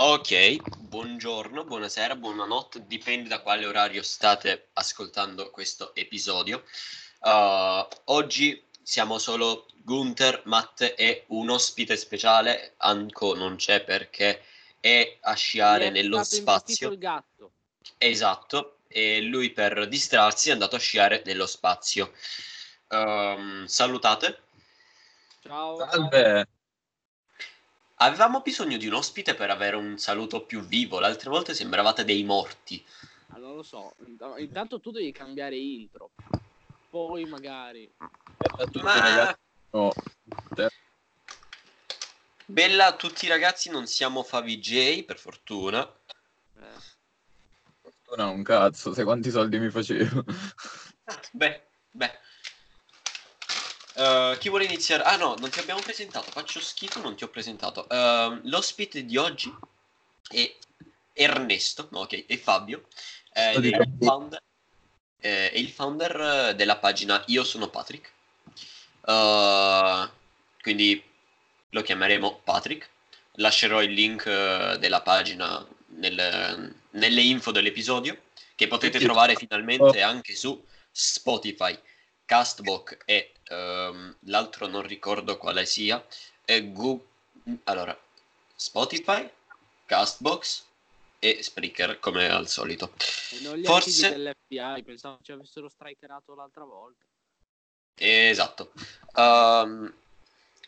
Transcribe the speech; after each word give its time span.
Ok, 0.00 0.78
buongiorno, 0.78 1.64
buonasera, 1.64 2.14
buonanotte, 2.14 2.86
dipende 2.86 3.28
da 3.28 3.40
quale 3.40 3.66
orario 3.66 4.00
state 4.04 4.68
ascoltando 4.74 5.50
questo 5.50 5.92
episodio. 5.92 6.62
Uh, 7.18 7.84
oggi 8.04 8.64
siamo 8.80 9.18
solo 9.18 9.66
Gunther, 9.82 10.42
Matte 10.44 10.94
e 10.94 11.24
un 11.30 11.50
ospite 11.50 11.96
speciale. 11.96 12.74
Anco 12.76 13.34
non 13.34 13.56
c'è 13.56 13.82
perché 13.82 14.44
è 14.78 15.18
a 15.20 15.34
sciare 15.34 15.86
è 15.86 15.90
nello 15.90 16.22
spazio. 16.22 16.92
il 16.92 16.98
gatto. 16.98 17.50
Esatto, 17.98 18.82
e 18.86 19.20
lui 19.22 19.50
per 19.50 19.88
distrarsi 19.88 20.50
è 20.50 20.52
andato 20.52 20.76
a 20.76 20.78
sciare 20.78 21.22
nello 21.26 21.48
spazio. 21.48 22.12
Um, 22.90 23.64
salutate. 23.64 24.42
Ciao. 25.42 25.76
Salve. 25.76 26.48
Avevamo 28.00 28.40
bisogno 28.42 28.76
di 28.76 28.86
un 28.86 28.94
ospite 28.94 29.34
per 29.34 29.50
avere 29.50 29.74
un 29.74 29.98
saluto 29.98 30.44
più 30.44 30.60
vivo. 30.60 31.00
Le 31.00 31.06
altre 31.06 31.30
volte 31.30 31.52
sembravate 31.54 32.04
dei 32.04 32.22
morti. 32.22 32.84
Ah, 33.28 33.38
non 33.38 33.56
lo 33.56 33.62
so. 33.62 33.94
Intanto 34.38 34.80
tu 34.80 34.90
devi 34.90 35.10
cambiare 35.10 35.56
intro. 35.56 36.12
Poi 36.88 37.24
magari. 37.24 37.90
Bella 37.96 38.62
a 38.62 38.66
tutti 38.66 38.82
Ma- 38.82 39.00
ragazzi. 39.00 39.40
No. 39.70 39.92
Bella 42.46 42.86
a 42.86 42.96
tutti 42.96 43.26
i 43.26 43.28
ragazzi, 43.28 43.68
non 43.68 43.86
siamo 43.86 44.22
Favij, 44.22 45.04
per 45.04 45.18
fortuna. 45.18 45.86
Eh, 46.56 46.96
Fortuna 47.82 48.28
un 48.28 48.42
cazzo, 48.42 48.94
sai 48.94 49.04
quanti 49.04 49.30
soldi 49.30 49.58
mi 49.58 49.70
facevo? 49.70 50.24
Beh, 51.32 51.66
beh. 51.90 52.18
Uh, 53.98 54.38
chi 54.38 54.48
vuole 54.48 54.64
iniziare? 54.64 55.02
Ah 55.02 55.16
no, 55.16 55.34
non 55.40 55.50
ti 55.50 55.58
abbiamo 55.58 55.80
presentato. 55.80 56.30
Faccio 56.30 56.60
schifo, 56.60 57.00
non 57.00 57.16
ti 57.16 57.24
ho 57.24 57.28
presentato. 57.28 57.84
Uh, 57.90 58.38
l'ospite 58.44 59.04
di 59.04 59.16
oggi 59.16 59.52
è 60.30 60.54
Ernesto, 61.12 61.88
ok, 61.90 62.26
è 62.26 62.36
Fabio. 62.36 62.86
eh, 63.32 63.54
ed 63.54 63.64
è 63.64 63.76
il 63.76 63.96
founder, 64.00 64.42
eh, 65.20 65.50
è 65.50 65.58
il 65.58 65.70
founder 65.70 66.20
eh, 66.20 66.54
della 66.54 66.76
pagina 66.76 67.22
Io 67.26 67.42
sono 67.42 67.68
Patrick. 67.70 68.12
Uh, 69.00 70.08
quindi 70.60 71.02
lo 71.70 71.82
chiameremo 71.82 72.40
Patrick. 72.44 72.88
Lascerò 73.32 73.82
il 73.82 73.92
link 73.92 74.26
eh, 74.26 74.76
della 74.78 75.02
pagina 75.02 75.66
nel- 75.88 76.74
nelle 76.90 77.20
info 77.20 77.50
dell'episodio 77.50 78.22
che 78.54 78.66
potete 78.66 78.98
trovare 78.98 79.34
finalmente 79.34 80.02
anche 80.02 80.34
su 80.34 80.64
Spotify, 80.90 81.78
Castbox 82.24 82.98
e 83.04 83.32
ehm, 83.48 84.16
l'altro 84.20 84.66
non 84.66 84.82
ricordo 84.82 85.36
quale 85.38 85.64
sia. 85.66 86.04
E 86.44 86.70
Gu- 86.72 87.06
allora, 87.64 87.98
Spotify, 88.54 89.28
Castbox 89.86 90.64
e 91.18 91.42
Spreaker 91.42 91.98
come 91.98 92.28
al 92.28 92.48
solito. 92.48 92.92
e 93.32 93.40
non 93.40 93.56
gli 93.56 93.64
Forse- 93.64 94.10
dell'FBI, 94.10 94.82
pensavo 94.84 95.18
ci 95.22 95.32
avessero 95.32 95.68
strikerato 95.68 96.34
l'altra 96.34 96.64
volta. 96.64 97.04
Esatto. 98.00 98.72
Ehm, 99.14 99.92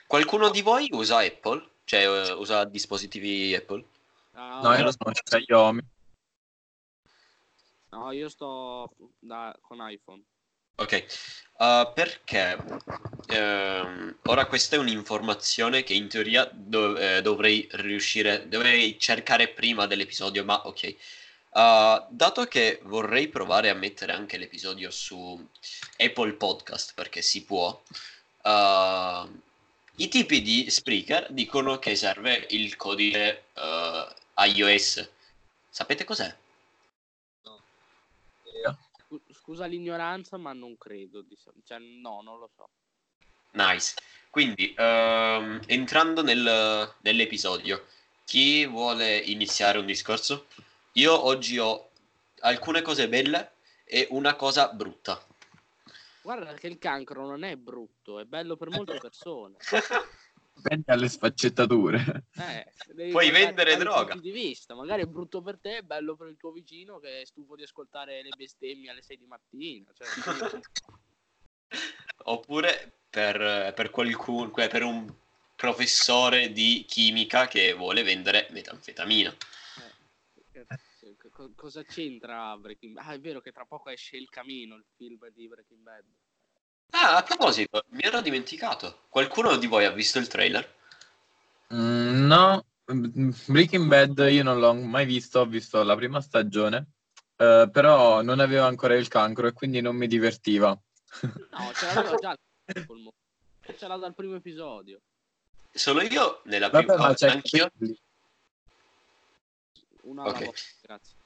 qualcuno 0.06 0.50
di 0.50 0.62
voi 0.62 0.88
usa 0.92 1.18
Apple? 1.18 1.68
Cioè 1.84 2.00
eh, 2.28 2.32
usa 2.32 2.64
dispositivi 2.64 3.54
Apple? 3.54 3.84
Ah, 4.32 4.60
No, 4.62 4.74
io 4.74 4.82
lo 4.84 4.90
so, 4.90 4.98
c'è 5.22 5.44
Xiaomi. 5.44 5.80
no, 7.90 8.12
io 8.12 8.28
sto 8.28 8.90
da- 9.18 9.56
con 9.60 9.78
iPhone. 9.90 10.22
Ok, 10.80 11.04
Uh, 11.60 11.92
perché 11.92 12.56
ehm, 13.26 14.16
ora 14.24 14.46
questa 14.46 14.76
è 14.76 14.78
un'informazione 14.78 15.82
che 15.82 15.92
in 15.92 16.08
teoria 16.08 16.48
dov- 16.50 16.96
eh, 16.98 17.20
dovrei 17.20 17.68
riuscire, 17.72 18.48
dovrei 18.48 18.98
cercare 18.98 19.48
prima 19.48 19.86
dell'episodio, 19.86 20.42
ma 20.42 20.66
ok. 20.66 20.94
Uh, 21.50 22.06
dato 22.08 22.46
che 22.46 22.80
vorrei 22.84 23.28
provare 23.28 23.68
a 23.68 23.74
mettere 23.74 24.12
anche 24.12 24.38
l'episodio 24.38 24.90
su 24.90 25.38
Apple 25.98 26.32
Podcast, 26.32 26.94
perché 26.94 27.20
si 27.20 27.44
può, 27.44 27.78
uh, 28.44 29.40
i 29.96 30.08
tipi 30.08 30.40
di 30.40 30.70
Spreaker 30.70 31.26
dicono 31.30 31.78
che 31.78 31.94
serve 31.94 32.46
il 32.50 32.76
codice 32.76 33.48
uh, 33.56 34.42
iOS. 34.46 35.06
Sapete 35.68 36.04
cos'è? 36.04 36.34
Scusa 39.50 39.66
l'ignoranza, 39.66 40.36
ma 40.36 40.52
non 40.52 40.76
credo. 40.78 41.22
di 41.22 41.36
Cioè, 41.64 41.78
no, 41.78 42.20
non 42.22 42.38
lo 42.38 42.48
so. 42.54 42.68
Nice. 43.54 43.96
Quindi, 44.30 44.72
ehm, 44.76 45.60
entrando 45.66 46.22
nel- 46.22 46.94
nell'episodio, 47.00 47.84
chi 48.24 48.64
vuole 48.64 49.16
iniziare 49.16 49.78
un 49.78 49.86
discorso? 49.86 50.46
Io 50.92 51.24
oggi 51.24 51.58
ho 51.58 51.90
alcune 52.42 52.80
cose 52.82 53.08
belle 53.08 53.54
e 53.82 54.06
una 54.10 54.36
cosa 54.36 54.68
brutta. 54.68 55.20
Guarda 56.22 56.54
che 56.54 56.68
il 56.68 56.78
cancro 56.78 57.26
non 57.26 57.42
è 57.42 57.56
brutto, 57.56 58.20
è 58.20 58.26
bello 58.26 58.56
per 58.56 58.70
molte 58.70 58.98
persone. 59.02 59.56
Dipende 60.52 60.92
alle 60.92 61.08
sfaccettature. 61.08 62.24
Eh, 62.34 63.10
Puoi 63.10 63.30
vendere 63.30 63.76
droga. 63.76 64.14
di 64.16 64.30
vista. 64.30 64.74
Magari 64.74 65.02
è 65.02 65.06
brutto 65.06 65.40
per 65.40 65.58
te, 65.58 65.78
è 65.78 65.82
bello 65.82 66.16
per 66.16 66.28
il 66.28 66.36
tuo 66.36 66.50
vicino 66.50 66.98
che 66.98 67.22
è 67.22 67.24
stufo 67.24 67.54
di 67.56 67.62
ascoltare 67.62 68.22
le 68.22 68.30
bestemmie 68.36 68.90
alle 68.90 69.02
6 69.02 69.16
di 69.16 69.26
mattina. 69.26 69.90
Cioè, 69.92 70.06
Oppure 72.24 73.00
per, 73.08 73.72
per 73.74 73.90
qualcuno, 73.90 74.50
per 74.50 74.82
un 74.82 75.12
professore 75.56 76.52
di 76.52 76.84
chimica 76.86 77.46
che 77.46 77.72
vuole 77.74 78.02
vendere 78.02 78.48
metanfetamina. 78.50 79.34
eh, 81.02 81.16
co- 81.30 81.52
cosa 81.54 81.84
c'entra 81.84 82.56
Breaking 82.56 82.94
Bad? 82.94 83.06
Ah, 83.06 83.12
è 83.12 83.20
vero 83.20 83.40
che 83.40 83.52
tra 83.52 83.64
poco 83.64 83.90
esce 83.90 84.16
Il 84.16 84.28
Camino, 84.28 84.76
il 84.76 84.84
film 84.96 85.28
di 85.30 85.48
Breaking 85.48 85.80
Bad. 85.80 86.04
Ah, 86.90 87.16
a 87.16 87.22
proposito, 87.22 87.84
mi 87.90 88.02
ero 88.02 88.20
dimenticato. 88.20 89.02
Qualcuno 89.08 89.56
di 89.56 89.66
voi 89.66 89.84
ha 89.84 89.90
visto 89.90 90.18
il 90.18 90.28
trailer? 90.28 90.74
Mm, 91.72 92.26
no, 92.26 92.64
Mm, 92.92 93.30
Breaking 93.46 93.86
Bad 93.86 94.18
io 94.30 94.42
non 94.42 94.58
l'ho 94.58 94.74
mai 94.74 95.06
visto, 95.06 95.40
ho 95.40 95.46
visto 95.46 95.82
la 95.84 95.94
prima 95.94 96.20
stagione, 96.20 96.94
eh, 97.36 97.68
però 97.72 98.20
non 98.22 98.40
avevo 98.40 98.64
ancora 98.64 98.94
il 98.96 99.06
cancro 99.06 99.46
e 99.46 99.52
quindi 99.52 99.80
non 99.80 99.94
mi 99.96 100.08
divertiva. 100.08 100.70
No, 100.70 101.72
ce 101.72 101.86
l'avevo 101.86 102.18
già. 102.18 102.36
Ce 103.76 103.86
l'ha 103.86 103.96
dal 103.96 104.14
primo 104.14 104.34
episodio. 104.34 105.00
Solo 105.70 106.02
io 106.02 106.40
nella 106.46 106.70
Vabbè, 106.70 106.86
prima... 106.86 107.06
ma 107.06 107.14
c'è 107.14 107.28
anch'io? 107.28 107.70
Una 110.02 110.24
Ok. 110.24 110.34
alla 110.34 110.44
volta, 110.44 110.60
grazie. 110.82 111.19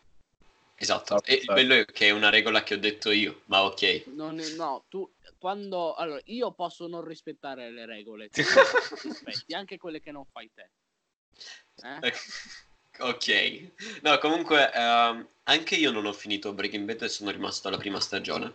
Esatto, 0.76 1.22
e 1.24 1.34
il 1.34 1.46
bello 1.52 1.74
è 1.74 1.84
che 1.84 2.08
è 2.08 2.10
una 2.10 2.30
regola 2.30 2.62
che 2.62 2.74
ho 2.74 2.78
detto 2.78 3.10
io, 3.10 3.42
ma 3.46 3.62
ok. 3.64 4.04
Non 4.16 4.38
è- 4.38 4.48
no, 4.56 4.84
tu 4.88 5.08
quando 5.38 5.94
allora 5.94 6.20
io 6.24 6.52
posso 6.52 6.86
non 6.86 7.04
rispettare 7.04 7.70
le 7.70 7.86
regole, 7.86 8.28
tu 8.30 8.42
rispetti 8.42 9.54
anche 9.54 9.76
quelle 9.78 10.00
che 10.00 10.10
non 10.10 10.24
fai 10.26 10.50
te. 10.52 10.70
Eh? 11.82 12.02
ok, 13.00 13.70
no, 14.02 14.18
comunque 14.18 14.70
ehm, 14.72 15.26
anche 15.44 15.74
io 15.76 15.90
non 15.90 16.06
ho 16.06 16.12
finito 16.12 16.52
Breaking 16.52 16.84
Bad 16.84 17.02
e 17.02 17.08
sono 17.08 17.30
rimasto 17.30 17.68
alla 17.68 17.78
prima 17.78 18.00
stagione. 18.00 18.54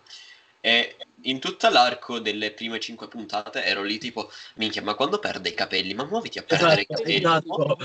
E 0.62 0.98
in 1.24 1.40
tutto 1.40 1.70
l'arco 1.70 2.20
delle 2.20 2.52
prime 2.52 2.80
cinque 2.80 3.08
puntate 3.08 3.64
ero 3.64 3.82
lì 3.82 3.98
tipo, 3.98 4.30
minchia, 4.56 4.82
ma 4.82 4.94
quando 4.96 5.20
perde 5.20 5.50
i 5.50 5.54
capelli? 5.54 5.94
Ma 5.94 6.04
muoviti 6.06 6.38
a 6.38 6.44
perdere 6.44 6.82
i 6.82 6.86
Esatto, 6.86 7.04
capelli. 7.04 7.22
esatto. 7.22 7.78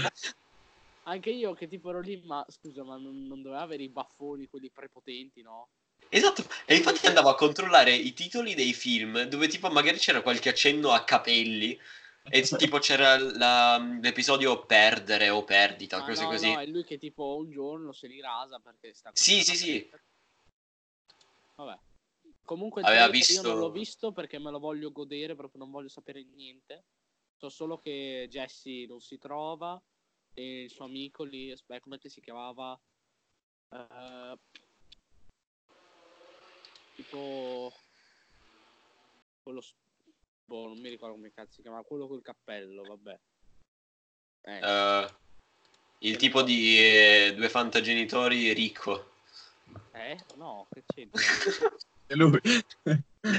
Anche 1.07 1.31
io 1.31 1.53
che 1.53 1.67
tipo 1.69 1.91
ero 1.91 2.01
lì, 2.01 2.23
ma 2.25 2.45
scusa, 2.49 2.83
ma 2.83 2.97
non, 2.97 3.27
non 3.27 3.43
doveva 3.43 3.63
avere 3.63 3.83
i 3.83 3.91
baffoni, 3.91 4.49
quelli 4.49 4.71
prepotenti, 4.71 5.43
no? 5.43 5.69
Esatto, 6.09 6.45
e 6.65 6.77
infatti 6.77 7.07
andavo 7.07 7.29
a 7.29 7.35
controllare 7.35 7.93
i 7.93 8.13
titoli 8.13 8.55
dei 8.55 8.73
film 8.73 9.23
dove 9.25 9.49
tipo 9.49 9.69
magari 9.69 9.99
c'era 9.99 10.23
qualche 10.23 10.51
accenno 10.51 10.93
a 10.93 11.03
capelli 11.03 11.79
e 12.31 12.43
tipo 12.57 12.79
c'era 12.79 13.19
la- 13.19 13.79
l'episodio 14.01 14.65
perdere 14.65 15.29
o 15.29 15.45
perdita, 15.45 16.01
Ah, 16.01 16.07
cose 16.07 16.23
no, 16.23 16.31
così. 16.31 16.47
no, 16.47 16.59
è 16.61 16.67
lui 16.67 16.85
che 16.85 16.99
tipo 16.99 17.37
un 17.37 17.51
giorno 17.51 17.93
se 17.93 18.07
li 18.07 18.21
rasa 18.21 18.61
perché 18.61 18.95
sta 18.95 19.11
Sì, 19.13 19.43
sì, 19.43 19.57
sì. 19.57 19.91
Vabbè. 21.57 21.79
Comunque 22.45 22.83
visto- 23.11 23.33
io 23.33 23.43
non 23.43 23.59
l'ho 23.59 23.71
visto 23.71 24.13
perché 24.13 24.39
me 24.39 24.51
lo 24.51 24.59
voglio 24.59 24.93
godere, 24.93 25.35
proprio 25.35 25.61
non 25.63 25.71
voglio 25.71 25.89
sapere 25.89 26.23
niente. 26.23 26.85
So 27.37 27.49
solo 27.49 27.79
che 27.79 28.27
Jesse 28.31 28.87
non 28.87 29.01
si 29.01 29.19
trova 29.19 29.81
e 30.35 30.63
il 30.65 30.71
suo 30.71 30.85
amico 30.85 31.25
lì, 31.25 31.51
aspetta, 31.51 31.81
come 31.81 31.99
si 32.03 32.21
chiamava? 32.21 32.79
Eh, 33.71 34.39
tipo 36.97 37.73
quello 39.43 39.61
s- 39.61 39.75
boh, 40.45 40.69
non 40.69 40.81
mi 40.81 40.89
ricordo 40.89 41.15
come 41.15 41.33
cazzo 41.33 41.53
si 41.55 41.63
chiamava, 41.63 41.83
quello 41.85 42.07
col 42.07 42.23
cappello, 42.23 42.83
vabbè. 42.85 43.19
Eh, 44.47 44.61
Eh, 44.61 45.15
il 45.99 46.17
tipo 46.17 46.43
di 46.43 46.79
eh, 46.79 47.35
due 47.37 47.49
fantagenitori 47.49 48.53
ricco. 48.53 49.13
eh? 49.93 50.19
No, 50.37 50.67
che 50.71 50.83
c'entra? 50.87 51.21
E 52.07 52.15
lui. 52.17 52.39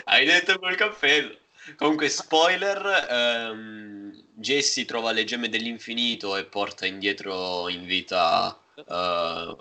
Hai 0.06 0.25
detto 0.25 0.57
col 0.57 0.75
cappello. 0.75 1.38
Comunque, 1.76 2.10
spoiler, 2.10 3.08
ehm, 3.10 4.24
Jesse 4.34 4.86
trova 4.86 5.12
le 5.12 5.24
gemme 5.24 5.50
dell'infinito 5.50 6.38
e 6.38 6.46
porta 6.46 6.86
indietro 6.86 7.68
in 7.70 7.86
vita 7.86 8.58
eh, 8.76 9.58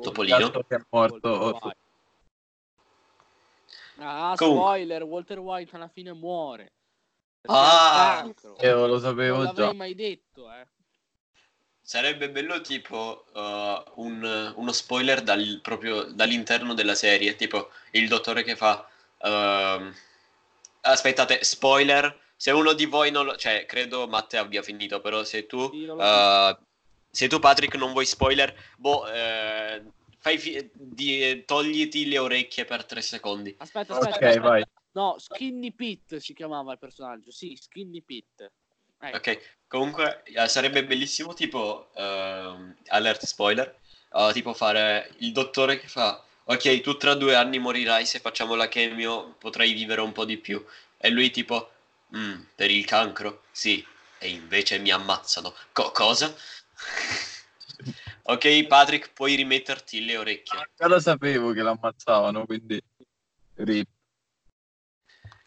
Topolino. 0.00 0.50
Che 0.50 0.76
è 0.76 0.80
morto. 0.90 1.58
Ah, 3.98 4.34
Comunque. 4.36 4.36
spoiler, 4.36 5.02
Walter 5.04 5.38
White 5.38 5.76
alla 5.76 5.88
fine 5.88 6.12
muore. 6.12 6.72
Ah! 7.46 8.28
Io 8.62 8.86
lo 8.86 8.92
non 8.94 9.00
sapevo 9.00 9.42
l'avrei 9.42 9.66
già. 9.68 9.72
mai 9.72 9.94
detto, 9.94 10.50
eh. 10.52 10.66
Sarebbe 11.82 12.30
bello 12.30 12.60
tipo 12.62 13.26
eh, 13.34 13.82
un- 13.96 14.52
uno 14.56 14.72
spoiler 14.72 15.20
dal- 15.22 15.60
proprio 15.62 16.04
dall'interno 16.04 16.72
della 16.74 16.94
serie, 16.94 17.36
tipo 17.36 17.70
il 17.92 18.08
dottore 18.08 18.42
che 18.42 18.56
fa... 18.56 18.88
ehm, 19.18 19.94
aspettate, 20.84 21.44
spoiler, 21.44 22.20
se 22.36 22.50
uno 22.50 22.72
di 22.72 22.86
voi 22.86 23.10
non 23.10 23.24
lo... 23.26 23.36
cioè 23.36 23.66
credo 23.66 24.06
Matte 24.08 24.36
abbia 24.36 24.62
finito, 24.62 25.00
però 25.00 25.24
se 25.24 25.46
tu... 25.46 25.70
Sì, 25.70 25.84
eh, 25.86 26.58
se 27.10 27.28
tu 27.28 27.38
Patrick 27.38 27.76
non 27.76 27.92
vuoi 27.92 28.06
spoiler, 28.06 28.52
boh, 28.76 29.06
eh, 29.06 29.82
fai 30.18 30.36
fi- 30.38 30.68
di- 30.72 31.44
togliti 31.44 32.08
le 32.08 32.18
orecchie 32.18 32.64
per 32.64 32.84
tre 32.84 33.02
secondi. 33.02 33.54
Aspetta, 33.58 33.92
aspetta, 33.92 34.16
Ok, 34.16 34.22
aspetta. 34.22 34.40
vai. 34.40 34.64
No, 34.92 35.16
Skinny 35.18 35.72
Pete 35.72 36.20
si 36.20 36.34
chiamava 36.34 36.72
il 36.72 36.78
personaggio. 36.78 37.30
Sì, 37.30 37.56
Skinny 37.60 38.02
Pete. 38.02 38.52
Ecco. 38.98 39.16
Ok, 39.16 39.40
comunque 39.68 40.22
eh, 40.24 40.48
sarebbe 40.48 40.84
bellissimo 40.84 41.34
tipo 41.34 41.90
ehm, 41.94 42.76
alert 42.88 43.24
spoiler, 43.24 43.78
eh, 44.12 44.30
tipo 44.32 44.54
fare 44.54 45.10
il 45.18 45.32
dottore 45.32 45.78
che 45.78 45.88
fa 45.88 46.22
ok, 46.44 46.80
tu 46.80 46.96
tra 46.96 47.14
due 47.14 47.34
anni 47.34 47.58
morirai 47.58 48.06
se 48.06 48.20
facciamo 48.20 48.54
la 48.54 48.68
chemio, 48.68 49.34
potrai 49.38 49.72
vivere 49.72 50.00
un 50.00 50.12
po' 50.12 50.24
di 50.24 50.36
più. 50.38 50.64
E 50.96 51.10
lui 51.10 51.30
tipo 51.30 51.70
"Mm, 52.16 52.40
per 52.54 52.70
il 52.70 52.84
cancro? 52.84 53.42
Sì, 53.50 53.84
e 54.18 54.28
invece 54.28 54.78
mi 54.78 54.90
ammazzano. 54.90 55.54
Co- 55.72 55.90
cosa? 55.92 56.34
ok, 58.24 58.66
Patrick, 58.66 59.12
puoi 59.12 59.34
rimetterti 59.34 60.04
le 60.04 60.16
orecchie. 60.16 60.68
Già 60.76 60.86
lo 60.86 61.00
sapevo 61.00 61.52
che 61.52 61.62
l'ammazzavano, 61.62 62.46
quindi... 62.46 62.80
Rip. 63.56 63.88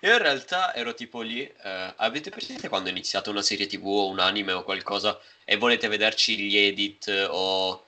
Io 0.01 0.11
in 0.13 0.19
realtà 0.19 0.75
ero 0.75 0.93
tipo 0.93 1.21
lì, 1.21 1.41
eh, 1.41 1.93
avete 1.97 2.29
presente 2.29 2.69
quando 2.69 2.89
iniziate 2.89 3.29
una 3.29 3.41
serie 3.41 3.65
TV 3.65 3.85
o 3.85 4.07
un 4.09 4.19
anime 4.19 4.51
o 4.53 4.63
qualcosa 4.63 5.19
e 5.43 5.57
volete 5.57 5.87
vederci 5.87 6.37
gli 6.37 6.55
edit 6.55 7.27
o 7.29 7.86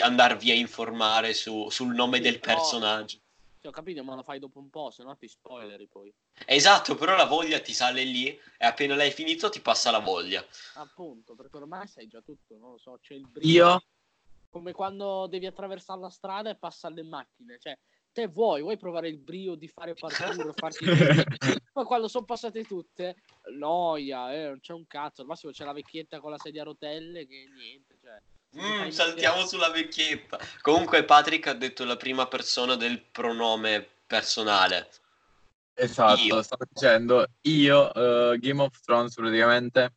andarvi 0.00 0.50
a 0.50 0.54
informare 0.54 1.34
su- 1.34 1.68
sul 1.70 1.94
nome 1.94 2.20
del 2.20 2.40
personaggio? 2.40 3.18
Sì, 3.60 3.66
ho 3.66 3.70
capito, 3.70 4.02
ma 4.02 4.14
lo 4.14 4.22
fai 4.22 4.38
dopo 4.38 4.58
un 4.58 4.70
po', 4.70 4.90
se 4.90 5.02
no 5.04 5.16
ti 5.16 5.28
spoileri 5.28 5.86
poi. 5.86 6.12
Esatto, 6.46 6.96
però 6.96 7.14
la 7.14 7.26
voglia 7.26 7.60
ti 7.60 7.72
sale 7.72 8.02
lì 8.02 8.26
e 8.26 8.66
appena 8.66 8.96
l'hai 8.96 9.12
finito 9.12 9.48
ti 9.48 9.60
passa 9.60 9.90
la 9.90 10.00
voglia. 10.00 10.44
Appunto, 10.74 11.34
perché 11.34 11.58
ormai 11.58 11.86
sai 11.86 12.08
già 12.08 12.20
tutto, 12.22 12.56
non 12.56 12.72
lo 12.72 12.78
so, 12.78 12.98
c'è 13.00 13.14
il 13.14 13.28
brio. 13.28 13.50
Io? 13.50 13.84
Come 14.50 14.72
quando 14.72 15.26
devi 15.28 15.46
attraversare 15.46 16.00
la 16.00 16.10
strada 16.10 16.50
e 16.50 16.56
passano 16.56 16.96
le 16.96 17.04
macchine, 17.04 17.58
cioè 17.58 17.78
te 18.12 18.26
vuoi, 18.26 18.60
vuoi 18.60 18.76
provare 18.76 19.08
il 19.08 19.18
brio 19.18 19.54
di 19.54 19.68
fare 19.68 19.94
parkour, 19.94 20.54
farti 20.58 20.84
Poi 21.72 21.84
quando 21.84 22.08
sono 22.08 22.24
passate 22.24 22.64
tutte, 22.64 23.16
noia, 23.56 24.34
eh, 24.34 24.48
non 24.48 24.60
c'è 24.60 24.72
un 24.74 24.86
cazzo, 24.86 25.22
al 25.22 25.26
massimo 25.28 25.52
c'è 25.52 25.64
la 25.64 25.72
vecchietta 25.72 26.20
con 26.20 26.30
la 26.30 26.38
sedia 26.38 26.62
a 26.62 26.64
rotelle 26.64 27.26
che 27.26 27.48
niente, 27.54 27.91
cioè. 27.91 27.91
Mm, 28.54 28.90
saltiamo 28.90 29.46
sulla 29.46 29.70
vecchietta. 29.70 30.38
Comunque 30.60 31.04
Patrick 31.04 31.46
ha 31.46 31.54
detto 31.54 31.84
la 31.84 31.96
prima 31.96 32.26
persona 32.26 32.76
del 32.76 33.00
pronome 33.00 33.86
personale. 34.06 34.90
Esatto, 35.74 36.22
Io. 36.22 36.42
stavo 36.42 36.64
dicendo, 36.70 37.26
io 37.42 38.32
eh, 38.32 38.38
Game 38.38 38.62
of 38.62 38.78
Thrones 38.82 39.14
praticamente 39.14 39.94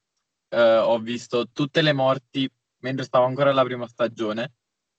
eh, 0.49 0.77
ho 0.77 0.97
visto 0.99 1.49
tutte 1.51 1.81
le 1.81 1.91
morti 1.91 2.49
mentre 2.79 3.03
stavo 3.03 3.25
ancora 3.25 3.49
alla 3.49 3.63
prima 3.63 3.87
stagione, 3.87 4.53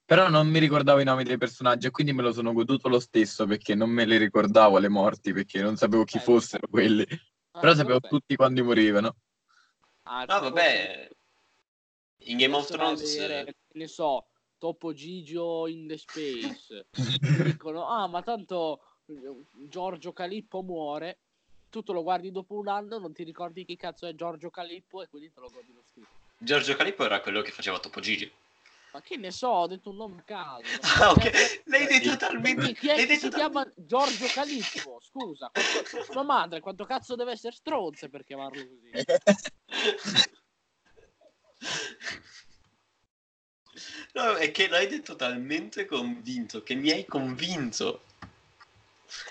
però 0.05 0.29
non 0.29 0.49
mi 0.49 0.59
ricordavo 0.59 1.01
i 1.01 1.05
nomi 1.05 1.25
dei 1.25 1.39
personaggi 1.39 1.87
e 1.87 1.91
quindi 1.91 2.13
me 2.13 2.23
lo 2.23 2.33
sono 2.33 2.53
goduto 2.53 2.89
lo 2.89 3.01
stesso 3.01 3.47
perché 3.47 3.75
non 3.75 3.89
me 3.89 4.05
le 4.05 4.19
ricordavo 4.19 4.79
le 4.79 4.89
morti 4.89 5.33
perché 5.33 5.63
non 5.63 5.77
sapevo 5.77 6.05
chi 6.05 6.19
Eh, 6.19 6.21
fossero 6.21 6.67
quelli, 6.69 7.07
Ah, 7.53 7.61
però 7.61 7.75
sapevo 7.75 8.01
perfetto. 8.01 8.19
tutti 8.19 8.37
quando 8.37 8.63
morivano. 8.63 9.17
Ah, 10.05 10.27
tipo 10.27 10.41
vabbè, 10.41 11.09
in 12.19 12.39
Game 12.39 12.55
of 12.55 12.67
Thrones... 12.67 13.03
vedere, 13.03 13.41
eh, 13.41 13.45
che 13.45 13.79
ne 13.79 13.87
so, 13.87 14.27
Topo 14.59 14.93
Gigio 14.93 15.67
in 15.67 15.87
the 15.87 15.99
Space. 15.99 16.87
Dicono, 17.45 17.87
ah, 17.87 18.07
ma 18.07 18.23
tanto 18.23 18.81
eh, 19.07 19.15
Giorgio 19.69 20.13
Calippo 20.13 20.63
muore. 20.63 21.19
Tu 21.69 21.83
te 21.83 21.93
lo 21.93 22.03
guardi 22.03 22.31
dopo 22.31 22.55
un 22.55 22.69
anno, 22.69 22.99
non 22.99 23.13
ti 23.13 23.23
ricordi 23.23 23.65
chi 23.65 23.77
cazzo 23.77 24.07
è 24.07 24.15
Giorgio 24.15 24.51
Calippo 24.51 25.03
e 25.03 25.09
quindi 25.09 25.33
te 25.33 25.41
lo 25.41 25.51
godi 25.53 25.73
lo 25.73 25.83
stesso. 25.85 26.09
Giorgio 26.39 26.75
Calippo 26.75 27.05
era 27.05 27.21
quello 27.21 27.43
che 27.43 27.51
faceva 27.51 27.79
Topo 27.79 28.01
Gigi. 28.01 28.31
Ma 28.93 29.03
che 29.03 29.17
ne 29.19 29.31
so, 29.31 29.49
ho 29.49 29.67
detto 29.67 29.91
un 29.91 29.97
nome 29.97 30.21
a 30.21 30.23
caso. 30.23 30.63
Ah, 31.03 31.11
ok. 31.11 31.63
L'hai 31.65 31.87
detto 31.87 32.17
talmente. 32.17 32.73
Chi 32.73 32.89
è 32.89 32.97
L'hai 32.97 33.07
che 33.07 33.17
si 33.17 33.29
detto 33.29 33.37
chiama 33.37 33.71
Giorgio 33.77 34.27
Calippo? 34.27 35.01
Scusa, 35.03 35.51
quanto- 35.53 36.13
sua 36.13 36.23
madre 36.23 36.61
quanto 36.61 36.87
cazzo 36.87 37.15
deve 37.15 37.33
essere 37.33 37.55
stronza 37.55 38.09
per 38.09 38.25
chiamarlo 38.25 38.63
così? 38.65 38.91
No, 44.13 44.35
è 44.35 44.51
che 44.51 44.69
l'hai 44.69 44.87
detto 44.87 45.15
talmente 45.17 45.85
convinto 45.85 46.63
che 46.63 46.75
mi 46.75 46.91
hai 46.91 47.05
convinto. 47.05 48.05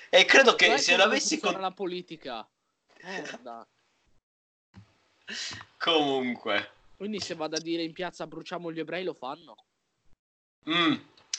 E 0.09 0.25
credo 0.25 0.55
che 0.55 0.67
Sai 0.67 0.79
se 0.79 0.91
come 0.91 1.03
l'avessi 1.03 1.39
con... 1.39 1.59
la 1.59 1.71
politica. 1.71 2.47
Merda. 3.01 3.67
Comunque. 5.77 6.71
Quindi 6.97 7.19
se 7.19 7.33
vado 7.33 7.55
a 7.55 7.59
dire 7.59 7.83
in 7.83 7.93
piazza 7.93 8.27
bruciamo 8.27 8.71
gli 8.71 8.79
ebrei 8.79 9.03
lo 9.03 9.13
fanno. 9.13 9.55
Mm, 10.69 10.95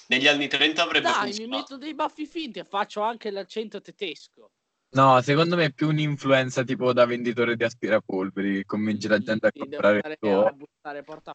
negli 0.08 0.26
anni 0.26 0.48
30 0.48 0.82
avrebbe 0.82 1.08
Dai, 1.08 1.14
mi 1.14 1.26
funzionato. 1.26 1.56
metto 1.56 1.76
dei 1.78 1.94
baffi 1.94 2.26
finti 2.26 2.58
e 2.58 2.64
faccio 2.64 3.00
anche 3.00 3.30
l'accento 3.30 3.80
tedesco. 3.80 4.50
No, 4.96 5.20
secondo 5.20 5.56
me 5.56 5.66
è 5.66 5.72
più 5.72 5.88
un'influenza 5.88 6.64
tipo 6.64 6.94
da 6.94 7.04
venditore 7.04 7.54
di 7.54 7.64
aspirapolveri 7.64 8.54
che 8.54 8.64
convince 8.64 9.08
la 9.08 9.18
gente 9.18 9.48
a 9.48 9.50
Sì, 9.52 9.58
devo 9.58 9.70
comprare 9.70 9.98
il 9.98 10.04
andare 10.04 10.18
tuo... 10.18 10.46
a 10.46 10.52
buttare 10.52 11.02
porta. 11.02 11.34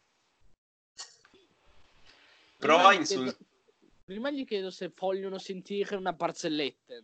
Prova 2.58 2.88
Prima 2.88 2.92
gli 2.92 3.06
chiedo- 3.06 3.22
insultare. 3.22 3.50
Prima 4.04 4.30
gli 4.32 4.44
chiedo 4.44 4.70
se 4.70 4.92
vogliono 4.92 5.38
sentire 5.38 5.94
una 5.94 6.12
barzelletta 6.12 6.94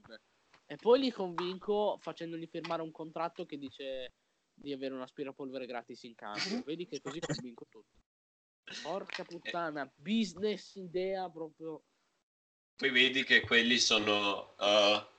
e 0.67 0.77
poi 0.77 0.99
li 0.99 1.13
convinco 1.13 1.97
facendogli 2.01 2.49
firmare 2.49 2.83
un 2.83 2.91
contratto 2.91 3.47
che 3.47 3.57
dice 3.57 4.15
di 4.53 4.73
avere 4.73 4.95
un 4.95 5.01
aspirapolvere 5.01 5.65
gratis 5.65 6.03
in 6.03 6.17
cambio. 6.17 6.65
Vedi 6.67 6.89
che 6.89 7.01
così 7.01 7.21
convinco 7.21 7.67
tutti. 7.71 8.01
Porca 8.83 9.23
puttana, 9.23 9.89
business 9.95 10.75
idea 10.75 11.31
proprio. 11.31 11.85
Poi 12.75 12.91
vedi 12.91 13.23
che 13.23 13.43
quelli 13.43 13.79
sono 13.79 14.55
uh, 14.59 15.18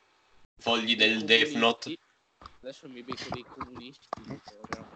fogli 0.59 0.95
del 0.95 1.23
Death 1.23 1.53
Note. 1.53 1.97
Adesso 2.61 2.89
mi 2.89 3.01
becco 3.01 3.29
dei 3.31 3.43
comunisti. 3.43 4.07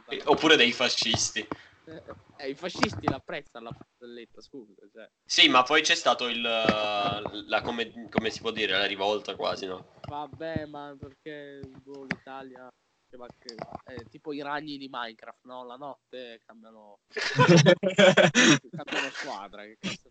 eh, 0.09 0.21
oppure 0.25 0.55
dei 0.55 0.71
fascisti. 0.71 1.47
Eh, 1.85 2.49
I 2.49 2.55
fascisti 2.55 3.07
l'apprezzano 3.07 3.65
la 3.65 3.71
barzelletta, 3.71 4.41
scusa. 4.41 4.73
Cioè. 4.91 5.09
Sì, 5.25 5.49
ma 5.49 5.63
poi 5.63 5.81
c'è 5.81 5.95
stato 5.95 6.27
il... 6.27 6.41
la 6.41 7.61
come, 7.61 8.09
come 8.09 8.29
si 8.29 8.41
può 8.41 8.51
dire, 8.51 8.77
la 8.77 8.85
rivolta 8.85 9.35
quasi, 9.35 9.65
no? 9.65 9.93
Vabbè, 10.07 10.65
ma 10.65 10.95
perché 10.99 11.61
boh, 11.83 12.03
l'Italia 12.03 12.69
diceva 13.13 13.27
che 13.37 13.55
è 13.83 14.05
tipo 14.09 14.33
i 14.33 14.41
ragni 14.41 14.77
di 14.77 14.87
Minecraft, 14.89 15.45
no? 15.45 15.63
La 15.65 15.75
notte 15.75 16.41
cambiano, 16.45 16.99
cambiano 18.69 19.09
squadra. 19.11 19.63
Che 19.63 19.77
cazzo? 19.79 20.09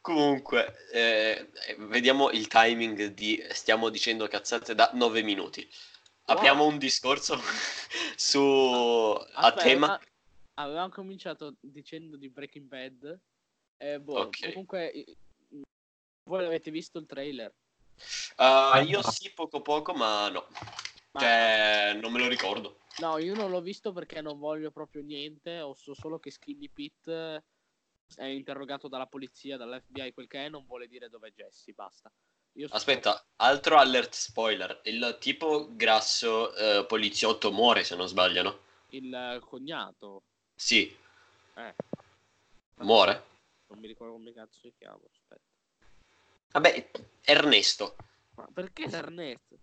Comunque, 0.00 0.74
eh, 0.92 1.50
vediamo 1.78 2.30
il 2.30 2.46
timing 2.46 3.06
di... 3.06 3.44
Stiamo 3.50 3.88
dicendo 3.88 4.28
cazzate 4.28 4.74
da 4.74 4.90
9 4.94 5.22
minuti. 5.22 5.68
Apriamo 6.26 6.62
Wow. 6.62 6.72
un 6.72 6.78
discorso 6.78 7.36
su... 8.16 8.38
a 8.40 9.46
Aspetta, 9.46 9.62
tema... 9.62 9.86
ma 9.88 10.00
Avevamo 10.58 10.88
cominciato 10.88 11.56
dicendo 11.60 12.16
di 12.16 12.28
Breaking 12.30 12.66
Bad. 12.66 13.20
E 13.76 14.00
boh, 14.00 14.20
Ok. 14.20 14.48
comunque 14.52 15.04
voi 16.24 16.42
l'avete 16.42 16.70
visto 16.70 16.98
il 16.98 17.06
trailer? 17.06 17.54
Uh, 18.38 18.82
io 18.84 19.02
sì, 19.02 19.30
poco 19.34 19.60
poco, 19.60 19.92
ma 19.92 20.28
no. 20.28 20.46
Ma- 21.12 21.20
Cioè, 21.20 21.98
non 22.00 22.10
me 22.12 22.20
lo 22.20 22.28
ricordo. 22.28 22.80
No, 22.98 23.18
io 23.18 23.34
non 23.34 23.50
l'ho 23.50 23.60
visto 23.60 23.92
perché 23.92 24.22
non 24.22 24.38
voglio 24.38 24.70
proprio 24.70 25.02
niente. 25.02 25.60
Ho 25.60 25.74
so 25.74 25.92
solo 25.94 26.18
che 26.18 26.30
Skinny 26.30 26.70
Pete 26.70 27.44
è 28.14 28.24
interrogato 28.24 28.88
dalla 28.88 29.06
polizia, 29.06 29.56
dall'FBI, 29.56 30.12
quel 30.12 30.26
che 30.26 30.46
è, 30.46 30.48
non 30.48 30.64
vuole 30.66 30.86
dire 30.86 31.08
dove 31.08 31.28
è 31.28 31.32
Jesse. 31.32 31.72
Basta. 31.72 32.10
Io 32.52 32.68
so- 32.68 32.74
Aspetta, 32.74 33.26
altro 33.36 33.76
alert 33.78 34.14
spoiler. 34.14 34.80
Il 34.84 35.16
tipo 35.20 35.68
grasso 35.74 36.54
eh, 36.54 36.86
poliziotto 36.86 37.52
muore, 37.52 37.84
se 37.84 37.96
non 37.96 38.08
sbaglio, 38.08 38.42
no? 38.42 38.58
Il 38.90 39.12
eh, 39.12 39.40
cognato. 39.40 40.22
Sì, 40.54 40.94
Eh, 41.54 41.74
muore. 42.76 43.24
non 43.68 43.78
mi 43.78 43.86
ricordo 43.88 44.12
come 44.14 44.32
cazzo 44.32 44.58
si 44.60 44.72
chiama. 44.78 45.00
Aspetta. 45.10 45.42
Vabbè, 46.52 46.90
Ernesto. 47.22 47.96
Ma 48.36 48.46
perché 48.52 48.84
Ernest? 48.84 49.54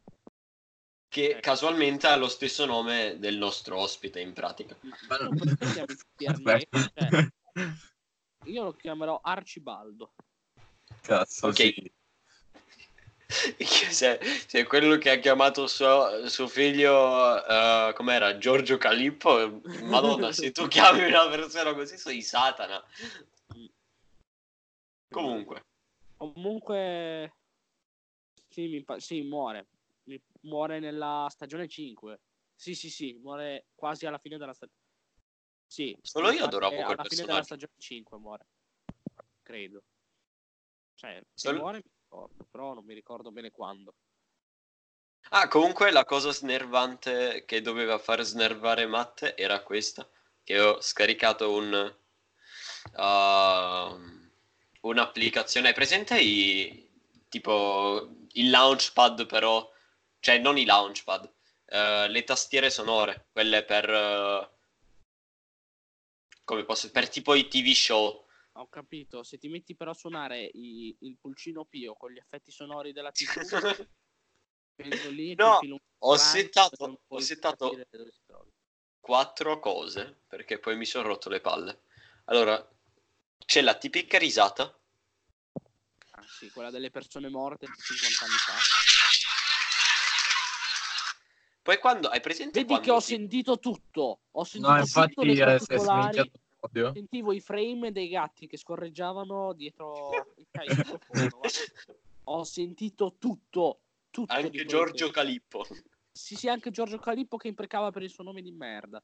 che 1.14 1.38
casualmente 1.42 2.08
ha 2.08 2.16
lo 2.16 2.28
stesso 2.28 2.66
nome 2.66 3.20
del 3.20 3.38
nostro 3.38 3.78
ospite 3.78 4.20
in 4.20 4.34
pratica. 4.34 4.76
Ma 5.08 5.18
non 5.18 5.38
possiamo 5.38 5.86
inserirne, 5.92 6.68
cioè, 6.72 7.28
io 8.46 8.64
lo 8.64 8.74
chiamerò 8.74 9.20
Arcibaldo. 9.22 10.14
Cazzo, 11.02 11.48
Ok. 11.48 11.56
sì. 11.56 11.92
Se, 13.34 14.20
se 14.48 14.64
quello 14.66 14.98
che 14.98 15.10
ha 15.10 15.18
chiamato 15.18 15.66
suo, 15.66 16.28
suo 16.30 16.48
figlio, 16.48 17.44
eh, 17.44 17.92
com'era, 17.96 18.38
Giorgio 18.38 18.78
Calippo, 18.78 19.62
madonna, 19.82 20.32
se 20.32 20.52
tu 20.52 20.68
chiami 20.68 21.06
una 21.06 21.28
persona 21.30 21.74
così 21.74 21.98
sei 21.98 22.22
Satana. 22.22 22.84
Comunque, 25.10 25.66
Comunque, 26.16 27.34
sì, 28.50 28.68
mi 28.68 28.86
sì, 28.98 29.22
muore. 29.24 29.68
Mi- 30.04 30.22
Muore 30.42 30.80
nella 30.80 31.28
stagione 31.30 31.68
5. 31.68 32.20
Sì, 32.56 32.76
sì, 32.76 32.90
sì, 32.90 33.20
muore 33.22 33.68
quasi 33.76 34.06
alla 34.06 34.18
fine 34.20 34.38
della 34.38 34.54
stagione. 34.54 34.83
Sì, 35.74 35.98
Solo 36.04 36.30
io 36.30 36.46
adoravo 36.46 36.72
è 36.72 36.84
quel 36.84 37.00
alla 37.00 37.04
fine 37.10 37.26
della 37.26 37.42
personaggio. 37.42 37.44
stagione 37.46 37.72
5 37.80 38.18
muore. 38.20 38.46
Credo. 39.42 39.82
Cioè, 40.94 41.20
se 41.34 41.48
Solo- 41.48 41.58
muore 41.58 41.78
mi 41.78 41.90
ricordo, 42.00 42.46
però 42.52 42.74
non 42.76 42.86
mi 42.86 42.94
ricordo 42.94 43.32
bene 43.32 43.50
quando. 43.50 43.96
ah, 45.30 45.48
comunque 45.48 45.90
la 45.90 46.06
cosa 46.06 46.32
snervante 46.32 47.44
che 47.46 47.62
doveva 47.64 47.98
far 47.98 48.22
snervare 48.22 48.86
Matt 48.86 49.34
era 49.36 49.64
questa, 49.64 50.08
che 50.44 50.60
ho 50.60 50.80
scaricato 50.80 51.52
un, 51.52 51.96
uh, 52.94 54.00
un'applicazione, 54.82 55.70
hai 55.70 55.74
presente 55.74 56.20
i, 56.20 56.88
tipo 57.30 58.10
il 58.34 58.52
launchpad 58.52 59.26
però, 59.26 59.68
cioè 60.20 60.38
non 60.38 60.60
i 60.60 60.66
launchpad, 60.66 61.34
eh, 61.66 62.08
le 62.10 62.24
tastiere 62.24 62.70
sonore, 62.70 63.26
quelle 63.32 63.64
per, 63.66 63.90
eh, 63.90 64.53
come 66.44 66.66
posso, 66.66 66.90
per 66.92 67.10
tipo 67.10 67.34
i 67.36 67.48
TV 67.48 67.72
show. 67.74 68.26
Ho 68.58 68.68
capito, 68.68 69.24
se 69.24 69.38
ti 69.38 69.48
metti 69.48 69.76
però 69.76 69.92
a 69.92 69.96
suonare 69.96 70.44
i- 70.54 70.96
il 71.02 71.18
pulcino 71.20 71.66
Pio 71.66 71.96
con 71.96 72.12
gli 72.12 72.18
effetti 72.18 72.52
sonori 72.52 72.92
della 72.94 73.12
TV, 73.12 73.26
lì 75.10 75.36
No, 75.36 75.60
ho 76.00 76.18
settato- 76.18 77.02
ho 77.08 77.20
settato- 77.20 77.88
quattro 79.00 79.60
cose 79.60 80.22
perché 80.28 80.60
poi 80.60 80.78
mi 80.78 80.86
sono 80.86 81.08
rotto 81.08 81.30
le 81.30 81.42
palle. 81.42 81.82
Allora, 82.26 82.66
c'è 83.46 83.62
la 83.62 83.76
tipica 83.76 84.18
risata. 84.18 84.64
Ah, 86.12 86.24
sì, 86.28 86.50
quella 86.52 86.70
delle 86.70 86.90
persone 86.92 87.28
morte 87.30 87.66
50 87.66 88.26
anni 88.26 88.36
fa. 88.36 88.54
Poi 91.64 91.78
quando 91.80 92.10
hai 92.10 92.20
presente 92.20 92.60
Vedi 92.66 92.80
che 92.82 92.92
ho 92.92 92.98
ti- 93.00 93.06
sentito 93.06 93.58
tutto. 93.58 94.20
Ho 94.32 94.44
sentito 94.44 94.72
No, 94.74 94.80
tutto 94.84 95.00
infatti 95.00 95.26
le 95.26 95.32
eh, 95.32 95.36
si 95.36 95.42
è 95.42 95.48
particolari. 95.78 96.18
l'audio. 96.60 96.92
Sentivo 96.94 97.32
i 97.34 97.40
frame 97.40 97.92
dei 97.92 98.10
gatti 98.10 98.48
che 98.48 98.58
scorreggiavano 98.58 99.54
dietro 99.54 100.10
il 100.38 100.46
microfono. 101.00 101.40
Ho 102.26 102.44
sentito 102.44 103.16
tutto. 103.18 103.80
tutto 104.10 104.34
anche 104.34 104.66
Giorgio 104.66 105.08
che- 105.08 105.12
Calippo. 105.14 105.66
Sì, 106.12 106.36
sì, 106.36 106.48
anche 106.50 106.70
Giorgio 106.70 107.00
Calippo 107.00 107.38
che 107.38 107.48
imprecava 107.48 107.92
per 107.92 108.04
il 108.04 108.10
suo 108.10 108.24
nome 108.24 108.42
di 108.42 108.52
merda. 108.52 109.02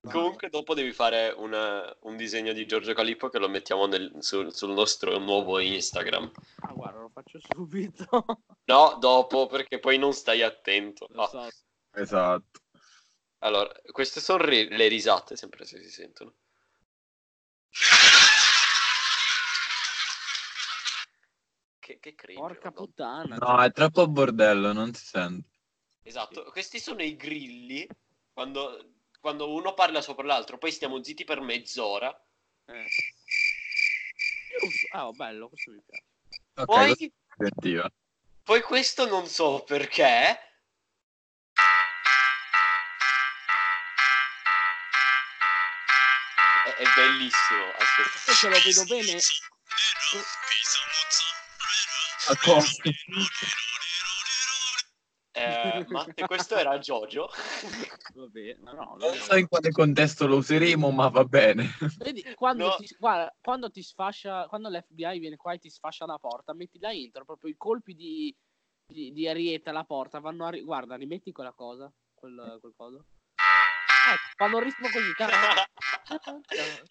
Comunque 0.00 0.48
dopo 0.48 0.72
devi 0.74 0.92
fare 0.92 1.34
una- 1.36 1.94
un 2.02 2.16
disegno 2.16 2.52
di 2.52 2.64
Giorgio 2.66 2.92
Calippo 2.94 3.28
che 3.28 3.38
lo 3.40 3.48
mettiamo 3.48 3.86
nel- 3.86 4.12
sul, 4.20 4.54
sul 4.54 4.70
nostro 4.72 5.18
nuovo 5.18 5.58
Instagram. 5.58 6.30
Ah, 6.60 6.72
guarda, 6.72 7.00
lo 7.00 7.08
faccio 7.08 7.40
subito. 7.52 8.06
No, 8.66 8.96
dopo 9.00 9.46
perché 9.46 9.80
poi 9.80 9.98
non 9.98 10.12
stai 10.12 10.42
attento. 10.42 11.06
Lo 11.10 11.22
Ah, 11.22 11.28
so. 11.28 11.48
Esatto. 11.96 12.60
Allora, 13.38 13.72
queste 13.90 14.20
sono 14.20 14.44
ri- 14.44 14.68
le 14.68 14.88
risate, 14.88 15.34
sempre 15.34 15.64
se 15.64 15.82
si 15.82 15.90
sentono. 15.90 16.34
Che, 21.78 21.98
che 21.98 22.14
cringe. 22.14 22.40
Porca 22.40 22.70
madonna. 22.70 22.86
puttana. 22.86 23.36
No, 23.36 23.62
è 23.62 23.72
troppo 23.72 24.08
bordello, 24.08 24.72
non 24.72 24.92
si 24.92 25.06
sente. 25.06 25.48
Esatto, 26.02 26.44
questi 26.50 26.78
sono 26.78 27.02
i 27.02 27.16
grilli 27.16 27.88
quando, 28.32 28.96
quando 29.20 29.52
uno 29.52 29.72
parla 29.72 30.02
sopra 30.02 30.26
l'altro, 30.26 30.58
poi 30.58 30.72
stiamo 30.72 31.02
zitti 31.02 31.24
per 31.24 31.40
mezz'ora. 31.40 32.14
Eh. 32.66 32.86
Ah, 34.92 35.08
oh, 35.08 35.12
bello, 35.12 35.48
questo 35.48 35.70
mi 35.70 35.82
piace. 35.84 36.04
Ok, 36.54 36.66
Poi, 36.66 37.92
poi 38.42 38.62
questo 38.62 39.06
non 39.06 39.26
so 39.26 39.64
perché. 39.64 40.38
È, 46.76 46.82
bellissimo. 46.94 47.64
Aspetta. 47.78 48.30
Io 48.30 48.34
se 48.34 48.48
lo 48.48 48.58
vedo 48.64 48.84
bene. 48.84 49.18
A 52.28 52.36
cosa? 52.42 52.70
Eh, 55.32 55.84
Matte, 55.88 56.26
questo 56.26 56.56
era 56.56 56.78
Jojo. 56.78 57.28
Vabbè, 58.14 58.56
ma 58.60 58.72
no. 58.72 58.96
Non 58.98 59.14
so 59.14 59.36
in 59.36 59.46
quale 59.48 59.70
contesto 59.70 60.26
lo 60.26 60.36
useremo, 60.36 60.90
ma 60.90 61.08
va 61.08 61.24
bene. 61.24 61.68
Vedi, 61.98 62.22
quando, 62.34 62.68
No. 62.68 62.76
ti, 62.76 62.94
guarda, 62.98 63.34
quando 63.40 63.70
ti 63.70 63.82
sfascia, 63.82 64.46
quando 64.48 64.70
l'FBI 64.70 65.18
viene 65.18 65.36
qua 65.36 65.52
e 65.52 65.58
ti 65.58 65.68
sfascia 65.68 66.06
la 66.06 66.18
porta, 66.18 66.54
metti 66.54 66.78
la 66.78 66.90
intro, 66.92 67.24
proprio 67.24 67.50
i 67.50 67.56
colpi 67.56 67.94
di, 67.94 68.34
di, 68.86 69.12
di 69.12 69.28
ariete 69.28 69.68
alla 69.68 69.84
porta 69.84 70.20
vanno 70.20 70.46
a... 70.46 70.50
Guarda, 70.58 70.96
rimetti 70.96 71.32
quella 71.32 71.52
cosa, 71.52 71.92
quel, 72.14 72.58
quel 72.60 72.72
coso. 72.74 73.04
Eh, 74.14 74.16
fanno 74.36 74.58
un 74.58 74.62
ritmo 74.62 74.88
così, 74.88 75.12
cara. 75.14 75.66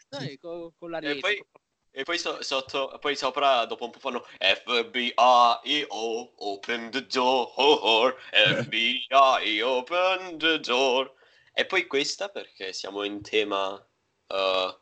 Dai, 0.10 0.38
con, 0.38 0.74
con 0.78 0.90
l'ariete. 0.90 1.18
E 1.18 1.20
poi, 1.22 1.46
e 1.92 2.04
poi 2.04 2.18
so- 2.18 2.42
sotto, 2.42 2.98
poi 3.00 3.16
sopra 3.16 3.66
dopo 3.66 3.86
un 3.86 3.92
po' 3.92 4.00
fanno 4.00 4.28
FBI-O, 4.38 6.34
open 6.38 6.92
the 6.92 7.06
door, 7.06 8.18
FBI, 8.32 9.62
open 9.62 10.38
the 10.38 10.60
door. 10.60 11.14
E 11.54 11.66
poi 11.66 11.88
questa 11.88 12.28
perché 12.28 12.74
siamo 12.74 13.04
in 13.04 13.22
tema 13.22 13.82
eh, 14.28 14.80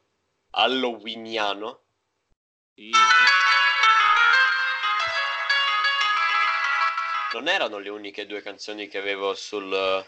halloweeniano. 0.50 1.82
Sì, 2.74 2.90
Non 7.34 7.48
erano 7.48 7.78
le 7.80 7.90
uniche 7.90 8.26
due 8.26 8.42
canzoni 8.42 8.88
che 8.88 8.98
avevo 9.00 9.34
sul, 9.34 10.06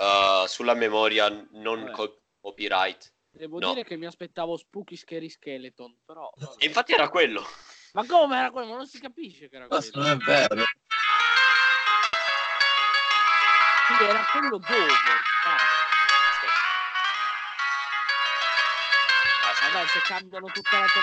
eh, 0.00 0.44
sulla 0.48 0.74
memoria 0.74 1.28
non 1.52 1.80
Vabbè. 1.80 1.90
co- 1.92 2.22
copyright. 2.40 3.12
Devo 3.32 3.58
No. 3.58 3.68
dire 3.68 3.84
che 3.84 3.96
mi 3.96 4.06
aspettavo 4.06 4.56
Spooky 4.56 4.96
Scary 4.96 5.28
Skeleton, 5.28 6.00
però... 6.04 6.30
vabbè. 6.34 6.54
E 6.58 6.66
infatti 6.66 6.92
era 6.92 7.08
quello. 7.08 7.46
Ma 7.92 8.04
come 8.06 8.38
era 8.38 8.50
quello? 8.50 8.68
Ma 8.70 8.76
non 8.76 8.86
si 8.86 8.98
capisce 9.00 9.48
che 9.48 9.56
era 9.56 9.66
Questo 9.66 9.92
quello. 10.00 10.06
non 10.08 10.16
è 10.20 10.24
vero. 10.24 10.64
Sì, 13.86 14.04
era 14.04 14.24
quello 14.30 14.58
dove? 14.58 14.66
Ah, 15.44 15.56
Aspetta. 16.30 16.52
ma 19.62 19.70
dai, 19.72 19.86
se 19.88 20.00
cambiano 20.06 20.46
tutta 20.46 20.78
la 20.78 20.86
tua 20.86 21.02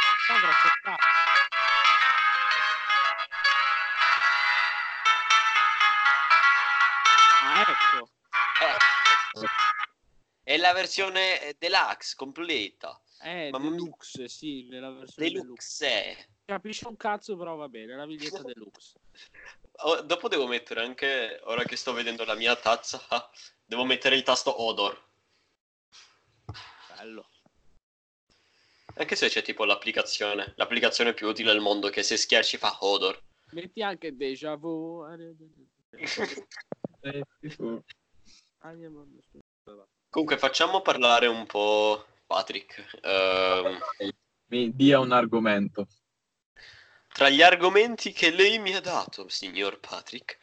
È 10.58 10.60
la 10.60 10.74
versione 10.74 11.40
eh, 11.40 11.56
deluxe, 11.60 12.16
completa. 12.16 13.00
Eh, 13.22 13.52
mia. 13.52 13.60
deluxe, 13.70 14.28
sì, 14.28 14.68
nella 14.68 14.90
versione 14.90 15.30
deluxe. 15.30 15.88
Deluxe. 15.88 16.30
Capisce 16.46 16.88
un 16.88 16.98
cazzo, 16.98 17.38
però 17.38 17.56
va 17.56 17.70
bene, 17.70 17.96
la 17.96 18.08
biglietta 18.08 18.42
deluxe. 18.42 19.00
Oh, 19.84 20.02
dopo 20.02 20.28
devo 20.28 20.48
mettere 20.48 20.82
anche, 20.82 21.40
ora 21.44 21.64
che 21.64 21.76
sto 21.76 21.94
vedendo 21.94 22.26
la 22.26 22.34
mia 22.34 22.56
tazza, 22.56 23.00
devo 23.64 23.86
mettere 23.86 24.16
il 24.16 24.24
tasto 24.24 24.64
odor. 24.64 25.00
Bello. 26.96 27.30
Anche 28.96 29.16
se 29.16 29.28
c'è 29.28 29.44
tipo 29.44 29.64
l'applicazione, 29.64 30.54
l'applicazione 30.56 31.14
più 31.14 31.28
utile 31.28 31.52
al 31.52 31.60
mondo 31.60 31.90
che 31.90 32.02
se 32.02 32.18
schiacci 32.18 32.58
fa 32.58 32.78
odor. 32.80 33.22
Metti 33.52 33.84
anche 33.84 34.16
déjà 34.16 34.56
vu. 34.56 35.06
Eh, 35.06 35.36
Comunque 40.10 40.38
facciamo 40.38 40.82
parlare 40.82 41.28
un 41.28 41.46
po' 41.46 42.06
Patrick. 42.26 43.00
Ehm, 43.02 43.80
Mi 44.48 44.74
dia 44.76 45.00
un 45.00 45.12
argomento. 45.12 45.88
tra 47.10 47.30
gli 47.30 47.42
argomenti 47.42 48.12
che 48.12 48.32
lei 48.32 48.60
mi 48.60 48.74
ha 48.74 48.82
dato, 48.82 49.28
signor 49.28 49.80
Patrick, 49.80 50.38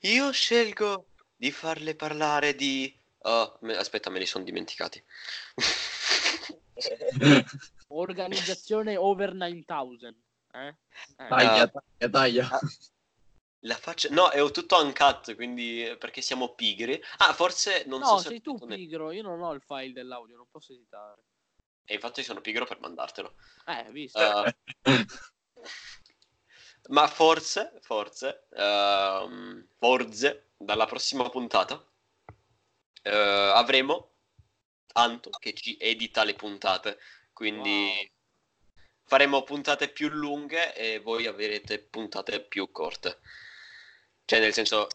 io 0.00 0.30
scelgo 0.30 1.06
di 1.34 1.50
farle 1.50 1.94
parlare 1.94 2.54
di... 2.54 2.94
oh, 3.22 3.58
me- 3.62 3.76
aspetta, 3.76 4.10
me 4.10 4.18
li 4.18 4.26
sono 4.26 4.44
dimenticati. 4.44 5.02
Organizzazione 7.88 8.96
over 8.96 9.34
9000. 9.34 10.14
Eh? 10.54 10.68
Eh. 10.68 10.74
Taglia, 11.28 11.68
taglia, 11.68 12.10
taglia. 12.10 12.60
La 13.64 13.76
faccia... 13.76 14.08
No, 14.10 14.30
è 14.30 14.50
tutto 14.50 14.82
uncut, 14.82 15.34
quindi 15.34 15.94
perché 15.98 16.20
siamo 16.20 16.54
pigri. 16.54 17.00
Ah, 17.18 17.32
forse 17.32 17.84
non 17.86 18.00
no, 18.00 18.06
so 18.06 18.18
se... 18.18 18.28
sei 18.28 18.40
tu 18.40 18.58
pigro, 18.58 19.12
io 19.12 19.22
non 19.22 19.42
ho 19.42 19.52
il 19.52 19.62
file 19.62 19.92
dell'audio, 19.92 20.36
non 20.36 20.46
posso 20.50 20.72
editare. 20.72 21.22
E 21.84 21.94
infatti 21.94 22.22
sono 22.22 22.40
pigro 22.40 22.64
per 22.64 22.80
mandartelo. 22.80 23.34
Eh, 23.66 23.86
visto. 23.90 24.18
Uh, 24.18 24.50
ma 26.90 27.06
forse, 27.06 27.78
forse, 27.82 28.46
uh, 28.50 29.64
forse, 29.78 30.50
dalla 30.56 30.86
prossima 30.86 31.28
puntata 31.28 31.74
uh, 31.74 33.50
avremo 33.54 34.12
Anto 34.94 35.30
che 35.30 35.54
ci 35.54 35.76
edita 35.80 36.24
le 36.24 36.34
puntate. 36.34 36.98
Quindi 37.32 37.70
wow. 37.70 38.06
faremo 39.04 39.42
puntate 39.42 39.88
più 39.88 40.08
lunghe 40.08 40.74
e 40.74 40.98
voi 40.98 41.26
avrete 41.26 41.78
puntate 41.78 42.44
più 42.44 42.70
corte. 42.70 43.20
Cioè, 44.24 44.40
nel 44.40 44.52
senso, 44.52 44.88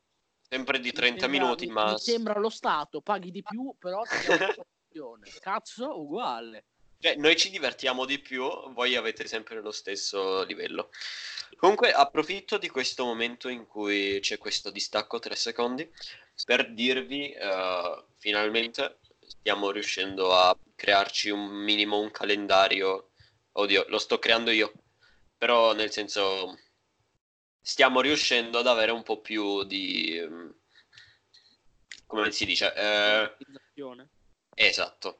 sempre 0.50 0.80
di 0.80 0.92
30 0.92 1.22
sembra, 1.22 1.40
minuti, 1.40 1.68
mi, 1.68 1.74
ma... 1.74 1.92
Mi 1.92 2.00
sembra 2.00 2.40
lo 2.40 2.50
Stato, 2.50 3.02
paghi 3.02 3.32
di 3.32 3.44
più, 3.44 3.74
però 3.78 4.02
Cazzo, 5.40 6.00
uguale. 6.00 6.66
Cioè, 7.00 7.16
noi 7.16 7.36
ci 7.36 7.52
divertiamo 7.52 8.06
di 8.06 8.20
più, 8.20 8.44
voi 8.74 8.96
avete 8.96 9.28
sempre 9.28 9.62
lo 9.62 9.72
stesso 9.72 10.44
livello. 10.44 10.90
Comunque, 11.56 11.92
approfitto 11.92 12.58
di 12.58 12.70
questo 12.70 13.06
momento 13.06 13.50
in 13.50 13.68
cui 13.68 14.20
c'è 14.20 14.38
questo 14.38 14.72
distacco 14.72 15.20
3 15.20 15.36
secondi 15.36 15.90
per 16.46 16.74
dirvi, 16.74 17.36
uh, 17.40 18.04
finalmente 18.18 19.00
stiamo 19.20 19.72
riuscendo 19.72 20.34
a 20.34 20.58
crearci 20.76 21.30
un 21.30 21.46
minimo 21.46 22.00
un 22.00 22.12
calendario. 22.12 23.12
Oddio, 23.54 23.86
lo 23.90 23.98
sto 24.00 24.20
creando 24.20 24.52
io, 24.52 24.72
però 25.38 25.74
nel 25.74 25.92
senso 25.92 26.58
stiamo 27.68 28.00
riuscendo 28.00 28.60
ad 28.60 28.68
avere 28.68 28.92
un 28.92 29.04
po' 29.04 29.20
più 29.20 29.64
di... 29.66 30.18
come 32.06 32.32
si 32.32 32.46
dice? 32.46 32.74
Eh... 32.74 33.36
Esatto. 34.56 35.20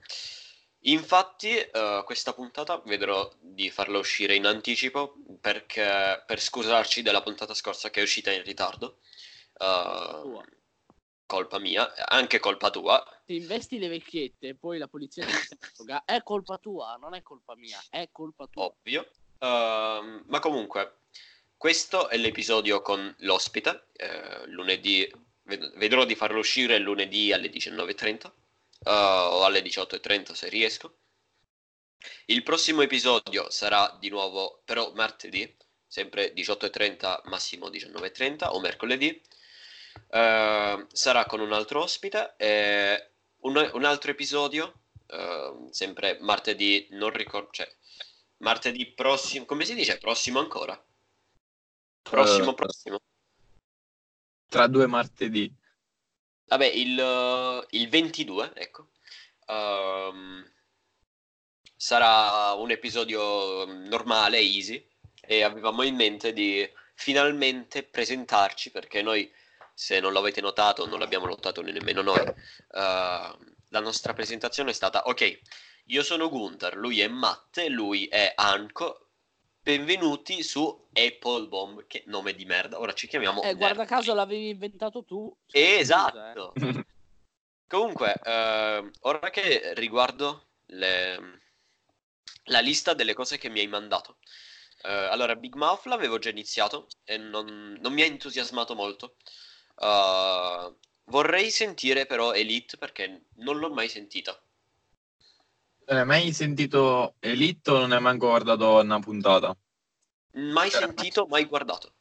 Infatti, 0.82 1.54
uh, 1.74 2.06
questa 2.06 2.34
puntata 2.34 2.82
vedrò 2.86 3.30
di 3.42 3.70
farla 3.70 3.98
uscire 3.98 4.36
in 4.36 4.46
anticipo 4.46 5.18
perché 5.42 6.24
per 6.26 6.40
scusarci 6.40 7.02
della 7.02 7.22
puntata 7.22 7.54
scorsa 7.54 7.90
che 7.90 8.00
è 8.00 8.04
uscita 8.04 8.32
in 8.32 8.44
ritardo. 8.44 9.00
Uh, 9.60 10.42
colpa 11.26 11.60
mia, 11.60 11.94
anche 12.08 12.40
colpa 12.40 12.70
tua. 12.70 13.04
Se 13.26 13.34
investi 13.34 13.78
le 13.78 13.90
vecchiette 13.90 14.48
e 14.48 14.56
poi 14.56 14.78
la 14.78 14.88
polizia 14.88 15.26
ti 15.26 15.34
interroga, 15.34 16.06
è 16.06 16.24
colpa 16.24 16.58
tua, 16.60 16.96
non 16.96 17.14
è 17.14 17.22
colpa 17.22 17.58
mia, 17.58 17.84
è 17.90 18.08
colpa 18.10 18.48
tua. 18.48 18.64
Ovvio. 18.64 19.06
Uh, 19.40 20.24
ma 20.28 20.40
comunque, 20.40 21.02
questo 21.58 22.08
è 22.08 22.18
l'episodio 22.18 22.82
con 22.82 23.14
l'ospite. 23.20 23.88
Uh, 23.98 24.46
lunedì, 24.46 25.12
ved- 25.44 25.76
vedrò 25.78 26.06
di 26.06 26.16
farlo 26.16 26.40
uscire 26.40 26.78
lunedì 26.78 27.34
alle 27.34 27.50
19.30 27.50 28.28
uh, 28.28 28.32
o 28.90 29.44
alle 29.44 29.62
18.30 29.62 30.34
se 30.34 30.50
riesco. 30.50 30.98
Il 32.26 32.44
prossimo 32.44 32.82
episodio 32.84 33.50
sarà 33.50 33.98
di 34.00 34.10
nuovo 34.10 34.62
però 34.66 34.92
martedì, 34.94 35.52
sempre 35.88 36.32
18.30 36.34 37.22
massimo 37.26 37.70
19.30 37.70 38.50
o 38.50 38.60
mercoledì. 38.60 39.22
Uh, 40.10 40.86
sarà 40.92 41.26
con 41.26 41.40
un 41.40 41.54
altro 41.54 41.82
ospite 41.82 42.36
e 42.38 43.10
un, 43.40 43.72
un 43.74 43.84
altro 43.84 44.12
episodio, 44.12 44.82
uh, 45.08 45.70
sempre 45.72 46.18
martedì, 46.22 46.88
non 46.92 47.10
ricordo, 47.10 47.50
cioè 47.52 47.68
martedì 48.38 48.86
prossimo, 48.94 49.46
come 49.46 49.66
si 49.66 49.74
dice? 49.74 49.98
Prossimo 49.98 50.40
ancora? 50.40 50.80
Prossimo, 52.10 52.52
uh, 52.52 52.54
prossimo. 52.54 53.00
Tra 54.48 54.68
due 54.68 54.88
martedì. 54.88 55.54
Vabbè, 56.48 56.66
il, 56.66 57.68
il 57.72 57.90
22, 57.90 58.54
ecco. 58.56 58.90
Um, 59.48 60.50
sarà 61.76 62.54
un 62.54 62.72
episodio 62.72 63.66
normale, 63.66 64.40
easy, 64.40 64.86
e 65.22 65.44
avevamo 65.44 65.84
in 65.84 65.96
mente 65.96 66.32
di 66.34 66.68
finalmente 66.94 67.84
presentarci, 67.84 68.72
perché 68.72 69.02
noi, 69.02 69.32
se 69.74 70.00
non 70.00 70.14
l'avete 70.14 70.42
notato, 70.42 70.86
non 70.88 71.00
l'abbiamo 71.00 71.26
notato 71.26 71.62
nemmeno 71.62 72.02
noi, 72.02 72.22
uh, 72.22 72.34
la 73.70 73.80
nostra 73.82 74.14
presentazione 74.14 74.72
è 74.72 74.74
stata, 74.74 75.04
ok, 75.04 75.40
io 75.88 76.04
sono 76.04 76.30
Gunther, 76.30 76.76
lui 76.76 77.02
è 77.02 77.08
Matte, 77.08 77.70
lui 77.70 78.08
è 78.08 78.34
Anko, 78.36 79.07
benvenuti 79.68 80.44
su 80.44 80.88
Apple 80.94 81.48
Bomb, 81.48 81.88
che 81.88 82.04
nome 82.06 82.34
di 82.34 82.46
merda. 82.46 82.80
Ora 82.80 82.94
ci 82.94 83.06
chiamiamo. 83.06 83.44
Eh, 83.44 83.54
guarda 83.56 83.84
caso 83.84 84.14
l'avevi 84.14 84.48
inventato 84.48 85.04
tu. 85.04 85.36
Esatto. 85.52 86.54
Scusa, 86.56 86.80
eh. 86.80 86.86
Comunque, 87.68 88.14
eh, 88.24 88.90
ora 89.02 89.30
che 89.30 89.74
riguardo 89.74 90.52
le... 90.68 91.42
la 92.46 92.60
lista 92.62 92.94
delle 92.94 93.14
cose 93.14 93.38
che 93.38 93.50
mi 93.50 93.60
hai 93.60 93.68
mandato. 93.68 94.20
Eh, 94.84 94.90
allora, 94.90 95.36
Big 95.36 95.56
Mouth 95.56 95.86
l'avevo 95.88 96.18
già 96.18 96.30
iniziato 96.30 96.88
e 97.04 97.18
non, 97.18 97.78
non 97.82 97.92
mi 97.92 98.04
ha 98.04 98.06
entusiasmato 98.06 98.74
molto. 98.74 99.18
Uh, 99.76 100.74
vorrei 101.12 101.52
sentire 101.52 102.06
però 102.06 102.34
Elite 102.34 102.78
perché 102.78 103.26
non 103.36 103.58
l'ho 103.58 103.70
mai 103.70 103.90
sentita. 103.90 104.42
Non 105.90 106.00
hai 106.00 106.06
mai 106.06 106.34
sentito 106.34 107.16
Elite 107.20 107.72
o 107.72 107.80
non 107.80 107.94
hai 107.94 108.02
mai 108.02 108.18
guardato 108.18 108.82
una 108.82 109.00
puntata? 109.00 109.58
Mai 110.34 110.70
sentito, 110.70 111.28
mai 111.28 111.46
guardato. 111.46 111.94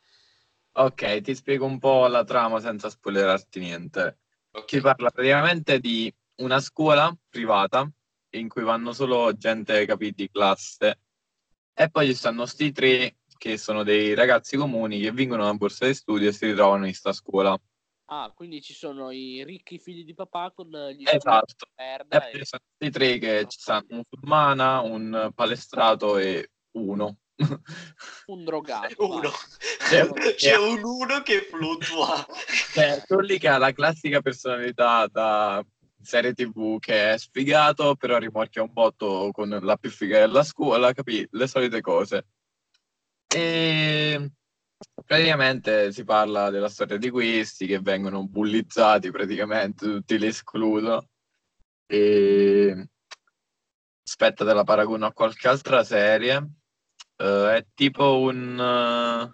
Ok, 0.73 1.21
ti 1.21 1.37
spiego 1.37 1.67
un 1.67 1.79
po' 1.79 2.09
la 2.09 2.25
trama 2.25 2.59
senza 2.59 2.91
spoilerarti 2.91 3.61
niente. 3.61 4.19
Okay. 4.51 4.67
Si 4.67 4.81
parla 4.81 5.11
praticamente 5.11 5.79
di 5.79 6.13
una 6.43 6.59
scuola 6.59 7.17
privata 7.29 7.89
in 8.31 8.49
cui 8.49 8.65
vanno 8.65 8.93
solo 8.93 9.33
gente, 9.37 9.87
capiti, 9.87 10.25
di 10.25 10.31
classe. 10.31 11.01
E 11.73 11.89
poi 11.89 12.09
ci 12.09 12.15
stanno 12.15 12.45
sti 12.45 12.73
tre 12.73 13.17
che 13.39 13.57
sono 13.57 13.85
dei 13.85 14.15
ragazzi 14.15 14.57
comuni 14.57 14.99
che 14.99 15.13
vincono 15.13 15.45
una 15.45 15.55
borsa 15.55 15.87
di 15.87 15.95
studio 15.95 16.29
e 16.29 16.33
si 16.33 16.47
ritrovano 16.47 16.87
in 16.87 16.91
questa 16.91 17.13
scuola. 17.13 17.57
Ah, 18.09 18.33
quindi 18.35 18.63
ci 18.63 18.73
sono 18.73 19.11
i 19.11 19.43
ricchi 19.45 19.81
figli 19.81 20.05
di 20.05 20.15
papà 20.15 20.53
con 20.55 20.69
gli 20.69 21.03
esatto. 21.05 21.67
merda. 21.75 22.29
E... 22.29 22.45
I 22.79 22.91
tre 22.91 23.19
che 23.19 23.47
ci 23.49 23.59
stanno 23.59 23.87
un 23.89 24.03
musulmana, 24.09 24.81
un 24.81 25.31
palestrato 25.35 26.17
e 26.17 26.51
uno. 26.73 27.19
un 28.27 28.45
drogato. 28.45 28.95
Uno. 29.05 29.31
C'è, 29.87 30.09
c'è 30.35 30.57
un 30.57 30.83
uno 30.83 31.23
che 31.23 31.43
fluttua. 31.43 32.27
Cioè, 32.73 33.05
lì 33.21 33.39
che 33.39 33.47
ha 33.47 33.57
la 33.57 33.73
classica 33.73 34.21
personalità 34.21 35.07
da 35.07 35.65
serie 36.03 36.33
tv 36.33 36.79
che 36.81 37.13
è 37.13 37.19
sfigato, 37.19 37.95
però 37.95 38.19
rimorchia 38.19 38.63
un 38.63 38.73
botto 38.73 39.31
con 39.33 39.49
la 39.49 39.77
più 39.77 39.91
figa 39.91 40.19
della 40.19 40.43
scuola, 40.43 40.93
capì? 40.93 41.25
Le 41.31 41.47
solite 41.47 41.81
cose. 41.81 42.27
E 43.29 44.31
praticamente 45.05 45.93
si 45.93 46.05
parla 46.05 46.51
della 46.51 46.69
storia 46.69 46.97
di 46.97 47.11
questi 47.11 47.67
che 47.67 47.81
vengono 47.81 48.27
bullizzati 48.27 49.11
praticamente, 49.11 49.87
tutti 49.87 50.19
li 50.19 50.27
escludono. 50.27 51.09
E 51.87 52.89
aspetta, 54.05 54.45
te 54.45 54.53
la 54.53 54.65
paragono 54.65 55.07
a 55.07 55.13
qualche 55.13 55.49
altra 55.49 55.85
serie. 55.85 56.37
Uh, 57.17 57.47
è 57.47 57.67
tipo 57.75 58.19
un. 58.19 58.59
Uh... 58.59 59.33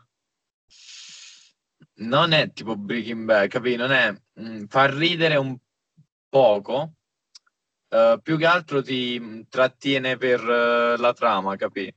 non 2.04 2.32
è 2.32 2.52
tipo 2.52 2.76
Breaking 2.76 3.24
Bad, 3.24 3.48
capì? 3.48 3.76
Non 3.76 3.90
è. 3.92 4.14
Mm, 4.40 4.64
fa 4.66 4.86
ridere 4.86 5.36
un 5.36 5.56
poco. 6.28 6.94
Uh, 7.88 8.20
più 8.22 8.38
che 8.38 8.46
altro 8.46 8.82
ti 8.82 9.46
trattiene 9.48 10.16
per 10.16 10.42
la 10.42 11.12
trama, 11.12 11.56
capì? 11.56 11.92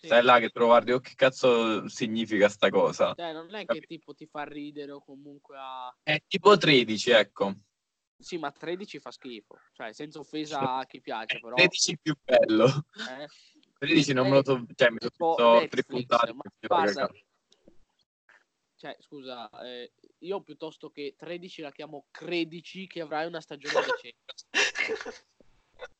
Sì. 0.00 0.06
Stai 0.06 0.22
là 0.22 0.38
che 0.38 0.48
trovarti, 0.48 0.92
oh 0.92 1.00
che 1.00 1.12
cazzo 1.14 1.86
significa 1.86 2.48
sta 2.48 2.70
cosa? 2.70 3.12
Cioè, 3.14 3.34
non 3.34 3.54
è 3.54 3.66
che 3.66 3.82
tipo 3.82 4.14
ti 4.14 4.24
fa 4.24 4.44
ridere 4.44 4.92
o 4.92 5.04
comunque 5.04 5.58
a... 5.58 5.94
È 6.02 6.22
tipo 6.26 6.56
13, 6.56 7.10
ecco. 7.10 7.54
Sì, 8.16 8.38
ma 8.38 8.50
13 8.50 8.98
fa 8.98 9.10
schifo. 9.10 9.60
Cioè, 9.72 9.92
senza 9.92 10.18
offesa 10.18 10.76
a 10.76 10.86
chi 10.86 11.02
piace, 11.02 11.38
però... 11.38 11.54
13 11.54 11.98
più 11.98 12.16
bello. 12.18 12.86
Eh? 13.10 13.26
13 13.78 14.14
non 14.14 14.30
me 14.30 14.36
lo 14.36 14.42
so... 14.42 14.64
Cioè, 14.74 14.88
mi 14.88 14.98
sono 15.14 15.68
tripuntato. 15.68 16.34
Guarda... 16.60 17.10
Cioè, 18.76 18.96
scusa, 19.00 19.50
eh, 19.62 19.92
io 20.20 20.40
piuttosto 20.40 20.88
che 20.88 21.14
13 21.18 21.60
la 21.60 21.72
chiamo 21.72 22.06
Credici 22.10 22.86
che 22.86 23.02
avrai 23.02 23.26
una 23.26 23.42
stagione 23.42 23.84
decente. 23.84 24.32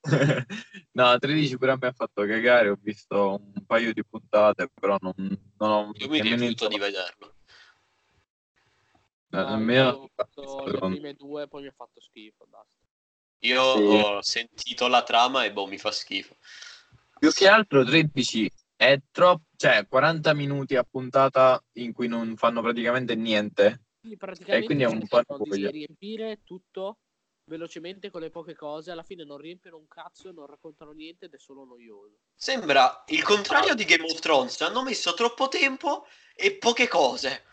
no, 0.92 1.18
13 1.18 1.58
pure 1.58 1.72
a 1.72 1.78
me 1.80 1.88
ha 1.88 1.92
fatto 1.92 2.24
cagare, 2.24 2.68
ho 2.68 2.78
visto 2.80 3.40
un 3.54 3.64
paio 3.66 3.92
di 3.92 4.04
puntate, 4.04 4.70
però 4.72 4.96
non, 5.00 5.14
non 5.58 5.70
ho... 5.70 5.90
Io 5.94 6.08
mi 6.08 6.20
rifiuto 6.20 6.68
di 6.68 6.78
vederlo. 6.78 7.34
No. 9.30 9.88
Ho 9.90 10.10
fatto 10.14 10.64
le 10.66 10.78
prime 10.78 11.14
due, 11.14 11.46
poi 11.46 11.62
mi 11.62 11.68
ha 11.68 11.74
fatto 11.74 12.00
schifo, 12.00 12.46
basta. 12.48 12.76
Io 13.40 13.76
sì. 13.76 13.82
ho 13.82 14.22
sentito 14.22 14.88
la 14.88 15.02
trama 15.02 15.44
e 15.44 15.52
boh, 15.52 15.66
mi 15.66 15.78
fa 15.78 15.90
schifo. 15.92 16.36
Più 17.18 17.30
che 17.32 17.48
altro 17.48 17.84
13 17.84 18.50
è 18.76 18.98
troppo, 19.10 19.44
cioè 19.56 19.86
40 19.86 20.34
minuti 20.34 20.74
a 20.76 20.84
puntata 20.84 21.62
in 21.74 21.92
cui 21.92 22.08
non 22.08 22.36
fanno 22.36 22.60
praticamente 22.60 23.14
niente. 23.14 23.82
Quindi 24.00 24.16
praticamente 24.16 24.62
E 24.62 24.66
quindi 24.66 24.84
è 24.84 24.86
un 24.86 25.06
po' 25.06 25.22
di 25.44 25.70
riempire 25.70 26.40
tutto 26.42 26.98
velocemente 27.50 28.10
con 28.10 28.20
le 28.20 28.30
poche 28.30 28.54
cose, 28.54 28.92
alla 28.92 29.02
fine 29.02 29.24
non 29.24 29.36
riempiono 29.36 29.76
un 29.76 29.88
cazzo, 29.88 30.30
non 30.30 30.46
raccontano 30.46 30.92
niente 30.92 31.24
ed 31.26 31.34
è 31.34 31.38
solo 31.38 31.64
noioso. 31.64 32.20
Sembra 32.32 33.02
il 33.08 33.24
contrario 33.24 33.74
di 33.74 33.84
Game 33.84 34.04
of 34.04 34.20
Thrones. 34.20 34.60
Hanno 34.60 34.82
messo 34.82 35.12
troppo 35.14 35.48
tempo 35.48 36.06
e 36.34 36.56
poche 36.56 36.86
cose. 36.86 37.44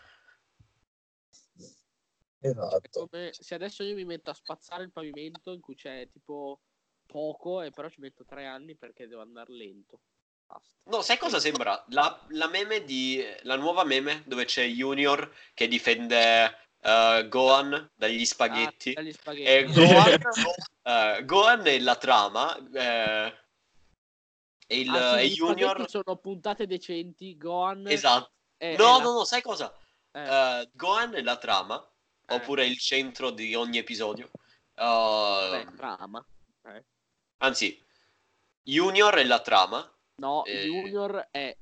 Esatto. 2.40 3.08
come 3.08 3.30
se 3.32 3.56
adesso 3.56 3.82
io 3.82 3.96
mi 3.96 4.04
metto 4.04 4.30
a 4.30 4.34
spazzare 4.34 4.84
il 4.84 4.92
pavimento 4.92 5.50
in 5.50 5.60
cui 5.60 5.74
c'è 5.74 6.06
tipo 6.08 6.60
poco 7.04 7.62
e 7.62 7.72
però 7.72 7.88
ci 7.88 7.98
metto 7.98 8.24
tre 8.24 8.46
anni 8.46 8.76
perché 8.76 9.08
devo 9.08 9.22
andare 9.22 9.52
lento. 9.52 10.02
Basta. 10.46 10.78
No, 10.84 11.02
sai 11.02 11.18
cosa 11.18 11.40
sembra? 11.40 11.84
La, 11.88 12.24
la 12.28 12.46
meme 12.46 12.84
di. 12.84 13.20
La 13.42 13.56
nuova 13.56 13.82
meme 13.82 14.22
dove 14.24 14.44
c'è 14.44 14.64
Junior 14.66 15.34
che 15.52 15.66
difende 15.66 16.67
eh, 16.80 17.26
Gohan 17.28 17.90
dagli 17.94 18.24
spaghetti. 18.24 18.90
Ah, 18.90 18.94
dagli 19.02 19.08
E 19.08 19.12
spaghetti. 19.12 19.72
Gohan, 19.74 20.20
eh, 20.82 21.24
Gohan 21.24 21.66
è 21.66 21.78
la 21.80 21.96
trama. 21.96 22.56
eh, 22.72 23.38
e 24.70 24.80
il 24.80 24.88
Ah, 24.90 25.16
sì, 25.18 25.24
e 25.24 25.28
Junior. 25.30 25.88
sono 25.88 26.16
puntate 26.16 26.66
decenti, 26.66 27.36
Gohan 27.36 27.86
Esatto. 27.88 28.32
è- 28.56 28.76
No, 28.76 28.96
è 28.96 28.98
la- 28.98 29.02
no, 29.04 29.12
no, 29.12 29.24
sai 29.24 29.40
cosa? 29.42 29.74
eh, 30.12 30.20
Eh, 30.60 30.70
Gohan 30.74 31.14
è 31.14 31.22
la 31.22 31.36
trama, 31.36 31.76
Eh. 32.26 32.34
oppure 32.34 32.66
il 32.66 32.78
centro 32.78 33.30
di 33.30 33.54
ogni 33.54 33.78
episodio. 33.78 34.30
Uh, 34.74 34.80
vabbè, 34.84 35.74
trama. 35.74 36.24
Eh. 36.66 36.84
anzi, 37.38 37.82
Junior 38.62 39.14
è 39.14 39.24
la 39.24 39.40
trama. 39.40 39.90
No, 40.16 40.44
Eh. 40.44 40.64
Junior 40.64 41.28
è 41.30 41.56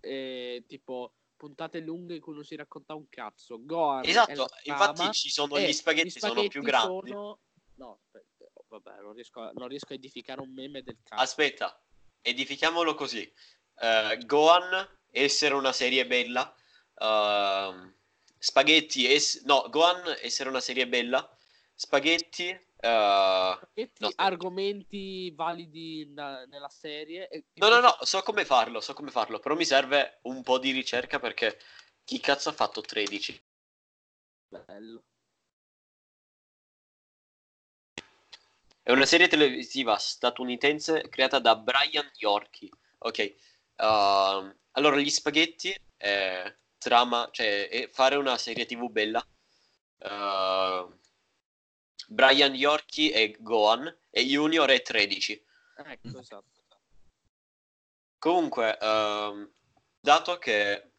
eh, 0.00 0.64
tipo 0.66 1.14
puntate 1.44 1.80
lunghe 1.80 2.14
in 2.14 2.20
cui 2.22 2.32
non 2.34 2.44
si 2.44 2.56
racconta 2.56 2.94
un 2.94 3.06
cazzo. 3.10 3.58
Gohan 3.62 4.04
Esatto, 4.06 4.48
infatti 4.62 5.12
ci 5.12 5.28
sono 5.30 5.56
e 5.56 5.66
gli 5.68 5.72
spaghetti, 5.74 6.18
sono 6.18 6.46
più 6.48 6.62
grandi. 6.62 7.10
sono- 7.10 7.38
No, 7.76 7.98
aspetta, 8.02 8.44
oh, 8.54 8.64
vabbè, 8.68 9.02
non 9.02 9.12
riesco, 9.12 9.40
a, 9.40 9.50
non 9.54 9.68
riesco 9.68 9.92
a 9.92 9.96
edificare 9.96 10.40
un 10.40 10.52
meme 10.52 10.82
del 10.82 10.96
cazzo. 11.02 11.22
Aspetta, 11.22 11.78
edifichiamolo 12.22 12.94
così. 12.94 13.30
Eh, 13.76 14.18
Gohan, 14.24 14.88
essere 15.10 15.54
una 15.54 15.72
serie 15.72 16.06
bella. 16.06 16.54
Ehm, 16.98 17.94
spaghetti, 18.38 19.12
ess- 19.12 19.42
no, 19.42 19.66
Gohan, 19.68 20.16
essere 20.22 20.48
una 20.48 20.60
serie 20.60 20.86
bella. 20.88 21.28
Spaghetti, 21.74 22.56
Spaghetti, 22.84 24.02
no, 24.02 24.12
argomenti 24.16 25.32
validi 25.34 26.06
na- 26.12 26.44
nella 26.44 26.68
serie. 26.68 27.28
e- 27.28 27.44
no, 27.54 27.68
no, 27.68 27.80
no, 27.80 27.96
so 28.02 28.22
come 28.22 28.44
farlo, 28.44 28.80
so 28.80 28.92
come 28.94 29.10
farlo, 29.10 29.38
però 29.38 29.54
mi 29.54 29.64
serve 29.64 30.18
un 30.22 30.42
po' 30.42 30.58
di 30.58 30.70
ricerca 30.70 31.18
perché 31.18 31.58
chi 32.04 32.20
cazzo 32.20 32.50
ha 32.50 32.52
fatto 32.52 32.80
13? 32.82 33.40
Bello. 34.50 35.02
È 38.82 38.92
una 38.92 39.06
serie 39.06 39.28
televisiva 39.28 39.96
statunitense 39.96 41.08
creata 41.08 41.38
da 41.38 41.56
Brian 41.56 42.10
Yorkie. 42.18 42.68
Ok. 42.98 43.18
ehm, 43.76 44.56
allora, 44.72 44.96
gli 44.98 45.08
spaghetti 45.10 45.74
è 45.96 46.54
trama, 46.78 47.28
cioè 47.32 47.68
è 47.68 47.88
fare 47.90 48.16
una 48.16 48.36
serie 48.36 48.66
TV 48.66 48.90
bella. 48.90 49.26
Ehm, 50.00 50.98
Brian 52.08 52.54
Yorkie 52.54 53.12
è 53.12 53.30
Gohan 53.38 53.94
e 54.10 54.24
Junior 54.24 54.68
è 54.68 54.82
13. 54.82 55.44
Ecco, 55.76 56.18
esatto. 56.18 56.44
Comunque, 58.18 58.78
ehm, 58.78 59.50
dato 60.00 60.38
che 60.38 60.92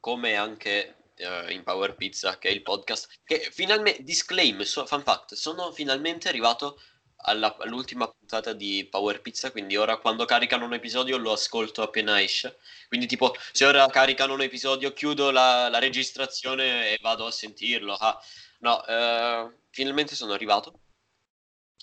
come 0.00 0.34
anche 0.34 0.96
eh, 1.16 1.52
in 1.52 1.62
Power 1.62 1.94
Pizza, 1.94 2.38
che 2.38 2.48
è 2.48 2.52
il 2.52 2.62
podcast, 2.62 3.20
che 3.24 3.48
finalmente, 3.52 4.02
disclaim, 4.02 4.62
so- 4.62 4.86
fun 4.86 5.02
fact, 5.02 5.34
sono 5.34 5.70
finalmente 5.72 6.28
arrivato 6.28 6.80
alla- 7.26 7.56
all'ultima 7.58 8.08
puntata 8.08 8.52
di 8.52 8.86
Power 8.90 9.20
Pizza, 9.20 9.50
quindi 9.50 9.76
ora 9.76 9.96
quando 9.98 10.24
caricano 10.24 10.64
un 10.64 10.74
episodio 10.74 11.16
lo 11.16 11.32
ascolto 11.32 11.82
appena 11.82 12.20
esce. 12.20 12.58
Quindi 12.88 13.06
tipo, 13.06 13.34
se 13.52 13.64
ora 13.64 13.86
caricano 13.86 14.34
un 14.34 14.42
episodio, 14.42 14.92
chiudo 14.92 15.30
la, 15.30 15.68
la 15.68 15.78
registrazione 15.78 16.90
e 16.90 16.98
vado 17.00 17.26
a 17.26 17.30
sentirlo. 17.30 17.94
Ah, 17.94 18.20
no, 18.58 18.84
eh, 18.84 19.52
finalmente 19.74 20.14
sono 20.14 20.32
arrivato. 20.32 20.80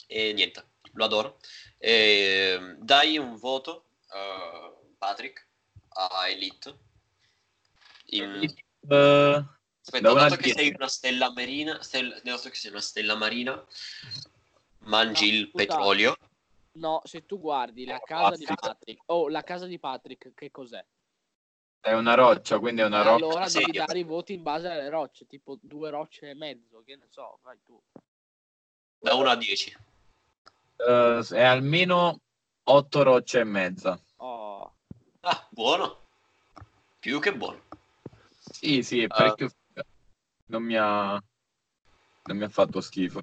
E 0.08 0.32
niente, 0.34 0.66
lo 0.94 1.04
adoro. 1.04 1.40
E, 1.78 2.76
dai 2.80 3.18
un 3.18 3.36
voto, 3.36 3.88
eh, 4.14 4.74
Patrick, 4.98 5.46
a 5.90 6.28
Elite. 6.30 6.78
In- 8.14 8.54
Eh, 8.88 9.46
Aspetta, 9.84 10.14
dato 10.14 10.36
che 10.38 10.54
sei 10.54 10.74
una 10.74 10.88
stella 10.88 11.32
marina, 11.32 11.82
stella- 11.84 12.20
dato 12.24 12.50
che 12.50 12.56
sei 12.56 12.72
una 12.72 12.82
stella 12.82 13.16
marina, 13.16 13.64
mangi 14.86 15.30
No, 15.30 15.36
il 15.36 15.48
scusa. 15.50 15.56
petrolio. 15.66 16.16
No, 16.74 17.02
se 17.04 17.26
tu 17.26 17.40
guardi 17.40 17.86
la 17.86 17.98
Oh, 17.98 18.04
casa 18.06 18.36
di 18.38 18.46
basta. 18.46 18.70
Patrick, 18.70 19.04
oh, 19.08 19.28
la 19.28 19.44
casa 19.44 19.66
di 19.66 19.78
Patrick, 19.78 20.34
che 20.34 20.50
cos'è? 20.50 20.84
È 21.82 21.94
una 21.94 22.14
roccia, 22.14 22.60
quindi 22.60 22.82
è 22.82 22.86
una 22.86 23.02
roccia. 23.02 23.26
allora 23.26 23.50
devi 23.50 23.72
dare 23.72 24.00
i 24.00 24.04
voti 24.04 24.34
in 24.34 24.44
base 24.44 24.68
alle 24.70 24.88
rocce, 24.90 25.26
tipo 25.26 25.58
due 25.60 25.90
rocce 25.90 26.30
e 26.30 26.34
mezzo, 26.36 26.84
che 26.84 26.96
ne 26.96 27.08
so, 27.10 27.40
vai 27.42 27.60
tu. 27.64 27.82
Da 29.00 29.16
1 29.16 29.30
a 29.30 29.36
10. 29.36 29.76
Eh, 30.78 31.28
è 31.32 31.44
almeno 31.44 32.22
8 32.64 33.04
rocce 33.04 33.40
e 33.40 33.44
mezza. 33.44 34.00
Oh, 34.18 34.76
Ah, 35.22 35.48
buono. 35.50 36.08
Più 37.00 37.20
che 37.20 37.36
buono. 37.36 37.62
Sì, 38.40 38.82
sì, 38.84 39.02
è 39.02 39.06
Ah. 39.06 39.08
parecchio 39.16 39.50
figa. 39.50 39.84
Non 40.48 40.64
mi 40.64 40.76
ha 40.76 41.22
non 42.24 42.38
mi 42.38 42.44
ha 42.44 42.50
fatto 42.50 42.82
schifo. 42.82 43.22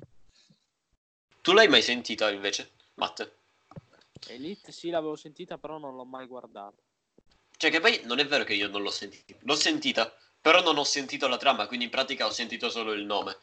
Tu 1.41 1.53
l'hai 1.53 1.69
mai 1.69 1.83
sentita 1.83 2.31
invece, 2.31 2.73
Matt? 2.95 3.33
Elite 4.29 4.73
sì, 4.73 4.91
l'avevo 4.91 5.15
sentita, 5.17 5.59
però 5.59 5.79
non 5.79 5.95
l'ho 5.95 6.05
mai 6.05 6.27
guardata. 6.27 6.83
Cioè 7.59 7.71
che 7.73 7.81
poi 7.81 8.01
non 8.05 8.21
è 8.21 8.27
vero 8.27 8.45
che 8.45 8.55
io 8.55 8.69
non 8.69 8.83
l'ho 8.83 8.91
sentita. 8.91 9.35
L'ho 9.41 9.57
sentita, 9.57 10.15
però 10.41 10.63
non 10.63 10.79
ho 10.79 10.85
sentito 10.85 11.27
la 11.27 11.37
trama, 11.37 11.67
quindi 11.67 11.87
in 11.87 11.91
pratica 11.91 12.25
ho 12.25 12.31
sentito 12.31 12.71
solo 12.71 12.93
il 12.93 13.05
nome. 13.05 13.37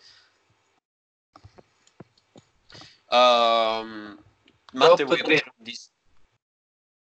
Ehm, 3.10 4.18
Matt, 4.72 4.88
Top 4.96 5.04
vuoi 5.04 5.22
tre. 5.22 5.36
approfondire? 5.36 5.78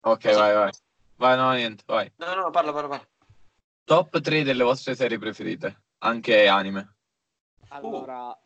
Ok, 0.01 0.21
Cosa? 0.27 0.39
vai, 0.39 0.53
vai. 0.53 0.71
Vai, 1.15 1.37
no, 1.37 1.51
niente, 1.53 1.83
vai. 1.87 2.11
No, 2.17 2.35
no, 2.35 2.49
parla, 2.51 2.71
parla, 2.71 2.87
parla. 2.89 3.07
Top 3.83 4.21
3 4.21 4.43
delle 4.43 4.63
vostre 4.63 4.93
serie 4.95 5.17
preferite, 5.17 5.81
anche 5.99 6.47
anime. 6.47 6.95
Allora, 7.69 8.37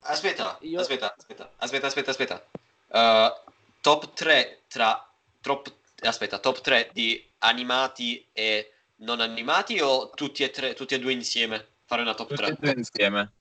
Aspetta, 0.00 0.58
Io- 0.62 0.80
aspetta, 0.80 1.14
aspetta, 1.16 1.52
aspetta, 1.58 1.86
aspetta, 1.86 2.10
aspetta. 2.10 2.46
Uh, 2.88 3.50
top 3.80 4.12
3 4.12 4.64
tra... 4.66 5.08
Top, 5.40 5.72
aspetta, 6.00 6.38
top 6.40 6.60
3 6.60 6.90
di 6.92 7.24
animati 7.46 8.26
e 8.32 8.72
non 8.96 9.20
animati 9.20 9.80
o 9.80 10.10
tutti 10.10 10.42
e, 10.42 10.50
tre, 10.50 10.74
tutti 10.74 10.94
e 10.94 10.98
due 10.98 11.12
insieme? 11.12 11.66
Fare 11.84 12.02
una 12.02 12.14
top 12.14 12.28
Tutte 12.28 12.42
3. 12.42 12.52
e 12.52 12.56
due 12.58 12.72
insieme. 12.76 13.32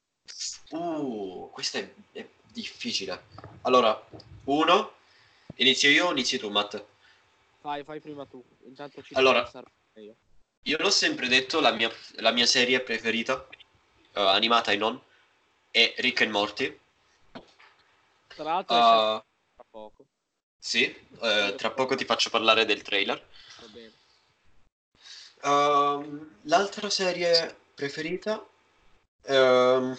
Uh, 0.69 1.49
questo 1.51 1.77
è, 1.77 1.91
è 2.11 2.27
difficile. 2.51 3.23
Allora, 3.61 3.99
uno, 4.45 4.93
inizio 5.55 5.89
io 5.89 6.07
o 6.07 6.11
inizi 6.11 6.37
tu, 6.37 6.49
Matt? 6.49 6.83
fai, 7.61 7.83
fai 7.83 7.99
prima 7.99 8.25
tu. 8.25 8.43
Intanto 8.65 9.01
ci 9.01 9.13
Allora. 9.15 9.49
io. 9.95 10.15
Io 10.63 10.77
l'ho 10.79 10.89
sempre 10.91 11.27
detto, 11.27 11.59
la 11.59 11.71
mia, 11.71 11.91
la 12.17 12.31
mia 12.31 12.45
serie 12.45 12.79
preferita, 12.81 13.35
uh, 13.35 14.19
animata 14.19 14.71
e 14.71 14.77
non, 14.77 14.99
è 15.71 15.93
Rick 15.97 16.21
and 16.21 16.31
Morty. 16.31 16.79
Tra 18.27 18.43
l'altro, 18.43 18.75
Uh, 18.75 19.23
tra 19.55 19.65
poco. 19.69 20.05
sì, 20.57 20.83
eh, 21.21 21.53
tra 21.57 21.71
poco 21.71 21.95
ti 21.95 22.03
faccio 22.05 22.29
parlare 22.29 22.65
del 22.65 22.81
trailer. 22.81 23.23
Ehm, 25.45 26.39
l'altra 26.43 26.89
serie 26.89 27.55
preferita? 27.75 28.43
Ehm, 29.23 29.95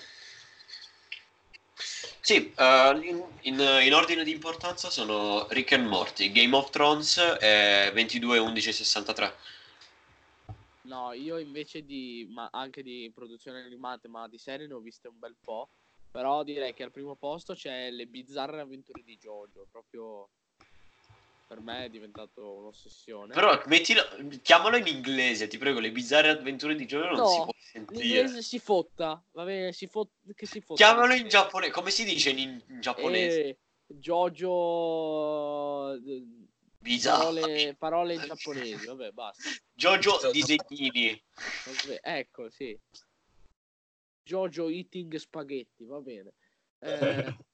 sì, 2.20 2.52
eh, 2.56 3.00
in, 3.02 3.24
in- 3.42 3.78
in 3.82 3.94
ordine 3.94 4.24
di 4.24 4.32
importanza 4.32 4.90
sono 4.90 5.46
Rick 5.50 5.72
and 5.72 5.86
Morty, 5.86 6.32
Game 6.32 6.56
of 6.56 6.70
Thrones 6.70 7.16
e 7.40 7.90
22 7.94 8.38
11 8.38 8.72
63. 8.72 9.34
No, 10.86 11.12
io 11.12 11.38
invece 11.38 11.84
di, 11.84 12.26
ma 12.30 12.48
anche 12.52 12.82
di 12.82 13.10
produzione 13.14 13.60
animate, 13.62 14.08
ma 14.08 14.28
di 14.28 14.38
serie 14.38 14.66
ne 14.66 14.74
ho 14.74 14.80
viste 14.80 15.08
un 15.08 15.18
bel 15.18 15.36
po'. 15.40 15.70
Però 16.10 16.42
direi 16.44 16.72
che 16.74 16.82
al 16.82 16.92
primo 16.92 17.16
posto 17.16 17.54
c'è 17.54 17.90
le 17.90 18.06
bizzarre 18.06 18.60
avventure 18.60 19.02
di 19.02 19.16
Jojo. 19.18 19.66
Proprio 19.70 20.30
per 21.46 21.60
me 21.60 21.84
è 21.84 21.88
diventato 21.88 22.54
un'ossessione. 22.56 23.32
Però 23.32 23.62
mettilo, 23.66 24.02
chiamalo 24.42 24.76
in 24.76 24.88
inglese, 24.88 25.46
ti 25.46 25.58
prego, 25.58 25.78
le 25.78 25.92
bizzarre 25.92 26.30
avventure 26.30 26.74
di 26.74 26.86
Giorgio 26.86 27.08
non 27.10 27.18
No, 27.18 27.28
si 27.28 27.40
può 27.42 27.52
sentire. 27.56 28.02
L'inglese 28.02 28.42
si 28.42 28.58
fotta, 28.58 29.24
va 29.32 29.44
bene, 29.44 29.72
si 29.72 29.86
fot- 29.86 30.10
che 30.34 30.46
si 30.46 30.60
fotta. 30.60 30.82
Chiamalo 30.84 31.14
in 31.14 31.28
giapponese, 31.28 31.72
come 31.72 31.90
si 31.90 32.04
dice 32.04 32.30
in, 32.30 32.38
in 32.38 32.80
giapponese? 32.80 33.40
Eh, 33.40 33.58
Jojo... 33.86 34.40
Bizarro. 36.78 37.34
Parole, 37.34 37.74
parole 37.76 38.14
in 38.14 38.22
giapponese, 38.22 38.86
vabbè, 38.86 39.10
basta. 39.10 39.48
Jojo 39.72 40.30
disegnini. 40.30 41.20
Vabbè, 41.64 42.00
ecco, 42.02 42.50
sì. 42.50 42.78
Jojo 44.22 44.68
eating 44.68 45.14
spaghetti, 45.16 45.84
va 45.84 46.00
bene. 46.00 46.32
Eh, 46.80 47.34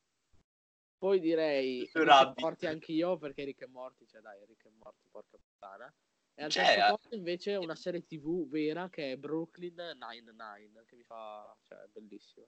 poi 1.03 1.19
direi. 1.19 1.91
Morty 2.37 2.67
anch'io 2.67 3.19
perché 3.19 3.43
Rick 3.43 3.63
e 3.63 3.67
Morty, 3.67 4.07
cioè 4.07 4.21
dai, 4.21 4.39
Rick 4.47 4.67
e 4.67 4.71
Morty, 4.79 5.09
porca 5.11 5.37
puttana. 5.37 5.93
E 6.33 6.45
al 6.45 6.49
Cioè, 6.49 6.63
terzo 6.65 6.87
eh. 6.87 6.91
posto 6.91 7.15
invece 7.17 7.57
una 7.57 7.75
serie 7.75 8.07
tv 8.07 8.49
vera 8.49 8.89
che 8.89 9.11
è 9.11 9.17
Brooklyn 9.17 9.75
Nine-Nine, 9.75 10.85
che 10.87 10.95
mi 10.95 11.03
fa, 11.03 11.53
cioè, 11.65 11.79
è 11.79 11.89
bellissima. 11.91 12.47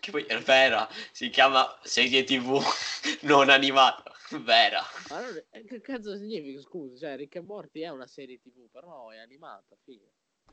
Che 0.00 0.10
poi 0.10 0.24
è 0.24 0.38
vera, 0.40 0.86
si 1.12 1.30
chiama 1.30 1.78
serie 1.82 2.24
tv 2.24 2.60
non 3.22 3.48
animata, 3.48 4.12
vera. 4.44 4.82
Ma 5.08 5.20
non 5.22 5.42
è- 5.48 5.64
che 5.64 5.80
cazzo 5.80 6.14
significa, 6.14 6.60
scusa? 6.60 7.06
Cioè, 7.06 7.16
Rick 7.16 7.36
e 7.36 7.40
Morty 7.40 7.80
è 7.80 7.88
una 7.88 8.06
serie 8.06 8.38
tv, 8.38 8.68
però 8.70 9.08
è 9.08 9.16
animata, 9.16 9.76
figa. 9.82 10.08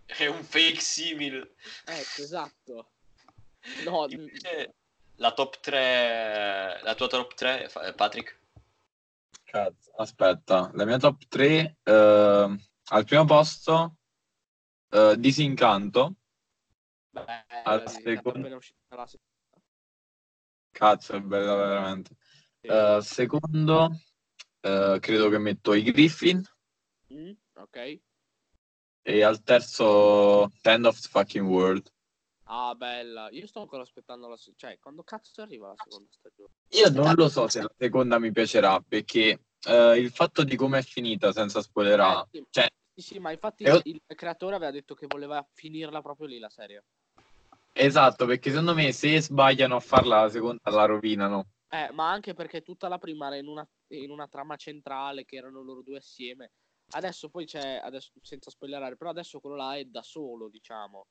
È 0.05 0.25
un 0.27 0.41
fake 0.41 0.79
simile. 0.79 1.55
Ecco, 1.85 2.21
esatto. 2.21 2.91
No, 3.83 4.07
Invece, 4.07 4.73
la 5.19 5.31
top 5.33 5.59
3, 5.59 6.79
la 6.83 6.95
tua 6.95 7.07
top 7.07 7.33
3, 7.33 7.69
Patrick? 7.95 8.37
Cazzo, 9.43 9.91
aspetta, 9.97 10.69
la 10.73 10.85
mia 10.85 10.97
top 10.97 11.25
3 11.27 11.77
al 11.83 13.05
primo 13.05 13.25
posto 13.25 13.97
eh, 14.91 15.15
Disincanto, 15.17 16.15
beh, 17.11 17.45
al 17.63 17.89
secondo- 17.89 18.59
cazzo 20.71 21.15
è 21.15 21.19
bella 21.21 21.55
veramente. 21.55 22.15
Sì. 22.61 22.67
Eh, 22.67 22.73
al 22.73 23.03
secondo 23.03 23.89
eh, 24.61 24.97
credo 25.01 25.29
che 25.29 25.37
metto 25.37 25.73
i 25.73 25.83
Griffin 25.83 26.41
Mm, 27.11 27.31
ok. 27.55 27.99
e 29.01 29.23
al 29.23 29.41
terzo 29.41 30.51
End 30.61 30.85
of 30.85 30.99
the 30.99 31.07
Fucking 31.09 31.47
World. 31.47 31.91
Ah, 32.51 32.73
bella. 32.75 33.29
Io 33.31 33.45
sto 33.47 33.61
ancora 33.61 33.83
aspettando 33.83 34.27
la 34.27 34.35
se- 34.35 34.53
Cioè, 34.55 34.79
quando 34.79 35.03
cazzo 35.03 35.41
arriva 35.41 35.67
la 35.67 35.75
seconda 35.77 36.09
stagione? 36.11 36.49
Io 36.69 36.89
non 36.89 37.13
lo 37.15 37.29
so 37.29 37.47
se 37.47 37.61
la 37.61 37.71
seconda 37.77 38.19
mi 38.19 38.31
piacerà 38.31 38.79
perché 38.79 39.39
eh, 39.67 39.97
il 39.97 40.09
fatto 40.11 40.43
di 40.43 40.55
come 40.55 40.79
è 40.79 40.81
finita 40.81 41.31
senza 41.31 41.61
spoilerare, 41.61 42.27
Eh, 42.31 42.37
sì. 42.39 42.45
cioè 42.49 42.67
Sì, 42.95 43.01
sì, 43.01 43.19
ma 43.19 43.31
infatti 43.31 43.63
E- 43.63 43.81
il 43.83 44.01
creatore 44.15 44.55
aveva 44.55 44.71
detto 44.71 44.95
che 44.95 45.07
voleva 45.07 45.47
finirla 45.53 46.01
proprio 46.01 46.27
lì 46.27 46.39
la 46.39 46.49
serie. 46.49 46.85
esatto, 47.73 48.25
perché 48.25 48.49
secondo 48.49 48.73
me 48.73 48.91
se 48.91 49.21
sbagliano 49.21 49.75
a 49.75 49.79
farla 49.79 50.21
la 50.23 50.29
seconda 50.29 50.69
la 50.71 50.85
rovinano. 50.85 51.47
Eh, 51.71 51.91
ma 51.91 52.09
anche 52.11 52.33
perché 52.33 52.61
tutta 52.63 52.87
la 52.87 52.97
prima 52.97 53.27
era 53.27 53.35
in 53.37 53.47
una, 53.47 53.67
in 53.89 54.09
una 54.09 54.27
trama 54.27 54.55
centrale 54.55 55.23
che 55.25 55.35
erano 55.35 55.61
loro 55.61 55.81
due 55.81 55.97
assieme. 55.97 56.51
Adesso 56.91 57.29
poi 57.29 57.45
c'è, 57.45 57.79
adesso, 57.83 58.11
senza 58.21 58.49
spoilerare, 58.49 58.97
però 58.97 59.11
adesso 59.11 59.39
quello 59.39 59.55
là 59.55 59.75
è 59.75 59.85
da 59.85 60.01
solo, 60.01 60.49
diciamo. 60.49 61.07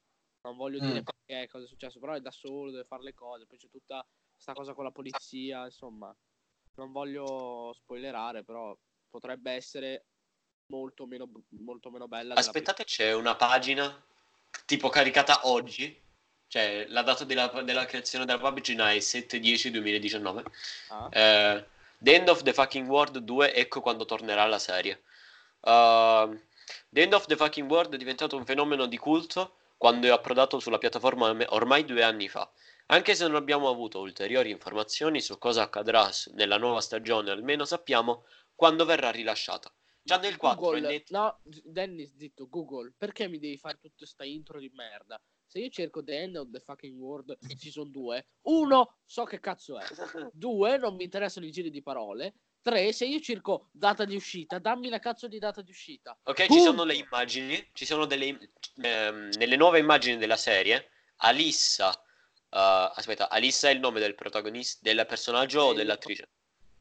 Non 0.49 0.57
voglio 0.57 0.79
dire 0.81 1.01
Mm. 1.01 1.05
perché, 1.05 1.49
cosa 1.49 1.65
è 1.65 1.69
successo, 1.69 1.99
però 1.99 2.15
è 2.15 2.21
da 2.21 2.31
solo, 2.31 2.71
deve 2.71 2.85
fare 2.85 3.03
le 3.03 3.15
cose. 3.15 3.47
Poi 3.47 3.59
c'è 3.59 3.69
tutta 3.69 4.05
sta 4.35 4.55
cosa 4.55 4.73
con 4.73 4.85
la 4.85 4.91
polizia, 4.91 5.65
insomma. 5.65 6.15
Non 6.77 6.91
voglio 6.93 7.73
spoilerare, 7.75 8.45
però 8.45 8.77
potrebbe 9.11 9.53
essere 9.53 10.07
molto 10.67 11.07
meno, 11.07 11.29
molto 11.61 11.91
meno 11.91 12.09
bella. 12.09 12.35
Aspettate, 12.35 12.85
c'è 12.85 13.13
una 13.13 13.35
pagina 13.37 14.03
tipo 14.65 14.89
caricata 14.89 15.47
oggi. 15.49 16.01
Cioè, 16.47 16.87
la 16.89 17.03
data 17.03 17.25
della, 17.25 17.49
della 17.63 17.85
creazione 17.85 18.25
della 18.25 18.39
pagina 18.39 18.91
è 18.93 18.99
7-10-2019. 19.01 20.43
prima. 20.43 20.51
Ah, 20.89 21.09
Eh, 21.13 21.67
the 21.99 22.15
End 22.15 22.29
of 22.29 22.43
the 22.43 22.55
Fucking 22.55 22.89
World 22.89 23.19
2, 23.19 23.53
ecco 23.53 23.83
quando 23.83 24.07
tornerà 24.07 24.47
la 24.47 24.59
serie. 24.59 25.03
Uh, 25.61 26.41
the 26.89 27.03
End 27.03 27.13
of 27.13 27.27
the 27.27 27.37
Fucking 27.37 27.69
World 27.69 27.93
è 27.93 27.99
diventato 27.99 28.37
un 28.37 28.47
fenomeno 28.47 28.87
di 28.87 28.97
culto 28.97 29.57
quando 29.79 30.09
è 30.09 30.11
approdato 30.11 30.59
sulla 30.59 30.77
piattaforma 30.77 31.35
ormai 31.51 31.85
due 31.85 32.03
anni 32.03 32.29
fa. 32.29 32.51
Anche 32.87 33.15
se 33.15 33.27
non 33.27 33.37
abbiamo 33.37 33.69
avuto 33.69 34.01
ulteriori 34.01 34.51
informazioni 34.51 35.21
su 35.21 35.39
cosa 35.39 35.63
accadrà 35.63 36.11
nella 36.35 36.59
nuova 36.59 36.81
stagione, 36.81 37.31
almeno 37.31 37.65
sappiamo 37.65 38.25
quando 38.55 38.85
verrà 38.85 39.11
rilasciata. 39.11 39.73
Già 40.03 40.19
nel 40.19 40.37
4 40.37 40.59
è 40.59 40.71
Google, 40.71 40.89
net- 40.89 41.11
no, 41.11 41.41
Dennis, 41.43 42.17
zitto, 42.17 42.49
Google, 42.49 42.93
perché 42.97 43.29
mi 43.29 43.39
devi 43.39 43.59
fare 43.59 43.79
tutta 43.79 44.07
sta 44.07 44.25
intro 44.25 44.59
di 44.59 44.71
merda? 44.75 45.21
Se 45.47 45.61
io 45.61 45.69
cerco 45.69 46.03
The 46.03 46.19
End 46.19 46.37
of 46.37 46.51
the 46.51 46.61
Fucking 46.61 46.99
World 46.99 47.37
Season 47.57 47.91
2, 47.91 48.27
uno, 48.49 48.99
so 49.05 49.25
che 49.25 49.39
cazzo 49.39 49.79
è. 49.79 49.85
Due, 50.33 50.77
non 50.79 50.97
mi 50.97 51.05
interessano 51.05 51.47
i 51.47 51.51
giri 51.51 51.71
di 51.71 51.83
parole. 51.83 52.35
Tre, 52.69 52.93
se 52.93 53.07
io 53.07 53.19
cerco 53.21 53.71
data 53.73 54.05
di 54.05 54.15
uscita, 54.15 54.59
dammi 54.59 54.91
la 54.91 54.99
cazzo 54.99 55.27
di 55.27 55.39
data 55.39 55.63
di 55.63 55.71
uscita. 55.71 56.19
Ok, 56.25 56.43
ci 56.43 56.47
Punto. 56.49 56.63
sono 56.63 56.85
le 56.85 56.97
immagini, 56.97 57.71
ci 57.73 57.87
sono 57.87 58.05
delle 58.05 58.53
ehm, 58.83 59.31
nelle 59.39 59.57
nuove 59.57 59.79
immagini 59.79 60.19
della 60.19 60.37
serie, 60.37 60.91
Alissa, 61.17 61.91
eh, 62.51 62.93
aspetta, 62.95 63.31
Alissa 63.31 63.71
è 63.71 63.73
il 63.73 63.81
nome 63.81 64.01
del 64.01 64.15
protagonista, 64.15 64.81
del 64.83 65.07
personaggio 65.07 65.63
o 65.63 65.71
Sì. 65.71 65.77
dell'attrice, 65.77 66.31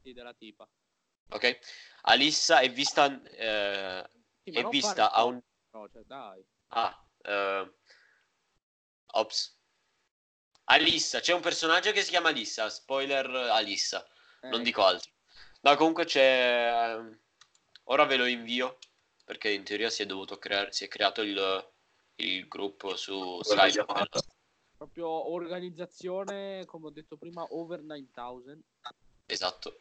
Sì, 0.02 0.12
della 0.12 0.34
tipa. 0.34 0.68
ok? 1.30 1.58
Alissa 2.02 2.60
è 2.60 2.70
vista, 2.70 3.06
eh, 3.30 4.10
Sì, 4.44 4.50
è 4.50 4.60
non 4.60 4.70
vista 4.70 5.10
a 5.10 5.24
un... 5.24 5.40
no, 5.72 5.88
cioè, 5.90 6.02
dai. 6.04 6.44
Ah, 6.68 7.02
eh, 7.22 7.72
ops. 9.06 9.56
Alissa, 10.64 11.20
c'è 11.20 11.32
un 11.32 11.40
personaggio 11.40 11.92
che 11.92 12.02
si 12.02 12.10
chiama 12.10 12.28
Alissa, 12.28 12.68
spoiler 12.68 13.24
Alissa, 13.26 14.06
non 14.42 14.60
Eh, 14.60 14.64
dico 14.64 14.84
altro. 14.84 15.16
No, 15.60 15.76
comunque 15.76 16.04
c'è... 16.04 16.94
ehm, 16.94 17.18
ora 17.84 18.04
ve 18.04 18.16
lo 18.16 18.26
invio, 18.26 18.78
perché 19.24 19.50
in 19.50 19.64
teoria 19.64 19.90
si 19.90 20.02
è 20.02 20.06
dovuto 20.06 20.38
creare, 20.38 20.72
si 20.72 20.84
è 20.84 20.88
creato 20.88 21.22
il, 21.22 21.70
il 22.16 22.46
gruppo 22.48 22.96
su 22.96 23.42
Skype. 23.42 23.70
chiamata. 23.70 24.20
Proprio 24.76 25.32
organizzazione, 25.32 26.64
come 26.66 26.86
ho 26.86 26.90
detto 26.90 27.16
prima, 27.16 27.44
over 27.50 27.82
9000. 27.82 28.62
Esatto. 29.26 29.80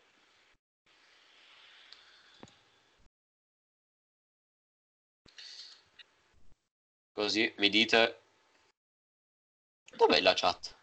Così 7.12 7.54
mi 7.58 7.70
dite... 7.70 8.22
Dov'è 9.96 10.22
la 10.22 10.34
chat? 10.36 10.76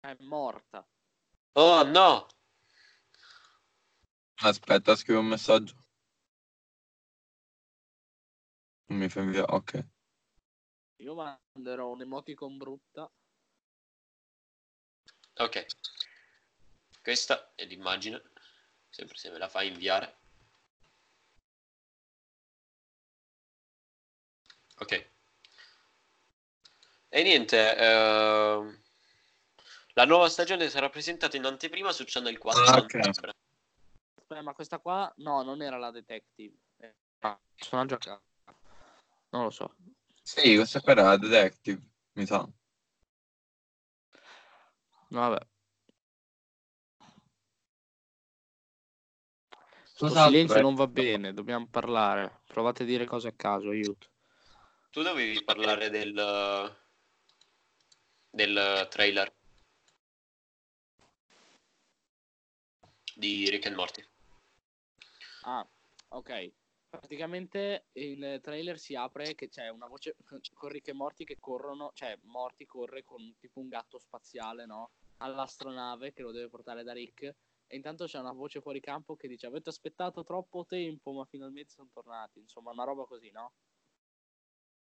È 0.00 0.16
morta. 0.20 0.86
Oh 1.52 1.82
no! 1.82 2.26
Aspetta, 4.42 4.96
scrivo 4.96 5.20
un 5.20 5.26
messaggio. 5.26 5.74
Non 8.86 8.98
mi 8.98 9.08
fa 9.08 9.20
inviare, 9.20 9.52
ok. 9.52 9.86
Io 10.96 11.14
manderò 11.14 11.90
un 11.90 12.00
emoticon 12.00 12.56
brutta. 12.56 13.10
Ok. 15.36 15.66
Questa 17.02 17.52
è 17.54 17.64
l'immagine. 17.66 18.22
Sempre 18.88 19.16
se 19.18 19.30
me 19.30 19.38
la 19.38 19.48
fai 19.48 19.68
inviare. 19.68 20.18
Ok. 24.78 25.10
E 27.10 27.22
niente, 27.22 27.76
ehm, 27.76 28.82
la 29.92 30.04
nuova 30.06 30.28
stagione 30.30 30.70
sarà 30.70 30.88
presentata 30.88 31.36
in 31.36 31.44
anteprima 31.44 31.92
su 31.92 32.04
Channel 32.06 32.38
4. 32.38 32.62
Ah, 32.62 32.74
a 32.74 32.78
ok. 32.78 32.94
novembre. 32.94 33.34
Aspetta, 34.30 34.42
ma 34.48 34.54
questa 34.54 34.78
qua, 34.78 35.12
no, 35.16 35.42
non 35.42 35.60
era 35.60 35.76
la 35.76 35.90
detective. 35.90 36.56
Eh, 36.76 36.94
no, 37.18 37.40
personaggio 37.56 37.94
a 37.94 37.98
caso. 37.98 38.22
Non 39.30 39.42
lo 39.42 39.50
so. 39.50 39.74
Sì, 40.22 40.54
questa 40.54 40.80
qua 40.80 40.92
era 40.92 41.02
la 41.02 41.16
detective, 41.16 41.82
mi 42.12 42.26
sa. 42.26 42.48
No, 45.08 45.20
vabbè. 45.28 45.46
Sto 49.82 50.06
Cos'altro 50.06 50.30
silenzio 50.30 50.58
è? 50.58 50.60
non 50.60 50.76
va 50.76 50.86
bene, 50.86 51.34
dobbiamo 51.34 51.66
parlare. 51.66 52.42
Provate 52.46 52.84
a 52.84 52.86
dire 52.86 53.06
cose 53.06 53.26
a 53.26 53.32
caso, 53.32 53.70
aiuto. 53.70 54.12
Tu 54.92 55.02
dovevi 55.02 55.42
parlare 55.42 55.90
del, 55.90 56.76
del 58.30 58.86
trailer 58.90 59.34
di 63.16 63.50
Rick 63.50 63.66
and 63.66 63.74
Morty. 63.74 64.08
Ah, 65.42 65.66
ok. 66.08 66.52
Praticamente 66.88 67.86
il 67.92 68.40
trailer 68.42 68.78
si 68.78 68.94
apre 68.96 69.34
che 69.34 69.48
c'è 69.48 69.68
una 69.68 69.86
voce 69.86 70.16
con 70.24 70.68
Rick 70.70 70.88
e 70.88 70.92
Morty 70.92 71.24
che 71.24 71.38
corrono, 71.38 71.90
cioè 71.94 72.18
Morty 72.22 72.66
corre 72.66 73.04
con 73.04 73.36
tipo 73.38 73.60
un 73.60 73.68
gatto 73.68 73.98
spaziale, 73.98 74.66
no? 74.66 74.90
All'astronave 75.18 76.12
che 76.12 76.22
lo 76.22 76.32
deve 76.32 76.48
portare 76.48 76.82
da 76.82 76.92
Rick. 76.92 77.22
E 77.66 77.76
intanto 77.76 78.06
c'è 78.06 78.18
una 78.18 78.32
voce 78.32 78.60
fuori 78.60 78.80
campo 78.80 79.14
che 79.14 79.28
dice 79.28 79.46
avete 79.46 79.68
aspettato 79.68 80.24
troppo 80.24 80.64
tempo 80.66 81.12
ma 81.12 81.24
finalmente 81.24 81.70
sono 81.70 81.88
tornati. 81.92 82.40
Insomma, 82.40 82.72
una 82.72 82.84
roba 82.84 83.04
così, 83.04 83.30
no? 83.30 83.52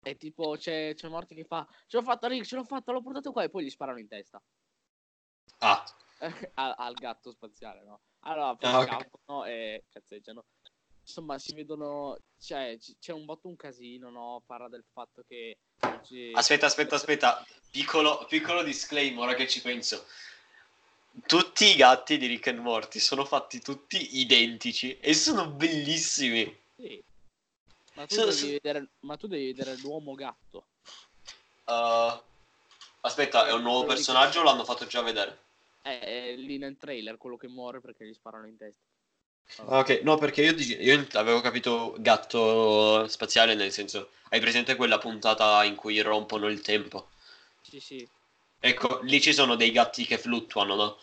E 0.04 0.16
tipo 0.16 0.56
c'è, 0.56 0.94
c'è 0.94 1.08
Morty 1.08 1.34
che 1.34 1.44
fa 1.44 1.66
ce 1.86 1.96
l'ho 1.98 2.02
fatta 2.02 2.26
Rick, 2.28 2.44
ce 2.44 2.56
l'ho 2.56 2.64
fatta, 2.64 2.92
l'ho 2.92 3.02
portato 3.02 3.30
qua 3.32 3.44
e 3.44 3.50
poi 3.50 3.64
gli 3.64 3.70
sparano 3.70 3.98
in 4.00 4.08
testa 4.08 4.42
Ah, 5.60 5.84
al, 6.54 6.74
al 6.76 6.94
gatto 6.94 7.30
spaziale, 7.30 7.84
no? 7.84 8.00
Allora, 8.24 8.54
poi 8.54 8.70
Ah, 8.70 8.78
ok. 8.80 8.86
scappano 8.88 9.44
e 9.46 9.84
cazzeggiano. 9.90 10.44
Insomma, 11.00 11.38
si 11.38 11.54
vedono. 11.54 12.18
Cioè, 12.38 12.76
c- 12.78 12.96
c'è 13.00 13.12
un 13.12 13.24
botto 13.24 13.48
un 13.48 13.56
casino, 13.56 14.10
no? 14.10 14.42
Parla 14.46 14.68
del 14.68 14.84
fatto 14.92 15.22
che. 15.26 15.56
Aspetta, 16.34 16.66
aspetta, 16.66 16.94
aspetta. 16.94 17.44
Piccolo, 17.70 18.24
piccolo 18.28 18.62
disclaimer, 18.62 19.24
ora 19.24 19.34
che 19.34 19.48
ci 19.48 19.60
penso. 19.60 20.06
Tutti 21.26 21.64
i 21.66 21.74
gatti 21.74 22.16
di 22.16 22.26
Rick 22.26 22.46
and 22.48 22.58
Morty 22.58 22.98
sono 22.98 23.24
fatti 23.24 23.60
tutti 23.60 24.18
identici 24.18 24.98
e 24.98 25.14
sono 25.14 25.48
bellissimi. 25.48 26.44
Sì. 26.76 27.02
Ma 27.94 28.06
tu, 28.06 28.14
Sono- 28.14 28.26
devi 28.26 28.38
sono- 28.38 28.50
vedere, 28.52 28.88
ma 29.00 29.16
tu 29.16 29.26
devi 29.26 29.52
vedere 29.52 29.76
l'uomo 29.78 30.14
gatto. 30.14 30.66
Uh, 31.64 32.18
aspetta, 33.00 33.46
è 33.46 33.52
un 33.52 33.62
nuovo 33.62 33.84
personaggio 33.86 34.40
o 34.40 34.42
l'hanno 34.44 34.64
fatto 34.64 34.86
già 34.86 35.02
vedere? 35.02 35.41
È, 35.82 35.98
è 35.98 36.36
lì 36.36 36.58
nel 36.58 36.78
trailer 36.78 37.18
quello 37.18 37.36
che 37.36 37.48
muore 37.48 37.80
perché 37.80 38.06
gli 38.06 38.14
sparano 38.14 38.46
in 38.46 38.56
testa. 38.56 38.80
Ah, 39.58 39.80
Ok, 39.80 40.00
no, 40.02 40.16
perché 40.16 40.42
io, 40.42 40.52
io 40.54 41.06
avevo 41.12 41.40
capito 41.40 41.94
gatto 41.98 43.06
spaziale, 43.08 43.54
nel 43.54 43.72
senso, 43.72 44.10
hai 44.30 44.40
presente 44.40 44.76
quella 44.76 44.98
puntata 44.98 45.62
in 45.64 45.74
cui 45.74 46.00
rompono 46.00 46.46
il 46.48 46.60
tempo? 46.60 47.08
Sì, 47.62 47.80
sì. 47.80 48.08
Ecco, 48.60 49.00
lì 49.02 49.20
ci 49.20 49.34
sono 49.34 49.56
dei 49.56 49.70
gatti 49.72 50.06
che 50.06 50.16
fluttuano, 50.16 50.74
no? 50.74 50.98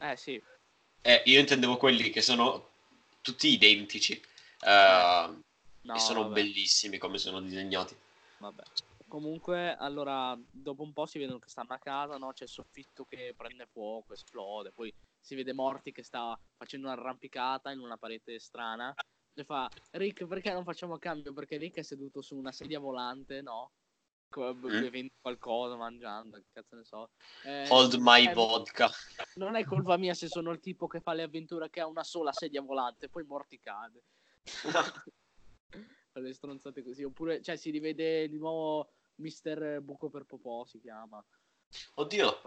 Eh, 0.00 0.16
sì. 0.16 0.42
Eh, 1.02 1.22
io 1.26 1.38
intendevo 1.40 1.76
quelli 1.76 2.10
che 2.10 2.20
sono 2.20 2.70
tutti 3.22 3.48
identici. 3.48 4.12
eh, 4.60 5.30
No, 5.82 5.94
e 5.94 5.98
sono 6.00 6.22
vabbè. 6.22 6.34
bellissimi 6.34 6.98
come 6.98 7.18
sono 7.18 7.40
disegnati. 7.40 7.94
Vabbè. 8.38 8.62
Comunque, 9.14 9.76
allora, 9.76 10.36
dopo 10.50 10.82
un 10.82 10.92
po' 10.92 11.06
si 11.06 11.20
vedono 11.20 11.38
che 11.38 11.48
stanno 11.48 11.72
a 11.72 11.78
casa, 11.78 12.16
no? 12.16 12.32
C'è 12.32 12.42
il 12.42 12.50
soffitto 12.50 13.04
che 13.04 13.32
prende 13.36 13.64
fuoco, 13.64 14.12
esplode, 14.12 14.72
poi 14.72 14.92
si 15.20 15.36
vede 15.36 15.52
Morty 15.52 15.92
che 15.92 16.02
sta 16.02 16.36
facendo 16.56 16.88
un'arrampicata 16.88 17.70
in 17.70 17.78
una 17.78 17.96
parete 17.96 18.40
strana 18.40 18.92
e 19.32 19.44
fa, 19.44 19.70
Rick, 19.92 20.26
perché 20.26 20.52
non 20.52 20.64
facciamo 20.64 20.98
cambio? 20.98 21.32
Perché 21.32 21.58
Rick 21.58 21.76
è 21.76 21.82
seduto 21.82 22.22
su 22.22 22.34
una 22.34 22.50
sedia 22.50 22.80
volante, 22.80 23.40
no? 23.40 23.70
Mm. 24.36 24.80
Bevendo 24.80 25.12
qualcosa, 25.20 25.76
mangiando, 25.76 26.38
che 26.38 26.46
cazzo 26.52 26.74
ne 26.74 26.84
so. 26.84 27.10
Eh, 27.44 27.68
Hold 27.68 27.94
my 28.00 28.26
eh, 28.26 28.32
vodka. 28.32 28.90
Non 29.34 29.54
è 29.54 29.62
colpa 29.62 29.96
mia 29.96 30.14
se 30.14 30.26
sono 30.26 30.50
il 30.50 30.58
tipo 30.58 30.88
che 30.88 30.98
fa 30.98 31.12
le 31.12 31.22
avventure 31.22 31.70
che 31.70 31.78
ha 31.78 31.86
una 31.86 32.02
sola 32.02 32.32
sedia 32.32 32.62
volante, 32.62 33.08
poi 33.08 33.22
Morty 33.22 33.60
cade. 33.60 34.02
Le 36.14 36.32
stronzate 36.32 36.82
così. 36.84 37.02
Oppure, 37.02 37.42
cioè, 37.42 37.56
si 37.56 37.70
rivede 37.70 38.28
di 38.28 38.38
nuovo 38.38 38.93
Mister 39.16 39.80
Buco 39.80 40.08
per 40.08 40.24
Popò, 40.24 40.64
si 40.64 40.80
chiama. 40.80 41.24
Oddio. 41.94 42.40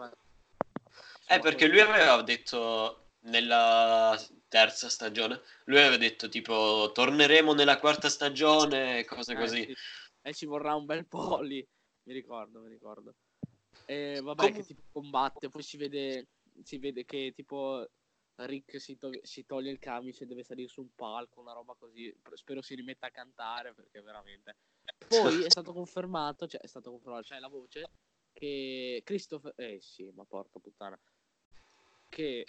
Eh, 1.28 1.40
perché 1.40 1.68
lui 1.68 1.80
aveva 1.80 2.22
detto 2.22 3.10
nella 3.22 4.18
terza 4.48 4.90
stagione, 4.90 5.42
lui 5.66 5.80
aveva 5.80 5.98
detto 5.98 6.30
tipo 6.30 6.92
torneremo 6.94 7.54
nella 7.54 7.80
quarta 7.80 8.10
stagione, 8.10 9.04
cose 9.06 9.34
Eh, 9.34 9.36
così. 9.36 9.64
sì. 9.64 9.76
E 10.22 10.34
ci 10.34 10.46
vorrà 10.46 10.76
un 10.76 10.86
bel 10.86 11.06
po' 11.08 11.42
lì. 11.42 11.66
Mi 12.04 12.14
ricordo, 12.14 12.62
mi 12.62 12.70
ricordo. 12.70 13.16
E 13.86 14.20
vabbè, 14.22 14.44
Com- 14.44 14.54
che 14.54 14.64
tipo 14.64 14.82
combatte, 14.92 15.50
poi 15.50 15.64
si 15.64 15.78
vede, 15.78 16.28
si 16.64 16.78
vede 16.78 17.04
che 17.06 17.34
tipo 17.36 17.86
Rick 18.46 18.80
si, 18.80 18.98
to- 18.98 19.20
si 19.24 19.46
toglie 19.46 19.72
il 19.72 19.80
camice 19.80 20.24
e 20.24 20.28
deve 20.28 20.44
salire 20.44 20.68
su 20.68 20.82
un 20.82 20.94
palco, 20.94 21.42
una 21.42 21.54
roba 21.54 21.74
così. 21.74 22.16
Spero 22.34 22.62
si 22.62 22.76
rimetta 22.76 23.08
a 23.08 23.12
cantare 23.12 23.74
perché 23.74 24.02
veramente. 24.02 24.58
Poi 25.08 25.44
è 25.44 25.50
stato 25.50 25.74
confermato, 25.74 26.48
cioè 26.48 26.62
è 26.62 26.68
stato 26.68 26.92
confermato, 26.92 27.24
c'è 27.24 27.40
la 27.40 27.48
voce 27.48 27.90
che 28.32 29.02
Christopher... 29.04 29.54
Eh 29.58 29.80
sì, 29.82 30.12
ma 30.12 30.24
porca 30.26 30.60
puttana. 30.60 31.00
Che... 32.10 32.46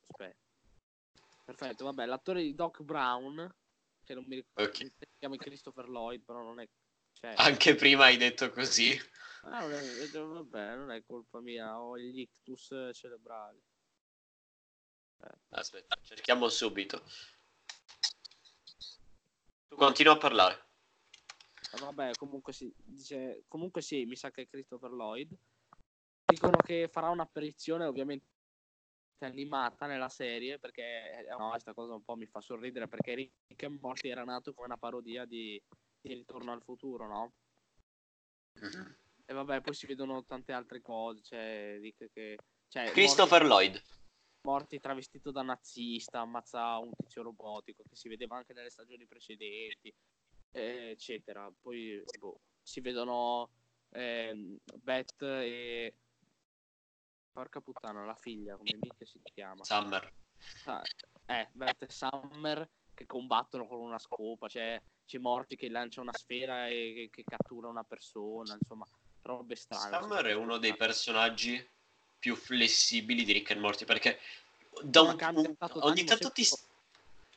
Aspetta. 0.00 0.44
Perfetto, 1.44 1.84
vabbè, 1.84 2.06
l'attore 2.06 2.42
di 2.42 2.54
Doc 2.54 2.82
Brown, 2.82 3.54
che 4.02 4.14
non 4.14 4.24
mi 4.26 4.36
ricordo, 4.36 4.70
Ok. 4.70 4.76
si 4.76 4.92
chiama 5.18 5.36
Christopher 5.36 5.88
Lloyd, 5.88 6.22
però 6.24 6.42
non 6.42 6.58
è... 6.60 6.68
Cioè, 7.12 7.34
Anche 7.36 7.74
prima 7.74 8.04
hai 8.04 8.16
detto 8.16 8.50
così. 8.50 8.90
ah, 9.42 9.60
non 9.60 9.72
è- 9.72 10.08
vabbè, 10.10 10.76
non 10.76 10.90
è 10.90 11.04
colpa 11.04 11.40
mia, 11.40 11.80
ho 11.80 11.98
gli 11.98 12.20
ictus 12.20 12.90
cerebrali. 12.92 13.62
Aspetta, 15.50 15.98
cerchiamo 16.02 16.48
subito. 16.48 17.02
Tu 19.68 19.76
continua 19.76 20.14
a 20.14 20.18
parlare. 20.18 20.64
Ah, 21.72 21.78
Vabbè, 21.80 22.12
comunque 22.16 22.52
sì, 22.52 22.72
dice, 22.76 23.44
comunque 23.48 23.82
sì, 23.82 24.04
mi 24.04 24.16
sa 24.16 24.30
che 24.30 24.42
è 24.42 24.48
Christopher 24.48 24.90
Lloyd. 24.90 25.34
Dicono 26.24 26.58
che 26.58 26.88
farà 26.90 27.08
un'apparizione 27.08 27.84
ovviamente 27.84 28.26
animata 29.20 29.86
nella 29.86 30.08
serie 30.08 30.58
perché 30.58 31.26
eh, 31.26 31.36
no, 31.36 31.50
questa 31.50 31.72
cosa 31.72 31.94
un 31.94 32.04
po' 32.04 32.16
mi 32.16 32.26
fa 32.26 32.40
sorridere 32.40 32.86
perché 32.86 33.14
Rick 33.14 33.62
and 33.62 33.78
Morty 33.80 34.10
era 34.10 34.24
nato 34.24 34.52
come 34.52 34.66
una 34.66 34.76
parodia 34.76 35.24
di, 35.24 35.60
di 36.00 36.14
Ritorno 36.14 36.52
al 36.52 36.62
futuro, 36.62 37.06
no? 37.06 37.32
Mhm. 38.60 38.96
E 39.24 39.32
vabbè, 39.32 39.60
poi 39.60 39.74
si 39.74 39.86
vedono 39.86 40.24
tante 40.24 40.52
altre 40.52 40.80
cose, 40.80 41.22
cioè 41.22 41.78
Rick 41.80 42.10
che 42.12 42.38
cioè, 42.68 42.90
Christopher 42.90 43.44
Lloyd. 43.44 43.82
Morty 44.46 44.78
travestito 44.78 45.32
da 45.32 45.42
nazista, 45.42 46.20
ammazza 46.20 46.78
un 46.78 46.92
tizio 46.96 47.22
robotico 47.22 47.82
che 47.82 47.96
si 47.96 48.08
vedeva 48.08 48.36
anche 48.36 48.52
nelle 48.52 48.70
stagioni 48.70 49.04
precedenti, 49.04 49.92
eh, 50.52 50.90
eccetera. 50.90 51.52
Poi 51.60 52.00
boh, 52.16 52.38
si 52.62 52.80
vedono 52.80 53.50
ehm, 53.90 54.56
Beth 54.76 55.20
e 55.22 55.96
porca 57.32 57.60
puttana, 57.60 58.04
la 58.04 58.14
figlia, 58.14 58.56
come 58.56 58.78
mica 58.80 59.04
si 59.04 59.20
chiama? 59.34 59.64
Summer. 59.64 60.12
Ah, 60.66 60.82
eh, 61.26 61.48
Beth 61.52 61.82
e 61.82 61.90
Summer 61.90 62.70
che 62.94 63.04
combattono 63.04 63.66
con 63.66 63.80
una 63.80 63.98
scopa, 63.98 64.46
c'è, 64.46 64.80
c'è 65.04 65.18
Morty 65.18 65.56
che 65.56 65.68
lancia 65.68 66.00
una 66.00 66.14
sfera 66.14 66.68
e 66.68 66.92
che, 66.94 67.08
che 67.10 67.24
cattura 67.24 67.66
una 67.66 67.82
persona, 67.82 68.54
insomma, 68.54 68.86
robe 69.22 69.56
strane. 69.56 69.98
Summer 69.98 70.24
è 70.26 70.34
uno 70.34 70.56
dei 70.58 70.76
personaggi 70.76 71.74
più 72.18 72.34
flessibili 72.36 73.24
di 73.24 73.32
Rick 73.32 73.52
and 73.52 73.60
Morty 73.60 73.84
perché 73.84 74.18
da 74.82 75.02
un, 75.02 75.16
un- 75.34 75.56
ogni 75.80 76.04
tanto 76.04 76.30
ti 76.32 76.44
sempre- 76.44 76.74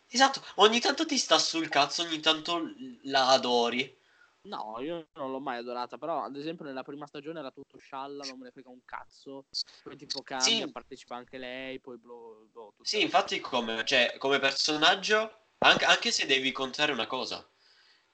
esatto 0.08 0.44
ogni 0.56 0.80
tanto 0.80 1.06
ti 1.06 1.18
sta 1.18 1.38
sul 1.38 1.70
cazzo 1.70 2.04
ogni 2.04 2.20
tanto 2.20 2.62
la 3.04 3.30
adori 3.30 3.98
No, 4.42 4.80
io 4.80 5.10
non 5.15 5.32
l'ho 5.32 5.39
mai 5.42 5.58
adorata, 5.58 5.98
però 5.98 6.24
ad 6.24 6.36
esempio 6.36 6.63
nella 6.65 6.82
prima 6.82 7.06
stagione 7.06 7.39
era 7.39 7.52
tutto 7.52 7.78
scialla, 7.78 8.24
non 8.24 8.38
me 8.38 8.46
ne 8.46 8.52
frega 8.52 8.70
un 8.70 8.80
cazzo. 8.86 9.46
Poi 9.84 9.98
tipo 9.98 10.24
cambia, 10.24 10.65
Sì. 10.65 10.72
partecipa 10.72 11.15
anche 11.15 11.38
lei, 11.38 11.80
poi 11.80 11.98
boh, 11.98 12.48
boh, 12.52 12.72
tutto- 12.76 12.84
sì 12.86 13.02
infatti 13.02 13.39
come, 13.39 13.84
cioè, 13.86 14.15
come 14.18 14.39
personaggio 14.39 15.48
anche, 15.60 15.86
anche 15.86 16.12
se 16.12 16.26
devi 16.26 16.52
contare 16.52 16.92
una 16.94 17.06
cosa 17.06 17.46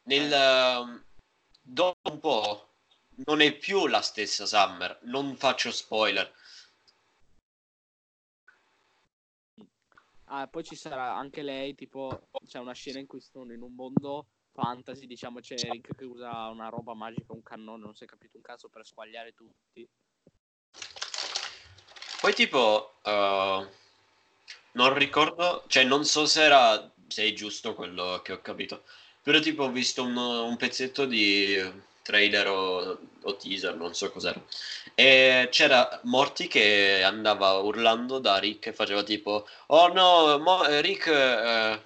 nel 0.03 0.31
Eh. 0.31 0.35
ehm, 0.35 1.05
dopo 1.61 2.11
un 2.11 2.19
po' 2.19 2.69
non 3.25 3.41
è 3.41 3.55
più 3.55 3.87
la 3.87 4.01
stessa 4.01 4.45
Summer 4.45 4.99
non 5.03 5.35
faccio 5.37 5.71
spoiler 5.71 6.31
Ah, 10.25 10.47
poi 10.47 10.63
ci 10.63 10.75
sarà 10.75 11.15
anche 11.15 11.43
lei, 11.43 11.75
tipo 11.75 12.27
c'è 12.47 12.57
una 12.57 12.73
scena 12.73 12.99
in 12.99 13.05
cui 13.05 13.21
sono 13.21 13.53
in 13.53 13.61
un 13.61 13.73
mondo 13.75 14.27
fantasy, 14.53 15.05
diciamo 15.05 15.39
c'è 15.39 15.55
Rick 15.55 15.95
che 15.95 16.05
usa 16.05 16.47
una 16.47 16.69
roba 16.69 16.93
magica, 16.93 17.33
un 17.33 17.43
cannone, 17.43 17.83
non 17.83 17.93
si 17.93 18.05
è 18.05 18.07
capito 18.07 18.37
un 18.37 18.41
cazzo 18.41 18.69
per 18.69 18.85
squagliare 18.85 19.33
tutti. 19.33 19.87
Poi 22.21 22.33
tipo, 22.33 22.95
eh, 23.03 23.67
non 24.71 24.93
ricordo, 24.97 25.63
cioè 25.67 25.83
non 25.83 26.05
so 26.05 26.25
se 26.25 26.43
era, 26.43 26.91
se 27.07 27.23
è 27.27 27.33
giusto 27.33 27.75
quello 27.75 28.21
che 28.23 28.31
ho 28.31 28.41
capito, 28.41 28.83
però 29.21 29.39
tipo 29.39 29.63
ho 29.63 29.71
visto 29.71 30.03
un, 30.03 30.15
un 30.15 30.57
pezzetto 30.57 31.05
di 31.05 31.55
trailer 32.05 32.47
o, 32.47 32.97
o 33.23 33.35
teaser, 33.35 33.75
non 33.75 33.93
so 33.95 34.11
cos'era, 34.11 34.39
e 34.93 35.47
c'era 35.51 35.99
Morty 36.03 36.47
che 36.47 37.01
andava 37.03 37.53
urlando 37.53 38.19
da 38.19 38.37
Rick 38.37 38.67
e 38.67 38.73
faceva 38.73 39.03
tipo, 39.03 39.47
oh 39.67 39.87
no, 39.91 40.37
Mo- 40.39 40.65
eh, 40.65 40.81
Rick, 40.81 41.07
eh, 41.07 41.81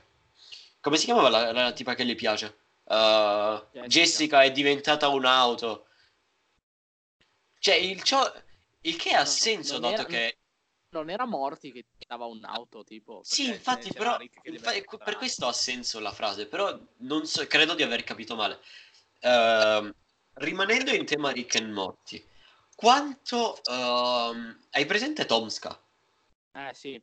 come 0.82 0.98
si 0.98 1.06
chiamava 1.06 1.30
la, 1.30 1.52
la 1.52 1.72
tipa 1.72 1.96
che 1.96 2.06
gli 2.06 2.16
piace? 2.16 2.58
Eh, 2.86 3.64
Jessica. 3.72 3.88
Jessica 3.88 4.42
è 4.44 4.52
diventata 4.52 5.08
un'auto. 5.08 5.86
Cioè, 7.60 7.76
il, 7.76 8.02
ciò, 8.04 8.32
il 8.82 8.96
che 8.96 9.12
ha 9.12 9.26
senso, 9.26 9.74
non 9.80 9.92
dato 9.92 10.02
era- 10.02 10.06
che... 10.06 10.38
Non 10.92 11.10
era 11.12 11.26
Morty 11.26 11.72
che 11.72 11.86
dava 12.08 12.26
un'auto, 12.26 12.84
tipo. 12.84 13.22
Sì, 13.24 13.46
infatti, 13.48 13.92
però 13.92 14.18
infa- 14.44 14.74
per 14.98 15.18
questo 15.18 15.46
ha 15.46 15.54
senso 15.54 16.00
la 16.00 16.12
frase, 16.12 16.48
però 16.48 16.76
non 17.00 17.28
so, 17.28 17.46
credo 17.46 17.76
di 17.76 17.84
aver 17.84 18.04
capito 18.04 18.36
male. 18.36 18.60
Ehm, 19.20 19.94
rimanendo 20.40 20.92
in 20.94 21.06
tema 21.06 21.32
Rick 21.32 21.56
and 21.56 21.72
Morty, 21.72 22.26
quanto 22.76 23.62
ehm, 23.64 24.58
hai 24.72 24.86
presente 24.86 25.26
Tomska? 25.26 25.80
Eh 26.54 26.72
sì. 26.74 27.02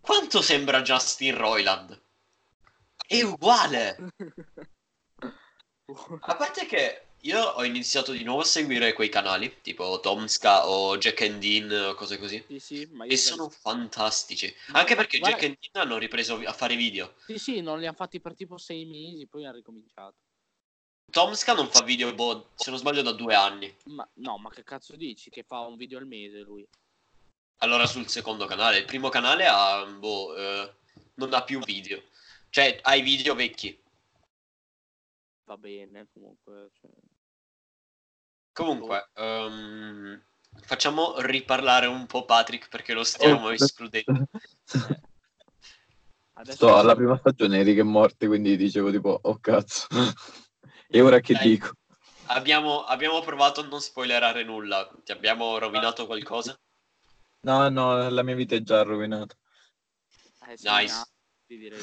Quanto 0.00 0.42
sembra 0.42 0.82
Justin 0.82 1.36
Roiland? 1.36 2.00
È 3.06 3.22
uguale! 3.22 3.96
A 6.20 6.36
parte 6.36 6.66
che 6.66 7.06
io 7.22 7.40
ho 7.40 7.64
iniziato 7.64 8.12
di 8.12 8.24
nuovo 8.24 8.40
a 8.40 8.44
seguire 8.44 8.92
quei 8.94 9.08
canali, 9.08 9.60
tipo 9.60 10.00
Tomska 10.00 10.66
o 10.68 10.96
Jack 10.96 11.20
and 11.22 11.38
Dean 11.40 11.70
o 11.90 11.94
cose 11.94 12.18
così. 12.18 12.42
Sì, 12.48 12.58
sì, 12.58 12.88
ma 12.92 13.04
io 13.04 13.12
E 13.12 13.16
sono 13.16 13.48
fantastici. 13.50 14.52
Ma- 14.68 14.80
Anche 14.80 14.94
perché 14.96 15.18
guarda- 15.18 15.36
Jack 15.36 15.48
and 15.50 15.58
Dean 15.60 15.84
hanno 15.86 15.98
ripreso 15.98 16.36
a 16.44 16.52
fare 16.52 16.76
video. 16.76 17.14
Sì, 17.26 17.38
sì, 17.38 17.60
non 17.60 17.78
li 17.78 17.86
hanno 17.86 17.94
fatti 17.96 18.20
per 18.20 18.34
tipo 18.34 18.56
sei 18.56 18.86
mesi, 18.86 19.26
poi 19.26 19.44
hanno 19.44 19.56
ricominciato. 19.56 20.16
Tomska 21.12 21.52
non 21.52 21.68
fa 21.68 21.82
video, 21.82 22.14
boh, 22.14 22.52
se 22.54 22.70
non 22.70 22.78
sbaglio, 22.78 23.02
da 23.02 23.12
due 23.12 23.34
anni. 23.34 23.76
Ma 23.84 24.08
no, 24.14 24.38
ma 24.38 24.48
che 24.48 24.64
cazzo 24.64 24.96
dici? 24.96 25.28
Che 25.28 25.42
fa 25.42 25.60
un 25.60 25.76
video 25.76 25.98
al 25.98 26.06
mese 26.06 26.40
lui? 26.40 26.66
Allora 27.58 27.84
sul 27.84 28.08
secondo 28.08 28.46
canale. 28.46 28.78
Il 28.78 28.86
primo 28.86 29.10
canale 29.10 29.46
ha, 29.46 29.84
boh, 29.84 30.34
eh, 30.34 30.74
non 31.16 31.34
ha 31.34 31.42
più 31.44 31.60
video. 31.60 32.02
Cioè, 32.48 32.78
ha 32.80 32.94
i 32.94 33.02
video 33.02 33.34
vecchi. 33.34 33.78
Va 35.44 35.58
bene, 35.58 36.08
comunque. 36.14 36.70
Cioè... 36.80 36.90
Comunque, 38.54 39.10
ehm, 39.12 40.22
facciamo 40.62 41.20
riparlare 41.20 41.88
un 41.88 42.06
po' 42.06 42.24
Patrick 42.24 42.70
perché 42.70 42.94
lo 42.94 43.04
stiamo 43.04 43.48
Oh. 43.48 43.52
escludendo. 43.52 44.28
eh. 44.72 45.00
Adesso 46.36 46.56
Sto 46.56 46.76
alla 46.78 46.94
prima 46.94 47.18
stagione 47.18 47.58
Eric 47.58 47.80
è 47.80 47.82
morte, 47.82 48.26
quindi 48.26 48.56
dicevo 48.56 48.90
tipo, 48.90 49.18
oh 49.22 49.38
cazzo. 49.38 49.86
E 50.92 51.00
ora 51.00 51.20
che 51.20 51.34
Dai. 51.34 51.48
dico? 51.48 51.72
Abbiamo, 52.26 52.84
abbiamo 52.84 53.20
provato 53.20 53.60
a 53.60 53.64
non 53.64 53.80
spoilerare 53.80 54.44
nulla. 54.44 54.90
Ti 55.02 55.12
abbiamo 55.12 55.58
rovinato 55.58 56.06
qualcosa? 56.06 56.58
No, 57.40 57.68
no, 57.68 58.08
la 58.08 58.22
mia 58.22 58.34
vita 58.34 58.54
è 58.54 58.62
già 58.62 58.82
rovinata. 58.82 59.34
eh, 60.46 60.56
Nice. 60.60 61.04
sì, 61.46 61.56
direi 61.58 61.80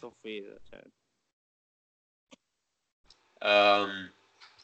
offeso, 0.00 0.60
cioè. 0.68 0.82
Ehm, 3.38 4.12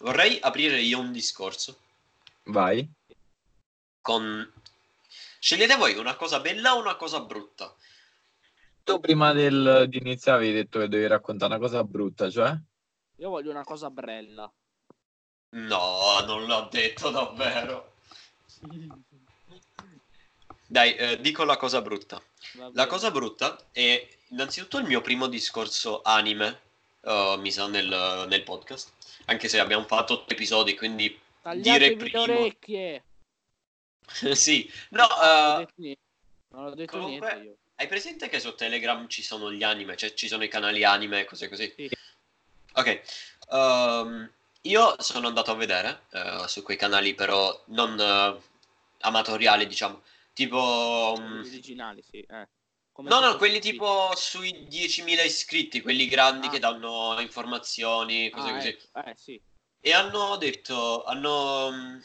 vorrei 0.00 0.38
aprire 0.40 0.80
io 0.80 0.98
un 0.98 1.12
discorso 1.12 1.80
Vai. 2.44 2.88
con... 4.00 4.52
Scegliete 5.38 5.76
voi 5.76 5.96
una 5.96 6.16
cosa 6.16 6.40
bella 6.40 6.74
o 6.74 6.80
una 6.80 6.96
cosa 6.96 7.20
brutta? 7.20 7.74
Tu 8.86 9.00
prima 9.00 9.32
del- 9.32 9.86
di 9.88 9.98
iniziare 9.98 10.38
avevi 10.38 10.52
detto 10.54 10.78
che 10.78 10.86
dovevi 10.86 11.08
raccontare 11.08 11.52
una 11.52 11.60
cosa 11.60 11.82
brutta, 11.82 12.30
cioè? 12.30 12.56
Io 13.16 13.30
voglio 13.30 13.50
una 13.50 13.64
cosa 13.64 13.90
brella. 13.90 14.48
No, 15.56 16.20
non 16.24 16.46
l'ho 16.46 16.68
detto 16.70 17.10
davvero. 17.10 17.94
Dai, 20.68 20.94
eh, 20.94 21.20
dico 21.20 21.42
la 21.42 21.56
cosa 21.56 21.82
brutta. 21.82 22.22
La 22.74 22.86
cosa 22.86 23.10
brutta 23.10 23.58
è 23.72 24.06
innanzitutto 24.28 24.78
il 24.78 24.86
mio 24.86 25.00
primo 25.00 25.26
discorso 25.26 26.02
anime, 26.02 26.60
eh, 27.00 27.34
mi 27.40 27.50
sa, 27.50 27.66
nel, 27.66 28.26
nel 28.28 28.42
podcast. 28.44 28.92
Anche 29.24 29.48
se 29.48 29.58
abbiamo 29.58 29.84
fatto 29.86 30.12
otto 30.12 30.32
episodi, 30.32 30.76
quindi 30.76 31.08
dire 31.08 31.20
Tagliatevi 31.42 31.88
le 31.88 31.96
primo... 31.96 32.20
orecchie. 32.22 33.04
sì, 34.36 34.70
no, 34.90 35.06
Non 35.08 35.18
ho 35.18 35.54
eh, 35.54 35.58
detto 35.58 35.72
niente. 35.74 36.00
Non 36.50 36.64
ho 36.66 36.74
detto 36.74 36.98
comunque- 37.00 37.32
niente 37.34 37.48
io. 37.48 37.56
Hai 37.76 37.86
presente 37.88 38.28
che 38.28 38.40
su 38.40 38.54
Telegram 38.54 39.06
ci 39.08 39.22
sono 39.22 39.52
gli 39.52 39.62
anime, 39.62 39.96
cioè 39.96 40.14
ci 40.14 40.28
sono 40.28 40.44
i 40.44 40.48
canali 40.48 40.84
anime 40.84 41.20
e 41.20 41.24
cose 41.24 41.48
così? 41.48 41.72
Sì. 41.76 41.90
Ok, 42.74 43.00
ehm, 43.50 44.30
io 44.62 44.94
sono 45.02 45.28
andato 45.28 45.50
a 45.50 45.54
vedere 45.54 46.02
eh, 46.10 46.44
su 46.46 46.62
quei 46.62 46.76
canali 46.76 47.14
però 47.14 47.62
non 47.66 47.98
eh, 47.98 48.40
amatoriali, 49.00 49.66
diciamo, 49.66 50.02
tipo... 50.32 51.14
Gli 51.18 51.46
originali, 51.48 52.02
sì. 52.02 52.20
Eh. 52.20 52.48
Come 52.92 53.10
No, 53.10 53.20
no, 53.20 53.36
quelli 53.36 53.60
sì. 53.62 53.70
tipo 53.72 54.10
sui 54.16 54.66
10.000 54.70 55.24
iscritti, 55.24 55.82
quelli 55.82 56.06
grandi 56.08 56.46
Ah. 56.46 56.50
che 56.50 56.58
danno 56.58 57.16
informazioni, 57.20 58.30
cose 58.30 58.48
Ah, 58.48 58.52
così. 58.54 58.68
ecco. 58.68 59.04
Eh, 59.04 59.14
sì. 59.16 59.40
E 59.80 59.92
hanno 59.92 60.36
detto, 60.36 61.04
hanno, 61.04 61.70
mm, 61.70 61.98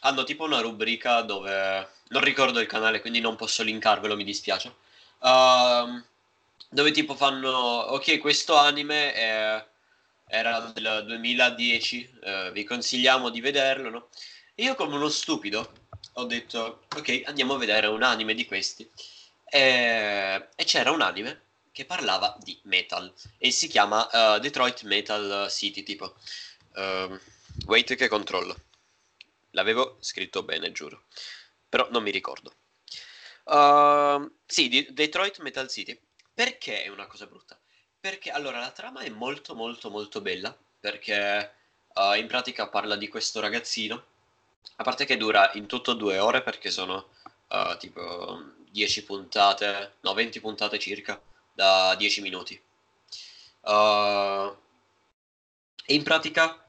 hanno 0.00 0.24
tipo 0.24 0.44
una 0.44 0.60
rubrica 0.60 1.22
dove, 1.22 1.88
non 2.08 2.22
ricordo 2.22 2.60
il 2.60 2.66
canale, 2.66 3.00
quindi 3.00 3.20
non 3.20 3.36
posso 3.36 3.62
linkarvelo, 3.62 4.14
mi 4.16 4.24
dispiace, 4.24 4.74
Ehm, 5.24 6.04
dove 6.70 6.90
tipo 6.90 7.14
fanno, 7.14 7.50
ok, 7.50 8.18
questo 8.18 8.56
anime 8.56 9.12
è- 9.14 9.66
era 10.26 10.60
del 10.60 11.04
2010, 11.06 12.08
eh, 12.22 12.50
vi 12.52 12.64
consigliamo 12.64 13.30
di 13.30 13.40
vederlo, 13.40 13.90
no? 13.90 14.08
E 14.54 14.64
io 14.64 14.74
come 14.74 14.96
uno 14.96 15.08
stupido 15.08 15.72
ho 16.14 16.24
detto, 16.24 16.86
ok, 16.96 17.22
andiamo 17.26 17.54
a 17.54 17.58
vedere 17.58 17.86
un 17.86 18.02
anime 18.02 18.34
di 18.34 18.44
questi. 18.46 18.88
E, 19.44 20.48
e 20.56 20.64
c'era 20.64 20.90
un 20.90 21.00
anime 21.02 21.42
che 21.72 21.84
parlava 21.84 22.36
di 22.42 22.58
metal 22.64 23.12
e 23.38 23.50
si 23.50 23.68
chiama 23.68 24.36
eh, 24.36 24.40
Detroit 24.40 24.82
Metal 24.82 25.48
City, 25.50 25.82
tipo. 25.82 26.14
Ehm, 26.76 27.20
wait 27.66 27.94
che 27.94 28.08
controllo. 28.08 28.56
L'avevo 29.52 29.96
scritto 30.00 30.42
bene, 30.42 30.72
giuro. 30.72 31.04
Però 31.68 31.88
non 31.90 32.02
mi 32.02 32.10
ricordo. 32.10 32.52
Ehm, 33.44 34.32
sì, 34.46 34.68
di- 34.68 34.86
Detroit 34.92 35.38
Metal 35.40 35.68
City. 35.68 35.98
Perché 36.32 36.82
è 36.84 36.88
una 36.88 37.06
cosa 37.06 37.26
brutta? 37.26 37.58
Perché 38.00 38.30
allora 38.30 38.58
la 38.58 38.70
trama 38.70 39.00
è 39.00 39.08
molto 39.10 39.54
molto 39.54 39.90
molto 39.90 40.20
bella. 40.20 40.56
Perché 40.80 41.54
eh, 41.94 42.18
in 42.18 42.26
pratica 42.26 42.68
parla 42.68 42.96
di 42.96 43.08
questo 43.08 43.40
ragazzino. 43.40 44.04
A 44.76 44.82
parte 44.82 45.04
che 45.04 45.16
dura 45.16 45.50
in 45.54 45.66
tutto 45.66 45.92
due 45.94 46.18
ore 46.18 46.42
perché 46.42 46.70
sono 46.70 47.10
eh, 47.48 47.76
tipo 47.78 48.42
10 48.70 49.04
puntate, 49.04 49.94
no 50.00 50.14
20 50.14 50.40
puntate 50.40 50.78
circa, 50.78 51.20
da 51.52 51.94
10 51.96 52.20
minuti. 52.22 52.60
Eh, 53.66 54.52
e 55.86 55.94
in 55.94 56.02
pratica, 56.02 56.62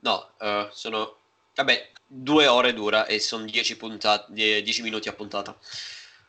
no, 0.00 0.32
eh, 0.38 0.68
sono, 0.72 1.16
vabbè, 1.54 1.90
due 2.06 2.46
ore 2.46 2.72
dura 2.74 3.06
e 3.06 3.18
sono 3.20 3.44
10 3.44 3.76
puntate, 3.76 4.32
10 4.32 4.82
minuti 4.82 5.08
a 5.08 5.12
puntata. 5.12 5.56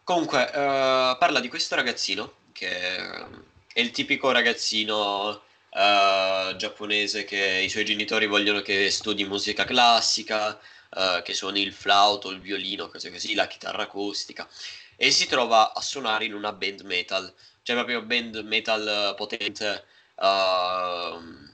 Comunque, 0.07 0.47
eh, 0.47 1.17
parla 1.19 1.41
di 1.41 1.49
questo 1.49 1.75
ragazzino 1.75 2.35
che 2.53 2.69
è 2.69 3.81
il 3.81 3.91
tipico 3.91 4.31
ragazzino 4.31 5.41
eh, 5.69 6.53
giapponese 6.55 7.25
che 7.25 7.59
i 7.61 7.67
suoi 7.67 7.83
genitori 7.83 8.25
vogliono 8.25 8.61
che 8.61 8.89
studi 8.89 9.25
musica 9.25 9.65
classica, 9.65 10.57
eh, 10.95 11.21
che 11.25 11.33
suoni 11.33 11.61
il 11.61 11.73
flauto, 11.73 12.29
il 12.29 12.39
violino, 12.39 12.87
cose 12.87 13.11
così, 13.11 13.33
la 13.33 13.47
chitarra 13.47 13.83
acustica. 13.83 14.47
E 14.95 15.11
si 15.11 15.27
trova 15.27 15.73
a 15.73 15.81
suonare 15.81 16.23
in 16.23 16.33
una 16.33 16.53
band 16.53 16.81
metal, 16.83 17.33
cioè 17.61 17.75
proprio 17.75 18.01
band 18.01 18.37
metal 18.45 19.13
potente. 19.17 19.83
ehm, 20.21 21.53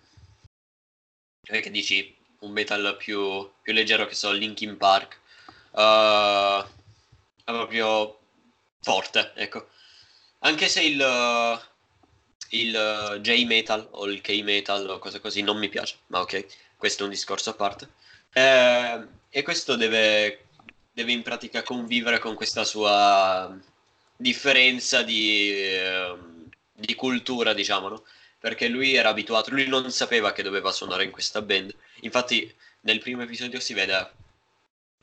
che 1.42 1.72
dici 1.72 2.16
un 2.42 2.52
metal 2.52 2.96
più, 2.98 3.52
più 3.64 3.74
leggero 3.74 4.06
che 4.06 4.14
so, 4.14 4.32
Linkin 4.32 4.78
Park. 4.78 5.20
proprio 7.46 8.23
forte, 8.84 9.32
ecco. 9.36 9.70
Anche 10.40 10.68
se 10.68 10.84
il, 10.84 11.02
eh, 11.02 11.60
il 12.50 12.76
eh, 12.76 13.22
J-metal 13.22 13.88
o 13.92 14.06
il 14.08 14.22
K-metal 14.22 14.90
o 14.90 15.00
cose 15.00 15.20
così 15.20 15.42
non 15.42 15.58
mi 15.58 15.70
piace, 15.70 15.98
ma 16.08 16.20
ok, 16.22 16.46
questo 16.78 17.04
è 17.04 17.06
un 17.06 17.12
discorso 17.12 17.52
a 17.52 17.54
parte. 17.54 17.90
Eh, 18.34 19.08
e 19.30 19.42
questo 19.42 19.76
deve, 19.76 20.46
deve 20.92 21.12
in 21.14 21.24
pratica 21.24 21.64
convivere 21.64 22.20
con 22.20 22.36
questa 22.36 22.64
sua 22.66 23.58
differenza 24.16 25.02
di, 25.04 25.52
ehm, 25.54 26.50
di 26.74 26.96
cultura, 26.96 27.54
diciamo, 27.54 27.88
no? 27.90 28.04
Perché 28.40 28.68
lui 28.68 28.96
era 28.96 29.10
abituato, 29.10 29.52
lui 29.52 29.68
non 29.68 29.90
sapeva 29.92 30.34
che 30.34 30.44
doveva 30.44 30.72
suonare 30.72 31.06
in 31.06 31.12
questa 31.12 31.42
band. 31.42 31.74
Infatti, 32.02 32.54
nel 32.82 33.00
primo 33.00 33.24
episodio 33.24 33.60
si 33.60 33.74
vede 33.74 34.12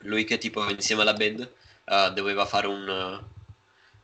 lui 0.03 0.23
che 0.23 0.37
tipo 0.37 0.67
insieme 0.69 1.01
alla 1.01 1.13
band 1.13 1.51
eh, 1.85 2.11
doveva 2.13 2.45
fare 2.45 2.67
un, 2.67 3.23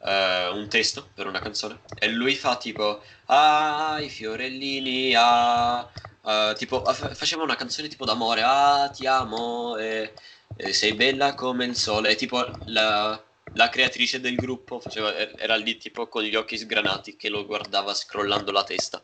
eh, 0.08 0.48
un 0.50 0.68
testo 0.70 1.10
per 1.14 1.28
una 1.28 1.40
canzone 1.42 1.82
e 1.94 2.08
lui 2.10 2.36
fa 2.36 2.58
tipo 2.58 3.02
ah 3.26 4.00
i 4.02 4.10
fiorellini 4.10 5.14
ah 5.16 5.88
eh, 6.26 6.54
tipo 6.58 6.84
fa- 6.94 7.14
faceva 7.16 7.44
una 7.44 7.56
canzone 7.56 7.88
tipo 7.88 8.06
d'amore 8.06 8.42
ah 8.44 8.90
ti 8.90 9.06
amo 9.06 9.78
e, 9.78 10.14
e 10.56 10.74
sei 10.74 10.94
bella 10.94 11.34
come 11.36 11.66
il 11.66 11.76
sole 11.76 12.12
e 12.12 12.16
tipo 12.16 12.60
la, 12.66 13.22
la 13.54 13.70
creatrice 13.70 14.20
del 14.20 14.38
gruppo 14.38 14.80
faceva, 14.80 15.14
er- 15.16 15.36
era 15.38 15.56
lì 15.56 15.78
tipo 15.78 16.08
con 16.08 16.24
gli 16.24 16.36
occhi 16.36 16.58
sgranati 16.58 17.16
che 17.16 17.30
lo 17.30 17.46
guardava 17.46 17.94
scrollando 17.94 18.52
la 18.52 18.64
testa. 18.64 19.02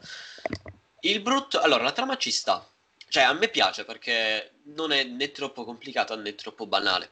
Il 1.02 1.22
brutto 1.22 1.60
allora 1.60 1.84
la 1.84 1.92
trama 1.92 2.18
ci 2.18 2.32
sta. 2.32 2.66
Cioè 3.10 3.24
a 3.24 3.34
me 3.34 3.50
piace 3.50 3.86
perché 3.86 4.54
non 4.76 4.92
è 4.92 5.04
né 5.04 5.32
troppo 5.32 5.64
complicata 5.66 6.16
né 6.16 6.34
troppo 6.36 6.66
banale 6.66 7.12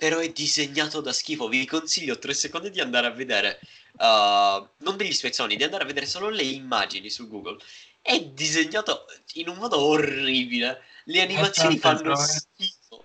però 0.00 0.18
è 0.18 0.30
disegnato 0.30 1.02
da 1.02 1.12
schifo. 1.12 1.46
Vi 1.46 1.66
consiglio 1.66 2.18
tre 2.18 2.32
secondi 2.32 2.70
di 2.70 2.80
andare 2.80 3.06
a 3.06 3.10
vedere, 3.10 3.60
uh, 3.98 4.66
non 4.78 4.96
degli 4.96 5.12
spezzoni, 5.12 5.56
di 5.56 5.62
andare 5.62 5.82
a 5.82 5.86
vedere 5.86 6.06
solo 6.06 6.30
le 6.30 6.42
immagini 6.42 7.10
su 7.10 7.28
Google. 7.28 7.58
È 8.00 8.18
disegnato 8.18 9.04
in 9.34 9.50
un 9.50 9.58
modo 9.58 9.78
orribile. 9.78 10.84
Le 11.04 11.20
animazioni 11.20 11.74
Metal 11.74 11.98
fanno 11.98 12.08
Detroit. 12.08 12.30
schifo. 12.30 13.04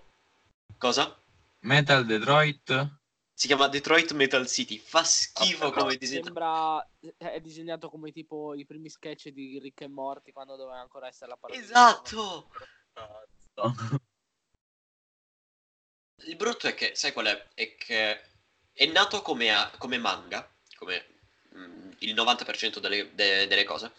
Cosa? 0.78 1.20
Metal 1.60 2.06
Detroit. 2.06 3.00
Si 3.34 3.48
chiama 3.48 3.68
Detroit 3.68 4.14
Metal 4.14 4.48
City. 4.48 4.78
Fa 4.78 5.04
schifo 5.04 5.72
come 5.72 5.98
disegno. 5.98 6.24
Sembra 6.24 6.90
è 7.18 7.42
disegnato 7.42 7.90
come 7.90 8.14
tipo 8.14 8.54
i 8.54 8.66
primi 8.66 8.88
sketch 8.88 9.28
di 9.32 9.60
Rick 9.60 9.82
e 9.82 9.90
Morty 9.90 10.32
quando 10.32 10.56
doveva 10.56 10.80
ancora 10.80 11.08
essere 11.08 11.32
la 11.32 11.36
parodia. 11.36 11.62
Esatto. 11.62 12.50
Il 16.26 16.36
brutto 16.36 16.68
è 16.68 16.74
che, 16.74 16.92
sai 16.96 17.12
qual 17.12 17.28
è? 17.28 17.48
È 17.54 17.76
che 17.76 18.22
è 18.74 18.86
nato 18.88 19.22
come, 19.22 19.54
a- 19.54 19.72
come 19.78 19.98
manga, 19.98 20.48
come 20.76 21.06
mm, 21.56 21.92
il 22.00 22.14
90% 22.14 22.80
delle, 22.80 23.14
de- 23.14 23.48
delle 23.48 23.64
cose. 23.64 23.92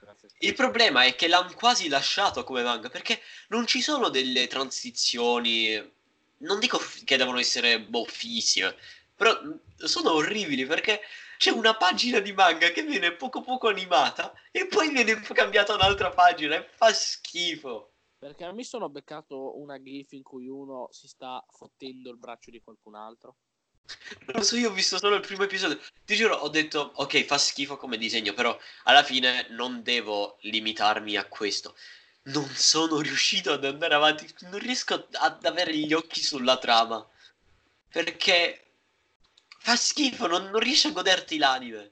Grazie. 0.00 0.28
Il 0.38 0.54
problema 0.54 1.04
è 1.04 1.14
che 1.14 1.28
l'hanno 1.28 1.52
quasi 1.54 1.88
lasciato 1.88 2.42
come 2.44 2.62
manga 2.62 2.88
perché 2.88 3.20
non 3.48 3.66
ci 3.66 3.80
sono 3.80 4.08
delle 4.08 4.46
transizioni. 4.46 5.80
Non 6.38 6.58
dico 6.58 6.78
f- 6.78 7.04
che 7.04 7.16
devono 7.16 7.38
essere 7.38 7.86
fighissime, 8.06 8.74
però 9.14 9.40
mm, 9.42 9.52
sono 9.84 10.12
orribili 10.14 10.66
perché 10.66 11.00
c'è 11.38 11.50
una 11.50 11.76
pagina 11.76 12.18
di 12.20 12.32
manga 12.32 12.70
che 12.70 12.82
viene 12.82 13.12
poco 13.12 13.40
poco 13.42 13.68
animata 13.68 14.32
e 14.50 14.66
poi 14.66 14.90
viene 14.90 15.20
cambiata 15.20 15.74
un'altra 15.74 16.10
pagina 16.10 16.56
e 16.56 16.68
fa 16.76 16.92
schifo. 16.92 17.91
Perché 18.22 18.52
mi 18.52 18.62
sono 18.62 18.88
beccato 18.88 19.58
una 19.58 19.82
gif 19.82 20.12
in 20.12 20.22
cui 20.22 20.46
uno 20.46 20.86
si 20.92 21.08
sta 21.08 21.44
fottendo 21.50 22.08
il 22.08 22.18
braccio 22.18 22.52
di 22.52 22.62
qualcun 22.62 22.94
altro. 22.94 23.34
Non 24.26 24.36
lo 24.36 24.42
so, 24.44 24.54
io 24.54 24.70
ho 24.70 24.72
visto 24.72 24.96
solo 24.96 25.16
il 25.16 25.22
primo 25.22 25.42
episodio. 25.42 25.80
Ti 26.04 26.14
giuro, 26.14 26.36
ho 26.36 26.48
detto, 26.48 26.92
ok, 26.94 27.24
fa 27.24 27.36
schifo 27.36 27.76
come 27.76 27.98
disegno, 27.98 28.32
però 28.32 28.56
alla 28.84 29.02
fine 29.02 29.48
non 29.50 29.82
devo 29.82 30.36
limitarmi 30.42 31.16
a 31.16 31.26
questo. 31.26 31.74
Non 32.26 32.46
sono 32.50 33.00
riuscito 33.00 33.54
ad 33.54 33.64
andare 33.64 33.94
avanti, 33.94 34.32
non 34.42 34.60
riesco 34.60 35.08
ad 35.14 35.44
avere 35.44 35.76
gli 35.76 35.92
occhi 35.92 36.22
sulla 36.22 36.58
trama. 36.58 37.04
Perché 37.90 38.76
fa 39.58 39.74
schifo, 39.74 40.28
non, 40.28 40.44
non 40.44 40.60
riesci 40.60 40.86
a 40.86 40.92
goderti 40.92 41.38
l'anime. 41.38 41.91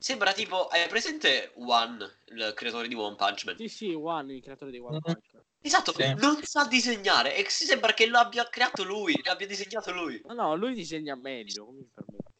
Sembra 0.00 0.32
tipo, 0.32 0.68
hai 0.68 0.86
presente 0.88 1.52
One, 1.56 2.20
il 2.26 2.52
creatore 2.54 2.86
di 2.86 2.94
One 2.94 3.16
Punch 3.16 3.44
Man? 3.46 3.56
Sì, 3.56 3.68
sì, 3.68 3.92
One, 3.92 4.32
il 4.32 4.42
creatore 4.42 4.70
di 4.70 4.78
One 4.78 4.94
Mhm. 4.94 5.00
Punch 5.02 5.32
Man. 5.32 5.42
Esatto, 5.60 5.92
Sì. 5.92 6.14
non 6.18 6.40
sa 6.44 6.66
disegnare 6.66 7.34
e 7.34 7.50
si 7.50 7.64
sembra 7.64 7.92
che 7.92 8.06
lo 8.06 8.18
abbia 8.18 8.48
creato 8.48 8.84
lui, 8.84 9.20
l'abbia 9.24 9.48
disegnato 9.48 9.92
lui. 9.92 10.22
No, 10.24 10.34
no, 10.34 10.54
lui 10.54 10.72
disegna 10.72 11.16
meglio, 11.16 11.64
come 11.64 11.80
mi 11.80 11.90
permetti. 11.92 12.32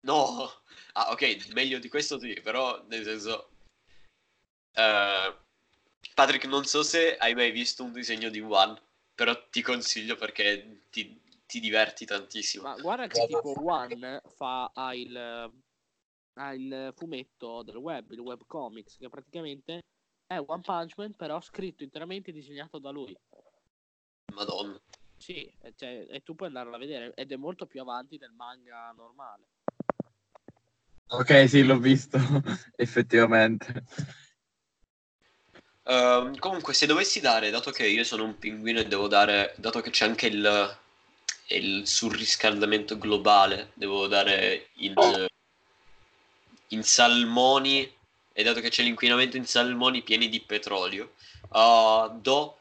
No, 0.00 0.50
ah, 0.94 1.10
ok, 1.12 1.52
meglio 1.52 1.78
di 1.78 1.88
questo 1.88 2.18
sì, 2.18 2.34
però 2.42 2.84
nel 2.88 3.04
senso. 3.04 3.50
eh, 4.74 5.36
Patrick, 6.14 6.46
non 6.46 6.64
so 6.64 6.82
se 6.82 7.16
hai 7.16 7.34
mai 7.34 7.52
visto 7.52 7.84
un 7.84 7.92
disegno 7.92 8.28
di 8.28 8.40
One, 8.40 8.76
però 9.14 9.48
ti 9.50 9.62
consiglio 9.62 10.16
perché 10.16 10.86
ti, 10.90 11.20
ti 11.46 11.60
diverti 11.60 12.04
tantissimo. 12.06 12.64
Ma 12.64 12.74
guarda 12.74 13.06
che 13.06 13.24
tipo 13.26 13.54
One 13.64 14.20
fa, 14.36 14.72
il, 14.94 15.52
ha 16.38 16.54
il 16.54 16.92
fumetto 16.94 17.62
del 17.62 17.76
web, 17.76 18.10
il 18.12 18.20
webcomics, 18.20 18.96
che 18.96 19.08
praticamente 19.08 19.82
è 20.26 20.38
One 20.38 20.62
Punch 20.62 20.96
Man, 20.96 21.14
però 21.14 21.40
scritto 21.40 21.82
interamente 21.82 22.30
e 22.30 22.32
disegnato 22.32 22.78
da 22.78 22.90
lui. 22.90 23.16
Madonna. 24.34 24.80
Sì, 25.16 25.52
e, 25.60 25.74
cioè, 25.74 26.06
e 26.08 26.22
tu 26.22 26.34
puoi 26.34 26.48
andarlo 26.48 26.74
a 26.74 26.78
vedere, 26.78 27.12
ed 27.14 27.32
è 27.32 27.36
molto 27.36 27.66
più 27.66 27.80
avanti 27.80 28.18
del 28.18 28.32
manga 28.32 28.92
normale. 28.92 29.48
Ok, 31.08 31.48
sì, 31.48 31.64
l'ho 31.64 31.78
visto, 31.78 32.18
effettivamente. 32.76 33.84
Ehm, 35.84 36.38
comunque, 36.38 36.74
se 36.74 36.86
dovessi 36.86 37.20
dare, 37.20 37.50
dato 37.50 37.70
che 37.70 37.86
io 37.86 38.04
sono 38.04 38.24
un 38.24 38.38
pinguino 38.38 38.78
e 38.78 38.86
devo 38.86 39.08
dare, 39.08 39.54
dato 39.56 39.80
che 39.80 39.90
c'è 39.90 40.04
anche 40.04 40.26
il, 40.26 40.78
il 41.48 41.86
surriscaldamento 41.86 42.98
globale, 42.98 43.70
devo 43.74 44.06
dare 44.06 44.68
in, 44.74 44.92
in 46.68 46.82
salmoni, 46.82 47.90
e 48.32 48.42
dato 48.42 48.60
che 48.60 48.68
c'è 48.70 48.82
l'inquinamento 48.82 49.36
in 49.36 49.46
salmoni 49.46 50.02
pieni 50.02 50.28
di 50.28 50.40
petrolio, 50.40 51.14
uh, 51.50 52.18
do 52.20 52.58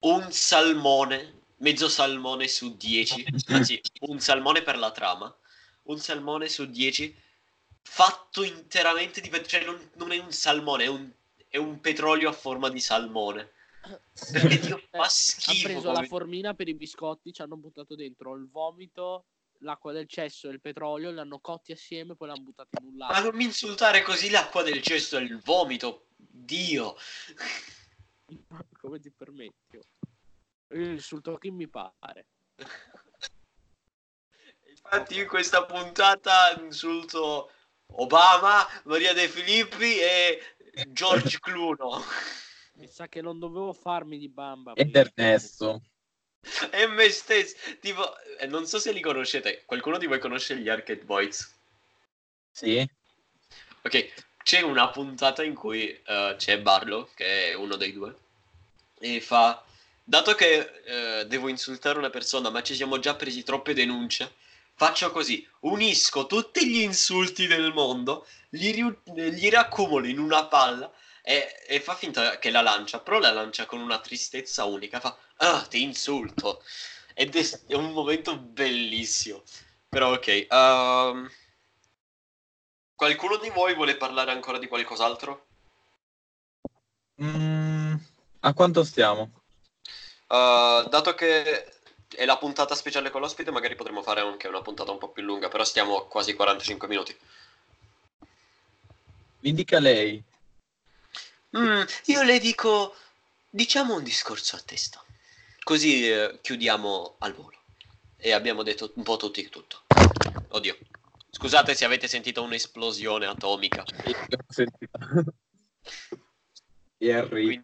un 0.00 0.30
salmone, 0.32 1.42
mezzo 1.58 1.88
salmone 1.88 2.48
su 2.48 2.76
10, 2.76 3.24
anzi, 3.48 3.80
un 4.00 4.20
salmone 4.20 4.62
per 4.62 4.78
la 4.78 4.90
trama, 4.90 5.34
un 5.84 5.98
salmone 5.98 6.48
su 6.48 6.66
10 6.66 7.14
fatto 7.82 8.42
interamente 8.42 9.20
di 9.20 9.28
petrolio, 9.28 9.48
cioè 9.48 9.64
non, 9.64 9.90
non 9.94 10.12
è 10.12 10.18
un 10.18 10.32
salmone, 10.32 10.84
è 10.84 10.88
un 10.88 11.10
è 11.54 11.56
un 11.58 11.78
petrolio 11.78 12.28
a 12.28 12.32
forma 12.32 12.68
di 12.68 12.80
salmone. 12.80 13.52
Perché 14.32 14.58
Dio 14.58 14.76
Eh, 14.78 14.88
fa 14.90 14.96
Hanno 14.98 15.08
schifo. 15.08 15.62
preso 15.62 15.82
come- 15.82 16.00
la 16.00 16.02
formina 16.02 16.52
per 16.54 16.66
i 16.66 16.74
biscotti, 16.74 17.32
ci 17.32 17.42
hanno 17.42 17.56
buttato 17.56 17.94
dentro 17.94 18.34
il 18.34 18.48
vomito, 18.50 19.26
l'acqua 19.58 19.92
del 19.92 20.08
cesso 20.08 20.48
e 20.48 20.52
il 20.52 20.60
petrolio, 20.60 21.10
li 21.10 21.18
hanno 21.18 21.40
cotti 21.40 21.72
assieme 21.72 22.12
e 22.12 22.16
poi 22.16 22.28
l'hanno 22.28 22.42
buttati 22.42 22.76
in 22.80 22.88
un 22.88 22.96
Ma 22.96 23.06
lago. 23.12 23.28
non 23.28 23.36
mi 23.36 23.44
insultare 23.44 24.02
così 24.02 24.30
l'acqua 24.30 24.62
del 24.62 24.82
cesto 24.82 25.16
e 25.16 25.22
il 25.22 25.38
vomito. 25.38 26.06
Dio. 26.16 26.96
Come 28.80 29.00
ti 29.00 29.10
permetti? 29.10 29.78
Io 30.70 30.90
insulto 30.90 31.36
chi 31.36 31.50
mi 31.50 31.68
pare. 31.68 32.26
Infatti 34.68 35.18
in 35.18 35.26
questa 35.26 35.64
puntata 35.64 36.60
insulto 36.60 37.50
Obama, 37.92 38.66
Maria 38.84 39.12
De 39.12 39.28
Filippi 39.28 39.98
e 39.98 40.40
George 40.88 41.38
Cluno. 41.40 42.02
Mi 42.74 42.88
sa 42.88 43.08
che 43.08 43.20
non 43.20 43.38
dovevo 43.38 43.72
farmi 43.72 44.18
di 44.18 44.28
bamba. 44.28 44.72
Ed. 44.74 44.94
Ernesto. 44.94 45.82
E 46.70 46.86
me 46.86 47.08
stesso. 47.10 47.56
Tipo, 47.80 48.14
eh, 48.38 48.46
non 48.46 48.66
so 48.66 48.78
se 48.78 48.92
li 48.92 49.00
conoscete. 49.00 49.62
Qualcuno 49.64 49.98
di 49.98 50.06
voi 50.06 50.18
conosce 50.18 50.56
gli 50.56 50.68
Arcade 50.68 51.04
Boys? 51.04 51.52
Sì? 52.50 52.88
Ok, 53.82 54.12
c'è 54.42 54.60
una 54.60 54.88
puntata 54.88 55.42
in 55.42 55.54
cui 55.54 55.88
eh, 55.90 56.34
c'è 56.38 56.60
Barlow, 56.60 57.08
che 57.14 57.50
è 57.50 57.54
uno 57.54 57.76
dei 57.76 57.92
due, 57.92 58.16
e 58.98 59.20
fa, 59.20 59.62
dato 60.02 60.34
che 60.34 60.80
eh, 60.84 61.26
devo 61.26 61.48
insultare 61.48 61.98
una 61.98 62.10
persona, 62.10 62.50
ma 62.50 62.62
ci 62.62 62.74
siamo 62.74 62.98
già 62.98 63.14
presi 63.14 63.42
troppe 63.42 63.74
denunce, 63.74 64.34
faccio 64.74 65.10
così, 65.10 65.46
unisco 65.60 66.26
tutti 66.26 66.68
gli 66.68 66.80
insulti 66.80 67.46
del 67.46 67.72
mondo, 67.72 68.26
li, 68.50 68.70
riu- 68.70 69.00
li 69.14 69.50
raccumulo 69.50 70.06
in 70.06 70.18
una 70.18 70.46
palla 70.46 70.90
e, 71.26 71.64
e 71.66 71.80
fa 71.80 71.94
finta 71.94 72.38
che 72.38 72.50
la 72.50 72.60
lancia, 72.60 73.00
però 73.00 73.18
la 73.18 73.32
lancia 73.32 73.64
con 73.64 73.80
una 73.80 73.98
tristezza 73.98 74.64
unica, 74.64 75.00
fa, 75.00 75.16
ah, 75.36 75.62
ti 75.62 75.82
insulto. 75.82 76.62
Ed 77.14 77.34
è, 77.34 77.60
è 77.66 77.74
un 77.74 77.92
momento 77.92 78.36
bellissimo. 78.36 79.42
Però 79.88 80.12
ok, 80.12 80.46
ehm, 80.50 81.30
qualcuno 82.94 83.38
di 83.38 83.48
voi 83.48 83.74
vuole 83.74 83.96
parlare 83.96 84.32
ancora 84.32 84.58
di 84.58 84.68
qualcos'altro? 84.68 85.46
Mm, 87.22 87.94
a 88.40 88.52
quanto 88.52 88.84
stiamo? 88.84 89.30
Uh, 90.28 90.86
dato 90.88 91.14
che 91.14 91.72
è 92.14 92.24
la 92.26 92.36
puntata 92.36 92.74
speciale 92.74 93.08
con 93.08 93.22
l'ospite, 93.22 93.50
magari 93.50 93.76
potremmo 93.76 94.02
fare 94.02 94.20
anche 94.20 94.46
una 94.46 94.60
puntata 94.60 94.90
un 94.90 94.98
po' 94.98 95.08
più 95.08 95.22
lunga, 95.22 95.48
però 95.48 95.64
stiamo 95.64 95.96
a 95.96 96.06
quasi 96.06 96.34
45 96.34 96.86
minuti. 96.86 97.16
Mi 99.40 99.54
dica 99.54 99.78
lei. 99.78 100.32
Mm, 101.56 101.82
io 102.06 102.22
le 102.22 102.38
dico, 102.40 102.96
diciamo 103.48 103.94
un 103.94 104.02
discorso 104.02 104.56
a 104.56 104.60
testa, 104.60 105.02
così 105.62 106.10
eh, 106.10 106.38
chiudiamo 106.42 107.16
al 107.18 107.32
volo. 107.32 107.62
E 108.16 108.32
abbiamo 108.32 108.62
detto 108.62 108.90
un 108.94 109.02
po' 109.02 109.16
tutti 109.16 109.48
tutto. 109.48 109.82
Oddio, 110.48 110.76
scusate 111.30 111.74
se 111.74 111.84
avete 111.84 112.08
sentito 112.08 112.42
un'esplosione 112.42 113.26
atomica. 113.26 113.84
E 116.98 117.12
Harry. 117.12 117.60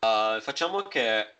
Uh, 0.00 0.40
facciamo 0.40 0.82
che 0.82 1.34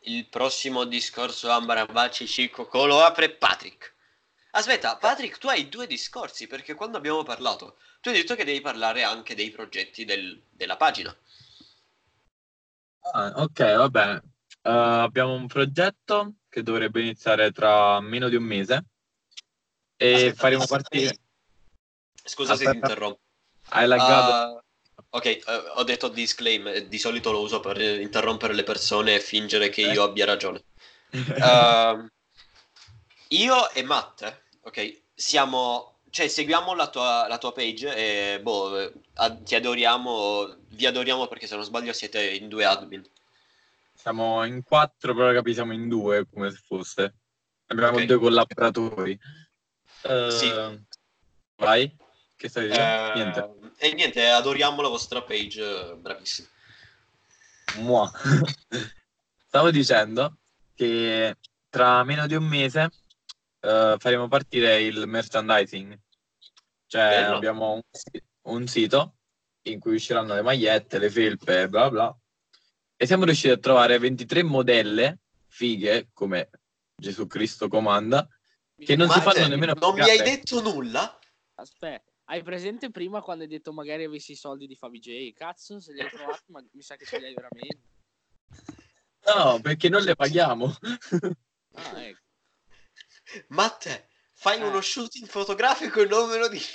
il 0.00 0.26
prossimo 0.28 0.84
discorso 0.84 1.50
Ambarabaci 1.50 2.26
Cicco 2.26 2.68
lo 2.86 3.00
apre 3.00 3.30
Patrick. 3.30 3.94
Aspetta, 4.56 4.96
Patrick, 4.96 5.36
tu 5.36 5.48
hai 5.48 5.68
due 5.68 5.86
discorsi 5.86 6.46
perché 6.46 6.72
quando 6.72 6.96
abbiamo 6.96 7.22
parlato, 7.22 7.76
tu 8.00 8.08
hai 8.08 8.14
detto 8.14 8.34
che 8.34 8.44
devi 8.44 8.62
parlare 8.62 9.02
anche 9.02 9.34
dei 9.34 9.50
progetti 9.50 10.06
del- 10.06 10.40
della 10.50 10.78
pagina. 10.78 11.14
Ah, 13.12 13.32
ok, 13.36 13.76
va 13.76 13.88
bene. 13.90 14.22
Eh, 14.62 14.70
abbiamo 14.70 15.34
un 15.34 15.46
progetto 15.46 16.36
che 16.48 16.62
dovrebbe 16.62 17.02
iniziare 17.02 17.52
tra 17.52 18.00
meno 18.00 18.30
di 18.30 18.36
un 18.36 18.44
mese 18.44 18.84
e 19.98 20.14
Aspetta, 20.14 20.32
faremo 20.34 20.62
aspetta. 20.62 20.88
partire. 20.88 21.16
Scusa 22.24 22.54
se 22.54 22.58
ti 22.60 22.64
Aspetta. 22.64 22.86
interrompo. 22.86 23.20
Hai 23.68 23.86
laggato? 23.86 24.54
Uh, 24.54 24.60
ok, 25.10 25.24
eh, 25.26 25.42
ho 25.74 25.84
detto 25.84 26.08
disclaim, 26.08 26.66
eh, 26.68 26.88
di 26.88 26.98
solito 26.98 27.30
lo 27.30 27.40
uso 27.42 27.60
per 27.60 27.78
interrompere 27.80 28.54
le 28.54 28.62
persone 28.64 29.16
e 29.16 29.20
fingere 29.20 29.68
che 29.68 29.82
io 29.82 30.02
abbia 30.02 30.24
ragione. 30.24 30.64
Ehm, 31.42 32.08
io 33.28 33.70
e 33.70 33.82
Matt, 33.82 34.42
ok, 34.66 35.02
siamo, 35.14 36.00
cioè 36.10 36.26
seguiamo 36.26 36.74
la 36.74 36.88
tua, 36.90 37.28
la 37.28 37.38
tua 37.38 37.52
page 37.52 37.94
e 38.34 38.40
boh, 38.40 38.92
ad- 39.14 39.44
ti 39.44 39.54
adoriamo, 39.54 40.56
vi 40.70 40.86
adoriamo 40.86 41.28
perché 41.28 41.46
se 41.46 41.54
non 41.54 41.64
sbaglio 41.64 41.92
siete 41.92 42.22
in 42.28 42.48
due 42.48 42.64
admin. 42.64 43.02
Siamo 43.94 44.44
in 44.44 44.62
quattro, 44.64 45.14
però 45.14 45.32
capi, 45.32 45.54
siamo 45.54 45.72
in 45.72 45.88
due, 45.88 46.26
come 46.28 46.50
se 46.50 46.58
fosse. 46.66 47.14
Abbiamo 47.66 47.98
Ok. 47.98 48.04
due 48.04 48.18
collaboratori. 48.18 49.18
Eh, 50.02 50.30
Sì. 50.30 50.52
Vai? 51.56 51.96
Che 52.36 52.48
stai 52.48 52.66
dicendo? 52.68 53.10
Eh, 53.12 53.14
Niente. 53.14 53.54
E 53.78 53.92
niente, 53.94 54.28
adoriamo 54.28 54.82
la 54.82 54.88
vostra 54.88 55.22
page, 55.22 55.94
bravissimi. 55.96 56.48
Mua. 57.76 58.10
Stavo 59.46 59.70
dicendo 59.70 60.36
che 60.74 61.36
tra 61.70 62.04
meno 62.04 62.26
di 62.26 62.34
un 62.34 62.44
mese 62.44 62.90
eh, 63.66 63.96
faremo 63.98 64.28
partire 64.28 64.80
il 64.82 65.06
merchandising. 65.06 65.98
Cioè 66.86 67.08
Bello. 67.08 67.36
abbiamo 67.36 67.72
un, 67.74 67.80
si- 67.90 68.22
un 68.42 68.66
sito 68.66 69.16
in 69.62 69.80
cui 69.80 69.96
usciranno 69.96 70.34
le 70.34 70.42
magliette, 70.42 70.98
le 70.98 71.10
felpe, 71.10 71.68
bla 71.68 71.90
bla. 71.90 72.16
E 72.96 73.06
siamo 73.06 73.24
riusciti 73.24 73.50
a 73.50 73.58
trovare 73.58 73.98
23 73.98 74.42
modelle 74.44 75.18
fighe, 75.48 76.08
come 76.12 76.50
Gesù 76.94 77.26
Cristo 77.26 77.68
comanda, 77.68 78.26
che 78.76 78.94
non 78.94 79.08
si 79.08 79.18
Ma, 79.18 79.24
fanno 79.24 79.40
cioè, 79.40 79.48
nemmeno 79.48 79.74
Non 79.74 79.94
mi 79.94 80.08
hai 80.08 80.22
detto 80.22 80.62
nulla? 80.62 81.18
Aspetta, 81.56 82.12
hai 82.26 82.42
presente 82.42 82.90
prima 82.90 83.20
quando 83.20 83.42
hai 83.42 83.50
detto 83.50 83.72
magari 83.72 84.04
avessi 84.04 84.32
i 84.32 84.36
soldi 84.36 84.66
di 84.66 84.76
Fabi 84.76 84.98
J? 85.00 85.32
Cazzo, 85.32 85.80
se 85.80 85.92
li 85.92 86.00
hai 86.00 86.08
trovati, 86.08 86.52
ma 86.52 86.64
mi 86.72 86.82
sa 86.82 86.96
che 86.96 87.04
ce 87.04 87.18
li 87.18 87.24
hai 87.26 87.34
veramente. 87.34 87.80
No, 89.26 89.60
perché 89.60 89.88
non 89.88 90.02
le 90.02 90.14
paghiamo. 90.14 90.76
Ah, 91.74 92.02
ecco. 92.04 92.25
Ma 93.48 93.68
te, 93.70 94.08
fai 94.32 94.60
Eh. 94.60 94.64
uno 94.64 94.80
shooting 94.80 95.26
fotografico 95.28 96.00
e 96.00 96.06
non 96.06 96.28
me 96.28 96.38
lo 96.38 96.48
dici. 96.48 96.72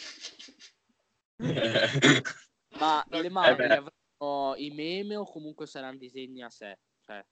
Ma 2.80 3.03
le 3.09 3.30
eh 3.30 3.30
maglie 3.30 3.55
beh. 3.55 3.76
avranno 3.76 4.55
i 4.57 4.70
meme 4.72 5.16
o 5.16 5.26
comunque 5.26 5.68
saranno 5.68 5.97
disegni 5.97 6.43
a 6.43 6.49
sé? 6.49 6.80
Cioè, 7.01 7.24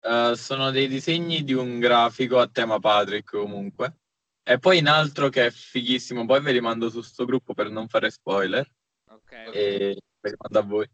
Eh, 0.00 0.34
sono 0.36 0.70
dei 0.70 0.86
disegni 0.88 1.42
di 1.42 1.52
un 1.54 1.78
grafico 1.80 2.38
a 2.38 2.48
tema 2.48 2.78
Patrick 2.78 3.30
comunque. 3.30 3.96
E 4.42 4.58
poi 4.58 4.78
in 4.78 4.86
altro 4.88 5.28
che 5.28 5.46
è 5.46 5.50
fighissimo, 5.50 6.24
poi 6.24 6.40
ve 6.40 6.52
li 6.52 6.60
mando 6.60 6.88
su 6.88 7.02
sto 7.02 7.24
gruppo 7.24 7.52
per 7.52 7.68
non 7.70 7.88
fare 7.88 8.10
spoiler 8.10 8.66
ok. 9.06 9.32
e 9.52 9.98
ve 10.20 10.30
li 10.30 10.36
mando 10.38 10.58
a 10.58 10.62
voi. 10.62 10.88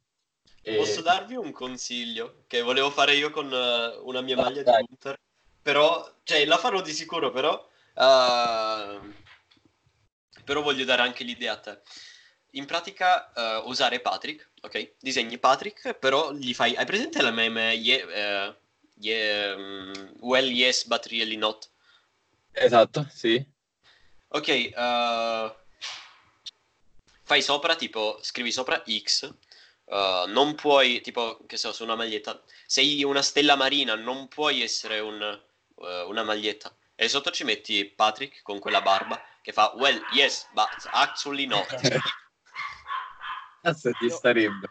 E- 0.62 0.76
Posso 0.76 1.02
darvi 1.02 1.36
un 1.36 1.52
consiglio 1.52 2.44
che 2.46 2.62
volevo 2.62 2.90
fare 2.90 3.14
io 3.14 3.30
con 3.30 3.52
eh, 3.52 3.96
una 4.02 4.22
mia 4.22 4.36
Ah, 4.38 4.42
maglia 4.42 4.62
dai. 4.62 4.80
di 4.80 4.86
Gunther, 4.88 5.20
però, 5.64 6.14
cioè 6.24 6.44
la 6.44 6.58
farò 6.58 6.82
di 6.82 6.92
sicuro, 6.92 7.30
però, 7.30 7.54
eh, 7.94 9.00
però 10.44 10.60
voglio 10.60 10.84
dare 10.84 11.00
anche 11.00 11.24
l'idea 11.24 11.54
a 11.54 11.58
te. 11.58 11.80
In 12.50 12.66
pratica, 12.66 13.32
eh, 13.32 13.62
usare 13.64 14.00
Patrick, 14.00 14.50
ok? 14.60 14.96
Disegni 15.00 15.38
Patrick, 15.38 15.94
però 15.94 16.32
gli 16.32 16.52
fai... 16.52 16.76
Hai 16.76 16.84
presente 16.84 17.22
la 17.22 17.30
meme 17.30 17.72
yeah, 17.72 18.50
eh, 18.50 18.56
yeah, 18.96 19.56
mm, 19.56 19.92
Well, 20.20 20.50
yes, 20.50 20.84
but 20.84 21.06
really 21.06 21.36
not? 21.36 21.70
Esatto, 22.52 23.08
sì. 23.10 23.42
Ok, 24.28 24.70
fai 27.22 27.40
sopra, 27.40 27.74
tipo, 27.74 28.18
scrivi 28.20 28.52
sopra 28.52 28.82
X, 28.86 29.32
eh, 29.86 30.24
non 30.28 30.54
puoi, 30.54 31.00
tipo, 31.00 31.38
che 31.46 31.56
so, 31.56 31.72
su 31.72 31.84
una 31.84 31.96
maglietta, 31.96 32.42
sei 32.66 33.02
una 33.02 33.22
stella 33.22 33.56
marina, 33.56 33.94
non 33.94 34.28
puoi 34.28 34.60
essere 34.60 35.00
un, 35.00 35.40
eh, 35.76 36.02
una 36.02 36.22
maglietta. 36.22 36.74
E 36.94 37.08
sotto 37.08 37.30
ci 37.30 37.44
metti 37.44 37.84
Patrick 37.86 38.42
con 38.42 38.58
quella 38.58 38.80
barba 38.80 39.20
che 39.42 39.52
fa, 39.52 39.72
well, 39.76 40.00
yes, 40.12 40.48
but 40.52 40.88
actually 40.92 41.46
not. 41.46 41.66
Cazzo 43.62 43.90
ti 43.92 44.04
Io- 44.06 44.10
starebbe. 44.10 44.68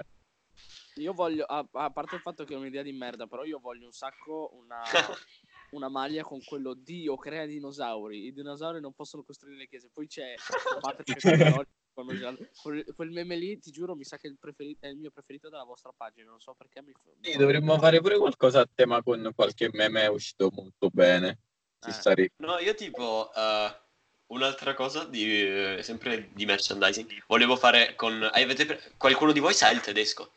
Io 0.97 1.13
voglio, 1.13 1.45
a, 1.45 1.67
a 1.71 1.89
parte 1.89 2.15
il 2.15 2.21
fatto 2.21 2.43
che 2.43 2.53
è 2.53 2.57
un'idea 2.57 2.83
di 2.83 2.91
merda, 2.91 3.25
però 3.25 3.43
io 3.43 3.57
voglio 3.59 3.87
un 3.87 3.91
sacco 3.91 4.51
una, 4.53 4.83
una 5.71 5.89
maglia 5.89 6.23
con 6.23 6.43
quello 6.43 6.75
Dio 6.75 7.17
crea 7.17 7.45
dinosauri. 7.45 8.27
I 8.27 8.31
dinosauri 8.33 8.79
non 8.79 8.93
possono 8.93 9.23
costruire 9.23 9.57
le 9.57 9.67
chiese. 9.67 9.89
Poi 9.91 10.07
c'è 10.07 10.35
Patrick 10.79 11.65
quel, 11.93 12.85
quel 12.95 13.09
meme 13.11 13.35
lì, 13.35 13.59
ti 13.59 13.71
giuro, 13.71 13.95
mi 13.95 14.03
sa 14.03 14.17
che 14.17 14.27
è 14.27 14.29
il, 14.31 14.37
preferi- 14.37 14.75
è 14.79 14.87
il 14.87 14.97
mio 14.97 15.11
preferito 15.11 15.49
della 15.49 15.63
vostra 15.63 15.91
pagina. 15.95 16.29
Non 16.29 16.39
so 16.39 16.53
perché 16.55 16.81
mi 16.81 16.91
Sì, 17.21 17.37
dovremmo 17.37 17.77
fare 17.77 18.01
pure 18.01 18.17
qualcosa 18.17 18.61
a 18.61 18.69
tema 18.73 19.01
con 19.03 19.31
qualche 19.35 19.69
meme 19.71 20.07
uscito 20.07 20.49
molto 20.51 20.89
bene. 20.89 21.39
Ci 21.79 21.89
Eh. 21.89 21.93
starebbe. 21.93 22.33
No, 22.37 22.57
io 22.59 22.73
tipo, 22.73 23.31
eh, 23.33 23.81
un'altra 24.27 24.73
cosa 24.73 25.05
di, 25.05 25.41
eh, 25.41 25.83
sempre 25.83 26.31
di 26.33 26.45
merchandising, 26.45 27.23
volevo 27.27 27.55
fare 27.55 27.95
con... 27.95 28.27
Avete 28.31 28.65
pre- 28.65 28.93
qualcuno 28.97 29.31
di 29.31 29.39
voi 29.39 29.53
sa 29.53 29.69
il 29.69 29.81
tedesco? 29.81 30.33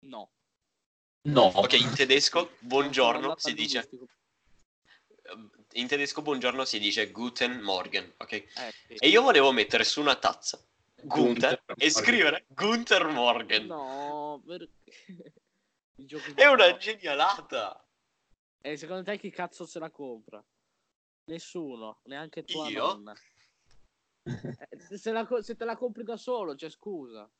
No. 0.00 0.30
No. 1.22 1.42
Ok, 1.54 1.72
in 1.74 1.92
tedesco, 1.94 2.50
buongiorno 2.60 3.34
si 3.36 3.54
dice... 3.54 3.88
In 5.76 5.88
tedesco 5.88 6.22
buongiorno 6.22 6.64
si 6.64 6.78
dice 6.78 7.10
Guten 7.10 7.60
Morgen, 7.60 8.14
ok? 8.16 8.32
Eh, 8.32 8.48
sì. 8.86 8.94
E 8.94 9.08
io 9.08 9.20
volevo 9.20 9.52
mettere 9.52 9.84
su 9.84 10.00
una 10.00 10.16
tazza 10.16 10.58
Gunther 11.02 11.62
Gunther 11.66 11.74
e 11.76 11.90
scrivere 11.90 12.46
Gunther 12.48 13.06
Morgen. 13.08 13.66
No, 13.66 14.42
perché... 14.46 14.70
È 16.34 16.46
una 16.46 16.56
parole. 16.56 16.78
genialata. 16.78 17.86
E 18.62 18.76
secondo 18.78 19.02
te 19.02 19.18
chi 19.18 19.30
cazzo 19.30 19.66
se 19.66 19.78
la 19.78 19.90
compra? 19.90 20.42
Nessuno, 21.24 22.00
neanche 22.04 22.44
tua 22.44 22.68
Io? 22.68 22.86
nonna. 22.86 23.14
Eh, 24.26 24.98
se, 24.98 25.12
la 25.12 25.24
se 25.40 25.54
te 25.54 25.64
la 25.64 25.76
compri 25.76 26.02
da 26.02 26.16
solo, 26.16 26.56
c'è 26.56 26.68
scusa. 26.68 27.30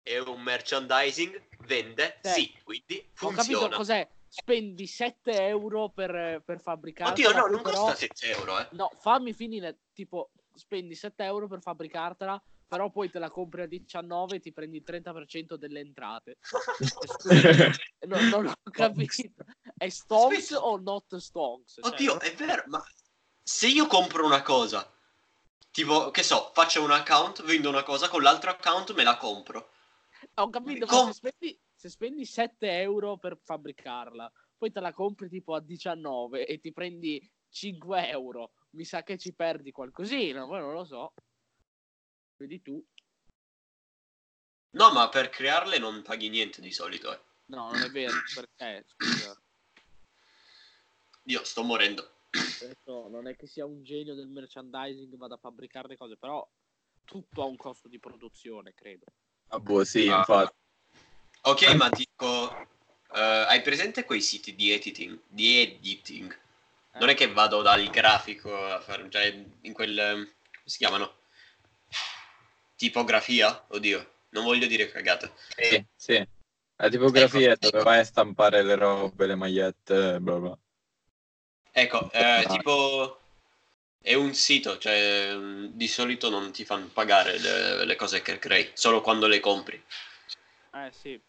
È 0.00 0.16
un 0.16 0.40
merchandising, 0.40 1.66
vende, 1.66 2.20
Eh, 2.22 2.28
sì, 2.28 2.56
quindi 2.62 2.98
Ho 3.20 3.30
capito 3.30 3.58
funziona. 3.58 3.76
cos'è? 3.76 4.08
Spendi 4.28 4.86
7 4.86 5.46
euro 5.46 5.88
per, 5.90 6.42
per 6.44 6.60
fabbricartela. 6.60 7.28
Oddio, 7.28 7.40
no, 7.40 7.46
non 7.46 7.62
però- 7.62 7.80
costa 7.86 7.94
7 7.96 8.30
euro, 8.30 8.58
eh. 8.60 8.68
No, 8.72 8.90
fammi 8.98 9.32
finire. 9.32 9.78
Tipo, 9.92 10.30
spendi 10.54 10.94
7 10.94 11.24
euro 11.24 11.48
per 11.48 11.60
fabbricartela, 11.62 12.40
però 12.66 12.90
poi 12.90 13.10
te 13.10 13.18
la 13.18 13.30
compri 13.30 13.62
a 13.62 13.66
19 13.66 14.36
e 14.36 14.40
ti 14.40 14.52
prendi 14.52 14.76
il 14.76 14.84
30% 14.86 15.54
delle 15.56 15.80
entrate. 15.80 16.38
No, 18.08 18.20
non 18.28 18.46
ho 18.46 18.70
capito. 18.70 19.44
È 19.76 19.88
Stonks 19.88 20.50
o 20.52 20.76
not 20.78 21.16
Stonks? 21.16 21.74
Cioè, 21.80 21.86
Oddio, 21.92 22.20
è 22.20 22.32
vero, 22.34 22.62
ma 22.66 22.82
se 23.42 23.66
io 23.66 23.86
compro 23.86 24.24
una 24.24 24.42
cosa, 24.42 24.90
tipo, 25.70 26.10
che 26.10 26.22
so, 26.22 26.50
faccio 26.54 26.82
un 26.82 26.90
account, 26.90 27.42
vendo 27.44 27.68
una 27.68 27.82
cosa, 27.82 28.08
con 28.08 28.22
l'altro 28.22 28.50
account 28.50 28.94
me 28.94 29.02
la 29.04 29.16
compro. 29.16 29.70
Ho 30.34 30.48
capito, 30.50 30.86
ma 30.86 30.92
Com- 30.92 31.06
se 31.08 31.12
spendi, 31.14 31.60
se 31.78 31.88
spendi 31.88 32.24
7 32.24 32.80
euro 32.80 33.18
per 33.18 33.38
fabbricarla, 33.40 34.30
poi 34.56 34.72
te 34.72 34.80
la 34.80 34.92
compri 34.92 35.28
tipo 35.28 35.54
a 35.54 35.60
19 35.60 36.44
e 36.44 36.58
ti 36.58 36.72
prendi 36.72 37.24
5 37.50 38.08
euro, 38.08 38.54
mi 38.70 38.84
sa 38.84 39.04
che 39.04 39.16
ci 39.16 39.32
perdi 39.32 39.70
qualcosina, 39.70 40.44
poi 40.44 40.58
non 40.58 40.72
lo 40.72 40.84
so. 40.84 41.14
Vedi 42.36 42.60
tu. 42.62 42.84
No, 44.70 44.92
ma 44.92 45.08
per 45.08 45.30
crearle 45.30 45.78
non 45.78 46.02
paghi 46.02 46.28
niente 46.28 46.60
di 46.60 46.72
solito, 46.72 47.12
eh. 47.14 47.20
No, 47.46 47.70
non 47.70 47.80
è 47.80 47.90
vero, 47.90 48.12
perché, 48.34 48.84
scusa, 48.88 49.40
Io 51.26 51.44
sto 51.44 51.62
morendo. 51.62 52.22
adesso 52.60 53.06
non 53.06 53.28
è 53.28 53.36
che 53.36 53.46
sia 53.46 53.64
un 53.64 53.84
genio 53.84 54.16
del 54.16 54.28
merchandising, 54.28 55.16
vada 55.16 55.36
a 55.36 55.38
fabbricare 55.38 55.86
le 55.86 55.96
cose, 55.96 56.16
però 56.16 56.46
tutto 57.04 57.42
ha 57.42 57.46
un 57.46 57.56
costo 57.56 57.86
di 57.86 58.00
produzione, 58.00 58.74
credo. 58.74 59.06
Ah, 59.50 59.60
boh, 59.60 59.84
sì, 59.84 60.08
Ah. 60.08 60.24
Ok, 61.48 61.62
ma 61.76 61.88
dico, 61.88 62.52
eh, 63.14 63.20
hai 63.48 63.62
presente 63.62 64.04
quei 64.04 64.20
siti 64.20 64.54
di 64.54 64.70
editing? 64.70 65.18
Di 65.26 65.62
editing? 65.62 66.38
Non 66.98 67.08
è 67.08 67.14
che 67.14 67.32
vado 67.32 67.62
dal 67.62 67.88
grafico 67.88 68.54
a 68.54 68.80
fare, 68.80 69.08
cioè, 69.08 69.44
in 69.62 69.72
quel, 69.72 69.96
come 69.96 70.32
si 70.64 70.76
chiamano? 70.76 71.14
Tipografia? 72.76 73.64
Oddio, 73.68 74.12
non 74.30 74.44
voglio 74.44 74.66
dire 74.66 74.90
cagate. 74.90 75.32
Sì, 75.58 75.82
sì. 75.96 76.28
La 76.76 76.88
tipografia 76.90 77.52
Ecco, 77.52 77.52
è 77.52 77.56
dove 77.56 77.78
ecco. 77.78 77.88
vai 77.88 77.98
a 78.00 78.04
stampare 78.04 78.62
le 78.62 78.74
robe, 78.74 79.26
le 79.26 79.34
magliette, 79.34 80.20
bla 80.20 80.36
bla. 80.36 80.58
Ecco, 81.72 82.12
eh, 82.12 82.44
Ah. 82.44 82.56
tipo, 82.56 83.20
è 84.02 84.12
un 84.12 84.34
sito, 84.34 84.76
cioè, 84.76 85.34
di 85.70 85.88
solito 85.88 86.28
non 86.28 86.52
ti 86.52 86.66
fanno 86.66 86.88
pagare 86.88 87.38
le, 87.38 87.86
le 87.86 87.96
cose 87.96 88.20
che 88.20 88.38
crei, 88.38 88.70
solo 88.74 89.00
quando 89.00 89.26
le 89.26 89.40
compri. 89.40 89.82
Eh 90.72 90.92
sì, 90.92 91.20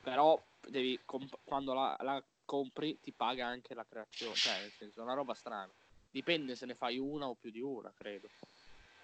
però 0.00 0.40
devi 0.68 1.00
comp- 1.04 1.38
quando 1.44 1.74
la, 1.74 1.96
la 2.00 2.22
compri 2.44 2.98
ti 3.00 3.12
paga 3.12 3.46
anche 3.46 3.74
la 3.74 3.86
creazione, 3.88 4.34
cioè 4.34 4.60
nel 4.60 4.72
senso 4.72 5.00
è 5.00 5.02
una 5.04 5.14
roba 5.14 5.34
strana. 5.34 5.72
Dipende 6.10 6.56
se 6.56 6.66
ne 6.66 6.74
fai 6.74 6.98
una 6.98 7.26
o 7.28 7.36
più 7.36 7.50
di 7.50 7.60
una, 7.60 7.92
credo. 7.94 8.28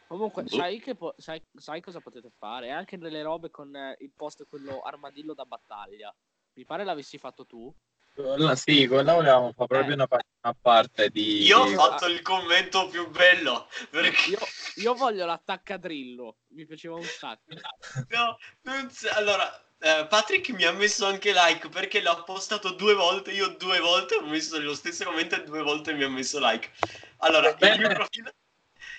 Comunque, 0.08 0.42
Boh. 0.44 0.56
sai, 0.56 0.80
che 0.80 0.94
po- 0.94 1.14
sai, 1.16 1.40
sai 1.54 1.80
cosa 1.80 2.00
potete 2.00 2.30
fare? 2.36 2.70
Anche 2.70 2.96
nelle 2.96 3.22
robe 3.22 3.50
con 3.50 3.74
eh, 3.74 3.96
il 4.00 4.12
post 4.14 4.46
quello 4.48 4.80
armadillo 4.82 5.34
da 5.34 5.44
battaglia. 5.44 6.14
Mi 6.54 6.64
pare 6.64 6.84
l'avessi 6.84 7.18
fatto 7.18 7.44
tu. 7.44 7.72
Quella- 8.14 8.56
sì, 8.56 8.86
quella 8.86 9.14
volevamo 9.14 9.52
fare 9.52 9.66
proprio 9.68 9.90
Eh. 9.90 9.94
una 9.94 10.06
pagina 10.06 10.32
a 10.40 10.56
parte 10.58 11.10
di... 11.10 11.42
Io 11.42 11.58
ho 11.58 11.68
di- 11.68 11.74
fatto 11.74 12.06
il 12.06 12.22
commento 12.22 12.88
più 12.88 13.10
bello, 13.10 13.68
perché... 13.90 14.30
Io, 14.30 14.38
io 14.76 14.94
voglio 14.94 15.26
l'attaccadrillo, 15.26 16.38
mi 16.48 16.64
piaceva 16.64 16.94
un 16.94 17.02
sacco. 17.02 17.42
No, 18.08 18.38
non 18.62 18.90
sa- 18.90 19.14
allora, 19.16 19.50
eh, 19.78 20.06
Patrick 20.08 20.48
mi 20.50 20.64
ha 20.64 20.72
messo 20.72 21.06
anche 21.06 21.32
like 21.32 21.68
perché 21.68 22.00
l'ho 22.00 22.22
postato 22.24 22.70
due 22.72 22.94
volte. 22.94 23.32
Io 23.32 23.48
due 23.56 23.78
volte 23.80 24.16
ho 24.16 24.26
messo 24.26 24.56
nello 24.58 24.74
stesso 24.74 25.04
momento 25.04 25.34
e 25.34 25.44
due 25.44 25.62
volte 25.62 25.92
mi 25.92 26.02
ha 26.02 26.08
messo 26.08 26.38
like. 26.40 26.70
Allora, 27.18 27.50
il 27.50 27.78
mio, 27.78 27.88
profilo, 27.88 28.30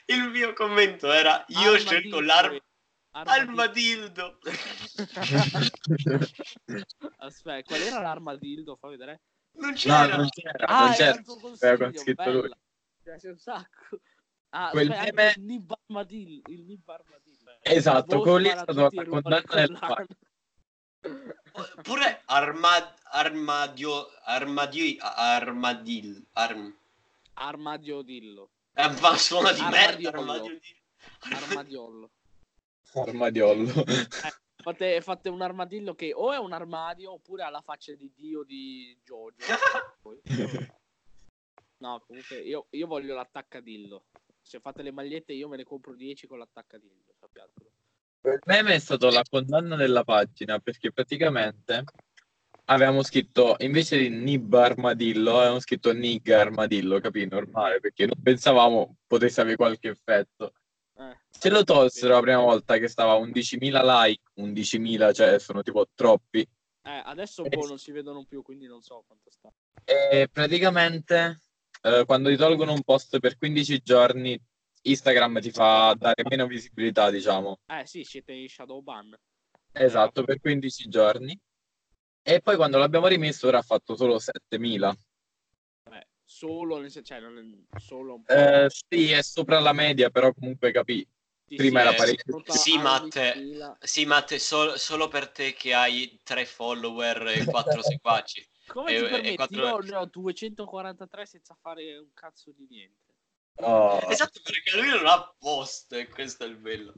il 0.06 0.30
mio 0.30 0.54
commento 0.54 1.12
era: 1.12 1.44
Io 1.48 1.72
ho 1.72 1.78
scelto 1.78 2.20
l'arma. 2.20 2.60
Armadildo. 3.12 4.38
Aspetta, 7.18 7.64
qual 7.64 7.82
era 7.82 8.00
l'armadildo? 8.00 8.76
Fa 8.76 8.88
vedere. 8.90 9.22
Non 9.54 9.74
c'era. 9.74 10.06
No, 10.08 10.16
non 10.18 10.30
c'era. 10.30 10.68
Ah, 10.68 10.86
non 10.86 10.92
c'era. 10.94 11.10
era 11.10 11.18
il 11.18 11.26
tuo 11.26 11.40
consiglio, 11.40 11.74
Aveva 11.74 11.98
scritto 11.98 12.32
lui. 12.32 12.52
piace 13.02 13.30
un 13.30 13.38
sacco. 13.38 14.00
Ah, 14.50 14.70
Quel 14.70 14.92
aspetta, 14.92 15.14
meme- 15.14 15.34
il 15.36 15.42
Nib 15.44 15.74
Armadillo. 15.88 16.42
Il 16.46 16.64
Nib 16.66 16.88
Armadillo. 16.88 17.58
Esatto, 17.62 18.20
quello 18.20 18.38
lì 18.38 18.50
è 18.50 18.58
stato 18.58 18.90
tutti 18.90 18.98
e 19.00 19.68
Pure 21.84 22.22
arma, 22.26 22.94
armadio, 23.04 24.08
armadio, 24.24 24.96
armadil, 25.00 26.26
arm, 26.34 26.76
Armadiodillo. 27.34 28.50
eh, 28.74 28.90
ma 29.00 29.18
suona 29.18 29.52
di 29.52 29.62
merda, 29.62 30.10
Armadiolo. 30.10 30.20
armadio 30.46 30.60
di- 30.60 30.76
Armadiollo. 31.36 32.12
Armadiollo. 32.94 33.74
Fate, 34.64 35.02
fate 35.02 35.30
un 35.30 35.42
armadillo 35.42 35.96
che 35.96 36.14
o 36.14 36.34
è 36.34 36.38
un 36.38 36.52
armadio 36.52 37.14
oppure 37.14 37.44
ha 37.44 37.50
la 37.50 37.62
faccia 37.62 37.94
di 37.94 38.12
Dio 38.16 38.44
di 38.44 38.98
Giorgio. 39.04 39.46
No, 41.80 42.04
comunque 42.08 42.38
io, 42.42 42.66
io 42.72 42.88
voglio 42.88 43.14
l'attaccadillo. 43.14 44.06
Se 44.42 44.60
fate 44.60 44.82
le 44.82 44.92
magliette 44.92 45.34
io 45.34 45.48
me 45.48 45.58
ne 45.58 45.64
compro 45.64 45.94
10 45.94 46.26
con 46.26 46.40
l'attaccadillo, 46.40 47.14
sappiatelo. 47.20 47.70
Il 48.24 48.40
meme 48.46 48.76
è 48.76 48.80
stato 48.80 49.10
la 49.10 49.24
condanna 49.30 49.76
della 49.76 50.04
pagina 50.04 50.60
perché 50.60 50.92
praticamente 50.92 51.84
avevamo 52.66 53.04
scritto 53.04 53.56
invece 53.60 53.98
di 53.98 54.10
Nib 54.10 54.54
Armadillo 54.54 55.38
avevamo 55.38 55.60
scritto 55.60 55.94
Nig 55.94 56.30
Armadillo, 56.30 57.00
capì? 57.00 57.26
Normale 57.26 57.80
perché 57.80 58.06
non 58.06 58.22
pensavamo 58.22 58.98
potesse 59.08 59.42
avere 59.42 59.56
qualche 59.56 59.90
effetto. 59.90 60.54
Eh, 60.98 61.18
Ce 61.30 61.50
lo 61.50 61.64
tolsero 61.64 62.14
la 62.14 62.22
prima 62.22 62.40
volta 62.42 62.78
che 62.78 62.88
stava 62.88 63.14
a 63.14 63.20
11.000 63.20 63.82
like, 63.84 64.24
11.000 64.42 65.14
cioè 65.14 65.40
sono 65.40 65.62
tipo 65.62 65.88
troppi. 65.94 66.40
eh, 66.42 67.02
adesso 67.06 67.44
un 67.44 67.50
po' 67.50 67.68
non 67.68 67.78
si 67.78 67.92
vedono 67.92 68.26
più, 68.26 68.42
quindi 68.42 68.66
non 68.68 68.82
so 68.82 69.04
quanto 69.06 69.30
sta. 69.30 69.50
E 69.86 70.28
praticamente 70.32 71.42
eh, 71.84 72.04
quando 72.06 72.30
ti 72.30 72.36
tolgono 72.36 72.74
un 72.74 72.84
post 72.84 73.20
per 73.20 73.38
15 73.38 73.82
giorni 73.82 74.38
Instagram 74.90 75.40
ti 75.42 75.52
fa 75.52 75.94
dare 75.98 76.24
meno 76.30 76.48
visibilità, 76.48 77.10
diciamo. 77.10 77.60
Eh 77.68 77.86
sì, 77.86 78.04
siete 78.04 78.34
in 78.34 78.48
shadow 78.48 78.82
ban. 78.82 79.16
Esatto, 79.72 80.24
per 80.24 80.40
15 80.40 80.88
giorni. 80.90 81.38
E 82.24 82.42
poi 82.42 82.56
quando 82.56 82.78
l'abbiamo 82.78 83.08
rimesso 83.08 83.48
ora 83.48 83.60
ha 83.60 83.62
fatto 83.62 83.96
solo 83.96 84.20
7.000. 84.20 84.94
Eh, 85.92 86.08
solo, 86.24 86.80
nel 86.80 86.92
cioè, 86.92 87.20
non 87.20 87.38
è- 87.38 87.80
solo 87.80 88.16
un 88.16 88.24
po'. 88.24 88.34
Eh, 88.34 88.68
sì, 88.70 89.12
è 89.12 89.22
sopra 89.22 89.60
la 89.60 89.74
media, 89.74 90.10
però 90.10 90.34
comunque 90.34 90.72
capì. 90.72 91.08
Sì, 91.48 91.56
prima 91.56 91.80
sì, 91.80 91.86
era 91.86 91.94
è 91.94 91.96
parecchio. 91.96 92.42
Sì, 92.50 92.78
Matte. 92.78 93.32
11.000. 93.32 93.78
Sì, 93.80 94.06
Matte, 94.06 94.40
sol- 94.40 94.78
solo 94.78 95.08
per 95.08 95.30
te 95.30 95.54
che 95.54 95.74
hai 95.74 96.20
tre 96.24 96.46
follower 96.46 97.28
e 97.28 97.46
quattro 97.46 97.82
seguaci. 97.84 98.46
Come 98.68 98.92
E- 98.92 98.96
ti 98.96 99.02
e 99.04 99.10
permetti? 99.10 99.36
quattro- 99.36 99.62
Io 99.66 99.78
ne 99.78 99.96
ho 99.96 100.06
243 100.06 101.26
senza 101.26 101.56
fare 101.62 101.98
un 101.98 102.10
cazzo 102.14 102.52
di 102.52 102.68
niente. 102.70 103.07
Oh. 103.60 104.00
Esatto, 104.10 104.40
perché 104.44 104.78
lui 104.78 104.90
non 104.90 105.06
ha 105.08 105.34
post 105.40 105.94
e 105.94 106.08
questo 106.08 106.44
è 106.44 106.48
il 106.48 106.58
bello. 106.58 106.94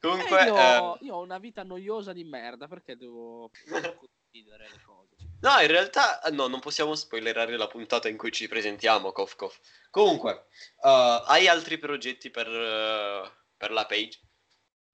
Comunque, 0.00 0.42
Eh, 0.42 0.46
io, 0.46 0.56
eh, 0.94 1.04
io 1.06 1.14
ho 1.16 1.22
una 1.22 1.38
vita 1.38 1.64
noiosa 1.64 2.12
di 2.12 2.24
merda 2.24 2.68
perché 2.68 2.96
devo 2.96 3.50
condividere 3.68 4.68
le 4.70 4.80
cose. 4.84 5.16
no, 5.40 5.58
in 5.60 5.66
realtà 5.66 6.20
no, 6.30 6.46
non 6.46 6.60
possiamo 6.60 6.94
spoilerare 6.94 7.56
la 7.56 7.66
puntata 7.66 8.08
in 8.08 8.16
cui 8.16 8.30
ci 8.30 8.46
presentiamo, 8.48 9.10
Kof 9.12 9.34
Kof. 9.34 9.58
Comunque, 9.90 10.46
eh, 10.84 11.22
hai 11.26 11.48
altri 11.48 11.78
progetti 11.78 12.30
per, 12.30 12.46
eh, 12.46 13.32
per 13.56 13.72
la 13.72 13.86
page? 13.86 14.20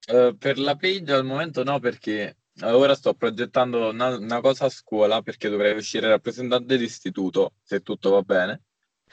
Eh, 0.07 0.35
per 0.39 0.59
la 0.59 0.77
page 0.77 1.13
al 1.13 1.25
momento 1.25 1.63
no, 1.65 1.79
perché 1.81 2.39
eh, 2.55 2.71
ora 2.71 2.95
sto 2.95 3.15
progettando 3.15 3.89
una, 3.91 4.17
una 4.17 4.41
cosa 4.41 4.67
a 4.67 4.71
scuola 4.71 5.21
perché 5.23 5.49
dovrei 5.51 5.77
uscire 5.77 6.09
rappresentante 6.09 6.79
d'istituto, 6.79 7.55
se 7.63 7.83
tutto 7.83 8.11
va 8.11 8.23
bene. 8.23 8.64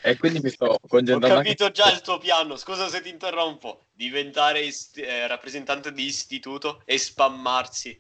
E 0.04 0.18
quindi 0.18 0.40
mi 0.40 0.50
sto 0.50 0.66
Ho 0.66 0.80
concentrando 0.88 1.38
anche 1.38 1.56
capito 1.56 1.72
già 1.72 1.92
il 1.92 2.02
tuo 2.02 2.18
piano, 2.18 2.56
scusa 2.56 2.88
se 2.88 3.02
ti 3.02 3.10
interrompo. 3.10 3.88
Diventare 3.92 4.62
ist- 4.62 4.98
eh, 4.98 5.28
rappresentante 5.28 5.92
di 5.92 6.06
istituto 6.06 6.82
e 6.86 6.98
spammarsi. 6.98 8.00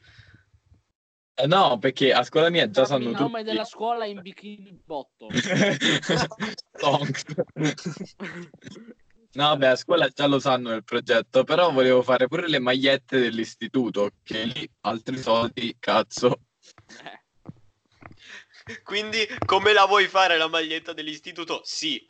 Eh, 1.33 1.47
no, 1.47 1.77
perché 1.77 2.13
a 2.13 2.23
scuola 2.23 2.49
mia 2.49 2.69
già 2.69 2.85
sanno 2.85 3.09
il 3.09 3.11
nome 3.11 3.39
tutti. 3.39 3.43
della 3.43 3.65
scuola 3.65 4.05
in 4.05 4.21
bikini 4.21 4.81
botto. 4.83 5.27
No, 9.33 9.45
vabbè, 9.45 9.67
a 9.67 9.75
scuola 9.77 10.09
già 10.09 10.27
lo 10.27 10.39
sanno 10.39 10.73
il 10.73 10.83
progetto, 10.83 11.45
però 11.45 11.71
volevo 11.71 12.01
fare 12.01 12.27
pure 12.27 12.49
le 12.49 12.59
magliette 12.59 13.17
dell'istituto, 13.17 14.09
che 14.23 14.43
lì 14.43 14.69
altri 14.81 15.17
soldi, 15.17 15.73
cazzo. 15.79 16.41
Eh, 17.01 17.20
Quindi, 18.83 19.27
come 19.45 19.73
la 19.73 19.85
vuoi 19.85 20.07
fare 20.07 20.37
la 20.37 20.47
maglietta 20.47 20.93
dell'istituto? 20.93 21.61
Sì. 21.63 22.05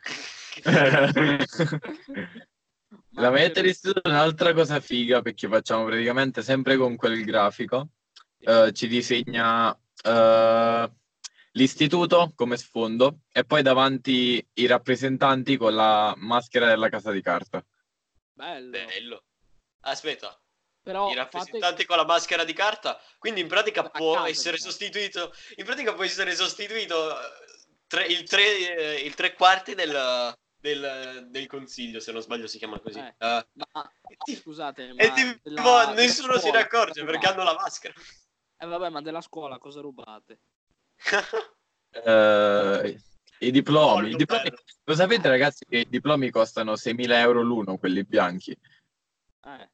La 3.13 3.29
ma 3.29 3.31
maglietta 3.31 3.61
dell'istituto 3.61 4.01
è 4.01 4.09
un'altra 4.09 4.53
cosa 4.53 4.79
figa 4.79 5.21
perché 5.21 5.47
facciamo 5.47 5.85
praticamente 5.85 6.41
sempre 6.41 6.77
con 6.77 6.95
quel 6.95 7.23
grafico. 7.23 7.89
eh, 8.39 8.71
ci 8.73 8.87
disegna 8.87 9.77
eh, 10.03 10.91
l'istituto 11.51 12.31
come 12.35 12.57
sfondo 12.57 13.19
e 13.31 13.43
poi 13.43 13.61
davanti 13.61 14.45
i 14.53 14.65
rappresentanti 14.65 15.57
con 15.57 15.75
la 15.75 16.13
maschera 16.17 16.67
della 16.67 16.89
casa 16.89 17.11
di 17.11 17.21
carta. 17.21 17.63
Bello. 18.33 18.69
Bello. 18.71 19.23
Aspetta, 19.81 20.39
Però 20.83 21.11
i 21.11 21.15
fate... 21.15 21.19
rappresentanti 21.37 21.85
con 21.85 21.97
la 21.97 22.05
maschera 22.05 22.43
di 22.43 22.53
carta, 22.53 22.99
quindi 23.19 23.41
in 23.41 23.47
pratica 23.47 23.81
A 23.83 23.89
può 23.89 24.15
casa, 24.15 24.29
essere 24.29 24.55
diciamo. 24.55 24.71
sostituito, 24.71 25.33
in 25.55 25.65
pratica 25.65 25.93
può 25.93 26.03
essere 26.03 26.33
sostituito 26.35 27.11
eh, 27.19 27.23
tre- 27.87 28.05
il, 28.07 28.23
tre, 28.27 28.75
eh, 28.77 29.05
il 29.05 29.13
tre 29.13 29.33
quarti 29.33 29.75
del, 29.75 30.35
del, 30.59 31.27
del 31.29 31.47
consiglio, 31.47 31.99
se 31.99 32.11
non 32.11 32.21
sbaglio 32.21 32.47
si 32.47 32.57
chiama 32.57 32.79
così. 32.79 32.97
Eh. 32.99 33.13
Eh, 33.17 33.45
Ma 33.53 33.91
ti- 34.23 34.35
scusate, 34.35 34.93
ma 34.93 35.13
tipo, 35.13 35.39
della- 35.43 35.93
nessuno 35.93 36.37
si 36.39 36.45
ne 36.45 36.49
scuola 36.49 36.59
accorge 36.59 37.03
perché 37.03 37.27
hanno 37.27 37.43
la 37.43 37.53
maschera. 37.53 37.93
Eh 38.57 38.65
vabbè, 38.65 38.89
ma 38.89 39.01
della 39.01 39.21
scuola 39.21 39.57
cosa 39.59 39.81
rubate? 39.81 40.39
Eh, 41.91 42.99
I 43.39 43.51
diplomi, 43.51 44.11
i 44.11 44.15
diplomi-. 44.15 44.51
Lo 44.83 44.95
sapete 44.95 45.27
ragazzi 45.29 45.65
che 45.65 45.77
i 45.79 45.89
diplomi 45.89 46.29
costano 46.29 46.73
6.000 46.73 47.11
euro 47.19 47.41
l'uno, 47.41 47.77
quelli 47.77 48.03
bianchi. 48.03 48.51
Eh, 49.43 49.69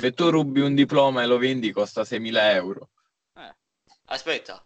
Se 0.00 0.12
tu 0.12 0.30
rubi 0.30 0.60
un 0.60 0.74
diploma 0.76 1.22
e 1.22 1.26
lo 1.26 1.38
vendi 1.38 1.72
costa 1.72 2.04
6.000 2.04 2.52
euro. 2.52 2.90
eh. 3.36 3.54
Aspetta, 4.06 4.64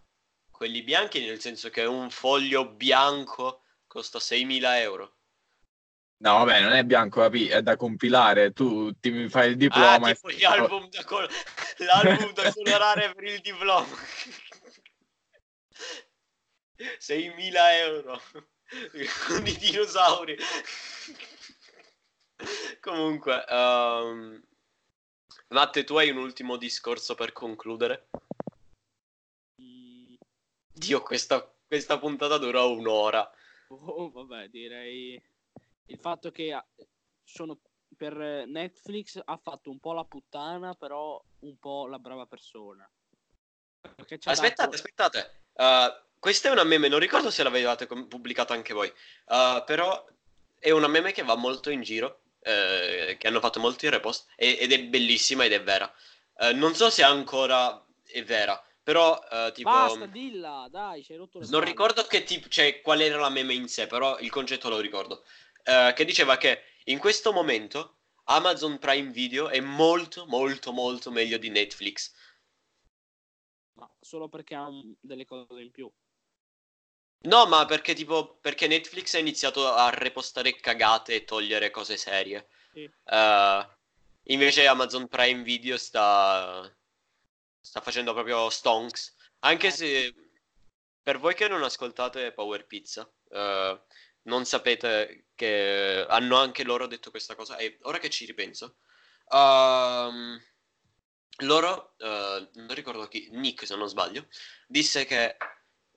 quelli 0.50 0.82
bianchi 0.82 1.20
nel 1.20 1.40
senso 1.40 1.70
che 1.70 1.84
un 1.84 2.10
foglio 2.10 2.68
bianco 2.70 3.62
costa 3.86 4.18
6.000 4.18 4.80
euro. 4.80 5.16
No, 6.22 6.34
vabbè, 6.38 6.60
non 6.60 6.72
è 6.72 6.84
bianco? 6.84 7.24
È 7.24 7.62
da 7.62 7.76
compilare. 7.76 8.52
Tu 8.52 8.92
ti 9.00 9.28
fai 9.28 9.50
il 9.50 9.54
Ah, 9.72 9.96
diploma 9.96 10.10
e... 10.10 10.14
tipo 10.14 10.30
gli 10.30 10.44
album 10.44 10.88
da 10.90 11.02
col- 11.04 11.28
l'album 11.78 12.32
da 12.32 12.52
colorare 12.52 13.14
per 13.14 13.24
il 13.24 13.40
diploma. 13.40 13.86
6.000 16.98 17.76
euro 17.78 18.20
con 19.26 19.46
i 19.46 19.56
dinosauri. 19.56 20.36
Comunque, 22.80 23.44
ehm, 23.48 24.42
Matte, 25.50 25.82
tu 25.82 25.96
hai 25.96 26.10
un 26.10 26.18
ultimo 26.18 26.56
discorso 26.56 27.16
per 27.16 27.32
concludere? 27.32 28.08
Dio, 30.72 31.02
questa, 31.02 31.52
questa 31.66 31.98
puntata 31.98 32.38
dura 32.38 32.62
un'ora. 32.62 33.28
oh, 33.68 34.10
vabbè, 34.10 34.48
direi 34.48 35.20
il 35.86 35.98
fatto 35.98 36.30
che 36.30 36.52
ah, 36.52 36.64
sono 37.24 37.58
per 37.96 38.14
Netflix 38.46 39.20
ha 39.22 39.36
fatto 39.36 39.70
un 39.70 39.80
po' 39.80 39.92
la 39.92 40.04
puttana, 40.04 40.74
però 40.74 41.22
un 41.40 41.58
po' 41.58 41.86
la 41.88 41.98
brava 41.98 42.26
persona. 42.26 42.88
Aspettate, 43.80 44.54
dato- 44.54 44.74
aspettate. 44.74 45.42
Uh, 45.54 46.18
questa 46.20 46.48
è 46.48 46.52
una 46.52 46.64
meme, 46.64 46.86
non 46.86 47.00
ricordo 47.00 47.30
se 47.30 47.42
l'avevate 47.42 47.86
pubblicata 47.86 48.54
anche 48.54 48.72
voi, 48.72 48.90
Uh, 49.26 49.62
però 49.64 50.06
è 50.58 50.70
una 50.70 50.88
meme 50.88 51.12
che 51.12 51.22
va 51.22 51.34
molto 51.34 51.70
in 51.70 51.82
giro, 51.82 52.20
eh, 52.42 53.16
che 53.18 53.26
hanno 53.26 53.40
fatto 53.40 53.60
molti 53.60 53.88
repost 53.88 54.26
e- 54.36 54.58
ed 54.60 54.72
è 54.72 54.82
bellissima 54.84 55.44
ed 55.44 55.52
è 55.52 55.62
vera. 55.62 55.92
Eh, 56.38 56.52
non 56.52 56.74
so 56.74 56.90
se 56.90 57.02
ancora 57.02 57.84
è 58.04 58.22
vera, 58.24 58.62
però 58.82 59.20
eh, 59.30 59.52
tipo... 59.54 59.70
Basta, 59.70 60.06
dilla, 60.06 60.66
dai, 60.70 61.02
ci 61.04 61.12
hai 61.12 61.18
rotto 61.18 61.38
le 61.38 61.46
Non 61.48 61.62
ricordo 61.62 62.02
che 62.04 62.24
tipo, 62.24 62.48
cioè, 62.48 62.80
qual 62.80 63.00
era 63.00 63.18
la 63.18 63.28
meme 63.28 63.54
in 63.54 63.68
sé, 63.68 63.86
però 63.86 64.18
il 64.18 64.30
concetto 64.30 64.68
lo 64.68 64.80
ricordo. 64.80 65.24
Eh, 65.62 65.92
che 65.94 66.04
diceva 66.04 66.36
che 66.36 66.62
in 66.84 66.98
questo 66.98 67.32
momento 67.32 67.98
Amazon 68.24 68.78
Prime 68.78 69.10
Video 69.10 69.48
è 69.48 69.60
molto, 69.60 70.26
molto, 70.26 70.72
molto 70.72 71.10
meglio 71.10 71.36
di 71.36 71.50
Netflix. 71.50 72.12
Ma 73.74 73.90
solo 74.00 74.28
perché 74.28 74.54
ha 74.54 74.68
delle 75.00 75.24
cose 75.24 75.60
in 75.60 75.70
più. 75.70 75.90
No, 77.22 77.46
ma 77.46 77.66
perché 77.66 77.92
tipo 77.94 78.36
perché 78.40 78.66
Netflix 78.66 79.14
ha 79.14 79.18
iniziato 79.18 79.70
a 79.72 79.90
repostare 79.90 80.54
cagate 80.56 81.14
e 81.16 81.24
togliere 81.24 81.70
cose 81.70 81.96
serie. 81.98 82.48
Sì. 82.72 82.90
Eh, 83.04 83.68
invece 84.24 84.66
Amazon 84.66 85.06
Prime 85.08 85.42
Video 85.42 85.76
sta 85.76 86.70
sta 87.60 87.80
facendo 87.82 88.14
proprio 88.14 88.48
stonks. 88.48 89.14
Anche 89.40 89.66
Eh. 89.66 89.70
se 89.70 90.14
per 91.02 91.18
voi 91.18 91.34
che 91.34 91.46
non 91.48 91.62
ascoltate 91.62 92.32
Power 92.32 92.66
Pizza, 92.66 93.10
eh, 93.30 93.80
non 94.22 94.44
sapete 94.46 95.26
che 95.34 96.04
hanno 96.08 96.36
anche 96.36 96.64
loro 96.64 96.86
detto 96.86 97.10
questa 97.10 97.34
cosa. 97.34 97.56
E 97.58 97.78
ora 97.82 97.98
che 97.98 98.08
ci 98.10 98.24
ripenso, 98.24 98.76
ehm, 99.30 100.42
loro, 101.42 101.94
eh, 101.98 102.48
non 102.54 102.74
ricordo 102.74 103.08
chi, 103.08 103.28
Nick 103.32 103.66
se 103.66 103.76
non 103.76 103.88
sbaglio, 103.88 104.26
disse 104.66 105.04
che 105.06 105.36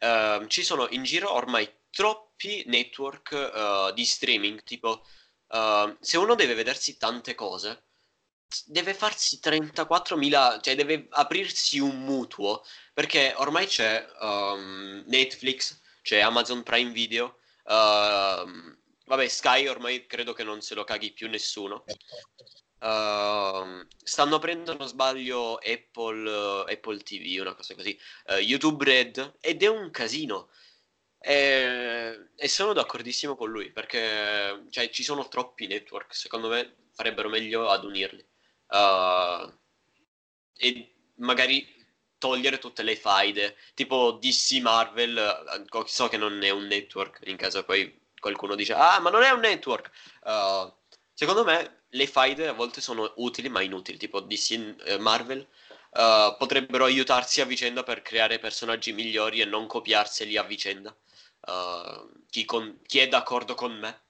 ehm, 0.03 0.47
ci 0.49 0.63
sono 0.63 0.87
in 0.89 1.03
giro 1.03 1.31
ormai 1.31 1.69
troppi 1.89 2.63
network 2.67 3.31
eh, 3.31 3.91
di 3.93 4.05
streaming, 4.05 4.63
tipo 4.63 5.05
ehm, 5.49 5.97
se 5.99 6.17
uno 6.17 6.35
deve 6.35 6.53
vedersi 6.53 6.97
tante 6.97 7.35
cose, 7.35 7.85
deve 8.65 8.93
farsi 8.93 9.39
34.000, 9.41 10.61
cioè 10.61 10.75
deve 10.75 11.07
aprirsi 11.11 11.79
un 11.79 12.03
mutuo, 12.03 12.63
perché 12.93 13.33
ormai 13.37 13.65
c'è 13.67 14.05
ehm, 14.21 15.03
Netflix, 15.07 15.79
c'è 16.01 16.19
Amazon 16.19 16.63
Prime 16.63 16.91
Video, 16.91 17.37
vabbè 17.63 19.27
Sky 19.27 19.67
ormai 19.67 20.05
credo 20.05 20.33
che 20.33 20.43
non 20.43 20.61
se 20.61 20.75
lo 20.75 20.83
caghi 20.83 21.13
più 21.13 21.29
nessuno. 21.29 21.85
Ehm, 22.83 23.87
stanno 24.03 24.35
aprendo, 24.35 24.75
non 24.75 24.87
sbaglio, 24.87 25.57
Apple, 25.57 26.65
eh, 26.67 26.73
Apple 26.73 26.97
TV, 26.99 27.39
una 27.39 27.55
cosa 27.55 27.75
così, 27.75 27.97
eh, 28.27 28.39
YouTube 28.39 28.83
Red, 28.83 29.37
ed 29.39 29.63
è 29.63 29.67
un 29.67 29.89
casino. 29.91 30.49
E, 31.19 32.31
e 32.35 32.47
sono 32.49 32.73
d'accordissimo 32.73 33.35
con 33.35 33.49
lui, 33.49 33.71
perché 33.71 34.65
cioè, 34.69 34.89
ci 34.89 35.03
sono 35.03 35.27
troppi 35.29 35.67
network, 35.67 36.13
secondo 36.13 36.49
me 36.49 36.75
farebbero 36.91 37.29
meglio 37.29 37.69
ad 37.69 37.85
unirli. 37.85 38.25
Uh, 38.67 39.51
e 40.57 40.95
magari 41.17 41.65
togliere 42.17 42.57
tutte 42.57 42.83
le 42.83 42.95
faide, 42.97 43.55
tipo 43.73 44.13
DC 44.21 44.59
Marvel, 44.61 45.17
eh, 45.17 45.83
so 45.87 46.07
che 46.09 46.17
non 46.17 46.41
è 46.43 46.49
un 46.49 46.65
network, 46.65 47.21
in 47.25 47.37
caso 47.37 47.63
poi 47.63 48.01
qualcuno 48.19 48.55
dice, 48.55 48.73
ah, 48.73 48.99
ma 48.99 49.09
non 49.09 49.23
è 49.23 49.29
un 49.31 49.39
network. 49.41 49.91
Uh, 50.23 50.73
secondo 51.13 51.43
me 51.43 51.82
le 51.93 52.07
faide 52.07 52.47
a 52.47 52.53
volte 52.53 52.81
sono 52.81 53.11
utili 53.17 53.49
ma 53.49 53.61
inutili, 53.61 53.97
tipo 53.97 54.19
DC 54.19 54.75
eh, 54.85 54.97
Marvel 54.97 55.47
uh, 55.91 56.35
potrebbero 56.37 56.85
aiutarsi 56.85 57.41
a 57.41 57.45
vicenda 57.45 57.83
per 57.83 58.01
creare 58.01 58.39
personaggi 58.39 58.93
migliori 58.93 59.41
e 59.41 59.45
non 59.45 59.67
copiarseli 59.67 60.37
a 60.37 60.43
vicenda. 60.43 60.95
Uh, 61.41 62.25
chi, 62.29 62.45
con- 62.45 62.79
chi, 62.83 62.99
è 62.99 63.07
d'accordo 63.07 63.53
con 63.53 63.73
me? 63.73 64.01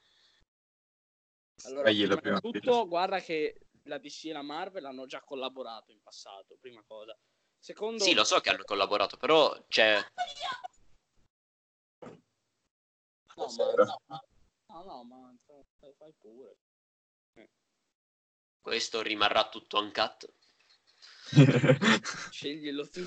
Allora, 1.65 1.89
prima 1.89 2.15
prima 2.17 2.39
di 2.39 2.51
tutto, 2.51 2.87
guarda 2.87 3.19
che 3.19 3.67
la 3.83 3.97
DC 3.97 4.25
e 4.25 4.33
la 4.33 4.41
Marvel 4.41 4.85
hanno 4.85 5.05
già 5.05 5.21
collaborato 5.21 5.91
in 5.91 6.01
passato, 6.01 6.57
prima 6.59 6.83
cosa. 6.85 7.17
Secondo... 7.57 8.03
Sì, 8.03 8.13
lo 8.13 8.23
so 8.23 8.39
che 8.39 8.49
hanno 8.49 8.63
collaborato, 8.63 9.17
però 9.17 9.57
c'è... 9.67 9.99
No, 13.35 13.47
ma... 14.07 14.21
No, 14.67 14.83
no, 14.83 15.03
ma 15.03 15.33
fai 15.97 16.13
pure. 16.19 16.55
Questo 18.63 19.01
rimarrà 19.01 19.49
tutto 19.49 19.77
uncut. 19.77 20.25
Sceglielo 22.31 22.87
tu. 22.87 23.01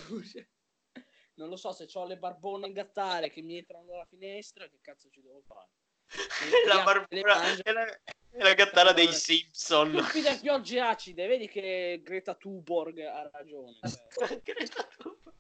Non 1.37 1.49
lo 1.49 1.57
so 1.57 1.73
se 1.73 1.89
ho 1.95 2.05
le 2.05 2.19
barbone 2.19 2.67
in 2.67 2.75
gattare 2.75 3.31
che 3.31 3.41
mi 3.41 3.57
entrano 3.57 3.87
dalla 3.87 4.05
finestra, 4.05 4.69
che 4.69 4.81
cazzo 4.83 5.09
ci 5.09 5.23
devo 5.23 5.43
fare? 5.47 5.71
la 6.69 6.83
barbona 6.83 7.63
è 7.63 7.73
la, 7.73 7.87
è 7.87 8.43
la 8.43 8.53
gattara 8.53 8.93
dei 8.93 9.11
Simpson. 9.11 9.99
Stupide 9.99 10.39
piogge 10.41 10.79
acide, 10.79 11.27
vedi 11.27 11.49
che 11.49 12.03
Greta 12.05 12.35
Thunberg 12.35 12.99
ha 12.99 13.31
ragione. 13.33 13.79
Cioè. 14.13 14.39
Greta 14.45 14.83
Thunberg. 14.85 15.37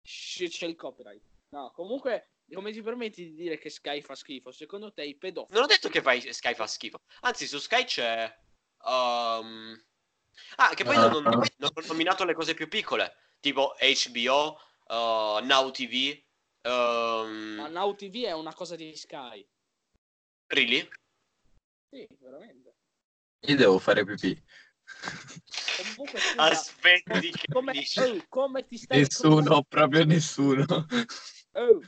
C'è 0.00 0.64
il 0.64 0.74
copyright. 0.74 1.22
No, 1.50 1.70
comunque, 1.74 2.30
come 2.50 2.72
ti 2.72 2.80
permetti 2.80 3.24
di 3.24 3.34
dire 3.34 3.58
che 3.58 3.68
Sky 3.68 4.00
fa 4.00 4.14
schifo? 4.14 4.52
Secondo 4.52 4.90
te 4.90 5.04
i 5.04 5.14
pedofili... 5.16 5.52
Non 5.52 5.64
ho 5.64 5.70
detto 5.70 5.90
che 5.90 6.00
fai, 6.00 6.32
Sky 6.32 6.54
fa 6.54 6.66
schifo. 6.66 7.02
Anzi, 7.20 7.46
su 7.46 7.58
Sky 7.58 7.84
c'è... 7.84 8.42
Um... 8.86 9.82
Ah, 10.56 10.74
che 10.74 10.84
poi 10.84 10.96
non, 10.96 11.10
non, 11.10 11.22
non 11.56 11.70
ho 11.74 11.86
nominato 11.86 12.24
le 12.24 12.34
cose 12.34 12.54
più 12.54 12.68
piccole, 12.68 13.16
tipo 13.40 13.74
HBO, 13.78 14.58
uh, 14.88 15.44
Now 15.44 15.70
TV. 15.70 16.16
Um... 16.62 17.54
Ma 17.56 17.68
Now 17.68 17.94
TV 17.94 18.24
è 18.24 18.32
una 18.32 18.54
cosa 18.54 18.76
di 18.76 18.94
Sky. 18.96 19.46
Really? 20.46 20.88
Sì, 21.90 22.06
veramente. 22.20 22.74
Io 23.40 23.56
devo 23.56 23.78
fare 23.78 24.04
pipì. 24.04 24.40
Comunque, 25.76 26.18
scusa, 26.20 26.42
Aspetti 26.42 27.30
che 27.30 27.52
come, 27.52 27.72
oh, 27.72 28.24
come 28.28 28.66
ti 28.66 28.76
stai 28.76 28.98
Nessuno, 29.00 29.42
come... 29.42 29.66
proprio 29.68 30.04
nessuno. 30.04 30.86
Oh, 31.52 31.80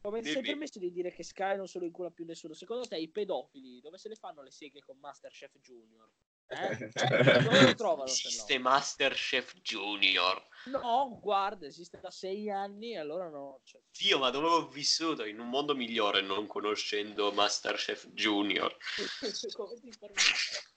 come 0.00 0.20
ti 0.20 0.30
sei 0.30 0.42
permesso 0.42 0.78
di 0.78 0.90
dire 0.90 1.12
che 1.12 1.22
Sky 1.22 1.56
non 1.56 1.66
se 1.66 1.78
lo 1.78 1.84
incula 1.84 2.10
più 2.10 2.24
nessuno? 2.24 2.52
Secondo 2.52 2.86
te 2.86 2.96
i 2.96 3.08
pedofili 3.08 3.80
dove 3.80 3.96
se 3.98 4.08
le 4.08 4.16
fanno 4.16 4.42
le 4.42 4.50
seghe 4.50 4.80
con 4.80 4.98
Masterchef 4.98 5.58
Junior? 5.60 6.10
Eh? 6.46 6.90
Dove 7.42 7.62
lo 7.62 7.74
trovano? 7.74 8.04
Esiste 8.04 8.56
no? 8.56 8.70
Masterchef 8.70 9.54
Junior. 9.62 10.42
No, 10.66 11.18
guarda, 11.20 11.66
esiste 11.66 11.98
da 12.00 12.10
sei 12.10 12.50
anni 12.50 12.92
e 12.92 12.98
allora 12.98 13.28
no. 13.28 13.60
Cioè... 13.64 13.80
Dio, 13.90 14.18
ma 14.18 14.30
dove 14.30 14.46
ho 14.46 14.68
vissuto? 14.68 15.24
In 15.24 15.40
un 15.40 15.48
mondo 15.48 15.74
migliore 15.74 16.22
non 16.22 16.46
conoscendo 16.46 17.32
Masterchef 17.32 18.08
Junior. 18.08 18.74
Come 19.56 19.74
ti 19.80 19.92
permetti? 19.98 20.72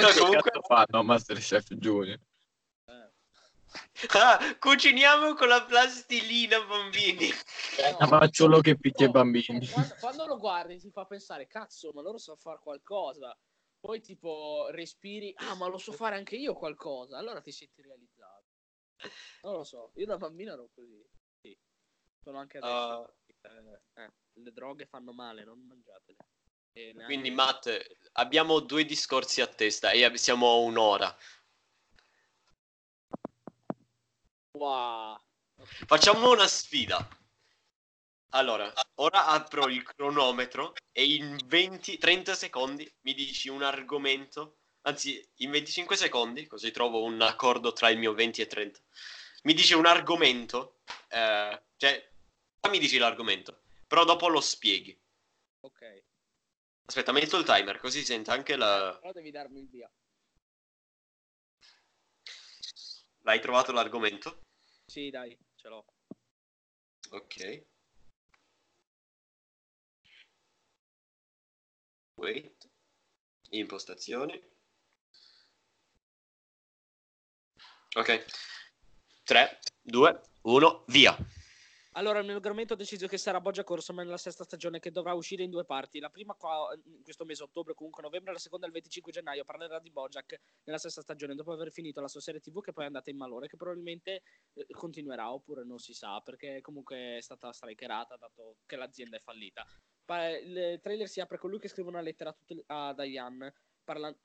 No, 0.00 0.08
comunque 0.18 0.60
fanno 0.66 1.02
Masterchef 1.02 1.74
Junior. 1.74 2.18
Eh. 2.84 3.10
Ah, 4.12 4.56
cuciniamo 4.58 5.34
con 5.34 5.48
la 5.48 5.64
plastilina, 5.64 6.60
bambini. 6.64 7.28
No, 7.98 8.06
fagiolo 8.06 8.60
che 8.60 8.76
picchia 8.76 9.06
i 9.06 9.10
bambini. 9.10 9.66
Quando, 9.66 9.96
quando, 9.98 10.26
lo 10.26 10.38
guardi 10.38 10.78
ti 10.78 10.90
fa 10.90 11.04
pensare, 11.06 11.48
cazzo, 11.48 11.90
ma 11.92 12.02
loro 12.02 12.18
sanno 12.18 12.36
fare 12.36 12.60
qualcosa. 12.62 13.36
Poi 13.80 14.00
tipo 14.02 14.68
respiri, 14.70 15.32
ah, 15.36 15.54
ma 15.54 15.66
lo 15.66 15.78
so 15.78 15.92
fare 15.92 16.16
anche 16.16 16.36
io 16.36 16.54
qualcosa. 16.54 17.16
Allora 17.16 17.40
ti 17.40 17.50
senti 17.50 17.80
realizzato. 17.80 18.44
Non 19.42 19.54
lo 19.54 19.64
so, 19.64 19.92
io 19.94 20.06
da 20.06 20.18
bambino 20.18 20.52
ero 20.52 20.68
così. 20.74 21.02
Sì. 21.40 21.58
Sono 22.22 22.38
anche 22.38 22.58
adesso. 22.58 23.00
Uh... 23.00 23.18
Eh, 23.42 24.02
eh, 24.02 24.12
le 24.34 24.52
droghe 24.52 24.84
fanno 24.84 25.12
male, 25.12 25.44
non 25.44 25.58
mangiatele. 25.66 26.18
Neanche... 26.72 27.04
Quindi, 27.04 27.30
Matt, 27.30 27.70
abbiamo 28.12 28.60
due 28.60 28.84
discorsi 28.84 29.40
a 29.40 29.46
testa 29.46 29.92
e 29.92 30.16
siamo 30.18 30.50
a 30.50 30.56
un'ora. 30.56 31.16
Wow. 34.52 35.18
Facciamo 35.86 36.30
una 36.30 36.46
sfida. 36.46 37.08
Allora, 38.32 38.70
ora 39.00 39.26
apro 39.26 39.68
il 39.68 39.82
cronometro 39.82 40.74
e 40.92 41.14
in 41.14 41.36
20-30 41.46 42.32
secondi 42.32 42.90
mi 43.02 43.14
dici 43.14 43.48
un 43.48 43.62
argomento, 43.62 44.58
anzi 44.82 45.26
in 45.36 45.50
25 45.50 45.96
secondi, 45.96 46.46
così 46.46 46.70
trovo 46.70 47.02
un 47.02 47.20
accordo 47.20 47.72
tra 47.72 47.88
il 47.88 47.98
mio 47.98 48.12
20 48.12 48.42
e 48.42 48.46
30. 48.46 48.80
Mi 49.44 49.54
dici 49.54 49.72
un 49.72 49.86
argomento, 49.86 50.80
eh, 51.08 51.62
cioè, 51.76 52.10
mi 52.68 52.78
dici 52.78 52.98
l'argomento, 52.98 53.62
però 53.86 54.04
dopo 54.04 54.28
lo 54.28 54.40
spieghi. 54.40 54.98
Ok. 55.60 56.04
Aspetta, 56.84 57.12
metto 57.12 57.38
il 57.38 57.44
timer, 57.44 57.78
così 57.78 58.04
sente 58.04 58.30
anche 58.30 58.56
la... 58.56 58.98
Però 59.00 59.12
devi 59.12 59.30
darmi 59.30 59.60
il 59.60 59.68
via. 59.68 59.90
L'hai 63.22 63.40
trovato 63.40 63.72
l'argomento? 63.72 64.40
Sì, 64.86 65.08
dai, 65.08 65.36
ce 65.54 65.68
l'ho. 65.68 65.84
Ok. 67.10 67.64
Wait. 72.20 72.68
Impostazioni. 73.50 74.38
Ok. 77.96 78.24
3, 79.24 79.58
2, 79.82 80.20
1, 80.42 80.84
via. 80.88 81.16
Allora, 81.94 82.20
il 82.20 82.24
mio 82.24 82.36
argomento 82.36 82.74
ho 82.74 82.76
deciso 82.76 83.08
che 83.08 83.18
sarà 83.18 83.40
Bojack 83.40 83.68
Horseman 83.68 84.04
nella 84.04 84.16
sesta 84.16 84.44
stagione 84.44 84.78
che 84.78 84.92
dovrà 84.92 85.12
uscire 85.12 85.42
in 85.42 85.50
due 85.50 85.64
parti. 85.64 85.98
La 85.98 86.08
prima 86.08 86.34
qua, 86.34 86.72
in 86.84 87.02
questo 87.02 87.24
mese 87.24 87.42
ottobre, 87.42 87.74
comunque 87.74 88.02
novembre, 88.02 88.32
la 88.32 88.38
seconda 88.38 88.66
il 88.66 88.72
25 88.72 89.10
gennaio. 89.10 89.44
Parlerà 89.44 89.80
di 89.80 89.90
Bojack 89.90 90.40
nella 90.64 90.78
sesta 90.78 91.02
stagione 91.02 91.34
dopo 91.34 91.52
aver 91.52 91.72
finito 91.72 92.00
la 92.00 92.06
sua 92.06 92.20
serie 92.20 92.40
TV 92.40 92.60
che 92.60 92.72
poi 92.72 92.84
è 92.84 92.86
andata 92.86 93.10
in 93.10 93.16
malore, 93.16 93.48
che 93.48 93.56
probabilmente 93.56 94.22
eh, 94.54 94.66
continuerà 94.70 95.32
oppure 95.32 95.64
non 95.64 95.78
si 95.78 95.92
sa 95.92 96.20
perché 96.20 96.60
comunque 96.60 97.16
è 97.16 97.20
stata 97.20 97.52
strikerata 97.52 98.16
dato 98.16 98.58
che 98.66 98.76
l'azienda 98.76 99.16
è 99.16 99.20
fallita. 99.20 99.66
Pa- 100.04 100.28
il 100.28 100.78
trailer 100.80 101.08
si 101.08 101.20
apre 101.20 101.38
con 101.38 101.50
lui 101.50 101.58
che 101.58 101.68
scrive 101.68 101.88
una 101.88 102.00
lettera 102.00 102.30
a, 102.30 102.32
tutte, 102.32 102.62
a 102.66 102.94
Diane 102.94 103.52
parlando 103.82 104.18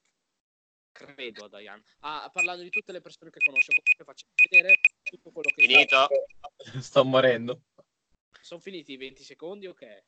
credo 0.95 1.45
a 1.45 1.59
Diane, 1.59 1.83
ah, 1.99 2.29
parlando 2.31 2.63
di 2.63 2.69
tutte 2.69 2.93
le 2.93 3.01
persone 3.01 3.29
che 3.29 3.39
conosce. 3.39 3.73
Comunque 3.73 4.05
faccio 4.05 4.27
vedere 4.49 4.79
tutto 5.03 5.29
quello 5.31 5.49
che 5.53 5.61
Finito. 5.61 6.07
Sto 6.81 7.03
morendo. 7.03 7.61
Sono 8.41 8.59
finiti 8.59 8.93
i 8.93 8.97
20 8.97 9.23
secondi, 9.23 9.67
ok? 9.67 10.03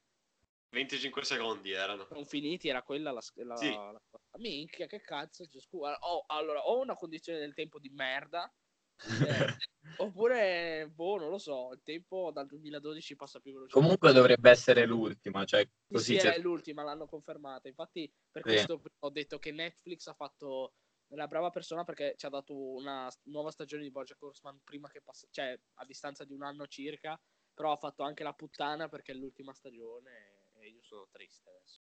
25 0.70 1.24
secondi 1.24 1.72
erano. 1.72 2.06
Sono 2.06 2.24
finiti, 2.26 2.68
era 2.68 2.84
quella 2.84 3.12
la... 3.12 3.22
la, 3.36 3.56
Sì. 3.56 3.68
la- 3.70 4.02
Minchia, 4.38 4.86
che 4.86 5.02
cazzo, 5.02 5.46
cioè, 5.48 5.62
scusa. 5.62 5.98
Oh, 6.02 6.24
allora, 6.28 6.62
ho 6.62 6.80
una 6.80 6.96
condizione 6.96 7.40
del 7.40 7.54
tempo 7.54 7.80
di 7.80 7.90
merda. 7.90 8.52
eh, 9.26 9.56
oppure, 9.98 10.92
boh, 10.94 11.18
non 11.18 11.30
lo 11.30 11.38
so, 11.40 11.72
il 11.74 11.82
tempo 11.84 12.32
dal 12.32 12.46
2012 12.46 13.16
passa 13.16 13.40
più 13.40 13.54
velocemente. 13.54 13.80
Comunque 13.98 14.12
dovrebbe 14.14 14.50
essere 14.52 14.86
l'ultima, 14.86 15.44
cioè 15.46 15.68
Sì, 15.88 15.94
così 15.94 16.14
sì, 16.14 16.20
c'è- 16.20 16.34
è 16.34 16.40
l'ultima, 16.40 16.84
l'hanno 16.84 17.08
confermata. 17.08 17.68
Infatti, 17.68 18.12
per 18.32 18.44
Sì. 18.44 18.50
questo 18.50 18.82
ho 19.00 19.10
detto 19.10 19.40
che 19.40 19.52
Netflix 19.52 20.06
ha 20.08 20.14
fatto 20.14 20.74
una 21.10 21.28
brava 21.28 21.50
persona 21.50 21.84
perché 21.84 22.16
ci 22.18 22.26
ha 22.26 22.30
dato 22.30 22.56
una 22.56 23.10
nuova 23.24 23.52
stagione 23.52 23.84
di 23.84 23.92
Bojack 23.92 24.22
Horseman 24.22 24.62
prima 24.64 24.90
che 24.90 25.02
passa, 25.02 25.28
cioè 25.32 25.58
a 25.76 25.86
distanza 25.86 26.26
di 26.26 26.34
un 26.34 26.44
anno 26.44 26.68
circa, 26.68 27.20
però 27.54 27.72
ha 27.72 27.78
fatto 27.78 28.04
anche 28.04 28.24
la 28.24 28.34
puttana 28.34 28.90
perché 28.90 29.12
è 29.14 29.16
l'ultima 29.16 29.54
stagione 29.54 30.54
e 30.60 30.70
io 30.70 30.84
sono 30.84 31.08
triste 31.12 31.50
adesso. 31.50 31.82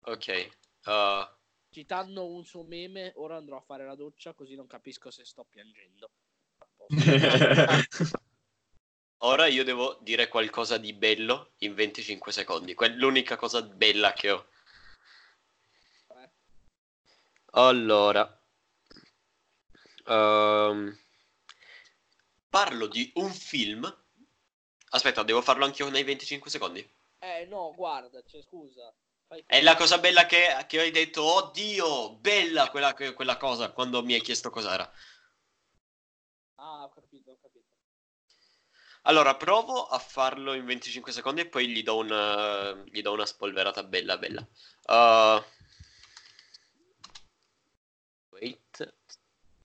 Ok. 0.00 0.48
uh, 0.86 1.36
Citando 1.70 2.30
un 2.30 2.44
suo 2.44 2.64
meme, 2.64 3.12
ora 3.16 3.36
andrò 3.36 3.56
a 3.56 3.62
fare 3.62 3.84
la 3.84 3.94
doccia 3.94 4.34
così 4.34 4.54
non 4.54 4.66
capisco 4.66 5.10
se 5.10 5.24
sto 5.24 5.44
piangendo. 5.44 6.10
Ora 9.22 9.46
io 9.46 9.64
devo 9.64 9.98
dire 10.00 10.28
qualcosa 10.28 10.78
di 10.78 10.92
bello 10.92 11.54
in 11.58 11.74
25 11.74 12.30
secondi. 12.30 12.74
Que- 12.74 12.94
l'unica 12.94 13.36
cosa 13.36 13.62
bella 13.62 14.12
che 14.12 14.30
ho. 14.30 14.46
Allora. 17.52 18.24
Ehm, 20.06 20.96
parlo 22.50 22.86
di 22.88 23.10
un 23.14 23.32
film. 23.32 23.82
Aspetta, 24.90 25.22
devo 25.22 25.40
farlo 25.40 25.64
anch'io 25.64 25.88
nei 25.88 26.02
25 26.04 26.50
secondi. 26.50 26.86
Eh, 27.20 27.46
no, 27.46 27.72
guarda, 27.74 28.22
cioè, 28.26 28.42
scusa. 28.42 28.92
Fai- 29.26 29.44
È 29.46 29.60
la 29.62 29.76
cosa 29.76 29.98
bella 29.98 30.26
che, 30.26 30.64
che 30.66 30.80
hai 30.80 30.90
detto, 30.90 31.22
oddio, 31.22 32.16
bella 32.16 32.70
quella, 32.70 32.94
que- 32.94 33.12
quella 33.12 33.36
cosa, 33.36 33.70
quando 33.72 34.02
mi 34.02 34.14
hai 34.14 34.20
chiesto 34.22 34.50
cos'era. 34.50 34.90
Ah, 36.58 36.84
ho 36.84 36.90
capito, 36.90 37.30
ho 37.32 37.38
capito. 37.40 37.66
Allora, 39.02 39.34
provo 39.36 39.86
a 39.86 39.98
farlo 39.98 40.52
in 40.54 40.64
25 40.64 41.10
secondi 41.12 41.40
e 41.40 41.48
poi 41.48 41.68
gli 41.68 41.82
do 41.82 41.96
una, 41.96 42.72
gli 42.84 43.00
do 43.02 43.12
una 43.12 43.26
spolverata 43.26 43.82
bella 43.82 44.16
bella. 44.18 44.46
Uh, 44.86 45.42
wait, 48.32 48.80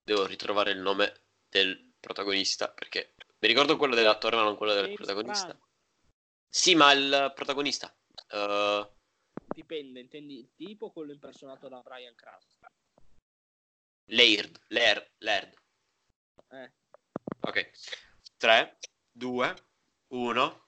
devo 0.03 0.25
ritrovare 0.25 0.71
il 0.71 0.79
nome 0.79 1.21
del 1.49 1.93
protagonista 1.99 2.69
perché 2.69 3.13
mi 3.39 3.47
ricordo 3.47 3.77
quello 3.77 3.95
dell'attore 3.95 4.35
ma 4.35 4.43
non 4.43 4.57
quello 4.57 4.73
del 4.73 4.83
James 4.83 4.97
protagonista. 4.97 5.47
Franco. 5.47 5.67
Sì, 6.47 6.75
ma 6.75 6.91
il 6.91 7.31
protagonista. 7.33 7.95
Uh, 8.29 8.87
Dipende, 9.53 9.99
intendi 9.99 10.39
il 10.39 10.53
tipo 10.55 10.87
o 10.87 10.91
quello 10.91 11.11
impersonato 11.11 11.67
da 11.67 11.81
Brian 11.81 12.15
Cranston? 12.15 12.69
Laird, 14.05 14.59
Laird, 14.67 15.11
Laird. 15.19 15.53
Eh. 16.49 16.73
Ok. 17.41 17.71
3, 18.37 18.77
2, 19.11 19.55
1. 20.07 20.67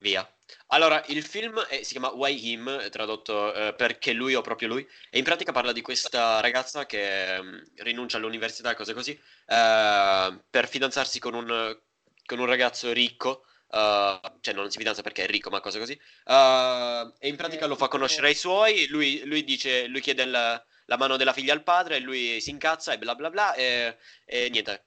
Via. 0.00 0.28
Allora, 0.68 1.02
il 1.08 1.24
film 1.24 1.60
è- 1.62 1.82
si 1.82 1.92
chiama 1.92 2.10
Why 2.12 2.50
Him, 2.52 2.88
tradotto 2.90 3.52
eh, 3.52 3.74
perché 3.74 4.12
lui 4.12 4.34
o 4.34 4.40
proprio 4.42 4.68
lui, 4.68 4.86
e 5.10 5.18
in 5.18 5.24
pratica 5.24 5.50
parla 5.52 5.72
di 5.72 5.80
questa 5.82 6.38
ragazza 6.40 6.86
che 6.86 7.42
mm, 7.42 7.58
rinuncia 7.78 8.16
all'università 8.16 8.70
e 8.70 8.74
cose 8.76 8.94
così, 8.94 9.10
eh, 9.46 10.44
per 10.48 10.68
fidanzarsi 10.68 11.18
con 11.18 11.34
un, 11.34 11.76
con 12.24 12.38
un 12.38 12.46
ragazzo 12.46 12.92
ricco, 12.92 13.44
eh, 13.70 14.20
cioè 14.40 14.54
non 14.54 14.70
si 14.70 14.78
fidanza 14.78 15.02
perché 15.02 15.24
è 15.24 15.26
ricco, 15.26 15.50
ma 15.50 15.60
cose 15.60 15.78
così, 15.80 15.92
eh, 15.94 17.12
e 17.18 17.28
in 17.28 17.36
pratica 17.36 17.64
Eh, 17.64 17.68
lo 17.68 17.74
fa 17.76 17.88
tipo- 17.88 17.88
conoscere 17.88 18.28
ai 18.28 18.34
suoi, 18.36 18.86
lui, 18.88 19.24
lui 19.24 19.42
dice, 19.44 19.86
lui 19.88 20.00
chiede 20.00 20.24
la, 20.26 20.64
la 20.86 20.96
mano 20.96 21.16
della 21.16 21.32
figlia 21.32 21.52
al 21.54 21.62
padre, 21.64 21.96
e 21.96 22.00
lui 22.00 22.40
si 22.40 22.50
incazza 22.50 22.92
e 22.92 22.98
bla 22.98 23.14
bla 23.16 23.30
bla, 23.30 23.54
e, 23.54 23.98
e 24.24 24.48
niente, 24.50 24.86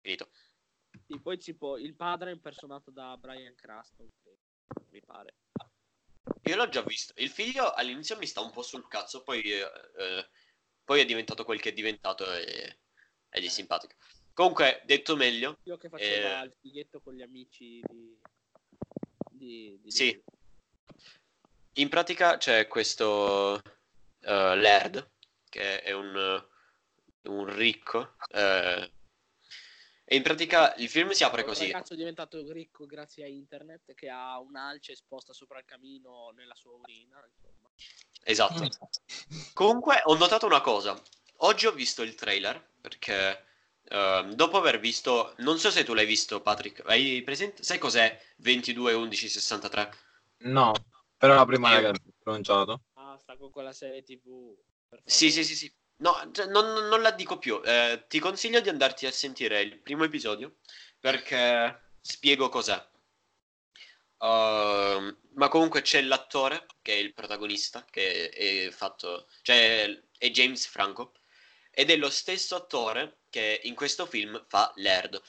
finito. 0.00 0.30
Sì, 1.06 1.20
poi 1.20 1.38
tipo 1.38 1.78
il 1.78 1.94
padre 1.94 2.30
è 2.30 2.34
impersonato 2.34 2.90
da 2.90 3.16
Brian 3.16 3.54
Cranston, 3.54 4.10
mi 4.96 5.02
pare. 5.04 5.34
Io 6.44 6.56
l'ho 6.56 6.68
già 6.68 6.82
visto. 6.82 7.12
Il 7.16 7.28
figlio 7.30 7.72
all'inizio 7.72 8.16
mi 8.16 8.26
sta 8.26 8.40
un 8.40 8.50
po' 8.50 8.62
sul 8.62 8.88
cazzo, 8.88 9.22
poi, 9.22 9.42
eh, 9.42 9.70
eh, 9.98 10.28
poi 10.84 11.00
è 11.00 11.04
diventato 11.04 11.44
quel 11.44 11.60
che 11.60 11.70
è 11.70 11.72
diventato 11.72 12.32
e, 12.32 12.78
ed 13.28 13.42
è 13.42 13.46
Eh. 13.46 13.50
simpatico. 13.50 13.94
Comunque, 14.32 14.82
detto 14.84 15.16
meglio, 15.16 15.58
Quello 15.62 15.78
che 15.78 15.88
faceva 15.88 16.42
Eh. 16.42 16.46
il 16.46 16.54
fighetto 16.60 17.00
con 17.00 17.14
gli 17.14 17.22
amici 17.22 17.80
di... 17.88 18.18
di, 19.30 19.78
di 19.80 19.90
Sì. 19.90 20.22
In 21.74 21.88
pratica 21.88 22.38
c'è 22.38 22.66
questo 22.68 23.60
eh, 24.20 24.56
Laird, 24.56 25.10
che 25.48 25.82
è 25.82 25.92
un, 25.92 26.46
un 27.22 27.54
ricco, 27.56 28.16
eh, 28.30 28.92
e 30.08 30.14
in 30.14 30.22
pratica 30.22 30.72
il 30.76 30.88
film 30.88 31.10
si 31.10 31.24
apre 31.24 31.42
Un 31.42 31.48
così. 31.48 31.70
ragazzo 31.72 31.94
è 31.94 31.96
diventato 31.96 32.52
ricco 32.52 32.86
grazie 32.86 33.24
a 33.24 33.26
internet 33.26 33.92
che 33.94 34.08
ha 34.08 34.38
un'alce 34.38 34.92
esposta 34.92 35.32
sopra 35.32 35.58
il 35.58 35.64
camino 35.64 36.30
nella 36.30 36.54
sua 36.54 36.74
urina, 36.74 37.18
insomma. 37.26 37.68
Esatto. 38.22 38.88
Comunque 39.52 40.00
ho 40.04 40.14
notato 40.16 40.46
una 40.46 40.60
cosa. 40.60 41.00
Oggi 41.38 41.66
ho 41.66 41.72
visto 41.72 42.02
il 42.02 42.14
trailer 42.14 42.74
perché 42.80 43.44
ehm, 43.88 44.34
dopo 44.34 44.58
aver 44.58 44.78
visto, 44.78 45.34
non 45.38 45.58
so 45.58 45.72
se 45.72 45.82
tu 45.82 45.92
l'hai 45.92 46.06
visto, 46.06 46.40
Patrick, 46.40 46.82
hai 46.86 47.22
presente? 47.22 47.64
Sai 47.64 47.78
cos'è 47.78 48.16
22 48.36 48.92
11 48.92 49.28
63? 49.28 49.90
No, 50.38 50.72
però 51.16 51.34
la 51.34 51.44
prima 51.44 51.70
raga 51.70 51.90
l'ho 51.90 51.98
pronunciato. 52.22 52.82
Ah, 52.94 53.16
sta 53.18 53.36
con 53.36 53.50
quella 53.50 53.72
serie 53.72 54.04
tv. 54.04 54.56
Sì, 55.04 55.32
sì, 55.32 55.42
sì, 55.42 55.56
sì. 55.56 55.72
No, 55.98 56.30
cioè, 56.32 56.46
non, 56.46 56.88
non- 56.88 57.02
la 57.02 57.10
dico 57.10 57.38
più. 57.38 57.60
Eh, 57.64 58.04
ti 58.08 58.18
consiglio 58.18 58.60
di 58.60 58.68
andarti 58.70 59.06
a 59.06 59.10
sentire 59.12 59.60
il 59.62 59.78
primo 59.80 60.04
episodio 60.04 60.56
perché 61.00 61.90
spiego 62.00 62.48
cos'è. 62.48 62.82
Ehm, 64.18 65.18
ma 65.34 65.48
comunque 65.48 65.82
c'è 65.82 66.00
l'attore 66.02 66.66
che 66.82 66.92
è 66.94 66.96
il 66.96 67.12
protagonista, 67.12 67.84
che 67.90 68.28
è 68.30 68.70
fatto, 68.70 69.28
cioè 69.42 70.02
è 70.18 70.30
James 70.30 70.66
Franco, 70.66 71.12
ed 71.70 71.90
è 71.90 71.96
lo 71.96 72.10
stesso 72.10 72.56
attore 72.56 73.18
che 73.30 73.60
in 73.64 73.74
questo 73.74 74.06
film 74.06 74.44
fa 74.48 74.72
Laird. 74.76 75.20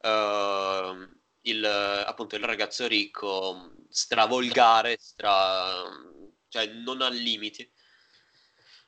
Ehm, 0.00 1.20
il, 1.42 1.64
appunto 1.64 2.36
il 2.36 2.44
ragazzo 2.44 2.86
ricco, 2.86 3.72
stravolgare, 3.88 4.96
stra... 4.98 5.82
cioè 6.48 6.66
non 6.66 7.02
ha 7.02 7.08
limiti. 7.08 7.68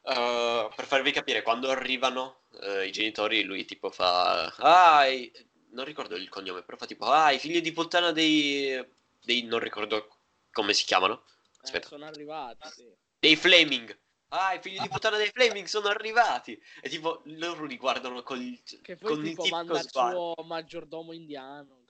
Uh, 0.07 0.69
per 0.75 0.85
farvi 0.85 1.13
capire, 1.13 1.41
quando 1.43 1.71
arrivano 1.71 2.43
eh, 2.63 2.87
i 2.87 2.93
genitori, 2.93 3.43
lui 3.43 3.65
tipo 3.65 3.91
fa: 3.91 4.47
Ah, 4.59 5.07
i- 5.07 5.33
non 5.71 5.85
ricordo 5.87 6.15
il 6.17 6.29
cognome, 6.29 6.63
però 6.63 6.77
fa 6.77 6.87
tipo: 6.87 7.07
Ah, 7.07 7.33
i 7.33 7.39
figli 7.39 7.61
di 7.63 7.73
puttana 7.73 8.13
dei. 8.13 8.85
dei 9.23 9.43
non 9.45 9.61
ricordo 9.61 10.09
come 10.53 10.75
si 10.75 10.85
chiamano. 10.85 11.25
Eh, 11.63 11.63
Aspetta, 11.63 11.89
sono 11.89 12.05
arrivati, 12.05 12.69
sì. 12.69 12.95
dei 13.19 13.37
Flaming. 13.37 13.99
Ah, 14.29 14.55
i 14.55 14.61
figli 14.61 14.81
di 14.81 14.89
puttana 14.89 15.17
dei 15.17 15.31
Flaming 15.33 15.67
sono 15.67 15.89
arrivati. 15.89 16.61
E 16.83 16.89
tipo, 16.89 17.23
loro 17.27 17.65
li 17.65 17.77
guardano 17.77 18.23
con 18.23 18.41
il, 18.41 18.61
Che 18.83 18.97
poi 18.97 19.15
con 19.15 19.25
il 19.25 19.31
tipo 19.31 19.47
manda 19.47 19.79
il 19.81 19.91
suo 19.91 20.35
maggiordomo 20.45 21.13
indiano. 21.13 21.84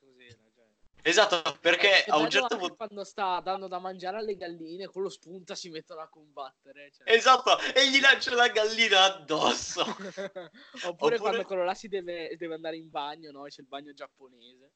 Esatto, 1.06 1.58
perché 1.60 2.04
È 2.04 2.10
a 2.10 2.16
un 2.16 2.30
certo 2.30 2.56
punto. 2.56 2.76
quando 2.76 3.04
sta 3.04 3.38
dando 3.40 3.68
da 3.68 3.78
mangiare 3.78 4.16
alle 4.16 4.36
galline, 4.36 4.86
con 4.86 5.02
lo 5.02 5.10
spunta 5.10 5.54
si 5.54 5.68
mettono 5.68 6.00
a 6.00 6.08
combattere. 6.08 6.90
Cioè. 6.96 7.14
Esatto, 7.14 7.58
e 7.74 7.90
gli 7.90 8.00
lancia 8.00 8.34
la 8.34 8.48
gallina 8.48 9.02
addosso. 9.04 9.82
Oppure, 9.84 10.50
Oppure- 10.86 11.18
quando 11.18 11.44
quello 11.44 11.62
là 11.62 11.74
si 11.74 11.88
deve, 11.88 12.34
deve 12.38 12.54
andare 12.54 12.76
in 12.76 12.88
bagno, 12.88 13.30
no? 13.32 13.42
C'è 13.42 13.60
il 13.60 13.66
bagno 13.66 13.92
giapponese. 13.92 14.72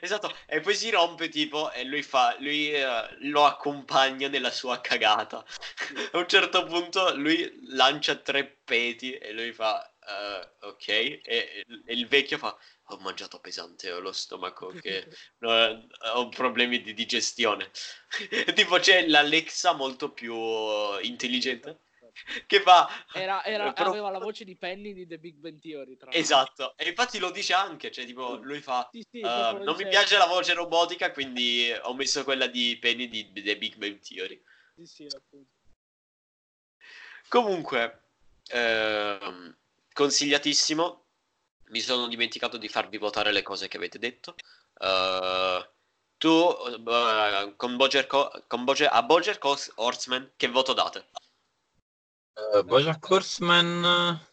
Esatto, 0.00 0.34
e 0.46 0.58
poi 0.58 0.74
si 0.74 0.90
rompe 0.90 1.28
tipo 1.28 1.70
e 1.70 1.84
lui 1.84 2.02
fa, 2.02 2.34
lui 2.40 2.72
eh, 2.72 3.16
lo 3.20 3.44
accompagna 3.44 4.26
nella 4.26 4.50
sua 4.50 4.80
cagata. 4.80 5.44
A 6.12 6.18
un 6.18 6.26
certo 6.28 6.64
punto 6.64 7.14
lui 7.14 7.60
lancia 7.68 8.16
tre 8.16 8.44
peti 8.44 9.12
e 9.12 9.32
lui 9.32 9.52
fa, 9.52 9.88
eh, 10.00 10.66
ok, 10.66 10.88
e, 10.88 11.20
e 11.22 11.64
il 11.94 12.08
vecchio 12.08 12.38
fa, 12.38 12.56
ho 12.94 12.98
mangiato 12.98 13.40
pesante, 13.40 13.90
ho 13.90 14.00
lo 14.00 14.12
stomaco 14.12 14.68
che 14.80 15.08
no, 15.38 15.88
ho 16.14 16.28
problemi 16.28 16.80
di 16.82 16.94
digestione. 16.94 17.70
Tipo 18.54 18.78
c'è 18.78 19.06
l'Alexa 19.06 19.72
molto 19.72 20.10
più 20.12 20.34
eh, 20.34 20.98
intelligente 21.02 21.80
che 22.46 22.60
fa... 22.60 22.88
Era, 23.14 23.42
era- 23.44 23.70
eh, 23.70 23.72
però- 23.72 23.90
Aveva 23.90 24.10
la 24.10 24.18
voce 24.18 24.44
di 24.44 24.56
Penny 24.56 24.92
di 24.92 25.06
The 25.06 25.18
Big 25.18 25.36
Bang 25.36 25.58
Theory. 25.58 25.96
Esatto, 26.10 26.76
e 26.76 26.88
infatti 26.88 27.18
lo 27.18 27.30
dice 27.30 27.54
anche, 27.54 27.90
cioè 27.90 28.04
tipo 28.04 28.36
lui 28.36 28.60
fa... 28.60 28.88
Sì, 28.92 29.04
sì, 29.10 29.20
Uh, 29.22 29.62
non 29.62 29.76
mi 29.76 29.84
dice- 29.84 29.88
piace 29.88 30.16
la 30.18 30.26
voce 30.26 30.52
robotica, 30.52 31.12
quindi 31.12 31.72
ho 31.82 31.94
messo 31.94 32.24
quella 32.24 32.46
di 32.46 32.76
Penny 32.80 33.08
di 33.08 33.32
The 33.32 33.56
Big 33.56 33.76
Bang 33.76 33.98
Theory. 34.00 34.42
Sì, 34.76 34.86
sì, 34.86 35.06
appunto. 35.06 35.50
Comunque, 37.28 38.02
ehm, 38.48 39.56
consigliatissimo. 39.92 41.01
Mi 41.72 41.80
sono 41.80 42.06
dimenticato 42.06 42.58
di 42.58 42.68
farvi 42.68 42.98
votare 42.98 43.32
le 43.32 43.42
cose 43.42 43.66
che 43.66 43.78
avete 43.78 43.98
detto. 43.98 44.36
Uh, 44.74 45.64
tu, 46.18 46.28
uh, 46.28 47.56
con 47.56 47.76
Bojack, 47.76 48.46
con 48.46 48.64
Bojack, 48.64 48.94
a 48.94 49.02
Bojack 49.02 49.44
Horseman, 49.74 50.32
che 50.36 50.48
voto 50.48 50.74
date? 50.74 51.08
Uh, 52.34 52.62
Bojack 52.62 53.10
Horseman... 53.10 54.30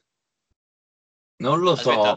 Non 1.37 1.61
lo 1.61 1.77
so. 1.77 2.15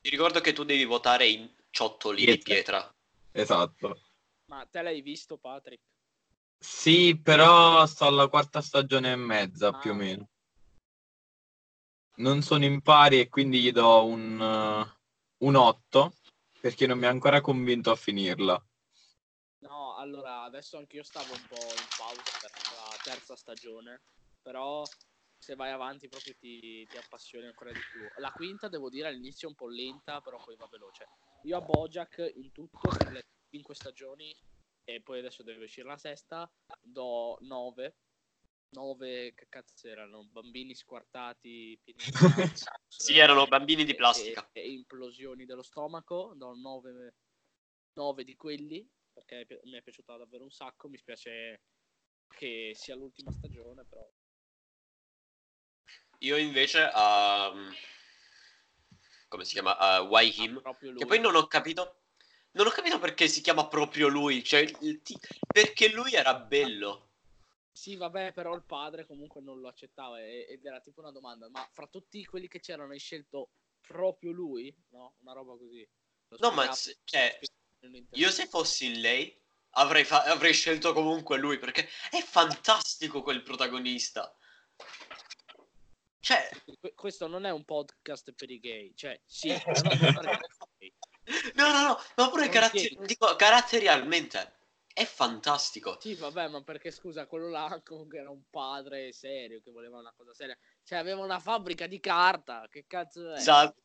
ti 0.00 0.08
ricordo 0.08 0.40
che 0.40 0.54
tu 0.54 0.64
devi 0.64 0.84
votare 0.84 1.26
in 1.26 1.46
ciottoli 1.68 2.24
pietra. 2.24 2.36
di 2.36 2.42
pietra. 2.42 2.94
Esatto. 3.32 4.00
Ma 4.46 4.64
te 4.64 4.80
l'hai 4.80 5.02
visto, 5.02 5.36
Patrick? 5.36 5.82
Sì, 6.58 7.20
però 7.20 7.84
sto 7.84 8.06
alla 8.06 8.28
quarta 8.28 8.62
stagione 8.62 9.12
e 9.12 9.16
mezza, 9.16 9.68
ah. 9.68 9.78
più 9.78 9.90
o 9.90 9.94
meno. 9.94 10.30
Non 12.16 12.42
sono 12.42 12.64
in 12.64 12.80
pari 12.82 13.20
e 13.20 13.28
quindi 13.28 13.60
gli 13.60 13.72
do 13.72 14.04
un, 14.04 14.40
uh, 14.40 15.46
un 15.46 15.54
8 15.54 16.14
perché 16.60 16.86
non 16.86 16.98
mi 16.98 17.06
ha 17.06 17.10
ancora 17.10 17.40
convinto 17.40 17.90
a 17.90 17.96
finirla. 17.96 18.60
No, 19.58 19.96
allora 19.96 20.42
adesso 20.42 20.78
anch'io 20.78 21.02
stavo 21.02 21.32
un 21.32 21.44
po' 21.48 21.54
in 21.54 21.88
pausa 21.96 22.22
per 22.40 22.50
la 22.50 22.96
terza 23.02 23.36
stagione, 23.36 24.02
però 24.42 24.82
se 25.38 25.54
vai 25.54 25.70
avanti 25.70 26.08
proprio 26.08 26.34
ti, 26.38 26.86
ti, 26.86 26.96
appassioni 26.96 27.46
ancora 27.46 27.70
di 27.70 27.80
più. 27.92 28.00
La 28.16 28.32
quinta, 28.32 28.68
devo 28.68 28.88
dire, 28.88 29.08
all'inizio 29.08 29.48
è 29.48 29.50
un 29.50 29.56
po' 29.56 29.68
lenta, 29.68 30.20
però 30.20 30.42
poi 30.42 30.56
va 30.56 30.66
veloce. 30.70 31.06
Io 31.42 31.56
a 31.56 31.60
Bojack 31.60 32.32
in 32.34 32.50
tutto, 32.52 32.90
sulle 32.90 33.24
cinque 33.50 33.74
stagioni, 33.74 34.34
e 34.84 35.02
poi 35.02 35.18
adesso 35.18 35.42
deve 35.42 35.64
uscire 35.64 35.86
la 35.86 35.98
sesta, 35.98 36.50
do 36.80 37.36
9. 37.40 37.94
9, 38.70 39.34
che 39.34 39.46
cazzo 39.48 39.88
erano? 39.88 40.24
Bambini 40.24 40.74
squartati. 40.74 41.78
Pieni 41.82 42.02
di 42.02 42.12
sì, 42.88 43.18
erano 43.18 43.46
bambini 43.46 43.84
di 43.84 43.94
plastica. 43.94 44.48
E, 44.52 44.60
e 44.60 44.72
implosioni 44.72 45.44
dello 45.44 45.62
stomaco, 45.62 46.32
do 46.34 46.54
9, 46.54 47.14
9 47.94 48.24
di 48.24 48.36
quelli, 48.36 48.88
perché 49.12 49.46
mi 49.64 49.78
è 49.78 49.82
piaciuta 49.82 50.16
davvero 50.16 50.44
un 50.44 50.50
sacco. 50.50 50.88
Mi 50.88 50.98
spiace 50.98 51.62
che 52.28 52.72
sia 52.74 52.96
l'ultima 52.96 53.30
stagione, 53.30 53.84
però 53.84 54.06
io 56.20 56.36
invece 56.36 56.88
a... 56.92 57.50
Um, 57.52 57.74
come 59.28 59.44
si 59.44 59.52
chiama? 59.52 59.76
A 59.76 60.02
Why 60.02 60.32
Him. 60.34 60.60
Ah, 60.62 60.76
che 60.76 61.06
poi 61.06 61.20
non 61.20 61.34
ho 61.34 61.46
capito... 61.46 62.02
Non 62.52 62.66
ho 62.66 62.70
capito 62.70 62.98
perché 62.98 63.28
si 63.28 63.42
chiama 63.42 63.68
proprio 63.68 64.08
lui. 64.08 64.42
Cioè, 64.42 64.60
il, 64.80 65.02
perché 65.46 65.90
lui 65.90 66.12
era 66.14 66.34
bello. 66.34 67.05
Sì, 67.76 67.94
vabbè, 67.94 68.32
però 68.32 68.54
il 68.54 68.64
padre 68.64 69.04
comunque 69.04 69.42
non 69.42 69.60
lo 69.60 69.68
accettava 69.68 70.24
ed 70.24 70.64
era 70.64 70.80
tipo 70.80 71.02
una 71.02 71.10
domanda. 71.10 71.46
Ma 71.50 71.68
fra 71.74 71.86
tutti 71.86 72.24
quelli 72.24 72.48
che 72.48 72.58
c'erano 72.58 72.92
hai 72.92 72.98
scelto 72.98 73.50
proprio 73.82 74.32
lui? 74.32 74.74
No? 74.88 75.16
Una 75.20 75.34
roba 75.34 75.58
così. 75.58 75.86
no, 76.38 76.52
ma 76.52 76.72
se, 76.72 76.96
cioè, 77.04 77.38
io 78.12 78.30
se 78.30 78.46
fossi 78.46 78.86
in 78.86 79.02
lei 79.02 79.38
avrei, 79.72 80.04
fa- 80.04 80.22
avrei 80.22 80.54
scelto 80.54 80.94
comunque 80.94 81.36
lui 81.36 81.58
perché 81.58 81.86
è 82.10 82.22
fantastico 82.22 83.22
quel 83.22 83.42
protagonista. 83.42 84.34
Cioè... 86.18 86.48
Questo 86.94 87.26
non 87.26 87.44
è 87.44 87.50
un 87.50 87.66
podcast 87.66 88.32
per 88.32 88.50
i 88.50 88.58
gay, 88.58 88.94
cioè 88.94 89.20
sì. 89.26 89.48
no, 91.54 91.72
no, 91.72 91.82
no, 91.88 91.98
ma 92.16 92.30
pure 92.30 92.48
caratter- 92.48 93.04
dico, 93.04 93.36
caratterialmente 93.36 94.55
è 94.96 95.04
fantastico. 95.04 95.98
Sì, 96.00 96.14
vabbè, 96.14 96.48
ma 96.48 96.62
perché 96.62 96.90
scusa, 96.90 97.26
quello 97.26 97.50
là 97.50 97.82
comunque 97.84 98.18
era 98.18 98.30
un 98.30 98.44
padre 98.48 99.12
serio 99.12 99.60
che 99.62 99.70
voleva 99.70 99.98
una 99.98 100.14
cosa 100.16 100.32
seria. 100.32 100.56
Cioè, 100.82 100.96
aveva 100.96 101.22
una 101.22 101.38
fabbrica 101.38 101.86
di 101.86 102.00
carta, 102.00 102.66
che 102.70 102.86
cazzo 102.88 103.34
è? 103.34 103.36
Esatto. 103.36 103.82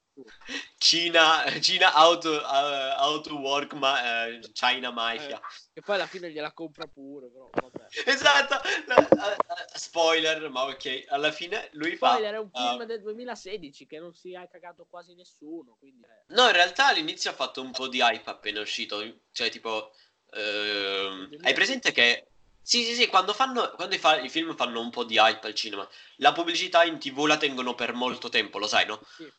Cina, 0.77 1.43
Cina 1.59 1.93
auto, 1.93 2.31
uh, 2.31 2.95
auto 2.95 3.35
work, 3.35 3.73
ma 3.73 4.25
uh, 4.25 4.39
China 4.53 4.91
mafia. 4.91 5.37
Eh, 5.37 5.79
e 5.79 5.81
poi 5.81 5.95
alla 5.95 6.07
fine 6.07 6.31
gliela 6.31 6.53
compra 6.53 6.87
pure, 6.87 7.29
però 7.29 7.49
vabbè. 7.51 7.87
Esatto, 8.05 8.55
uh, 8.55 9.37
spoiler, 9.73 10.49
ma 10.49 10.63
ok, 10.63 11.07
alla 11.09 11.33
fine 11.33 11.67
lui 11.73 11.97
spoiler, 11.97 11.97
fa... 11.97 12.07
Spoiler, 12.07 12.33
è 12.35 12.39
un 12.39 12.51
film 12.53 12.83
del 12.85 13.01
2016 13.01 13.85
che 13.85 13.99
non 13.99 14.13
si 14.13 14.33
è 14.33 14.47
cagato 14.49 14.87
quasi 14.89 15.13
nessuno, 15.13 15.75
quindi... 15.77 16.05
No, 16.27 16.45
in 16.45 16.53
realtà 16.53 16.87
all'inizio 16.87 17.31
ha 17.31 17.33
fatto 17.33 17.61
un 17.61 17.71
po' 17.71 17.89
di 17.89 17.99
hype 17.99 18.29
appena 18.29 18.61
uscito, 18.61 19.03
cioè 19.33 19.49
tipo... 19.49 19.91
Ehm, 20.33 21.37
hai 21.41 21.53
presente 21.53 21.91
che 21.91 22.27
sì, 22.61 22.83
sì, 22.83 22.93
sì, 22.93 23.07
quando, 23.07 23.33
fanno, 23.33 23.71
quando 23.71 23.95
i, 23.95 23.97
fa- 23.97 24.19
i, 24.19 24.29
film 24.29 24.55
fanno 24.55 24.79
un 24.79 24.91
po' 24.91 25.03
di 25.03 25.17
hype 25.17 25.47
al 25.47 25.55
cinema, 25.55 25.87
la 26.17 26.31
pubblicità 26.31 26.83
in 26.83 26.99
tv 26.99 27.25
la 27.25 27.37
tengono 27.37 27.75
per 27.75 27.93
molto 27.93 28.29
tempo, 28.29 28.59
lo 28.59 28.67
sai, 28.67 28.85
no? 28.85 29.01
Sì. 29.15 29.31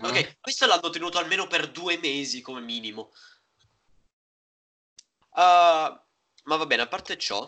Ok, 0.00 0.38
questo 0.40 0.66
l'hanno 0.66 0.90
tenuto 0.90 1.18
almeno 1.18 1.46
per 1.46 1.70
due 1.70 1.98
mesi 1.98 2.40
come 2.40 2.60
minimo. 2.60 3.12
Uh, 5.30 5.40
ma 6.44 6.56
va 6.56 6.66
bene, 6.66 6.82
a 6.82 6.88
parte 6.88 7.16
ciò, 7.16 7.42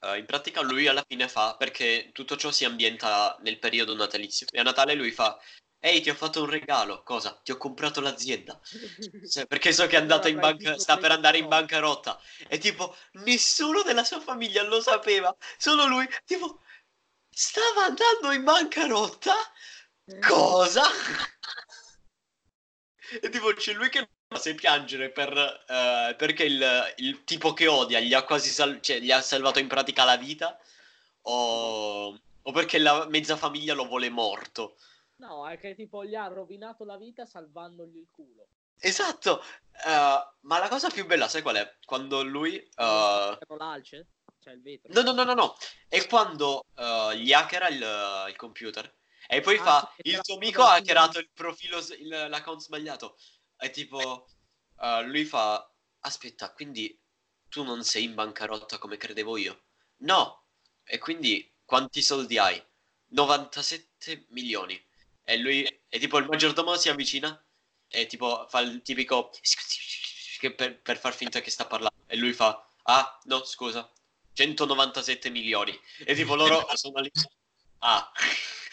uh, 0.00 0.14
in 0.14 0.24
pratica 0.26 0.62
lui 0.62 0.86
alla 0.86 1.04
fine 1.06 1.28
fa, 1.28 1.56
perché 1.56 2.10
tutto 2.12 2.36
ciò 2.36 2.50
si 2.50 2.64
ambienta 2.64 3.36
nel 3.40 3.58
periodo 3.58 3.94
natalizio, 3.94 4.46
e 4.50 4.58
a 4.58 4.62
Natale 4.62 4.94
lui 4.94 5.10
fa, 5.10 5.38
ehi 5.84 6.00
ti 6.00 6.10
ho 6.10 6.14
fatto 6.14 6.42
un 6.42 6.48
regalo, 6.48 7.02
cosa? 7.02 7.40
Ti 7.42 7.50
ho 7.50 7.56
comprato 7.56 8.00
l'azienda, 8.00 8.58
cioè, 9.28 9.46
perché 9.46 9.72
so 9.72 9.88
che 9.88 9.96
è 9.96 10.00
andato 10.00 10.28
in 10.28 10.38
banca, 10.38 10.78
sta 10.78 10.96
per 10.96 11.10
andare 11.10 11.38
in 11.38 11.48
bancarotta, 11.48 12.20
e 12.46 12.58
tipo, 12.58 12.96
nessuno 13.24 13.82
della 13.82 14.04
sua 14.04 14.20
famiglia 14.20 14.62
lo 14.62 14.80
sapeva, 14.80 15.34
solo 15.58 15.86
lui, 15.86 16.08
tipo, 16.24 16.60
stava 17.28 17.86
andando 17.86 18.30
in 18.30 18.44
bancarotta? 18.44 19.34
Cosa? 20.20 20.84
e 23.20 23.28
tipo 23.28 23.52
c'è 23.52 23.72
lui 23.72 23.88
che 23.88 24.08
sa 24.38 24.54
piangere 24.54 25.10
per, 25.10 25.32
uh, 25.32 26.16
perché 26.16 26.44
il, 26.44 26.94
il, 26.98 27.24
tipo 27.24 27.52
che 27.52 27.66
odia 27.66 27.98
gli 27.98 28.14
ha 28.14 28.22
quasi 28.22 28.50
sal- 28.50 28.80
cioè, 28.80 29.00
gli 29.00 29.10
ha 29.10 29.20
salvato 29.20 29.58
in 29.58 29.66
pratica 29.66 30.04
la 30.04 30.16
vita 30.16 30.56
o, 31.22 32.16
o 32.42 32.52
perché 32.52 32.78
la 32.78 33.06
mezza 33.08 33.36
famiglia 33.36 33.74
lo 33.74 33.86
vuole 33.86 34.10
morto. 34.10 34.76
No, 35.22 35.48
è 35.48 35.56
che 35.56 35.76
tipo 35.76 36.04
gli 36.04 36.16
ha 36.16 36.26
rovinato 36.26 36.84
la 36.84 36.96
vita 36.96 37.24
salvandogli 37.24 37.96
il 37.96 38.08
culo. 38.10 38.48
Esatto, 38.80 39.40
uh, 39.84 40.36
ma 40.40 40.58
la 40.58 40.68
cosa 40.68 40.90
più 40.90 41.06
bella, 41.06 41.28
sai 41.28 41.42
qual 41.42 41.54
è? 41.54 41.76
Quando 41.84 42.24
lui... 42.24 42.56
Uh... 42.76 43.54
L'alce? 43.56 44.08
Cioè 44.40 44.54
il 44.54 44.62
vetro? 44.62 44.92
No, 44.92 45.02
no, 45.02 45.12
no, 45.12 45.22
no, 45.22 45.34
no. 45.34 45.56
È 45.86 46.04
quando 46.08 46.64
uh, 46.74 47.12
gli 47.12 47.32
hackera 47.32 47.68
il, 47.68 48.30
il 48.30 48.36
computer 48.36 48.92
e 49.28 49.40
poi 49.40 49.58
ah, 49.58 49.62
fa, 49.62 49.94
il 49.98 50.20
tuo 50.22 50.34
amico 50.34 50.62
ha 50.62 50.74
hackerato 50.74 51.20
il 51.20 51.30
profilo, 51.32 51.78
il, 51.78 52.08
l'account 52.08 52.60
sbagliato. 52.60 53.16
E 53.56 53.70
tipo, 53.70 54.26
uh, 54.78 55.02
lui 55.02 55.24
fa, 55.24 55.72
aspetta, 56.00 56.52
quindi 56.52 57.00
tu 57.48 57.62
non 57.62 57.84
sei 57.84 58.02
in 58.02 58.14
bancarotta 58.14 58.78
come 58.78 58.96
credevo 58.96 59.36
io? 59.36 59.66
No. 59.98 60.46
E 60.82 60.98
quindi 60.98 61.54
quanti 61.64 62.02
soldi 62.02 62.38
hai? 62.38 62.60
97 63.10 64.26
milioni. 64.30 64.84
E 65.24 65.36
lui, 65.38 65.62
e 65.88 65.98
tipo 65.98 66.18
il 66.18 66.26
maggiordomo 66.26 66.76
si 66.76 66.88
avvicina 66.88 67.42
e 67.88 68.06
tipo 68.06 68.46
fa 68.48 68.60
il 68.60 68.82
tipico 68.82 69.30
per, 70.56 70.80
per 70.80 70.98
far 70.98 71.14
finta 71.14 71.40
che 71.40 71.50
sta 71.50 71.66
parlando. 71.66 71.94
E 72.06 72.16
lui 72.16 72.32
fa, 72.32 72.68
ah, 72.84 73.18
no, 73.24 73.44
scusa, 73.44 73.90
197 74.32 75.30
milioni. 75.30 75.78
E 76.04 76.14
tipo 76.14 76.34
loro 76.34 76.66
sono 76.76 77.00
lì. 77.00 77.10
Ah 77.78 78.12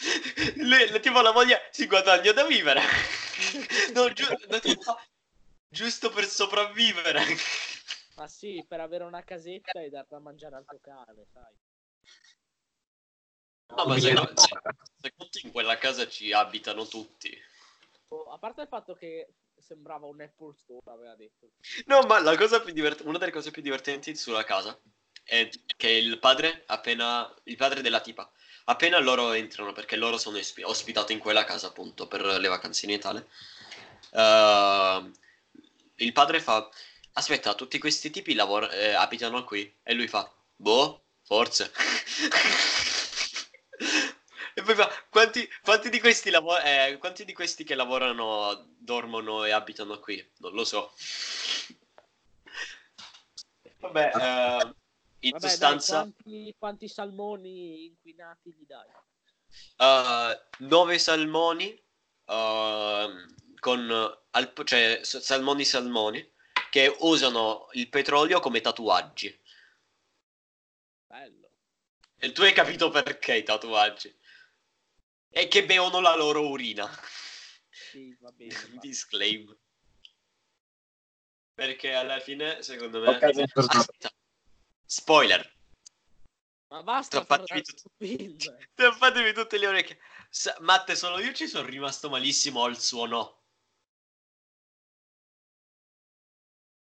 le, 0.56 0.90
le, 0.90 1.00
tipo 1.00 1.20
la 1.20 1.32
moglie 1.32 1.68
si 1.70 1.86
guadagna 1.86 2.32
da 2.32 2.46
vivere. 2.46 2.80
no, 3.94 4.12
giu- 4.12 4.60
tipo, 4.60 4.98
giusto 5.68 6.10
per 6.10 6.24
sopravvivere. 6.24 7.22
Ma 8.16 8.26
sì, 8.26 8.64
per 8.66 8.80
avere 8.80 9.04
una 9.04 9.22
casetta 9.22 9.80
e 9.80 9.88
dar 9.88 10.06
da 10.08 10.18
mangiare 10.18 10.56
al 10.56 10.64
tuo 10.64 10.78
cane, 10.80 11.26
sai. 11.32 11.54
No, 13.76 13.84
ma 13.86 13.98
se, 13.98 14.12
no, 14.12 14.28
se, 14.34 15.12
se 15.30 15.40
in 15.44 15.52
quella 15.52 15.78
casa 15.78 16.08
ci 16.08 16.32
abitano 16.32 16.86
tutti. 16.86 17.36
Oh, 18.08 18.24
a 18.32 18.38
parte 18.38 18.62
il 18.62 18.68
fatto 18.68 18.94
che 18.94 19.28
sembrava 19.56 20.06
un 20.06 20.20
Apple 20.20 20.52
Store, 20.56 20.80
aveva 20.90 21.14
detto. 21.14 21.50
No, 21.86 22.00
ma 22.02 22.20
la 22.20 22.36
cosa 22.36 22.60
più 22.60 22.72
divert- 22.72 23.02
una 23.04 23.18
delle 23.18 23.30
cose 23.30 23.50
più 23.50 23.62
divertenti 23.62 24.16
sulla 24.16 24.44
casa 24.44 24.78
è 25.22 25.48
che 25.76 25.90
il 25.90 26.18
padre, 26.18 26.64
appena 26.66 27.32
il 27.44 27.56
padre 27.56 27.82
della 27.82 28.00
tipa, 28.00 28.30
appena 28.64 28.98
loro 28.98 29.32
entrano, 29.32 29.72
perché 29.72 29.96
loro 29.96 30.18
sono 30.18 30.38
esp- 30.38 30.64
ospitati 30.64 31.12
in 31.12 31.18
quella 31.18 31.44
casa 31.44 31.68
appunto 31.68 32.08
per 32.08 32.22
le 32.24 32.48
vacanze 32.48 32.86
di 32.86 32.94
Natale, 32.94 33.28
uh, 34.10 35.10
il 35.96 36.12
padre 36.12 36.40
fa, 36.40 36.68
aspetta, 37.12 37.54
tutti 37.54 37.78
questi 37.78 38.10
tipi 38.10 38.34
lavor- 38.34 38.72
eh, 38.72 38.92
abitano 38.94 39.44
qui? 39.44 39.72
E 39.82 39.94
lui 39.94 40.08
fa, 40.08 40.28
boh, 40.56 41.02
forse. 41.22 41.70
e 44.54 44.62
poi 44.62 44.74
fa, 44.74 44.88
quanti, 45.08 45.48
quanti, 45.62 45.90
di 45.90 46.00
questi 46.00 46.30
lav- 46.30 46.62
eh, 46.64 46.98
quanti 46.98 47.24
di 47.24 47.32
questi 47.32 47.64
che 47.64 47.74
lavorano 47.74 48.66
dormono 48.78 49.44
e 49.44 49.50
abitano 49.50 49.98
qui? 49.98 50.24
Non 50.38 50.52
lo 50.52 50.64
so. 50.64 50.92
Vabbè, 53.78 54.10
uh, 54.14 54.74
in 55.20 55.32
Vabbè, 55.32 55.48
sostanza... 55.48 56.02
Dai, 56.02 56.12
quanti, 56.12 56.54
quanti, 56.58 56.88
salmoni 56.88 57.86
inquinati 57.86 58.52
gli 58.52 58.66
dai? 58.66 58.88
Uh, 59.78 60.38
9 60.66 60.98
salmoni, 60.98 61.82
uh, 62.26 63.54
con 63.58 64.18
al- 64.30 64.52
cioè, 64.64 65.00
salmoni 65.02 65.64
salmoni 65.64 66.32
che 66.70 66.94
usano 67.00 67.68
il 67.72 67.88
petrolio 67.88 68.40
come 68.40 68.60
tatuaggi. 68.60 69.38
Bello. 71.06 71.50
E 72.16 72.32
tu 72.32 72.42
hai 72.42 72.52
capito 72.52 72.90
perché 72.90 73.36
i 73.36 73.42
tatuaggi? 73.42 74.14
E 75.32 75.48
che 75.48 75.64
bevono 75.64 76.00
la 76.00 76.16
loro 76.16 76.48
urina. 76.48 76.88
Sì, 77.70 78.16
va 78.20 78.30
bene. 78.36 78.54
va. 78.72 78.78
Disclaim. 78.80 79.56
Perché 81.54 81.94
alla 81.94 82.18
fine, 82.20 82.62
secondo 82.62 83.00
me... 83.00 83.18
Aspetta. 83.18 84.10
Spoiler. 84.84 85.58
Ma 86.68 86.82
basta 86.82 87.24
sul 87.44 87.90
film. 87.96 88.36
Tappatevi 88.74 89.32
tutte 89.32 89.58
le 89.58 89.66
orecchie. 89.66 89.98
Sa- 90.30 90.56
Matte, 90.60 90.94
solo 90.96 91.18
io 91.20 91.32
ci 91.32 91.46
sono 91.48 91.66
rimasto 91.66 92.08
malissimo 92.08 92.64
al 92.64 92.78
suo 92.78 93.06
no. 93.06 93.42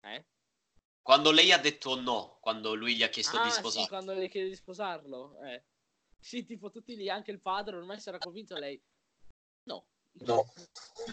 Eh? 0.01 0.25
Quando 1.01 1.31
lei 1.31 1.51
ha 1.53 1.57
detto 1.57 1.99
no, 1.99 2.37
quando 2.41 2.75
lui 2.75 2.95
gli 2.95 3.03
ha 3.03 3.09
chiesto 3.09 3.41
di 3.41 3.47
Ah, 3.47 3.51
sposare. 3.51 3.83
sì, 3.83 3.89
quando 3.89 4.13
le 4.13 4.27
chiede 4.27 4.49
di 4.49 4.55
sposarlo. 4.55 5.41
Eh. 5.43 5.63
Sì, 6.19 6.45
tipo 6.45 6.69
tutti 6.69 6.95
lì, 6.95 7.09
anche 7.09 7.31
il 7.31 7.41
padre 7.41 7.77
ormai 7.77 7.99
si 7.99 8.09
era 8.09 8.17
convinto 8.17 8.55
lei. 8.55 8.81
No. 9.63 9.87
No. 10.19 10.51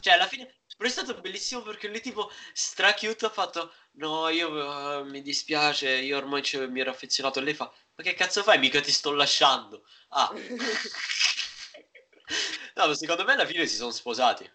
Cioè, 0.01 0.14
alla 0.14 0.26
fine, 0.26 0.60
però 0.76 0.89
è 0.89 0.93
stato 0.93 1.20
bellissimo 1.20 1.60
perché 1.60 1.89
lui 1.89 2.01
tipo 2.01 2.31
stra 2.52 2.94
cute 2.94 3.26
ha 3.26 3.31
fatto 3.31 3.72
no, 3.93 4.28
io 4.28 5.01
eh, 5.01 5.05
mi 5.05 5.20
dispiace, 5.20 5.90
io 5.90 6.16
ormai 6.16 6.43
mi 6.68 6.81
ero 6.81 6.90
affezionato 6.90 7.39
e 7.39 7.43
lei 7.43 7.55
fa 7.55 7.70
ma 7.97 8.02
che 8.02 8.14
cazzo 8.14 8.43
fai? 8.43 8.59
Mica 8.59 8.81
ti 8.81 8.90
sto 8.90 9.12
lasciando. 9.12 9.85
Ah. 10.09 10.32
no, 12.74 12.86
ma 12.86 12.94
secondo 12.94 13.24
me 13.24 13.35
alla 13.35 13.47
fine 13.47 13.66
si 13.66 13.76
sono 13.76 13.93
sposati. 13.93 14.51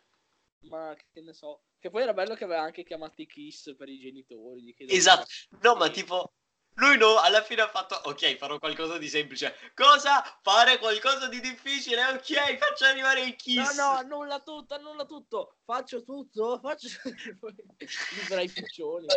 Ma 0.63 0.93
che 1.11 1.21
ne 1.21 1.33
so. 1.33 1.63
Che 1.79 1.89
poi 1.89 2.01
era 2.01 2.13
bello 2.13 2.35
che 2.35 2.43
aveva 2.43 2.61
anche 2.61 2.83
chiamato 2.83 3.21
i 3.21 3.27
Kiss 3.27 3.77
per 3.77 3.87
i 3.87 3.97
genitori. 3.97 4.75
Esatto. 4.77 5.25
No, 5.61 5.75
ma 5.75 5.89
tipo 5.89 6.33
lui 6.75 6.97
no, 6.97 7.17
alla 7.19 7.41
fine 7.43 7.61
ha 7.61 7.67
fatto 7.69 7.95
ok, 7.95 8.37
farò 8.37 8.57
qualcosa 8.57 8.97
di 8.97 9.09
semplice. 9.09 9.55
Cosa? 9.75 10.23
Fare 10.41 10.77
qualcosa 10.77 11.27
di 11.27 11.39
difficile? 11.41 12.03
Ok, 12.05 12.57
faccio 12.57 12.85
arrivare 12.85 13.21
i 13.21 13.29
No, 13.29 13.35
kiss. 13.35 13.77
no, 13.77 13.89
annulla 13.89 14.39
tutto, 14.39 14.75
annulla 14.75 15.05
tutto. 15.05 15.57
Faccio 15.65 16.03
tutto, 16.03 16.59
faccio... 16.61 16.87
Libera 18.21 18.41
i 18.41 18.49
piccioni. 18.49 19.07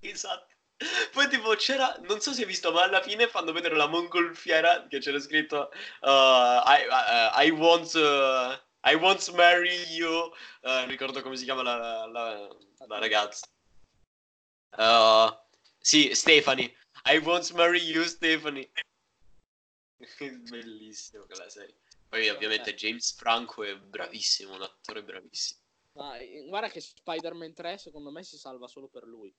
Esatto. 0.00 0.52
Poi 1.12 1.28
tipo 1.28 1.54
c'era, 1.54 1.96
non 2.02 2.20
so 2.20 2.32
se 2.32 2.40
hai 2.40 2.46
visto, 2.48 2.72
ma 2.72 2.82
alla 2.82 3.00
fine 3.00 3.28
fanno 3.28 3.52
vedere 3.52 3.76
la 3.76 3.86
mongolfiera 3.86 4.86
che 4.88 4.98
c'era 4.98 5.20
scritto 5.20 5.70
uh, 6.00 6.08
I, 6.08 6.86
uh, 6.88 7.40
I 7.40 7.50
want 7.50 7.94
uh, 7.94 8.58
I 8.86 8.94
want 8.96 9.24
to 9.24 9.32
marry 9.34 9.72
you. 9.94 10.10
Uh, 10.62 10.68
non 10.70 10.88
ricordo 10.88 11.22
come 11.22 11.36
si 11.36 11.44
chiama 11.44 11.62
la, 11.62 12.06
la- 12.06 12.48
la 12.86 12.98
ragazza. 12.98 13.46
Uh, 14.76 15.32
sì, 15.84 16.14
Stephanie. 16.14 16.74
I 17.04 17.18
want 17.18 17.46
to 17.48 17.54
marry 17.54 17.78
you, 17.78 18.04
Stephanie. 18.04 18.70
Bellissimo 20.48 21.26
quella 21.26 21.50
serie. 21.50 21.74
Poi 22.08 22.26
ovviamente 22.30 22.74
James 22.74 23.12
Franco 23.12 23.62
è 23.64 23.76
bravissimo, 23.76 24.54
un 24.54 24.62
attore 24.62 25.04
bravissimo. 25.04 25.60
Ma, 25.92 26.16
eh, 26.16 26.46
guarda 26.48 26.70
che 26.70 26.80
Spider-Man 26.80 27.52
3 27.52 27.76
secondo 27.76 28.10
me 28.10 28.22
si 28.22 28.38
salva 28.38 28.66
solo 28.66 28.88
per 28.88 29.04
lui. 29.04 29.34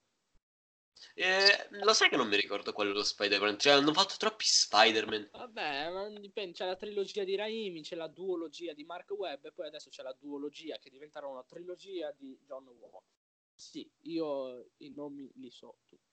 Eh, 1.14 1.68
lo 1.70 1.92
sai 1.92 2.08
che 2.08 2.16
non 2.16 2.28
mi 2.28 2.36
ricordo 2.36 2.72
quello 2.72 2.92
dello 2.92 3.02
Spider-Man? 3.02 3.58
Cioè, 3.58 3.72
hanno 3.72 3.92
fatto 3.92 4.14
troppi 4.16 4.44
Spider-Man. 4.44 5.30
Vabbè, 5.32 5.90
ma 5.90 6.08
dipende. 6.10 6.52
C'è 6.52 6.64
la 6.64 6.76
trilogia 6.76 7.24
di 7.24 7.34
Raimi, 7.34 7.82
c'è 7.82 7.96
la 7.96 8.06
duologia 8.06 8.72
di 8.72 8.84
Mark 8.84 9.10
Webb 9.10 9.46
e 9.46 9.52
poi 9.52 9.66
adesso 9.66 9.90
c'è 9.90 10.04
la 10.04 10.16
duologia 10.16 10.78
che 10.78 10.90
diventerà 10.90 11.26
una 11.26 11.42
trilogia 11.42 12.12
di 12.12 12.38
John 12.46 12.68
Watts. 12.68 13.14
Sì, 13.52 13.90
io 14.02 14.68
i 14.76 14.92
nomi 14.94 15.28
li 15.34 15.50
so 15.50 15.78
tutti. 15.86 16.05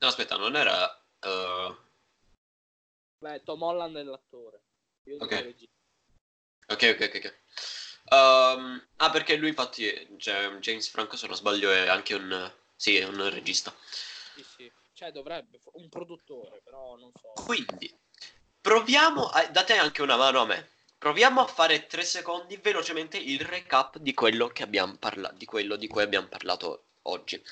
No, 0.00 0.06
aspetta, 0.06 0.36
non 0.36 0.54
era. 0.56 0.88
eh, 1.20 1.76
Beh, 3.18 3.42
Tom 3.42 3.62
Holland 3.62 3.96
è 3.96 4.02
l'attore. 4.02 4.62
Io 5.04 5.14
dico 5.14 5.24
Ok. 5.24 5.32
il 5.32 5.42
regista. 5.42 5.74
Ok, 6.68 6.98
ok. 7.14 7.38
Ehm, 8.10 8.88
ah, 8.96 9.10
perché 9.10 9.36
lui, 9.36 9.48
infatti, 9.48 9.86
è- 9.88 10.06
cioè, 10.18 10.48
James 10.60 10.88
Franco, 10.88 11.16
se 11.16 11.26
non 11.26 11.34
sbaglio, 11.36 11.70
è 11.70 11.88
anche 11.88 12.14
un. 12.14 12.52
Sì, 12.76 12.96
è 12.96 13.04
un 13.04 13.28
regista. 13.30 13.74
Sì, 14.34 14.44
sì. 14.56 14.72
Cioè, 14.92 15.10
dovrebbe. 15.10 15.58
Un 15.72 15.88
produttore, 15.88 16.60
però 16.62 16.96
non 16.96 17.10
so. 17.20 17.32
Quindi, 17.42 17.92
proviamo. 18.60 19.26
A... 19.28 19.46
Date 19.48 19.76
anche 19.76 20.02
una 20.02 20.16
mano 20.16 20.40
a 20.40 20.46
me. 20.46 20.70
Proviamo 20.98 21.40
a 21.40 21.46
fare 21.46 21.86
tre 21.86 22.02
secondi 22.02 22.56
velocemente 22.56 23.16
il 23.18 23.40
recap 23.40 23.98
di 23.98 24.14
quello 24.14 24.48
che 24.48 24.62
abbiamo 24.62 24.96
parlato. 24.96 25.34
Di 25.36 25.44
quello 25.44 25.76
di 25.76 25.86
cui 25.88 26.02
abbiamo 26.02 26.28
parlato 26.28 26.84
oggi. 27.02 27.42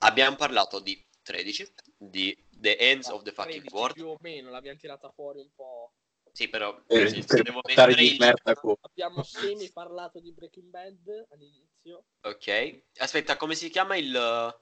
Abbiamo 0.00 0.36
parlato 0.36 0.78
di 0.80 1.02
13, 1.26 1.72
di 1.98 2.36
The 2.50 2.76
Ends 2.76 3.08
of 3.08 3.22
the 3.22 3.32
Fucking 3.32 3.62
13 3.64 3.76
World. 3.76 3.94
più 3.94 4.06
o 4.08 4.16
meno, 4.20 4.50
l'abbiamo 4.50 4.78
tirata 4.78 5.10
fuori 5.10 5.40
un 5.40 5.50
po'. 5.54 5.92
Sì, 6.32 6.48
però. 6.48 6.80
Per, 6.84 7.08
se- 7.08 7.24
per 7.24 7.42
devo 7.42 7.60
mettere 7.64 7.94
di 7.94 8.12
il- 8.12 8.18
merda. 8.18 8.54
Abbiamo 8.82 9.22
semi 9.22 9.70
parlato 9.72 10.20
di 10.20 10.32
Breaking 10.32 10.68
Bad 10.68 11.26
all'inizio. 11.30 12.04
Ok. 12.22 12.82
Aspetta, 12.98 13.36
come 13.36 13.54
si 13.54 13.68
chiama 13.70 13.96
il. 13.96 14.54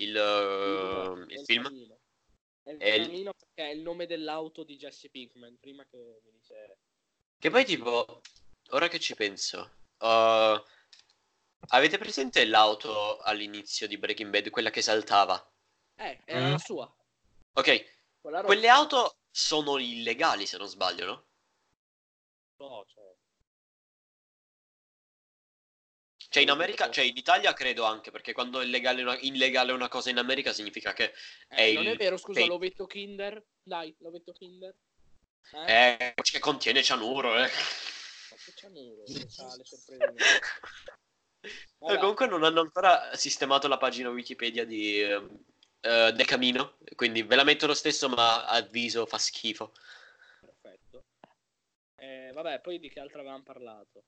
Il, 0.00 0.14
È 0.16 1.32
il 1.32 1.44
film? 1.44 1.62
Camino. 1.64 1.98
È 2.64 2.70
il 2.72 2.78
È 2.78 2.88
il- 2.94 3.22
perché 3.36 3.70
è 3.70 3.72
il 3.72 3.80
nome 3.80 4.06
dell'auto 4.06 4.62
di 4.64 4.76
Jesse 4.76 5.08
Pinkman. 5.08 5.56
Prima 5.58 5.84
che 5.86 5.96
mi 6.24 6.32
dice. 6.32 6.78
Che 7.38 7.50
poi 7.50 7.64
tipo, 7.64 8.20
ora 8.70 8.88
che 8.88 8.98
ci 8.98 9.14
penso, 9.14 9.70
uh, 9.98 10.60
avete 11.68 11.98
presente 11.98 12.44
l'auto 12.44 13.18
all'inizio 13.18 13.86
di 13.86 13.96
Breaking 13.98 14.30
Bad, 14.30 14.50
quella 14.50 14.70
che 14.70 14.82
saltava? 14.82 15.40
Eh, 15.98 16.20
era 16.24 16.46
Mm. 16.46 16.50
la 16.52 16.58
sua. 16.58 16.96
Ok, 17.54 17.84
quelle 18.20 18.68
auto 18.68 19.18
sono 19.30 19.78
illegali 19.78 20.46
se 20.46 20.56
non 20.56 20.68
sbaglio, 20.68 21.04
no? 21.06 21.26
No, 22.58 22.84
cioè, 22.88 23.04
Cioè 26.30 26.42
in 26.42 26.50
America, 26.50 26.90
cioè 26.90 27.04
in 27.04 27.16
Italia 27.16 27.54
credo 27.54 27.84
anche, 27.84 28.10
perché 28.10 28.34
quando 28.34 28.60
è 28.60 28.64
illegale 28.64 29.00
una, 29.02 29.18
illegale 29.20 29.72
una 29.72 29.88
cosa 29.88 30.10
in 30.10 30.18
America 30.18 30.52
significa 30.52 30.92
che 30.92 31.14
è 31.48 31.68
eh, 31.68 31.72
non 31.72 31.84
il 31.84 31.92
è 31.92 31.96
vero, 31.96 32.18
scusa, 32.18 32.40
fake. 32.40 32.52
l'ovetto 32.52 32.86
Kinder. 32.86 33.42
Dai, 33.62 33.94
l'ovetto 34.00 34.32
Kinder. 34.32 34.74
Eh? 35.52 35.96
è, 35.96 36.14
che 36.14 36.38
contiene 36.38 36.82
cianuro, 36.82 37.34
eh. 37.38 37.48
Ma 37.48 38.36
che 38.44 38.52
che 38.54 38.68
le 39.56 39.64
sorprese. 39.64 40.14
Eh, 41.40 41.50
Vabbè, 41.78 41.98
Comunque 41.98 42.26
non 42.26 42.42
hanno 42.42 42.60
ancora 42.60 43.14
sistemato 43.16 43.66
la 43.68 43.78
pagina 43.78 44.10
Wikipedia 44.10 44.66
di 44.66 45.00
ehm, 45.80 46.08
eh, 46.08 46.12
De 46.12 46.24
Camino, 46.24 46.78
quindi 46.94 47.22
ve 47.22 47.36
la 47.36 47.44
metto 47.44 47.66
lo 47.66 47.74
stesso, 47.74 48.08
ma 48.08 48.46
avviso 48.46 49.06
fa 49.06 49.18
schifo. 49.18 49.72
perfetto. 50.40 51.04
Eh, 51.96 52.30
vabbè, 52.32 52.60
poi 52.60 52.78
di 52.78 52.88
che 52.88 53.00
altro 53.00 53.20
avevamo 53.20 53.42
parlato? 53.42 54.04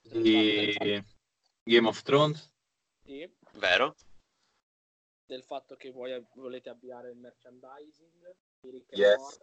Di 0.00 1.02
Game 1.62 1.88
of 1.88 2.02
Thrones. 2.02 2.50
Sì, 3.04 3.30
Vero? 3.52 3.94
del 5.28 5.44
fatto 5.44 5.76
che 5.76 5.90
voi 5.90 6.26
volete 6.36 6.70
avviare 6.70 7.10
il 7.10 7.16
merchandising 7.18 8.34
Yes. 8.90 9.38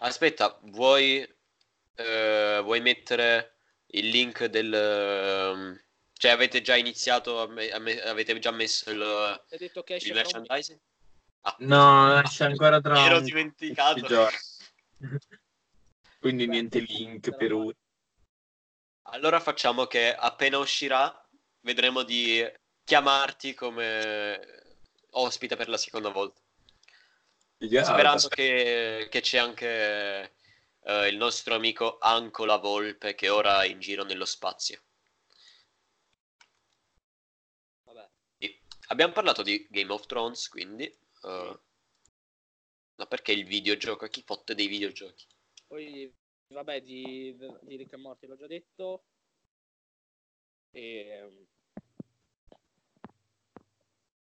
Aspetta, 0.00 0.58
vuoi, 0.62 1.20
eh, 1.94 2.60
vuoi 2.62 2.80
mettere 2.80 3.58
il 3.86 4.08
link 4.08 4.44
del... 4.46 5.86
cioè 6.18 6.32
avete 6.32 6.60
già 6.62 6.76
iniziato, 6.76 7.40
a 7.40 7.46
me- 7.46 7.70
a 7.70 7.78
me- 7.78 8.02
avete 8.02 8.36
già 8.40 8.50
messo 8.50 8.90
il, 8.90 9.00
Hai 9.00 9.58
detto 9.58 9.84
che 9.84 9.94
esce 9.94 10.08
il 10.08 10.14
merchandising? 10.14 10.78
Ah, 11.42 11.56
No, 11.60 12.20
esce 12.20 12.44
ancora 12.44 12.80
tra 12.80 12.94
mi 12.94 13.06
ero 13.06 13.20
dimenticato. 13.20 13.92
15 13.92 14.14
giorni. 14.14 14.38
Quindi 16.18 16.44
Beh, 16.46 16.50
niente 16.50 16.80
link 16.80 17.34
per 17.36 17.52
ora. 17.52 17.76
Allora 19.10 19.38
facciamo 19.38 19.86
che 19.86 20.12
appena 20.12 20.58
uscirà 20.58 21.26
vedremo 21.60 22.02
di 22.02 22.44
chiamarti 22.84 23.54
come 23.54 24.74
ospite 25.10 25.54
per 25.54 25.68
la 25.68 25.76
seconda 25.76 26.08
volta. 26.08 26.40
Figata. 27.58 27.92
Sperando 27.92 28.28
che, 28.28 29.06
che 29.08 29.20
c'è 29.20 29.38
anche 29.38 30.34
eh, 30.82 31.08
il 31.08 31.16
nostro 31.16 31.54
amico 31.54 31.98
Anco 31.98 32.44
la 32.44 32.56
Volpe 32.56 33.14
che 33.14 33.28
ora 33.28 33.62
è 33.62 33.68
in 33.68 33.78
giro 33.78 34.02
nello 34.04 34.24
spazio. 34.24 34.82
Vabbè, 37.84 38.08
Sì. 38.38 38.60
Abbiamo 38.90 39.12
parlato 39.12 39.42
di 39.42 39.66
Game 39.70 39.92
of 39.92 40.06
Thrones, 40.06 40.48
quindi... 40.48 40.84
eh, 40.84 41.60
ma 42.96 43.06
perché 43.06 43.32
il 43.32 43.44
videogioco? 43.44 44.08
Chi 44.08 44.22
fotte 44.22 44.54
dei 44.54 44.66
videogiochi? 44.66 45.24
poi 45.68 46.12
vabbè 46.48 46.80
di, 46.80 47.36
di 47.60 47.76
Rick 47.76 47.92
and 47.92 48.02
Morty 48.02 48.26
l'ho 48.26 48.36
già 48.36 48.46
detto. 48.46 49.04
E 50.70 51.46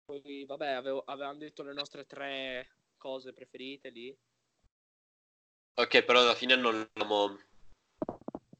poi 0.05 0.45
vabbè 0.45 0.69
avevo- 0.69 1.03
avevamo 1.05 1.37
detto 1.37 1.63
le 1.63 1.73
nostre 1.73 2.05
tre 2.05 2.75
cose 2.97 3.31
preferite 3.31 3.89
lì. 3.89 4.15
Ok, 5.75 6.03
però 6.03 6.19
alla 6.19 6.35
fine 6.35 6.55
non 6.55 6.75
abbiamo 6.75 7.39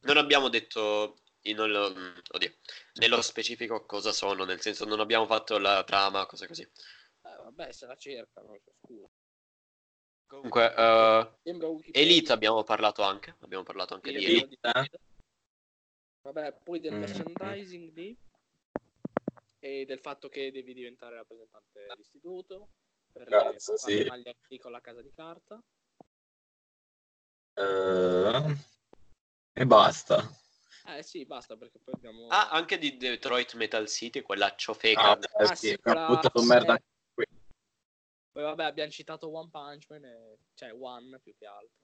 non 0.02 0.18
abbiamo 0.18 0.48
detto 0.48 1.18
mm, 1.44 2.18
oddio, 2.32 2.54
nello 2.94 3.22
specifico 3.22 3.86
cosa 3.86 4.12
sono, 4.12 4.44
nel 4.46 4.62
senso 4.62 4.86
non 4.86 5.00
abbiamo 5.00 5.26
fatto 5.26 5.58
la 5.58 5.84
trama, 5.84 6.26
cose 6.26 6.48
così. 6.48 6.62
Eh, 6.62 7.36
vabbè, 7.44 7.72
se 7.72 7.86
la 7.86 7.96
cercano, 7.96 8.58
cioè, 8.64 8.74
scusa. 8.82 9.10
Comunque, 10.28 10.76
eh, 10.76 11.40
Wikipedia. 11.44 12.02
Elite 12.02 12.32
abbiamo 12.34 12.64
parlato 12.64 13.02
anche, 13.02 13.36
abbiamo 13.40 13.64
parlato 13.64 13.96
anche 13.96 14.12
Sì, 14.12 14.18
di 14.18 14.26
Elite. 14.26 14.46
Elite, 14.46 14.72
detto. 14.72 15.00
Vabbè, 16.22 16.54
poi 16.64 16.80
del 16.80 16.94
Mm. 16.94 17.00
merchandising 17.00 17.94
lì 17.94 18.18
e 19.60 19.86
del 19.86 20.00
fatto 20.00 20.30
che 20.30 20.52
devi 20.52 20.74
diventare 20.74 21.16
rappresentante 21.16 21.86
dell'istituto 21.88 22.70
per 23.12 23.28
le, 23.28 23.38
Cazzo, 23.38 23.78
fare 23.78 23.92
sì. 23.94 24.04
le 24.04 24.06
maglie 24.06 24.36
con 24.60 24.72
la 24.72 24.82
casa 24.82 25.02
di 25.02 25.12
carta. 25.12 25.64
Eh, 27.54 28.56
e 29.54 29.66
basta. 29.66 30.30
Eh 30.98 31.04
sì, 31.04 31.26
basta 31.26 31.56
perché 31.56 31.80
poi 31.80 31.94
abbiamo... 31.96 32.28
Ah, 32.28 32.50
anche 32.50 32.78
di 32.78 32.98
Detroit 32.98 33.54
Metal 33.56 33.88
City, 33.88 34.22
quella 34.22 34.56
ciofeca. 34.56 35.12
Ah, 35.12 35.20
Ah, 35.38 35.56
sì, 35.56 35.78
quella- 35.78 36.06
ha 36.06 36.08
buttato 36.08 36.42
merda 36.44 36.76
eh. 36.76 36.84
Poi 38.32 38.44
vabbè 38.44 38.64
abbiamo 38.64 38.92
citato 38.92 39.32
One 39.32 39.50
Punch 39.50 39.86
Man, 39.90 40.06
e... 40.06 40.38
cioè 40.54 40.74
One 40.74 41.20
più 41.20 41.34
che 41.38 41.46
altro. 41.46 41.78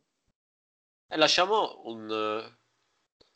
E 1.07 1.18
lasciamo 1.18 1.82
un, 1.86 2.10
eh, 2.10 2.57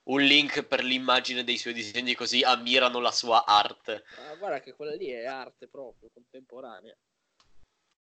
un 0.03 0.21
link 0.21 0.63
per 0.63 0.83
l'immagine 0.83 1.43
dei 1.43 1.57
suoi 1.57 1.73
disegni 1.73 2.13
così 2.13 2.43
ammirano 2.43 2.99
la 2.99 3.11
sua 3.11 3.45
arte. 3.45 4.05
Ma 4.17 4.35
guarda 4.35 4.59
che 4.59 4.73
quella 4.73 4.95
lì 4.95 5.07
è 5.07 5.25
arte 5.25 5.67
proprio, 5.67 6.09
contemporanea. 6.13 6.95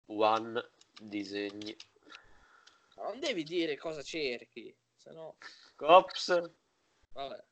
One 0.06 0.72
disegni. 1.00 1.76
Ma 2.96 3.04
non 3.04 3.20
devi 3.20 3.44
dire 3.44 3.78
cosa 3.78 4.02
cerchi, 4.04 4.76
se 4.96 5.12
no... 5.12 5.38
Cops. 5.76 6.54
Vabbè. 7.14 7.44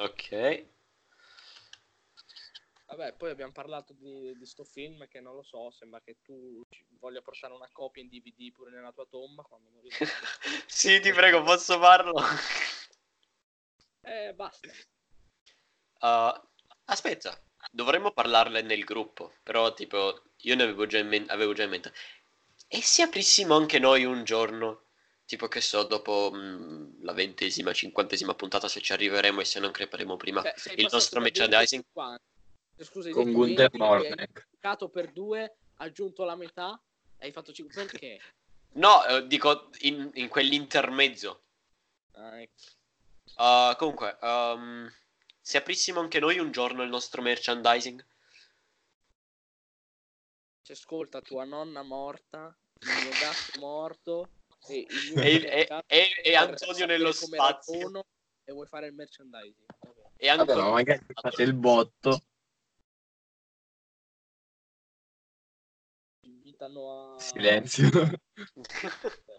Ok. 0.00 0.66
Vabbè, 2.86 3.14
poi 3.14 3.30
abbiamo 3.30 3.52
parlato 3.52 3.92
di, 3.92 4.36
di 4.36 4.46
sto 4.46 4.64
film 4.64 5.06
che 5.06 5.20
non 5.20 5.34
lo 5.36 5.42
so, 5.42 5.70
sembra 5.70 6.00
che 6.00 6.16
tu 6.22 6.60
voglia 6.98 7.20
portare 7.22 7.52
una 7.52 7.68
copia 7.70 8.02
in 8.02 8.08
DVD 8.08 8.50
pure 8.50 8.70
nella 8.70 8.92
tua 8.92 9.06
tomba 9.06 9.42
quando 9.42 9.70
morirai. 9.70 9.98
sì, 10.66 11.00
ti 11.00 11.12
prego, 11.12 11.42
posso 11.42 11.78
farlo? 11.78 12.14
eh, 14.00 14.32
basta. 14.34 14.68
Uh, 16.00 16.48
aspetta, 16.86 17.38
dovremmo 17.70 18.10
parlarle 18.10 18.62
nel 18.62 18.84
gruppo, 18.84 19.34
però 19.42 19.72
tipo 19.74 20.22
io 20.38 20.56
ne 20.56 20.62
avevo 20.62 20.86
già 20.86 20.98
in, 20.98 21.08
men- 21.08 21.30
avevo 21.30 21.52
già 21.52 21.62
in 21.62 21.70
mente. 21.70 21.92
E 22.68 22.80
se 22.82 23.02
aprissimo 23.02 23.54
anche 23.54 23.78
noi 23.78 24.04
un 24.04 24.24
giorno, 24.24 24.89
tipo 25.30 25.46
che 25.46 25.60
so, 25.60 25.84
dopo 25.84 26.32
mm, 26.34 27.04
la 27.04 27.12
ventesima, 27.12 27.72
cinquantesima 27.72 28.34
puntata, 28.34 28.66
se 28.66 28.80
ci 28.80 28.92
arriveremo 28.92 29.40
e 29.40 29.44
se 29.44 29.60
non 29.60 29.70
creperemo 29.70 30.16
prima, 30.16 30.42
Cioè, 30.42 30.54
sei 30.56 30.80
il 30.80 30.88
nostro 30.90 31.20
merchandising? 31.20 31.84
250. 31.92 32.22
Eh, 32.76 32.84
Scusa, 32.84 33.08
hai 33.08 33.14
Con 33.14 33.32
Gunther 33.32 33.70
20, 33.70 33.78
poi 33.78 33.86
hai 33.86 33.94
Mornek. 34.08 34.18
moltiplicato 34.18 34.88
per 34.88 35.12
due, 35.12 35.56
aggiunto 35.76 36.24
la 36.24 36.34
metà, 36.34 36.82
e 37.16 37.26
hai 37.26 37.32
fatto 37.32 37.52
5 37.52 37.84
perché? 37.84 38.20
No, 38.72 39.06
eh, 39.06 39.26
dico 39.28 39.70
in, 39.82 40.10
in 40.14 40.26
quell'intermezzo. 40.26 41.44
Ah, 42.14 42.40
ecco. 42.40 42.62
Uh, 43.36 43.76
comunque, 43.76 44.18
um, 44.20 44.92
se 45.40 45.58
aprissimo 45.58 46.00
anche 46.00 46.18
noi 46.18 46.40
un 46.40 46.50
giorno 46.50 46.82
il 46.82 46.88
nostro 46.88 47.22
merchandising, 47.22 48.04
Cioè, 50.62 50.76
ascolta, 50.76 51.20
tua 51.20 51.44
nonna 51.44 51.82
morta, 51.82 52.52
il 52.80 52.88
mio 53.04 53.10
gatto 53.10 53.60
morto, 53.60 54.30
e, 54.68 54.86
e, 55.16 55.66
e- 55.68 55.82
e- 55.86 56.20
e 56.22 56.34
Antonio 56.34 56.86
nello 56.86 57.12
spazio. 57.12 57.74
raccono, 57.74 58.04
e 58.44 58.52
vuoi 58.52 58.66
fare 58.66 58.86
il 58.86 58.94
merchandising. 58.94 59.66
Vabbè. 59.80 60.00
E 60.16 60.26
Vabbè, 60.28 60.40
Antonio 60.40 60.62
ma 60.64 60.70
magari 60.70 61.06
fate 61.12 61.42
il 61.42 61.54
botto. 61.54 62.22
Invitano 66.26 67.14
a... 67.14 67.18
Silenzio. 67.18 67.88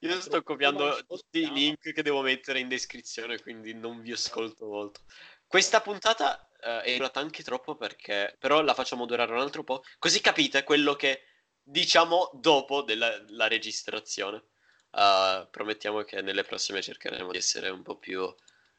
Io 0.00 0.20
sto 0.20 0.42
copiando 0.42 1.02
tutti 1.06 1.40
i 1.40 1.50
link 1.50 1.92
che 1.92 2.02
devo 2.02 2.20
mettere 2.20 2.58
in 2.60 2.68
descrizione, 2.68 3.40
quindi 3.40 3.74
non 3.74 4.02
vi 4.02 4.12
ascolto 4.12 4.66
molto. 4.66 5.00
Questa 5.46 5.80
puntata 5.80 6.48
eh, 6.60 6.80
è 6.82 6.96
durata 6.96 7.20
anche 7.20 7.42
troppo 7.42 7.74
perché, 7.74 8.36
però 8.38 8.60
la 8.60 8.74
facciamo 8.74 9.06
durare 9.06 9.32
un 9.32 9.40
altro 9.40 9.64
po', 9.64 9.82
così 9.98 10.20
capite 10.20 10.62
quello 10.62 10.94
che 10.94 11.22
diciamo 11.64 12.30
dopo 12.34 12.82
della 12.82 13.22
la 13.28 13.48
registrazione. 13.48 14.42
Uh, 14.90 15.48
promettiamo 15.50 16.02
che 16.02 16.22
nelle 16.22 16.44
prossime 16.44 16.80
cercheremo 16.80 17.32
di 17.32 17.38
essere 17.38 17.68
un 17.68 17.82
po' 17.82 17.96
più 17.96 18.32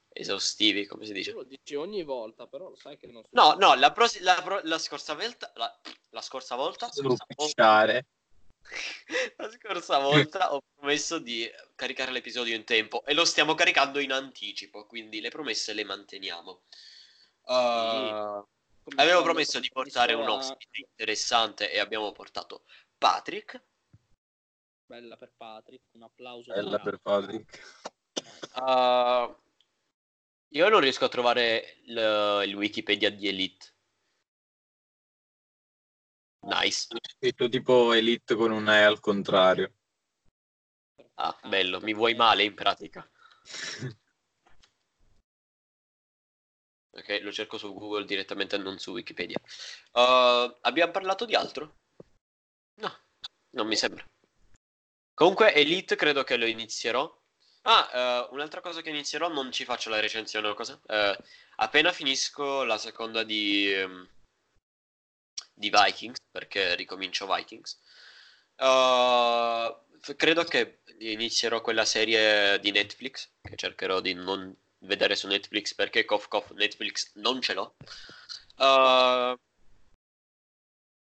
esaustivi, 0.07 0.85
come 0.85 1.03
si 1.03 1.11
Tu 1.11 1.17
dice. 1.17 1.31
lo 1.31 1.43
dici 1.43 1.75
ogni 1.75 2.03
volta, 2.03 2.47
però 2.47 2.69
lo 2.69 2.77
sai 2.77 2.97
che 2.97 3.07
non 3.07 3.21
No, 3.31 3.55
no, 3.55 3.75
la, 3.75 3.91
pros- 3.91 4.19
la 4.21 4.41
pro- 4.41 4.61
la 4.63 4.77
scorsa 4.77 5.13
volta, 5.13 5.51
la, 5.55 5.79
la 6.11 6.21
scorsa 6.21 6.55
volta, 6.55 6.89
scorsa 6.91 7.25
volta-. 7.35 8.05
La 9.37 9.51
scorsa 9.51 9.99
volta 9.99 10.53
ho 10.55 10.61
promesso 10.73 11.19
di 11.19 11.47
caricare 11.75 12.11
l'episodio 12.11 12.55
in 12.55 12.63
tempo 12.63 13.05
e 13.05 13.13
lo 13.13 13.23
stiamo 13.23 13.53
caricando 13.53 13.99
in 13.99 14.11
anticipo, 14.11 14.87
quindi 14.87 15.21
le 15.21 15.29
promesse 15.29 15.73
le 15.73 15.83
manteniamo. 15.83 16.61
Uh, 17.43 18.43
avevo 18.95 19.23
promesso 19.23 19.59
di 19.59 19.69
portare 19.71 20.13
un 20.13 20.27
ospite 20.27 20.85
interessante 20.87 21.71
e 21.71 21.79
abbiamo 21.79 22.11
portato 22.11 22.65
Patrick. 22.97 23.63
Bella 24.85 25.17
per 25.17 25.33
Patrick, 25.35 25.83
un 25.93 26.03
applauso. 26.03 26.53
Bella 26.53 26.79
per 26.79 26.99
Patrick. 26.99 27.83
Uh, 28.55 29.35
io 30.49 30.69
non 30.69 30.79
riesco 30.79 31.05
a 31.05 31.09
trovare 31.09 31.79
il, 31.85 32.43
il 32.45 32.55
Wikipedia 32.55 33.09
di 33.09 33.27
Elite. 33.27 33.73
Nice. 36.41 36.87
Scritto 37.01 37.49
tipo 37.49 37.93
Elite 37.93 38.35
con 38.35 38.51
un 38.51 38.69
E 38.69 38.83
al 38.83 38.99
contrario. 38.99 39.73
Ah, 41.15 41.35
bello, 41.43 41.79
mi 41.81 41.93
vuoi 41.93 42.13
male 42.13 42.43
in 42.43 42.53
pratica. 42.53 43.09
Ok, 46.97 47.19
lo 47.21 47.31
cerco 47.33 47.57
su 47.57 47.73
Google 47.73 48.05
direttamente, 48.05 48.57
non 48.57 48.79
su 48.79 48.91
Wikipedia. 48.91 49.37
Uh, 49.91 50.57
abbiamo 50.61 50.93
parlato 50.93 51.25
di 51.25 51.35
altro? 51.35 51.79
No, 52.75 52.99
non 53.51 53.67
mi 53.67 53.75
sembra. 53.75 54.05
Comunque, 55.13 55.53
Elite 55.53 55.97
credo 55.97 56.23
che 56.23 56.37
lo 56.37 56.45
inizierò. 56.45 57.23
Ah, 57.63 58.27
uh, 58.29 58.33
un'altra 58.33 58.61
cosa 58.61 58.81
che 58.81 58.91
inizierò, 58.91 59.27
non 59.27 59.51
ci 59.51 59.65
faccio 59.65 59.89
la 59.89 59.99
recensione 59.99 60.47
o 60.47 60.53
cosa. 60.53 60.79
Uh, 60.85 61.21
appena 61.57 61.91
finisco 61.91 62.63
la 62.63 62.77
seconda 62.77 63.23
di, 63.23 63.73
um, 63.75 64.07
di 65.53 65.69
Vikings, 65.69 66.19
perché 66.31 66.75
ricomincio 66.75 67.27
Vikings. 67.27 67.77
Uh, 68.57 70.15
credo 70.15 70.45
che 70.45 70.81
inizierò 70.99 71.59
quella 71.59 71.83
serie 71.83 72.57
di 72.59 72.71
Netflix, 72.71 73.31
che 73.41 73.57
cercherò 73.57 73.99
di 73.99 74.13
non 74.13 74.55
vedere 74.85 75.15
su 75.15 75.27
Netflix 75.27 75.73
perché 75.75 76.05
cof 76.05 76.27
cof 76.27 76.51
Netflix 76.51 77.11
non 77.15 77.41
ce 77.41 77.53
l'ho. 77.53 77.75
Uh, 78.57 79.37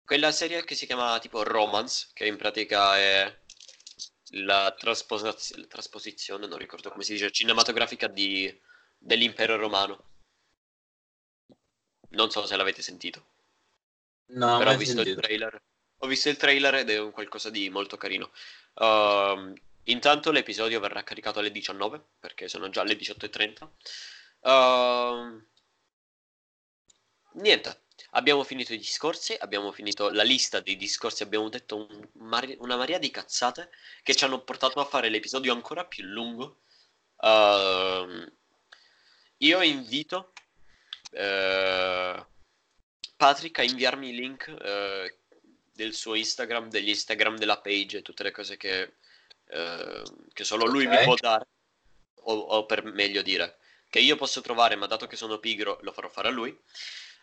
quella 0.05 0.31
serie 0.31 0.63
che 0.63 0.75
si 0.75 0.85
chiama 0.85 1.19
tipo 1.19 1.43
Romance, 1.43 2.09
che 2.13 2.25
in 2.27 2.37
pratica 2.37 2.97
è 2.97 3.39
la 4.31 4.73
trasposaz- 4.77 5.67
trasposizione, 5.67 6.47
non 6.47 6.57
ricordo 6.57 6.91
come 6.91 7.03
si 7.03 7.13
dice, 7.13 7.31
cinematografica 7.31 8.07
di, 8.07 8.53
dell'impero 8.97 9.57
romano. 9.57 10.11
Non 12.09 12.31
so 12.31 12.45
se 12.47 12.55
l'avete 12.55 12.81
sentito, 12.81 13.25
No, 14.27 14.57
però 14.57 14.71
ho 14.71 14.75
visto 14.75 15.03
sentito. 15.03 15.09
il 15.09 15.15
trailer. 15.15 15.61
Ho 15.99 16.07
visto 16.07 16.29
il 16.29 16.37
trailer 16.37 16.75
ed 16.75 16.89
è 16.89 16.99
un 16.99 17.11
qualcosa 17.11 17.49
di 17.49 17.69
molto 17.69 17.97
carino. 17.97 18.31
Uh, 18.75 19.53
intanto 19.85 20.31
l'episodio 20.31 20.79
verrà 20.79 21.03
caricato 21.03 21.39
alle 21.39 21.51
19 21.51 22.03
perché 22.19 22.47
sono 22.47 22.69
già 22.69 22.83
le 22.83 22.95
18.30. 22.95 23.69
Uh, 24.41 25.43
niente, 27.39 27.85
abbiamo 28.11 28.43
finito 28.43 28.73
i 28.73 28.77
discorsi, 28.77 29.35
abbiamo 29.37 29.71
finito 29.71 30.09
la 30.09 30.23
lista 30.23 30.59
dei 30.59 30.77
discorsi, 30.77 31.23
abbiamo 31.23 31.49
detto 31.49 31.77
un 31.77 32.09
una 32.59 32.75
marea 32.75 32.97
di 32.97 33.11
cazzate 33.11 33.69
che 34.03 34.15
ci 34.15 34.23
hanno 34.23 34.43
portato 34.43 34.79
a 34.79 34.85
fare 34.85 35.09
l'episodio 35.09 35.53
ancora 35.53 35.85
più 35.85 36.03
lungo. 36.05 36.61
Uh, 37.17 38.31
io 39.37 39.61
invito 39.61 40.33
eh, 41.11 42.25
Patrick 43.15 43.59
a 43.59 43.63
inviarmi 43.63 44.09
i 44.09 44.15
link 44.15 44.47
eh, 44.47 45.17
del 45.73 45.93
suo 45.93 46.15
Instagram, 46.15 46.69
degli 46.69 46.89
Instagram 46.89 47.37
della 47.37 47.59
page, 47.59 48.01
tutte 48.01 48.23
le 48.23 48.31
cose 48.31 48.57
che, 48.57 48.95
eh, 49.47 50.03
che 50.33 50.43
solo 50.43 50.65
lui 50.65 50.85
Ok. 50.85 50.91
mi 50.91 51.03
può 51.03 51.15
dare, 51.15 51.47
o, 52.21 52.33
o 52.33 52.65
per 52.65 52.83
meglio 52.83 53.21
dire, 53.21 53.57
che 53.89 53.99
io 53.99 54.15
posso 54.15 54.41
trovare, 54.41 54.75
ma 54.75 54.87
dato 54.87 55.07
che 55.07 55.15
sono 55.15 55.39
pigro 55.39 55.79
lo 55.81 55.91
farò 55.91 56.09
fare 56.09 56.27
a 56.27 56.31
lui. 56.31 56.49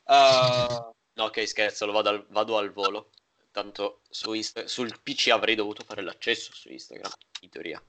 Uh, 0.04 0.94
no, 1.14 1.24
ok, 1.24 1.46
scherzo, 1.46 1.86
lo 1.86 1.92
vado 1.92 2.08
al, 2.08 2.26
vado 2.28 2.56
al 2.56 2.72
volo. 2.72 3.10
Tanto 3.50 4.00
su 4.08 4.32
Insta- 4.32 4.66
sul 4.66 5.00
PC 5.02 5.28
avrei 5.28 5.54
dovuto 5.54 5.84
fare 5.84 6.00
l'accesso 6.00 6.52
su 6.54 6.70
Instagram, 6.70 7.12
in 7.42 7.50
teoria. 7.50 7.84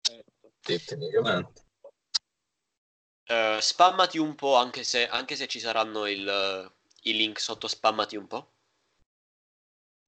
Certo. 0.00 0.52
Sì, 0.60 0.84
tecnicamente. 0.84 1.62
Eh, 3.24 3.58
spammati 3.60 4.18
un 4.18 4.34
po', 4.34 4.56
anche 4.56 4.82
se, 4.82 5.06
anche 5.06 5.36
se 5.36 5.46
ci 5.46 5.60
saranno 5.60 6.06
il, 6.06 6.72
i 7.02 7.14
link 7.14 7.38
sotto, 7.38 7.68
spammati 7.68 8.16
un 8.16 8.26
po'. 8.26 8.52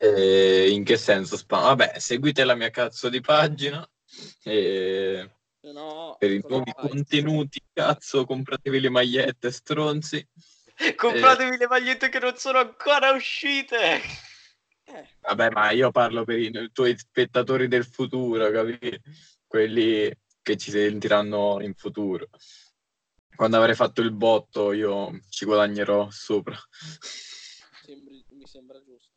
Eh, 0.02 0.70
in 0.70 0.82
che 0.82 0.96
senso 0.96 1.36
spam? 1.36 1.62
Vabbè, 1.62 1.98
seguite 1.98 2.44
la 2.44 2.54
mia 2.54 2.70
cazzo 2.70 3.10
di 3.10 3.20
pagina. 3.20 3.86
E 4.42 5.30
Se 5.60 5.72
no, 5.72 6.16
per 6.18 6.30
i 6.30 6.42
nuovi 6.48 6.72
fai? 6.74 6.88
contenuti, 6.88 7.60
cazzo, 7.70 8.24
compratevi 8.24 8.80
le 8.80 8.88
magliette, 8.88 9.50
stronzi. 9.50 10.26
Compratevi 10.96 11.58
le 11.58 11.66
magliette 11.66 12.08
che 12.08 12.18
non 12.18 12.34
sono 12.36 12.58
ancora 12.58 13.10
uscite. 13.10 14.00
Eh, 14.84 15.06
Vabbè, 15.20 15.50
ma 15.50 15.70
io 15.70 15.90
parlo 15.90 16.24
per 16.24 16.38
i 16.38 16.70
tuoi 16.72 16.96
spettatori 16.96 17.68
del 17.68 17.84
futuro, 17.84 18.50
capi? 18.50 18.78
Quelli 19.46 20.10
che 20.40 20.56
ci 20.56 20.70
sentiranno 20.70 21.60
in 21.60 21.74
futuro. 21.74 22.28
Quando 23.36 23.58
avrai 23.58 23.74
fatto 23.74 24.00
il 24.00 24.12
botto, 24.12 24.72
io 24.72 25.20
ci 25.28 25.44
guadagnerò 25.44 26.08
sopra. 26.10 26.58
mi 28.30 28.46
sembra 28.46 28.82
giusto. 28.82 29.09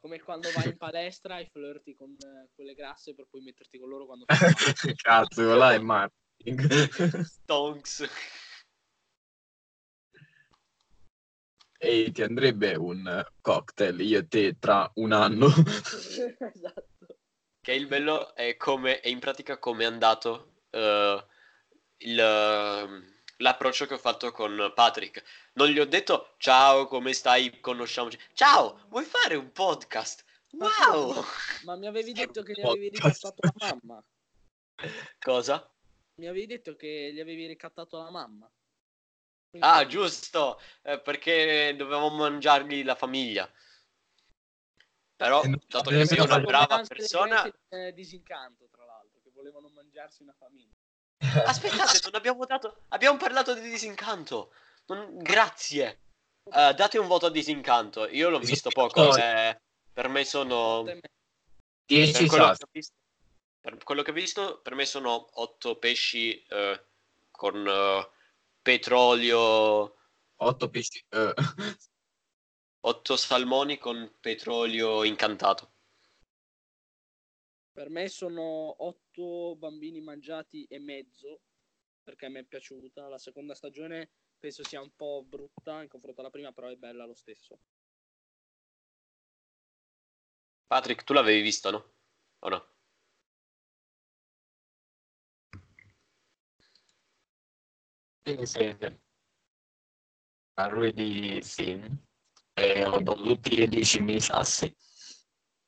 Come 0.00 0.20
quando 0.20 0.50
vai 0.52 0.68
in 0.68 0.76
palestra 0.76 1.38
e 1.38 1.46
flirti 1.46 1.94
con 1.94 2.10
eh, 2.10 2.48
quelle 2.54 2.74
grasse 2.74 3.14
per 3.14 3.26
poi 3.28 3.42
metterti 3.42 3.78
con 3.78 3.88
loro 3.88 4.06
quando 4.06 4.24
fai. 4.26 4.36
Cazzo, 4.96 5.42
quello 5.42 5.54
là 5.54 5.72
è 5.72 5.78
marketing. 5.78 7.22
Stonks. 7.22 8.08
E 11.78 12.12
ti 12.12 12.22
andrebbe 12.22 12.76
un 12.76 13.24
cocktail, 13.40 14.00
io 14.00 14.20
e 14.20 14.28
te, 14.28 14.56
tra 14.58 14.88
un 14.94 15.12
anno. 15.12 15.46
esatto. 16.38 17.18
Che 17.60 17.72
il 17.72 17.86
bello 17.86 18.34
è 18.34 18.56
come, 18.56 19.00
è 19.00 19.08
in 19.08 19.18
pratica 19.18 19.58
come 19.58 19.82
è 19.84 19.86
andato 19.86 20.62
eh, 20.70 21.26
il, 21.98 22.18
ehm, 22.18 23.11
l'approccio 23.42 23.86
che 23.86 23.94
ho 23.94 23.98
fatto 23.98 24.30
con 24.30 24.72
Patrick. 24.74 25.22
Non 25.54 25.68
gli 25.68 25.78
ho 25.78 25.84
detto 25.84 26.34
ciao, 26.38 26.86
come 26.86 27.12
stai, 27.12 27.60
conosciamoci. 27.60 28.18
Ciao, 28.32 28.80
vuoi 28.88 29.04
fare 29.04 29.34
un 29.34 29.52
podcast? 29.52 30.24
Wow! 30.52 31.22
Ma 31.64 31.76
mi 31.76 31.86
avevi 31.86 32.12
detto 32.14 32.42
che 32.42 32.52
gli 32.52 32.62
avevi 32.62 32.88
ricattato 32.88 33.34
la 33.40 33.52
mamma. 33.56 34.04
Cosa? 35.18 35.70
Mi 36.14 36.26
avevi 36.26 36.46
detto 36.46 36.76
che 36.76 37.10
gli 37.12 37.20
avevi 37.20 37.46
ricattato 37.46 37.98
la 37.98 38.10
mamma. 38.10 38.50
Ah, 39.58 39.84
giusto, 39.86 40.58
eh, 40.82 40.98
perché 40.98 41.74
dovevamo 41.76 42.08
mangiargli 42.10 42.82
la 42.84 42.94
famiglia. 42.94 43.50
Però, 45.14 45.42
Eh, 45.42 45.58
dato 45.68 45.90
che 45.90 46.06
sei 46.06 46.20
una 46.20 46.40
brava 46.40 46.82
persona... 46.86 47.44
eh, 47.68 47.92
disincanto, 47.92 48.68
tra 48.70 48.84
l'altro, 48.84 49.20
che 49.22 49.30
volevano 49.30 49.68
mangiarsi 49.68 50.22
una 50.22 50.32
famiglia. 50.32 50.81
Aspettate, 51.46 52.00
non 52.04 52.14
abbiamo 52.14 52.44
dato... 52.44 52.82
Abbiamo 52.88 53.16
parlato 53.16 53.54
di 53.54 53.60
disincanto. 53.68 54.52
Non- 54.86 55.18
Grazie. 55.22 56.00
Eh, 56.52 56.74
date 56.74 56.98
un 56.98 57.06
voto 57.06 57.26
a 57.26 57.30
disincanto. 57.30 58.08
Io 58.08 58.28
l'ho 58.28 58.40
visto 58.40 58.70
poco. 58.70 59.16
eh, 59.16 59.60
per 59.92 60.08
me 60.08 60.24
sono... 60.24 60.82
Per 60.82 60.98
10 61.86 62.26
quello, 62.26 62.44
che 62.44 62.50
sassi. 62.50 62.62
ho 62.64 62.68
visto, 62.72 62.94
per 63.60 63.76
quello 63.84 64.02
che 64.02 64.10
ho 64.10 64.14
visto, 64.14 64.60
per 64.60 64.74
me 64.74 64.84
sono 64.84 65.28
otto 65.40 65.76
pesci 65.76 66.42
eh, 66.44 66.84
con 67.30 67.66
eh, 67.66 68.10
petrolio... 68.60 69.96
8 70.36 70.70
pesci. 70.70 71.04
eh. 71.10 71.34
Otto 72.84 73.16
salmoni 73.16 73.78
con 73.78 74.12
petrolio 74.18 75.04
incantato. 75.04 75.70
Per 77.72 77.88
me 77.90 78.08
sono 78.08 78.74
otto 79.12 79.56
bambini 79.56 80.00
mangiati 80.00 80.64
e 80.64 80.78
mezzo, 80.78 81.42
perché 82.02 82.28
mi 82.28 82.40
è 82.40 82.44
piaciuta. 82.44 83.08
La 83.08 83.18
seconda 83.18 83.54
stagione 83.54 84.10
penso 84.38 84.64
sia 84.64 84.80
un 84.80 84.90
po' 84.96 85.24
brutta 85.26 85.82
in 85.82 85.88
confronto 85.88 86.20
alla 86.20 86.30
prima, 86.30 86.52
però 86.52 86.68
è 86.68 86.76
bella 86.76 87.04
lo 87.04 87.14
stesso. 87.14 87.58
Patrick, 90.66 91.04
tu 91.04 91.12
l'avevi 91.12 91.42
visto, 91.42 91.70
no? 91.70 91.92
O 92.40 92.48
no? 92.48 92.66
Sì, 98.24 98.46
sì, 98.46 98.76
sì. 98.80 99.00
A 100.54 100.68
lui 100.68 100.92
di 100.92 101.40
sì. 101.42 101.80
E 102.54 102.84
ho 102.84 103.00
dato 103.00 103.22
tutti 103.22 103.56
e 103.56 103.66
10 103.66 104.20
sassi. 104.20 104.74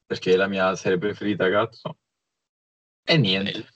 Perché 0.06 0.32
è 0.32 0.36
la 0.36 0.46
mia 0.46 0.74
serie 0.76 0.98
preferita, 0.98 1.50
cazzo. 1.50 1.98
E 3.06 3.16
niente. 3.18 3.68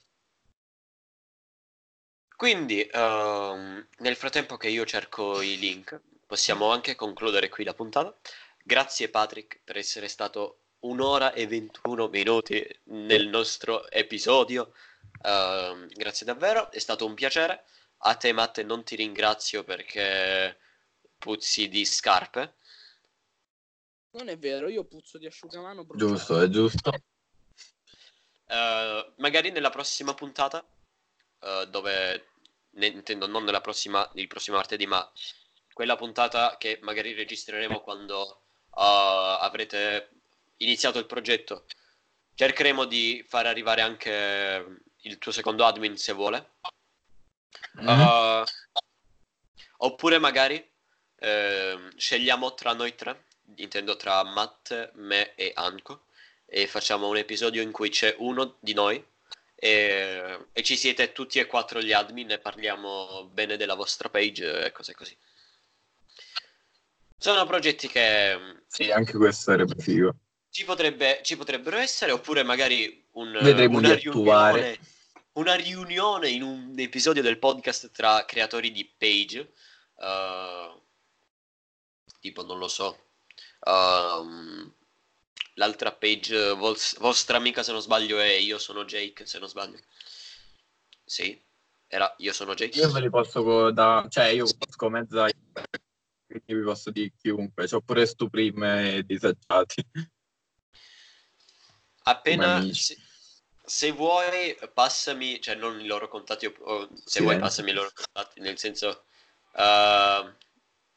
Quindi, 2.39 2.83
ehm, 2.83 3.89
nel 3.99 4.17
frattempo 4.17 4.57
che 4.57 4.69
io 4.69 4.87
cerco 4.87 5.43
i 5.43 5.59
link, 5.59 6.01
possiamo 6.25 6.71
anche 6.71 6.95
concludere 6.95 7.49
qui 7.49 7.65
la 7.65 7.75
puntata. 7.75 8.17
Grazie 8.63 9.09
Patrick 9.09 9.61
per 9.65 9.77
essere 9.77 10.09
stato 10.09 10.61
un'ora 10.81 11.33
e 11.33 11.47
21 11.47 12.09
minuti 12.09 12.65
nel 12.85 13.27
nostro 13.27 13.91
episodio. 13.91 14.73
Ehm, 15.23 15.89
grazie 15.89 16.25
davvero, 16.25 16.71
è 16.71 16.79
stato 16.79 17.05
un 17.07 17.15
piacere. 17.15 17.65
A 18.03 18.15
te 18.15 18.33
Matte 18.33 18.63
non 18.63 18.85
ti 18.85 18.95
ringrazio 18.95 19.65
perché 19.65 20.59
puzzi 21.19 21.69
di 21.69 21.85
scarpe. 21.85 22.55
Non 24.11 24.29
è 24.29 24.39
vero, 24.39 24.69
io 24.69 24.85
puzzo 24.85 25.19
di 25.19 25.27
asciugamano 25.27 25.85
bruciato. 25.85 26.13
Giusto, 26.15 26.41
è 26.41 26.49
giusto. 26.49 26.91
Eh, 28.49 29.13
magari 29.17 29.51
nella 29.51 29.71
prossima 29.71 30.15
puntata, 30.15 30.65
eh, 31.41 31.67
dove 31.69 32.29
ne- 32.71 32.87
intendo 32.87 33.27
non 33.27 33.45
nella 33.45 33.61
prossima, 33.61 34.09
il 34.15 34.27
prossimo 34.27 34.57
martedì, 34.57 34.87
ma 34.87 35.11
quella 35.73 35.97
puntata 35.97 36.57
che 36.59 36.79
magari 36.83 37.13
registreremo 37.13 37.81
quando 37.81 38.43
eh, 38.77 39.37
avrete 39.41 40.11
iniziato 40.59 40.99
il 40.99 41.07
progetto. 41.07 41.67
Cercheremo 42.35 42.85
di 42.85 43.25
far 43.29 43.47
arrivare 43.47 43.83
anche 43.83 44.81
il 45.03 45.19
tuo 45.19 45.33
secondo 45.33 45.65
admin 45.65 45.97
se 45.97 46.13
vuole. 46.13 46.53
Mm. 47.81 47.89
Eh, 47.89 48.45
oppure 49.79 50.19
magari 50.19 50.69
ehm, 51.17 51.97
scegliamo 51.97 52.55
tra 52.55 52.73
noi 52.73 52.95
tre, 52.95 53.27
intendo 53.57 53.97
tra 53.97 54.23
Matt, 54.25 54.93
me 54.95 55.35
e 55.35 55.53
Anko, 55.55 56.07
e 56.51 56.67
facciamo 56.67 57.09
un 57.09 57.17
episodio 57.19 57.61
in 57.63 57.71
cui 57.73 57.91
c'è 57.91 58.15
uno 58.19 58.57
di 58.61 58.73
noi 58.73 59.05
e, 59.55 60.47
e 60.53 60.63
ci 60.63 60.77
siete 60.77 61.13
tutti 61.13 61.39
e 61.39 61.47
quattro 61.47 61.81
gli 61.83 61.93
admin 61.93 62.31
e 62.31 62.39
parliamo 62.39 63.27
bene 63.33 63.57
della 63.57 63.75
vostra 63.75 64.09
page 64.09 64.65
e 64.65 64.73
cose 64.73 64.95
così. 64.95 65.17
Sono 67.19 67.45
progetti 67.47 67.89
che 67.89 68.39
Sì, 68.67 68.91
anche 68.91 69.17
questo 69.17 69.51
sarebbe 69.51 69.75
figo. 69.83 70.15
ci, 70.51 70.65
potrebbe, 70.65 71.21
ci 71.23 71.37
potrebbero 71.37 71.77
essere, 71.77 72.13
oppure 72.13 72.43
magari 72.43 73.05
un, 73.13 73.33
Vedremo 73.33 73.79
una, 73.79 73.95
riunione, 73.95 74.79
una 75.33 75.55
riunione 75.55 76.29
in 76.31 76.43
un 76.43 76.75
episodio 76.79 77.23
del 77.23 77.39
podcast 77.39 77.91
tra 77.91 78.25
creatori 78.25 78.71
di 78.73 78.85
page. 78.97 79.53
eh, 79.99 80.81
tipo, 82.21 82.45
non 82.45 82.59
lo 82.59 82.69
so. 82.69 82.99
ehm, 83.67 84.75
l'altra 85.59 85.93
page, 85.93 86.53
vos- 86.55 86.97
vostra 86.99 87.37
amica 87.37 87.63
se 87.63 87.73
non 87.73 87.83
sbaglio, 87.83 88.19
è 88.19 88.33
Io 88.33 88.59
sono 88.59 88.85
Jake, 88.85 89.27
se 89.27 89.39
non 89.39 89.49
sbaglio. 89.49 89.79
Sì, 91.05 91.41
era 91.89 92.15
Io 92.19 92.33
sono 92.33 92.55
Jake. 92.55 92.79
Io 92.79 92.91
ve 92.93 93.01
li 93.01 93.11
posso 93.11 93.43
co- 93.43 93.71
da... 93.71 94.07
Cioè, 94.09 94.27
io 94.27 94.45
conosco 94.47 94.89
mezza... 94.91 95.27
Quindi 96.27 96.55
vi 96.55 96.63
posso 96.63 96.91
dire 96.91 97.13
chiunque. 97.17 97.67
C'ho 97.67 97.81
pure 97.81 98.07
Stuprime 98.07 98.97
e 98.97 99.03
Disagiati. 99.03 99.83
Appena 102.05 102.67
se, 102.73 102.97
se 103.65 103.93
vuoi 103.93 104.57
passami, 104.73 105.41
cioè 105.41 105.55
non 105.57 105.81
i 105.81 105.87
loro 105.87 106.09
contatti, 106.09 106.51
se 107.05 107.21
Sì, 107.21 107.23
vuoi 107.23 107.37
eh. 107.37 107.39
passami 107.39 107.71
i 107.71 107.75
loro 107.75 107.91
contatti, 107.93 108.41
nel 108.41 108.59
senso 108.59 109.05
eh, 109.55 110.35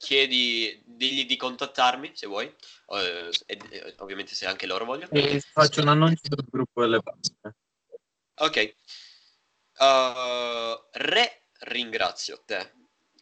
chiedi, 0.01 0.81
digli 0.83 1.25
di 1.25 1.37
contattarmi 1.37 2.11
se 2.13 2.27
vuoi, 2.27 2.53
eh, 2.87 3.29
e, 3.45 3.59
e 3.69 3.95
ovviamente 3.99 4.33
se 4.33 4.45
anche 4.45 4.65
loro 4.65 4.85
vogliono. 4.85 5.11
E 5.11 5.39
faccio 5.39 5.81
un 5.81 5.89
annuncio 5.89 6.21
sul 6.25 6.45
gruppo 6.49 6.81
delle 6.81 7.01
pagine. 7.01 7.55
Ok, 8.35 8.75
Uh, 9.81 10.79
re 10.91 11.45
ringrazio 11.61 12.43
te. 12.45 12.73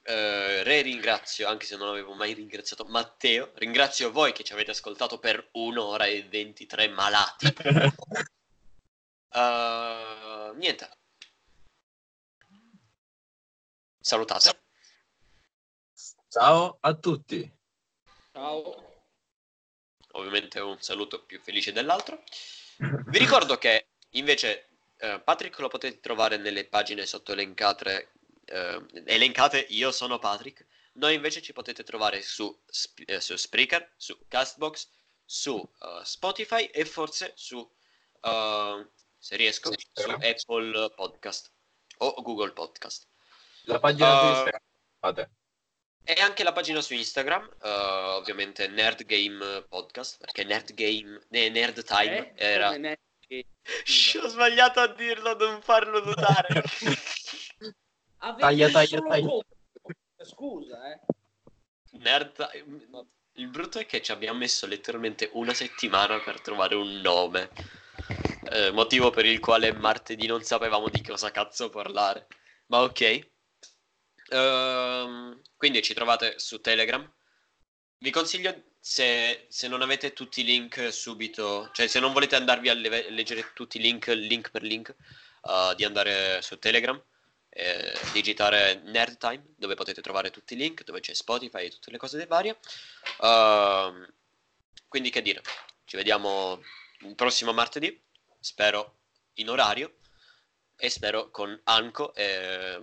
Uh, 0.03 0.64
re 0.64 0.81
ringrazio, 0.81 1.47
anche 1.47 1.65
se 1.65 1.77
non 1.77 1.88
avevo 1.88 2.14
mai 2.15 2.34
ringraziato 2.34 2.84
Matteo, 2.85 3.51
ringrazio 3.56 4.11
voi 4.11 4.34
che 4.34 4.43
ci 4.43 4.51
avete 4.51 4.72
ascoltato 4.72 5.19
per 5.19 5.49
un'ora 5.53 6.06
e 6.06 6.23
23 6.23 6.89
malati. 6.89 7.53
Uh, 9.31 10.56
niente. 10.56 10.89
Salutate. 14.01 14.69
Ciao 16.30 16.77
a 16.81 16.93
tutti. 16.93 17.51
Ciao. 18.31 19.01
Ovviamente 20.11 20.60
un 20.60 20.80
saluto 20.80 21.23
più 21.26 21.39
felice 21.39 21.72
dell'altro. 21.72 22.22
Vi 22.77 23.18
ricordo 23.18 23.57
che 23.57 23.88
invece 24.11 24.69
eh, 24.97 25.19
Patrick 25.22 25.57
lo 25.57 25.69
potete 25.69 25.99
trovare 25.99 26.38
nelle 26.38 26.65
pagine 26.65 27.07
sotto 27.07 27.31
elencate, 27.31 28.11
eh, 28.45 28.85
elencate 29.06 29.65
Io 29.69 29.91
sono 29.91 30.19
Patrick. 30.19 30.68
Noi 30.93 31.15
invece 31.15 31.41
ci 31.41 31.51
potete 31.51 31.84
trovare 31.84 32.22
su, 32.22 32.56
eh, 33.07 33.19
su 33.19 33.35
Spreaker, 33.35 33.93
su 33.97 34.15
Castbox, 34.27 34.88
su 35.26 35.56
uh, 35.56 36.03
Spotify 36.03 36.65
e 36.65 36.85
forse 36.85 37.31
su, 37.35 37.57
uh, 37.57 38.91
se 39.18 39.35
riesco, 39.35 39.72
sì, 39.72 39.88
su 39.91 40.10
Apple 40.11 40.91
Podcast 40.95 41.51
o 41.97 42.22
Google 42.22 42.51
Podcast. 42.51 43.07
La 43.64 43.80
pagina 43.80 44.14
uh, 44.14 44.19
su 44.19 44.27
Instagram. 44.27 44.61
Fate. 44.99 45.31
E 46.10 46.19
anche 46.22 46.44
la 46.44 46.53
pagina 46.53 46.81
su 46.81 46.95
Instagram, 46.95 47.48
uh, 47.61 47.68
ovviamente 48.18 48.68
Nerd 48.68 49.06
Game 49.06 49.64
Podcast, 49.69 50.18
perché 50.18 50.44
Nerd 50.44 50.73
Game, 50.73 51.22
eh, 51.30 51.49
Nerd 51.49 51.84
Time 51.84 52.34
eh, 52.34 52.45
era... 52.52 52.76
Nerd 52.76 52.98
Shh, 53.84 54.15
ho 54.23 54.27
sbagliato 54.27 54.80
a 54.80 54.88
dirlo, 54.88 55.36
non 55.36 55.61
farlo 55.61 56.03
notare. 56.03 56.64
taglia, 58.40 58.72
taglia, 58.72 59.02
taglia. 59.02 59.30
Scusa, 60.23 60.94
eh. 60.94 60.99
Nerd 61.99 62.49
Il 63.34 63.48
brutto 63.49 63.77
è 63.77 63.86
che 63.86 64.02
ci 64.02 64.11
abbiamo 64.11 64.40
messo 64.40 64.65
letteralmente 64.65 65.30
una 65.34 65.53
settimana 65.53 66.19
per 66.19 66.41
trovare 66.41 66.73
un 66.73 67.02
nome. 67.02 67.52
Eh, 68.52 68.72
motivo 68.72 69.11
per 69.11 69.26
il 69.26 69.40
quale 69.40 69.73
martedì 69.73 70.26
non 70.26 70.41
sapevamo 70.41 70.90
di 70.90 71.03
cosa 71.03 71.30
cazzo 71.30 71.69
parlare. 71.69 72.26
Ma 72.65 72.81
ok. 72.81 73.27
Uh, 74.31 75.40
quindi 75.60 75.81
ci 75.81 75.94
trovate 75.94 76.40
su 76.40 76.61
Telegram. 76.61 77.06
Vi 77.98 78.11
consiglio, 78.11 78.64
se, 78.80 79.48
se, 79.49 79.68
non 79.68 79.81
avete 79.81 80.14
tutti 80.14 80.40
i 80.40 80.45
link 80.45 80.94
subito, 80.94 81.69
cioè 81.73 81.88
se 81.88 81.99
non 81.99 82.14
volete 82.14 82.38
andarvi 82.38 82.69
a 82.69 82.73
le- 82.73 83.10
leggere 83.10 83.52
tutti 83.53 83.77
i 83.77 83.81
link, 83.81 84.07
link 84.07 84.52
per 84.52 84.61
link, 84.64 84.95
uh, 85.41 85.76
di 85.76 85.84
andare 85.84 86.41
su 86.41 86.57
Telegram, 86.60 86.98
eh, 87.49 87.91
digitare 88.14 88.76
Nerd 88.86 89.18
Time, 89.18 89.44
dove 89.57 89.76
potete 89.76 90.02
trovare 90.02 90.31
tutti 90.31 90.53
i 90.53 90.57
link, 90.57 90.86
dove 90.86 91.02
c'è 91.02 91.14
Spotify 91.14 91.65
e 91.65 91.72
tutte 91.72 91.91
le 91.91 91.98
cose 91.98 92.26
varie. 92.26 92.57
Uh, 93.18 94.07
quindi 94.88 95.10
che 95.10 95.22
dire, 95.22 95.41
ci 95.84 95.98
vediamo 95.98 96.61
il 97.02 97.15
prossimo 97.15 97.52
martedì, 97.52 98.02
spero 98.40 98.99
in 99.34 99.49
orario 99.49 99.98
e 100.77 100.90
spero 100.90 101.31
con 101.31 101.60
Anco 101.65 102.14
e 102.15 102.80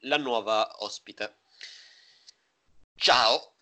la 0.00 0.16
nuova 0.16 0.82
ospite. 0.82 1.36
Ciao! 2.98 3.57